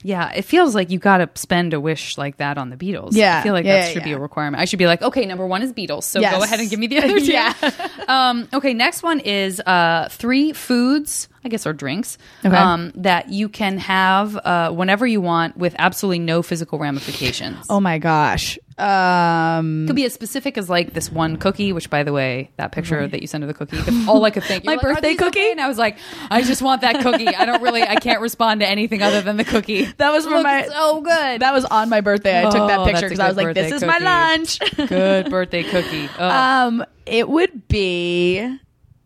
Yeah, 0.06 0.32
it 0.34 0.42
feels 0.44 0.76
like 0.76 0.90
you 0.90 1.00
got 1.00 1.18
to 1.20 1.30
spend 1.36 1.74
a 1.74 1.80
wish 1.80 2.18
like 2.18 2.38
that 2.38 2.58
on 2.58 2.70
the 2.70 2.76
Beatles. 2.76 3.12
Yeah, 3.14 3.40
I 3.40 3.44
feel 3.44 3.54
like 3.54 3.64
yeah, 3.66 3.74
that 3.80 3.88
yeah, 3.88 3.94
should 3.94 4.04
be 4.04 4.12
a 4.12 4.20
requirement. 4.20 4.62
I 4.62 4.66
should 4.66 4.80
be 4.80 4.86
like, 4.86 5.02
okay, 5.02 5.26
number 5.26 5.48
one 5.48 5.62
is 5.62 5.72
Beatles, 5.72 6.04
so 6.04 6.20
Yes. 6.20 6.36
go 6.36 6.44
ahead 6.44 6.60
and 6.60 6.70
give 6.70 6.78
me 6.78 6.88
the 6.88 6.98
other 6.98 7.20
two. 7.22 7.32
Yeah. 7.32 7.54
um, 8.10 8.50
okay, 8.54 8.74
next 8.74 9.02
one 9.02 9.22
is 9.22 9.62
uh, 9.62 10.10
three 10.12 10.52
foods, 10.52 11.30
I 11.46 11.50
guess, 11.50 11.66
or 11.68 11.74
drinks 11.74 12.18
Okay. 12.46 12.56
um, 12.56 12.92
that 12.96 13.30
you 13.30 13.50
can 13.50 13.78
have 13.80 14.36
uh, 14.38 14.72
whenever 14.72 15.06
you 15.06 15.20
want 15.22 15.58
with 15.58 15.76
absolutely 15.78 16.20
no 16.20 16.42
physical 16.42 16.80
ramifications. 16.80 17.66
Oh 17.70 17.80
my 17.82 17.98
gosh. 17.98 18.58
Um, 18.78 19.86
could 19.88 19.96
be 19.96 20.06
as 20.06 20.14
specific 20.14 20.58
as 20.58 20.70
like 20.70 20.94
this 20.94 21.12
one 21.12 21.38
cookie, 21.38 21.74
which 21.74 21.90
by 21.90 22.04
the 22.04 22.12
way, 22.14 22.50
that 22.58 22.72
picture 22.72 23.08
that 23.08 23.22
you 23.22 23.28
sent 23.28 23.44
of 23.44 23.48
the 23.48 23.54
cookie, 23.54 23.78
all 24.08 24.24
I 24.26 24.32
could 24.32 24.44
think. 24.44 24.64
My 24.66 24.74
like, 24.74 24.82
birthday 24.82 25.10
these 25.10 25.22
okay?" 25.22 25.26
cookie? 25.30 25.52
and 25.52 25.62
I 25.62 25.68
was 25.68 25.78
like, 25.78 25.98
I 26.32 26.42
just 26.42 26.62
want 26.62 26.82
that 26.82 27.02
cookie. 27.02 27.28
I 27.28 27.46
don't 27.46 27.62
really, 27.62 27.84
I 27.84 27.96
can't 27.98 28.22
respond 28.22 28.62
to 28.62 28.68
anything 28.68 29.02
other 29.02 29.22
than 29.22 29.38
the 29.38 29.44
cookie. 29.44 29.86
That 29.98 30.12
was 30.12 30.26
for 30.26 30.42
my- 30.42 30.66
so 30.68 31.02
good. 31.02 31.42
that 31.42 31.54
was 31.54 31.66
on 31.66 31.90
my 31.90 32.02
birthday. 32.02 32.40
I 32.40 32.44
took 32.50 32.68
that 32.68 32.80
Oh, 32.80 32.86
picture 32.86 33.08
because 33.08 33.20
I 33.20 33.28
was 33.28 33.38
like, 33.38 33.54
"This 33.54 33.70
birthday 33.70 33.76
is 33.76 33.84
my 33.84 33.98
lunch." 34.00 34.60
good 34.90 35.30
birthday 35.30 35.64
cookie. 35.64 36.10
Oh, 36.18 36.28
um, 36.30 36.86
it 37.06 37.30
would 37.30 37.68
be 37.68 38.58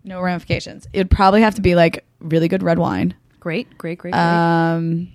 no 0.03 0.21
ramifications. 0.21 0.87
It 0.93 0.99
would 0.99 1.11
probably 1.11 1.41
have 1.41 1.55
to 1.55 1.61
be 1.61 1.75
like 1.75 2.05
really 2.27 2.47
good 2.47 2.63
red 2.63 2.77
wine. 2.79 3.13
great, 3.39 3.77
great, 3.77 3.97
great, 3.97 4.11
great. 4.11 4.19
Um, 4.21 5.09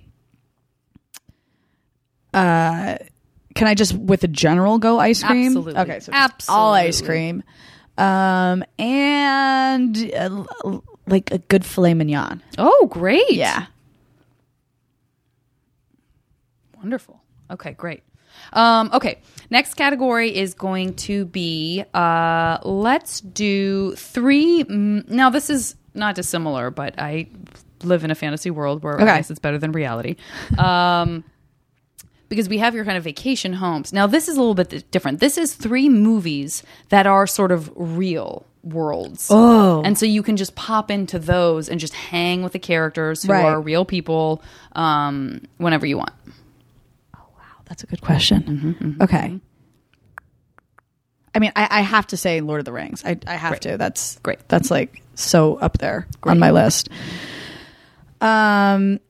uh, 2.33 2.97
can 3.55 3.67
I 3.67 3.75
just 3.75 3.93
with 3.93 4.23
a 4.23 4.27
general 4.27 4.79
go 4.79 4.99
ice 4.99 5.23
cream? 5.23 5.47
Absolutely. 5.47 5.81
Okay, 5.81 5.99
so 5.99 6.11
just 6.11 6.49
all 6.49 6.73
ice 6.73 7.01
cream, 7.01 7.43
um, 7.97 8.63
and 8.79 10.13
uh, 10.13 10.43
like 11.05 11.31
a 11.31 11.37
good 11.37 11.63
filet 11.63 11.93
mignon. 11.93 12.41
oh, 12.57 12.87
great. 12.89 13.31
Yeah. 13.33 13.67
Wonderful. 16.77 17.21
Okay, 17.51 17.73
great. 17.73 18.03
Um, 18.51 18.89
okay. 18.93 19.19
Next 19.49 19.75
category 19.75 20.35
is 20.35 20.53
going 20.53 20.95
to 20.95 21.25
be 21.25 21.83
uh, 21.93 22.57
let's 22.63 23.21
do 23.21 23.93
three. 23.95 24.63
mm, 24.63 25.07
Now, 25.09 25.29
this 25.29 25.49
is 25.49 25.75
not 25.93 26.15
dissimilar, 26.15 26.69
but 26.71 26.95
I 26.97 27.27
live 27.83 28.03
in 28.03 28.11
a 28.11 28.15
fantasy 28.15 28.49
world 28.51 28.83
where 28.83 28.95
Okay. 28.95 29.03
I 29.03 29.17
guess 29.17 29.29
it's 29.29 29.39
better 29.39 29.57
than 29.57 29.71
reality. 29.71 30.15
Um, 30.57 31.23
because 32.29 32.49
we 32.49 32.57
have 32.59 32.73
your 32.73 32.85
kind 32.85 32.97
of 32.97 33.03
vacation 33.03 33.53
homes. 33.53 33.93
Now, 33.93 34.07
this 34.07 34.27
is 34.27 34.37
a 34.37 34.39
little 34.39 34.55
bit 34.55 34.89
different. 34.91 35.19
This 35.19 35.37
is 35.37 35.53
three 35.53 35.87
movies 35.89 36.63
that 36.89 37.05
are 37.05 37.27
sort 37.27 37.51
of 37.51 37.71
real 37.75 38.45
worlds. 38.63 39.27
Oh. 39.29 39.83
And 39.83 39.97
so 39.99 40.05
you 40.05 40.23
can 40.23 40.37
just 40.37 40.55
pop 40.55 40.89
into 40.89 41.19
those 41.19 41.67
and 41.69 41.79
just 41.79 41.93
hang 41.93 42.41
with 42.41 42.53
the 42.53 42.59
characters 42.59 43.21
who 43.23 43.29
Right. 43.33 43.43
are 43.45 43.59
real 43.61 43.83
people 43.85 44.41
um, 44.71 45.41
whenever 45.57 45.85
you 45.85 45.97
want. 45.97 46.11
Oh, 47.15 47.19
wow. 47.37 47.43
That's 47.65 47.83
a 47.83 47.87
good 47.87 48.01
question. 48.01 48.97
Okay. 49.01 49.39
I 51.35 51.39
mean, 51.39 51.51
I, 51.55 51.67
I 51.79 51.81
have 51.81 52.07
to 52.07 52.17
say 52.17 52.41
Lord 52.41 52.59
of 52.59 52.65
the 52.65 52.71
Rings. 52.71 53.03
I, 53.05 53.17
I 53.25 53.35
have 53.35 53.51
Great. 53.53 53.61
to. 53.63 53.77
That's 53.77 54.19
Great. 54.19 54.39
That's 54.49 54.69
like 54.69 55.01
so 55.15 55.55
up 55.55 55.77
there 55.79 56.07
on 56.23 56.37
my 56.39 56.51
list. 56.51 56.89
Um, 58.21 58.99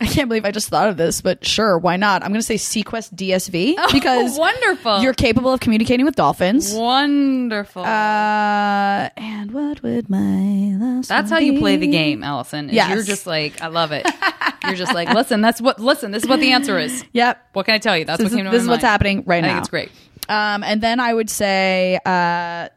I 0.00 0.06
can't 0.06 0.28
believe 0.28 0.44
I 0.44 0.50
just 0.50 0.68
thought 0.68 0.88
of 0.88 0.96
this, 0.96 1.20
but 1.20 1.44
sure, 1.46 1.78
why 1.78 1.96
not? 1.96 2.22
I'm 2.24 2.30
going 2.30 2.40
to 2.40 2.46
say 2.46 2.56
seaQuest 2.56 3.14
DSV 3.14 3.76
because 3.92 4.36
Oh, 4.36 4.40
wonderful. 4.40 5.00
you're 5.02 5.14
capable 5.14 5.52
of 5.52 5.60
communicating 5.60 6.04
with 6.06 6.16
dolphins. 6.16 6.74
Wonderful. 6.74 7.82
Uh, 7.82 9.08
and 9.16 9.52
what 9.52 9.82
would 9.82 10.10
my 10.10 10.76
last? 10.80 11.08
that's 11.08 11.30
how 11.30 11.38
you 11.38 11.58
play 11.60 11.76
the 11.76 11.86
game, 11.86 12.24
Alison. 12.24 12.70
is 12.70 12.74
Yes. 12.74 12.90
You're 12.94 13.04
just 13.04 13.26
like, 13.26 13.60
I 13.62 13.68
love 13.68 13.92
it. 13.92 14.06
You're 14.64 14.74
just 14.76 14.94
like, 14.94 15.08
listen, 15.12 15.40
that's 15.40 15.60
what, 15.60 15.78
listen, 15.80 16.10
this 16.12 16.22
is 16.22 16.28
what 16.28 16.40
the 16.40 16.52
answer 16.52 16.78
is. 16.78 17.04
Yep. 17.12 17.50
What 17.52 17.66
can 17.66 17.74
I 17.74 17.78
tell 17.78 17.96
you? 17.96 18.04
That's 18.04 18.18
This, 18.22 18.30
what 18.30 18.36
came 18.36 18.44
to 18.46 18.50
this 18.50 18.62
is 18.62 18.68
what's 18.68 18.82
happening 18.84 19.22
right 19.26 19.42
I 19.42 19.46
think 19.48 19.54
now. 19.56 19.60
it's 19.60 19.68
great. 19.68 19.90
Um, 20.28 20.62
and 20.62 20.80
then 20.80 21.00
I 21.00 21.12
would 21.12 21.28
say 21.30 21.98
uh, 22.04 22.68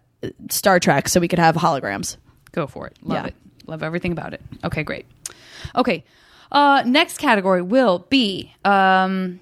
Star 0.49 0.79
Trek, 0.79 1.07
so 1.09 1.19
we 1.19 1.27
could 1.27 1.39
have 1.39 1.55
holograms. 1.55 2.17
Go 2.51 2.67
for 2.67 2.87
it. 2.87 2.97
Love 3.03 3.23
Yeah. 3.23 3.27
it. 3.27 3.35
Love 3.67 3.83
everything 3.83 4.11
about 4.11 4.33
it. 4.33 4.41
Okay, 4.63 4.83
great. 4.83 5.05
Okay. 5.75 6.03
Uh, 6.51 6.83
next 6.85 7.17
category 7.17 7.61
will 7.61 7.99
be 8.09 8.53
um, 8.63 9.39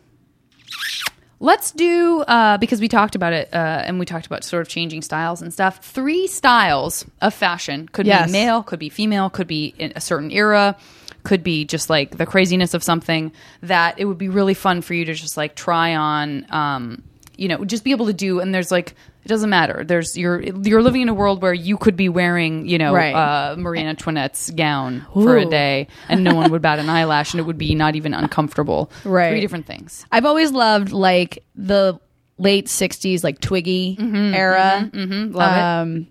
let's 1.39 1.71
do 1.71 2.21
uh, 2.21 2.57
because 2.57 2.79
we 2.79 2.87
talked 2.87 3.15
about 3.15 3.33
it 3.33 3.49
uh, 3.53 3.57
and 3.85 3.99
we 3.99 4.05
talked 4.05 4.25
about 4.25 4.43
sort 4.43 4.61
of 4.61 4.67
changing 4.69 5.01
styles 5.01 5.41
and 5.41 5.53
stuff. 5.53 5.83
Three 5.83 6.27
styles 6.27 7.05
of 7.21 7.33
fashion 7.33 7.87
could 7.89 8.07
Yes. 8.07 8.27
be 8.27 8.31
male, 8.31 8.63
could 8.63 8.79
be 8.79 8.89
female, 8.89 9.29
could 9.29 9.47
be 9.47 9.73
in 9.77 9.91
a 9.95 10.01
certain 10.01 10.31
era, 10.31 10.75
could 11.23 11.43
be 11.43 11.65
just 11.65 11.89
like 11.89 12.17
the 12.17 12.25
craziness 12.25 12.73
of 12.73 12.83
something 12.83 13.31
that 13.61 13.97
it 13.99 14.05
would 14.05 14.17
be 14.17 14.29
really 14.29 14.53
fun 14.53 14.81
for 14.81 14.93
you 14.93 15.05
to 15.05 15.13
just 15.13 15.37
like 15.37 15.55
try 15.55 15.95
on. 15.95 16.45
Um, 16.51 17.03
you 17.35 17.47
know, 17.47 17.65
just 17.65 17.83
be 17.83 17.91
able 17.91 18.05
to 18.05 18.13
do. 18.13 18.39
And 18.39 18.53
there's 18.53 18.69
like 18.71 18.93
it 19.25 19.27
doesn't 19.29 19.49
matter. 19.49 19.83
There's 19.85 20.17
you're 20.17 20.41
you're 20.41 20.81
living 20.83 21.01
in 21.01 21.09
a 21.09 21.13
world 21.13 21.41
where 21.41 21.53
you 21.53 21.77
could 21.77 21.95
be 21.95 22.09
wearing 22.09 22.67
you 22.67 22.77
know 22.77 22.93
Right. 22.93 23.13
uh, 23.15 23.55
Marie 23.57 23.79
Antoinette's 23.79 24.51
gown 24.51 25.05
for 25.13 25.37
a 25.37 25.45
day, 25.45 25.87
and 26.09 26.23
no 26.23 26.35
one 26.35 26.51
would 26.51 26.61
bat 26.61 26.77
an 26.77 26.89
eyelash, 26.97 27.33
and 27.33 27.39
it 27.39 27.43
would 27.43 27.57
be 27.57 27.73
not 27.73 27.95
even 27.95 28.13
uncomfortable. 28.13 28.91
Right. 29.05 29.29
Three 29.31 29.39
different 29.41 29.65
things. 29.65 30.05
I've 30.11 30.25
always 30.25 30.51
loved 30.51 30.91
like 30.91 31.43
the 31.55 31.99
late 32.37 32.67
'60s, 32.67 33.23
like 33.23 33.39
Twiggy 33.39 33.95
era. 33.99 34.89
Mm-hmm. 34.93 35.33
Love 35.35 35.55
it. 35.57 35.61
Um, 35.61 36.07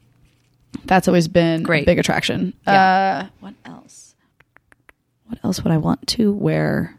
that's 0.86 1.06
always 1.06 1.28
been 1.28 1.62
Great. 1.62 1.82
a 1.82 1.86
big 1.86 1.98
attraction. 1.98 2.54
Yeah. 2.66 3.26
Uh, 3.26 3.28
what 3.40 3.54
else? 3.66 4.01
What 5.32 5.40
else 5.44 5.64
would 5.64 5.72
I 5.72 5.78
want 5.78 6.06
to 6.08 6.30
wear? 6.30 6.94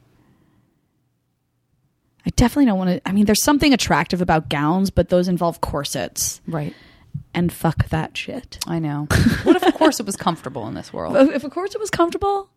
I 2.26 2.32
definitely 2.32 2.66
don't 2.66 2.80
want 2.80 2.90
to. 2.90 3.08
I 3.08 3.12
mean, 3.12 3.26
there's 3.26 3.44
something 3.44 3.74
attractive 3.74 4.22
about 4.24 4.50
gowns, 4.50 4.90
but 4.90 5.10
those 5.10 5.28
involve 5.28 5.62
corsets, 5.62 6.42
Right. 6.48 6.74
and 7.36 7.54
fuck 7.54 7.90
that 7.90 8.18
shit. 8.18 8.58
I 8.66 8.80
know. 8.80 9.08
what 9.44 9.56
if, 9.58 9.64
of 9.64 9.76
course, 9.76 10.00
it 10.00 10.08
was 10.08 10.16
comfortable 10.16 10.68
in 10.68 10.74
this 10.74 10.92
world? 10.92 11.16
If 11.16 11.30
if 11.36 11.44
a 11.44 11.50
corset 11.52 11.80
was 11.80 11.92
comfortable, 11.92 12.50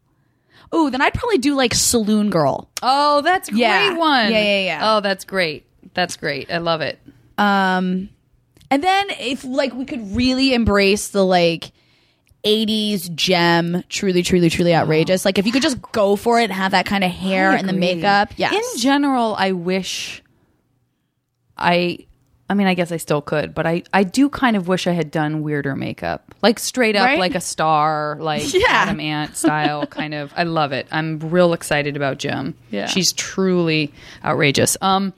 oh, 0.72 0.88
then 0.88 1.02
I'd 1.02 1.12
probably 1.12 1.36
do 1.38 1.54
like 1.54 1.74
saloon 1.74 2.30
girl. 2.30 2.70
Oh, 2.80 3.20
that's 3.20 3.50
great 3.50 3.58
Yeah. 3.60 3.98
one. 3.98 4.32
Yeah, 4.32 4.38
yeah, 4.42 4.64
yeah. 4.64 4.96
Oh, 4.96 5.00
that's 5.00 5.26
great. 5.26 5.66
That's 5.92 6.16
great. 6.16 6.50
I 6.50 6.56
love 6.58 6.80
it. 6.80 6.98
Um, 7.36 8.08
and 8.70 8.82
then 8.82 9.08
if 9.20 9.44
like 9.44 9.74
we 9.74 9.84
could 9.84 10.16
really 10.16 10.54
embrace 10.54 11.08
the 11.08 11.22
like 11.26 11.70
80s 12.46 13.14
Jem, 13.14 13.82
truly, 13.88 14.22
truly, 14.22 14.48
truly 14.50 14.74
outrageous. 14.74 15.24
Like 15.24 15.38
if 15.38 15.46
you 15.46 15.52
could 15.52 15.62
just 15.62 15.80
go 15.92 16.16
for 16.16 16.40
it 16.40 16.44
and 16.44 16.52
have 16.52 16.70
that 16.72 16.86
kind 16.86 17.02
of 17.04 17.10
hair 17.10 17.50
and 17.52 17.68
the 17.68 17.72
makeup. 17.72 18.32
Yes. 18.36 18.52
In 18.54 18.80
general, 18.80 19.34
I 19.38 19.52
wish 19.52 20.22
I 21.56 21.98
I 22.48 22.54
mean, 22.54 22.68
I 22.68 22.74
guess 22.74 22.92
I 22.92 22.96
still 22.98 23.20
could, 23.22 23.54
but 23.54 23.66
I 23.66 23.82
I 23.92 24.04
do 24.04 24.28
kind 24.28 24.56
of 24.56 24.68
wish 24.68 24.86
I 24.86 24.92
had 24.92 25.10
done 25.10 25.42
weirder 25.42 25.74
makeup. 25.74 26.32
Like 26.42 26.58
straight 26.60 26.94
up 26.94 27.04
Right? 27.06 27.18
like 27.18 27.34
a 27.34 27.40
star, 27.40 28.16
like 28.20 28.42
Yeah. 28.54 28.66
Adam 28.68 29.00
Ant 29.00 29.36
style 29.36 29.86
kind 29.86 30.14
of. 30.14 30.32
I 30.36 30.44
love 30.44 30.72
it. 30.72 30.86
I'm 30.92 31.18
real 31.18 31.52
excited 31.54 31.96
about 31.96 32.18
Jem. 32.18 32.54
Yeah. 32.70 32.86
She's 32.86 33.12
truly 33.12 33.92
outrageous. 34.24 34.76
Um 34.80 35.12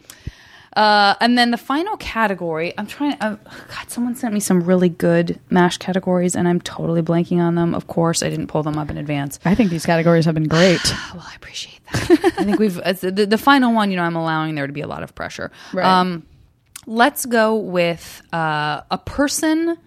uh, 0.78 1.16
and 1.20 1.36
then 1.36 1.50
the 1.50 1.56
final 1.56 1.96
category, 1.96 2.72
I'm 2.78 2.86
trying. 2.86 3.14
Uh, 3.20 3.34
God, 3.66 3.90
someone 3.90 4.14
sent 4.14 4.32
me 4.32 4.38
some 4.38 4.62
really 4.62 4.88
good 4.88 5.40
MASH 5.50 5.78
categories, 5.78 6.36
and 6.36 6.46
I'm 6.46 6.60
totally 6.60 7.02
blanking 7.02 7.40
on 7.40 7.56
them. 7.56 7.74
Of 7.74 7.88
course, 7.88 8.22
I 8.22 8.30
didn't 8.30 8.46
pull 8.46 8.62
them 8.62 8.78
up 8.78 8.88
in 8.88 8.96
advance. 8.96 9.40
I 9.44 9.56
think 9.56 9.70
these 9.70 9.84
categories 9.84 10.24
have 10.26 10.34
been 10.34 10.46
great. 10.48 10.80
Well, 11.12 11.26
I 11.28 11.34
appreciate 11.34 11.80
that. 11.86 12.10
I 12.38 12.44
think 12.44 12.60
we've 12.60 12.76
the, 12.76 13.26
the 13.28 13.38
final 13.38 13.74
one. 13.74 13.90
You 13.90 13.96
know, 13.96 14.04
I'm 14.04 14.14
allowing 14.14 14.54
there 14.54 14.68
to 14.68 14.72
be 14.72 14.80
a 14.80 14.86
lot 14.86 15.02
of 15.02 15.16
pressure. 15.16 15.50
Right. 15.72 15.84
Um, 15.84 16.24
let's 16.86 17.26
go 17.26 17.56
with 17.56 18.22
uh, 18.32 18.82
a 18.88 18.98
person, 18.98 19.78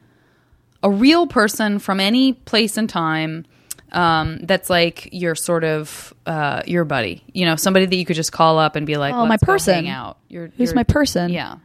a 0.83 0.91
real 0.91 1.25
person 1.25 1.79
from 1.79 2.01
any 2.01 2.33
place 2.33 2.75
and 2.75 2.89
time. 2.89 3.45
Um, 3.91 4.37
that's 4.43 4.69
like 4.69 5.09
your 5.11 5.35
sort 5.35 5.63
of 5.63 6.13
uh, 6.25 6.61
your 6.65 6.85
buddy. 6.85 7.23
You 7.33 7.45
know, 7.45 7.55
somebody 7.55 7.85
that 7.85 7.95
you 7.95 8.05
could 8.05 8.15
just 8.15 8.31
call 8.31 8.57
up 8.57 8.75
and 8.75 8.85
be 8.87 8.95
like, 8.97 9.13
Oh, 9.13 9.23
my 9.25 9.31
"Let's 9.31 9.43
go 9.43 9.53
person. 9.53 9.73
hang 9.75 9.89
out." 9.89 10.17
You're, 10.29 10.47
Who's 10.57 10.69
you're- 10.69 10.75
my 10.75 10.83
person? 10.83 11.29
Yeah. 11.31 11.55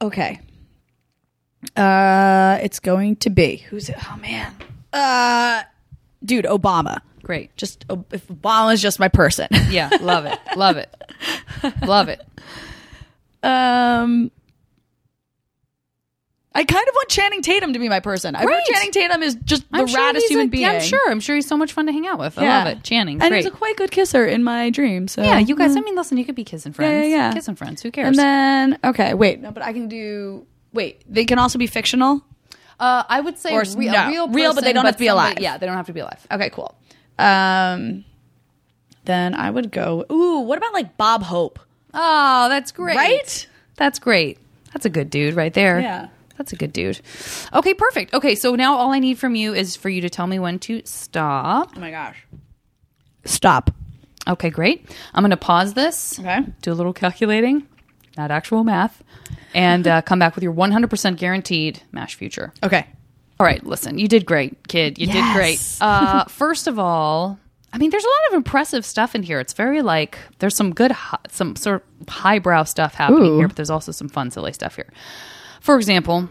Okay. 0.00 0.40
Uh, 1.76 2.58
it's 2.62 2.78
going 2.78 3.16
to 3.16 3.30
be 3.30 3.56
who's 3.56 3.88
it? 3.88 3.96
Oh 3.98 4.16
man. 4.20 4.54
Uh, 4.92 5.62
dude, 6.24 6.44
Obama. 6.44 6.98
Great. 7.22 7.54
Just 7.56 7.84
if 8.12 8.26
Obama's 8.28 8.80
just 8.80 9.00
my 9.00 9.08
person. 9.08 9.48
Yeah. 9.68 9.90
Love 10.00 10.24
it. 10.26 10.38
Love 10.56 10.76
it. 10.76 10.94
Love 11.86 12.08
it. 12.08 12.22
Um, 13.42 14.30
I 16.58 16.64
kind 16.64 16.88
of 16.88 16.94
want 16.94 17.08
Channing 17.08 17.40
Tatum 17.40 17.72
to 17.74 17.78
be 17.78 17.88
my 17.88 18.00
person. 18.00 18.34
I 18.34 18.44
Great. 18.44 18.64
Channing 18.66 18.90
Tatum 18.90 19.22
is 19.22 19.36
just 19.44 19.62
the 19.70 19.78
I'm 19.78 19.86
sure 19.86 20.00
raddest 20.00 20.22
human 20.28 20.46
a- 20.46 20.50
being. 20.50 20.62
yeah, 20.64 20.72
I'm 20.72 20.80
sure. 20.80 21.08
I'm 21.10 21.20
sure 21.20 21.36
he's 21.36 21.46
so 21.46 21.56
much 21.56 21.72
fun 21.72 21.86
to 21.86 21.92
hang 21.92 22.06
out 22.08 22.18
with. 22.18 22.36
I 22.36 22.42
Yeah. 22.42 22.58
love 22.64 22.66
it. 22.78 22.82
Channing. 22.82 23.20
and 23.22 23.30
Great. 23.30 23.44
he's 23.44 23.46
a 23.46 23.50
quite 23.50 23.76
good 23.76 23.92
kisser 23.92 24.26
in 24.26 24.42
my 24.42 24.68
dreams. 24.70 25.12
So. 25.12 25.22
yeah, 25.22 25.38
you 25.38 25.54
guys. 25.54 25.76
I 25.76 25.80
mean, 25.80 25.94
listen. 25.94 26.18
You 26.18 26.24
could 26.24 26.34
be 26.34 26.42
kissing 26.44 26.72
friends. 26.72 27.08
yeah, 27.08 27.16
yeah. 27.28 27.32
Kissing 27.32 27.54
friends. 27.54 27.80
Who 27.82 27.90
cares? 27.92 28.08
And 28.08 28.18
then 28.18 28.78
okay, 28.82 29.14
wait, 29.14 29.40
no, 29.40 29.52
but 29.52 29.62
I 29.62 29.72
can 29.72 29.88
do. 29.88 30.46
Wait, 30.72 31.02
they 31.08 31.24
can 31.24 31.38
also 31.38 31.58
be 31.60 31.68
fictional. 31.68 32.22
Uh, 32.80 33.04
I 33.08 33.20
would 33.20 33.38
say 33.38 33.52
Or 33.54 33.62
re- 33.76 33.86
no, 33.86 34.08
real, 34.08 34.28
real, 34.28 34.54
but 34.54 34.64
they 34.64 34.72
don't 34.72 34.84
have 34.84 34.94
to 34.96 34.98
be 34.98 35.06
somebody- 35.06 35.30
alive. 35.34 35.40
Yeah, 35.40 35.58
they 35.58 35.66
don't 35.66 35.76
have 35.76 35.86
to 35.86 35.92
be 35.92 36.00
alive. 36.00 36.26
Okay, 36.30 36.50
cool. 36.50 36.74
Um, 37.18 38.04
then 39.04 39.34
I 39.34 39.50
would 39.50 39.70
go. 39.70 40.04
Ooh, 40.10 40.40
what 40.40 40.58
about 40.58 40.72
like 40.72 40.96
Bob 40.96 41.22
Hope? 41.22 41.58
Oh, 41.94 42.48
that's 42.48 42.72
great. 42.72 42.96
Right? 42.96 43.46
That's 43.76 43.98
great. 44.00 44.38
That's 44.72 44.86
a 44.86 44.90
good 44.90 45.08
dude 45.10 45.34
right 45.34 45.54
there. 45.54 45.80
Yeah. 45.80 46.08
That's 46.38 46.52
a 46.52 46.56
good 46.56 46.72
dude. 46.72 47.00
Okay, 47.52 47.74
perfect. 47.74 48.14
Okay, 48.14 48.34
so 48.34 48.54
now 48.54 48.76
all 48.76 48.92
I 48.92 49.00
need 49.00 49.18
from 49.18 49.34
you 49.34 49.54
is 49.54 49.76
for 49.76 49.88
you 49.88 50.00
to 50.02 50.08
tell 50.08 50.26
me 50.26 50.38
when 50.38 50.58
to 50.60 50.80
stop. 50.84 51.72
Oh 51.76 51.80
my 51.80 51.90
gosh. 51.90 52.24
Stop. 53.24 53.72
Okay, 54.26 54.50
great. 54.50 54.86
I'm 55.12 55.22
going 55.22 55.30
to 55.30 55.36
pause 55.36 55.74
this. 55.74 56.18
Okay. 56.18 56.40
Do 56.62 56.72
a 56.72 56.74
little 56.74 56.92
calculating, 56.92 57.66
not 58.16 58.30
actual 58.30 58.62
math, 58.62 59.02
and 59.54 59.86
uh, 59.86 60.02
come 60.02 60.18
back 60.18 60.34
with 60.34 60.44
your 60.44 60.54
100% 60.54 61.16
guaranteed 61.16 61.82
MASH 61.92 62.14
future. 62.14 62.52
Okay. 62.62 62.86
All 63.40 63.46
right, 63.46 63.64
listen, 63.64 63.98
you 63.98 64.08
did 64.08 64.26
great, 64.26 64.66
kid. 64.66 64.98
You 64.98 65.06
did 65.06 65.24
great. 65.32 65.60
Uh, 65.80 66.24
first 66.24 66.66
of 66.66 66.78
all, 66.78 67.38
I 67.72 67.78
mean, 67.78 67.90
there's 67.90 68.04
a 68.04 68.08
lot 68.08 68.32
of 68.32 68.34
impressive 68.34 68.84
stuff 68.84 69.14
in 69.14 69.22
here. 69.22 69.38
It's 69.38 69.52
very 69.52 69.80
like 69.82 70.18
there's 70.40 70.56
some 70.56 70.74
good, 70.74 70.90
hi- 70.90 71.18
some 71.28 71.54
sort 71.54 71.84
of 72.00 72.08
highbrow 72.08 72.64
stuff 72.64 72.94
happening 72.94 73.32
Ooh. 73.32 73.38
here, 73.38 73.46
but 73.46 73.56
there's 73.56 73.70
also 73.70 73.92
some 73.92 74.08
fun, 74.08 74.30
silly 74.32 74.52
stuff 74.52 74.74
here. 74.74 74.88
For 75.68 75.76
example, 75.76 76.30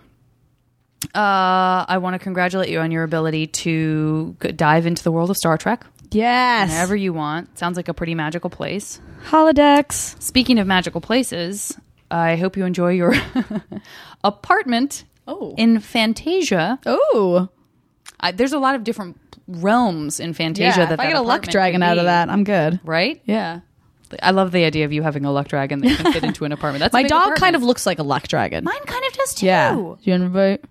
uh, 1.13 1.85
I 1.87 1.99
want 2.01 2.15
to 2.15 2.17
congratulate 2.19 2.69
you 2.69 2.79
on 2.79 2.89
your 2.89 3.03
ability 3.03 3.45
to 3.45 4.35
dive 4.55 4.87
into 4.87 5.03
the 5.03 5.11
world 5.11 5.29
of 5.29 5.37
Star 5.37 5.59
Trek 5.59 5.85
Yes. 6.09 6.69
whenever 6.71 6.95
you 6.95 7.13
want. 7.13 7.55
Sounds 7.55 7.77
like 7.77 7.87
a 7.87 7.93
pretty 7.93 8.15
magical 8.15 8.49
place. 8.49 8.99
Holodecks. 9.27 10.19
Speaking 10.19 10.57
of 10.57 10.65
magical 10.65 11.01
places, 11.01 11.77
I 12.09 12.35
hope 12.35 12.57
you 12.57 12.65
enjoy 12.65 12.93
your 12.93 13.13
apartment 14.23 15.03
Oh. 15.27 15.53
in 15.55 15.81
Fantasia. 15.81 16.79
Oh. 16.87 17.47
I, 18.19 18.31
there's 18.31 18.53
a 18.53 18.59
lot 18.59 18.73
of 18.73 18.83
different 18.83 19.19
realms 19.47 20.19
in 20.19 20.33
Fantasia 20.33 20.79
Yeah, 20.79 20.85
that 20.87 20.93
if 20.93 20.99
I 20.99 21.03
that 21.03 21.09
get 21.11 21.15
a 21.17 21.21
luck 21.21 21.43
dragon 21.43 21.83
out 21.83 21.99
of 21.99 22.05
that, 22.05 22.29
I'm 22.31 22.43
good. 22.43 22.79
right? 22.83 23.21
Yeah. 23.25 23.59
I 24.21 24.31
love 24.31 24.51
the 24.51 24.63
idea 24.65 24.85
of 24.85 24.93
you 24.93 25.01
having 25.03 25.25
a 25.25 25.31
luck 25.31 25.47
dragon 25.47 25.79
that 25.81 25.97
can 25.97 26.11
fit 26.13 26.23
into 26.23 26.45
an 26.45 26.51
apartment. 26.51 26.79
That's 26.81 26.93
a 26.95 26.97
My 26.97 27.03
big 27.03 27.09
dog 27.09 27.19
apartment. 27.21 27.39
kind 27.41 27.55
of 27.55 27.63
looks 27.63 27.85
like 27.85 27.99
a 27.99 28.03
luck 28.03 28.27
dragon. 28.27 28.63
Mine 28.63 28.83
kind 28.85 29.03
of 29.05 29.13
does 29.13 29.33
too. 29.35 29.45
yeah. 29.45 29.73
Do 29.75 29.97
you 30.01 30.13
invite? 30.13 30.63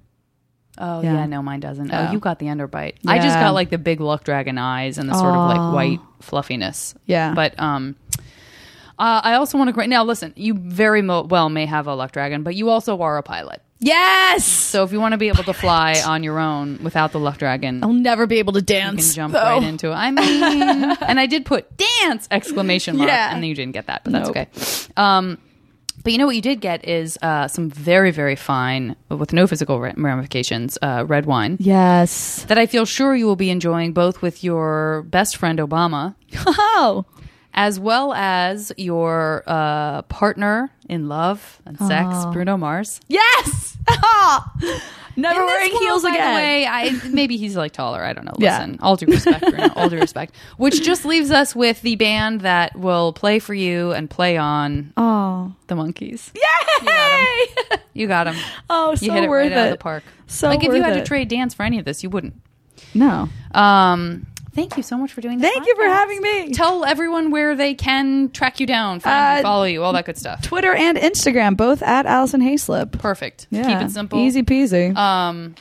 Oh 0.78 1.00
Yeah. 1.02 1.14
yeah. 1.14 1.26
no, 1.26 1.42
mine 1.42 1.60
doesn't. 1.60 1.90
Oh, 1.92 2.06
Oh. 2.08 2.12
you 2.12 2.18
got 2.18 2.38
the 2.38 2.46
underbite. 2.46 2.94
I 3.06 3.16
just 3.18 3.28
Yeah. 3.36 3.40
got 3.44 3.54
like 3.54 3.70
the 3.70 3.78
big 3.78 4.00
luck 4.00 4.24
dragon 4.24 4.58
eyes 4.58 4.98
and 4.98 5.08
the 5.08 5.14
sort 5.14 5.34
of 5.34 5.48
like 5.48 5.74
white 5.74 6.00
fluffiness. 6.20 6.94
Yeah. 7.06 7.32
But 7.34 7.58
um, 7.58 7.96
uh, 8.98 9.20
I 9.24 9.34
also 9.34 9.58
want 9.58 9.74
to. 9.74 9.86
Now, 9.86 10.04
listen, 10.04 10.32
you 10.36 10.54
very 10.54 11.02
mo- 11.02 11.22
well 11.24 11.48
may 11.48 11.66
have 11.66 11.86
a 11.86 11.94
luck 11.94 12.12
dragon, 12.12 12.42
but 12.42 12.54
you 12.54 12.70
also 12.70 13.00
are 13.00 13.18
a 13.18 13.22
pilot. 13.22 13.62
Yes. 13.78 14.44
So 14.44 14.84
if 14.84 14.92
you 14.92 15.00
want 15.00 15.12
to 15.12 15.18
be 15.18 15.28
able 15.28 15.44
to 15.44 15.52
fly 15.52 16.00
on 16.06 16.22
your 16.22 16.38
own 16.38 16.78
without 16.82 17.12
the 17.12 17.18
luck 17.20 17.38
dragon, 17.38 17.82
I'll 17.84 17.92
never 17.92 18.26
be 18.26 18.38
able 18.38 18.54
to 18.54 18.60
you 18.60 18.64
dance. 18.64 19.08
can 19.08 19.14
jump 19.14 19.34
though. 19.34 19.42
right 19.42 19.62
into 19.62 19.88
it. 19.90 19.94
I 19.94 20.10
mean, 20.10 20.42
and 21.02 21.20
I 21.20 21.26
did 21.26 21.44
put 21.44 21.76
dance 21.76 22.26
exclamation 22.30 22.96
mark, 22.96 23.08
Yeah. 23.08 23.32
and 23.34 23.42
then 23.42 23.48
you 23.48 23.54
didn't 23.54 23.72
get 23.72 23.86
that, 23.86 24.02
but 24.04 24.12
that's 24.12 24.28
Nope. 24.28 24.36
okay. 24.36 24.92
Um, 24.96 25.38
but 26.02 26.12
you 26.12 26.18
know 26.18 26.26
what 26.26 26.36
you 26.36 26.42
did 26.42 26.60
get 26.60 26.86
is 26.86 27.18
uh, 27.20 27.48
some 27.48 27.68
very 27.68 28.12
very 28.12 28.36
fine, 28.36 28.94
with 29.10 29.32
no 29.32 29.46
physical 29.46 29.80
ramifications, 29.80 30.78
uh, 30.80 31.04
red 31.06 31.26
wine 31.26 31.56
Yes. 31.58 32.44
that 32.44 32.58
I 32.58 32.66
feel 32.66 32.84
sure 32.84 33.14
you 33.16 33.26
will 33.26 33.34
be 33.36 33.50
enjoying 33.50 33.92
both 33.92 34.22
with 34.22 34.44
your 34.44 35.02
best 35.08 35.36
friend 35.36 35.58
Obama 35.58 36.14
Oh. 36.46 37.04
As 37.58 37.80
well 37.80 38.12
as 38.12 38.70
your 38.76 39.42
uh, 39.46 40.02
partner 40.02 40.70
in 40.88 41.08
love 41.08 41.60
and 41.64 41.78
sex, 41.78 42.26
Bruno 42.32 42.56
Mars. 42.58 43.00
Yes. 43.08 43.78
Never 45.18 45.40
In 45.40 45.46
wearing 45.46 45.70
world, 45.72 45.82
heels 45.82 46.02
by 46.02 46.10
again. 46.10 46.34
The 46.34 46.38
way, 46.38 46.66
I, 46.66 46.90
maybe 47.08 47.38
he's 47.38 47.56
like 47.56 47.72
taller. 47.72 48.04
I 48.04 48.12
don't 48.12 48.26
know. 48.26 48.34
Yeah. 48.38 48.58
Listen, 48.58 48.78
all 48.82 48.96
due 48.96 49.06
respect, 49.06 49.40
Bruno, 49.40 49.70
all 49.74 49.88
due 49.88 49.98
respect. 49.98 50.34
Which 50.58 50.82
just 50.82 51.06
leaves 51.06 51.30
us 51.30 51.56
with 51.56 51.80
the 51.80 51.96
band 51.96 52.42
that 52.42 52.76
will 52.78 53.14
play 53.14 53.38
for 53.38 53.54
you 53.54 53.92
and 53.92 54.10
play 54.10 54.36
on 54.36 54.92
Oh. 54.98 55.54
the 55.68 55.74
Monkees. 55.74 56.32
Yay! 56.34 57.78
You 57.94 58.06
got 58.06 58.26
him. 58.26 58.36
oh, 58.68 58.90
You 58.90 58.96
so 58.98 59.12
hit 59.14 59.24
it 59.24 59.30
worth 59.30 59.44
right 59.44 59.52
it. 59.52 59.56
out 59.56 59.66
of 59.68 59.72
the 59.72 59.78
park. 59.78 60.02
So 60.26 60.48
like 60.48 60.62
if 60.62 60.74
you 60.74 60.82
had 60.82 60.92
to 60.94 61.04
trade 61.04 61.28
dance 61.28 61.54
for 61.54 61.62
any 61.62 61.78
of 61.78 61.86
this, 61.86 62.02
you 62.02 62.10
wouldn't. 62.10 62.34
No. 62.94 63.30
Um, 63.54 64.26
thank 64.56 64.76
you 64.76 64.82
so 64.82 64.96
much 64.98 65.12
for 65.12 65.20
doing 65.20 65.38
that. 65.38 65.52
Thank 65.52 65.66
you 65.66 65.76
for 65.76 65.84
having 65.84 66.20
me. 66.20 66.52
Tell 66.52 66.84
everyone 66.84 67.30
where 67.30 67.54
they 67.54 67.74
can 67.74 68.30
track 68.30 68.58
you 68.58 68.66
down, 68.66 68.98
find 69.00 69.36
you, 69.36 69.40
Uh, 69.40 69.42
follow 69.42 69.64
you, 69.64 69.84
all 69.84 69.92
that 69.92 70.04
good 70.06 70.18
stuff. 70.18 70.42
Twitter 70.42 70.72
and 70.74 70.98
Instagram, 70.98 71.56
both 71.56 71.82
at 71.82 72.06
Alison 72.06 72.40
Haislip. 72.40 72.90
Perfect. 72.98 73.46
Yeah. 73.50 73.68
Keep 73.68 73.86
it 73.88 73.90
simple. 73.92 74.18
Easy 74.18 74.42
peasy. 74.42 74.96
Um, 74.96 75.54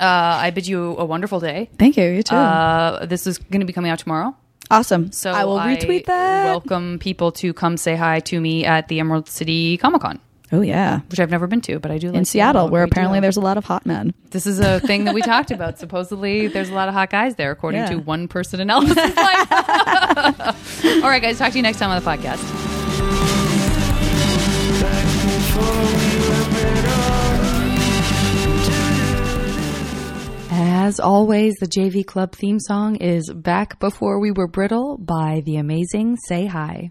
uh, 0.00 0.04
I 0.46 0.50
bid 0.50 0.66
you 0.66 0.96
a 0.96 1.04
wonderful 1.04 1.38
day. 1.40 1.68
Thank 1.78 1.96
you. 1.98 2.04
You 2.04 2.22
too. 2.22 2.34
Uh, 2.34 3.04
this 3.06 3.26
is 3.26 3.36
going 3.38 3.60
to 3.60 3.66
be 3.66 3.72
coming 3.74 3.90
out 3.90 3.98
tomorrow. 3.98 4.34
awesome. 4.70 5.12
So 5.12 5.30
I 5.32 5.44
will 5.44 5.58
retweet 5.58 6.06
that. 6.06 6.46
Welcome 6.46 6.98
people 6.98 7.30
to 7.32 7.52
come 7.52 7.76
say 7.76 7.94
hi 7.94 8.20
to 8.20 8.40
me 8.40 8.64
at 8.64 8.88
the 8.88 9.00
Emerald 9.00 9.28
City 9.28 9.76
Comic 9.76 10.00
Con, 10.00 10.18
oh 10.52 10.60
yeah. 10.60 11.00
which 11.10 11.18
I've 11.18 11.30
never 11.30 11.46
been 11.46 11.60
to, 11.62 11.78
but 11.80 11.90
I 11.90 11.98
do 11.98 12.08
like 12.08 12.16
In 12.16 12.24
Seattle, 12.24 12.68
where 12.68 12.82
apparently 12.84 13.16
deal. 13.16 13.22
there's 13.22 13.36
a 13.36 13.40
lot 13.40 13.56
of 13.58 13.64
hot 13.64 13.86
men. 13.86 14.12
This 14.30 14.46
is 14.46 14.60
a 14.60 14.80
thing 14.80 15.04
that 15.04 15.14
we 15.14 15.22
talked 15.22 15.50
about. 15.50 15.78
Supposedly, 15.78 16.46
there's 16.48 16.68
a 16.70 16.74
lot 16.74 16.88
of 16.88 16.94
hot 16.94 17.10
guys 17.10 17.34
there, 17.36 17.50
according 17.50 17.80
Yeah. 17.80 17.88
to 17.90 17.96
one 17.98 18.28
person 18.28 18.60
in 18.60 18.68
Elvis's 18.68 18.96
life. 19.16 20.84
All 21.04 21.08
right, 21.10 21.22
guys. 21.22 21.38
Talk 21.38 21.52
to 21.52 21.58
you 21.58 21.62
next 21.62 21.78
time 21.78 21.90
on 21.90 22.02
the 22.02 22.08
podcast. 22.08 22.40
As 30.54 31.00
always, 31.00 31.54
the 31.54 31.66
JV 31.66 32.04
Club 32.06 32.32
theme 32.34 32.58
song 32.60 32.96
is 32.96 33.30
Back 33.32 33.78
Before 33.78 34.20
We 34.20 34.30
Were 34.32 34.46
Brittle 34.48 34.98
by 34.98 35.42
the 35.46 35.56
amazing 35.56 36.16
Say 36.28 36.46
Hi. 36.46 36.90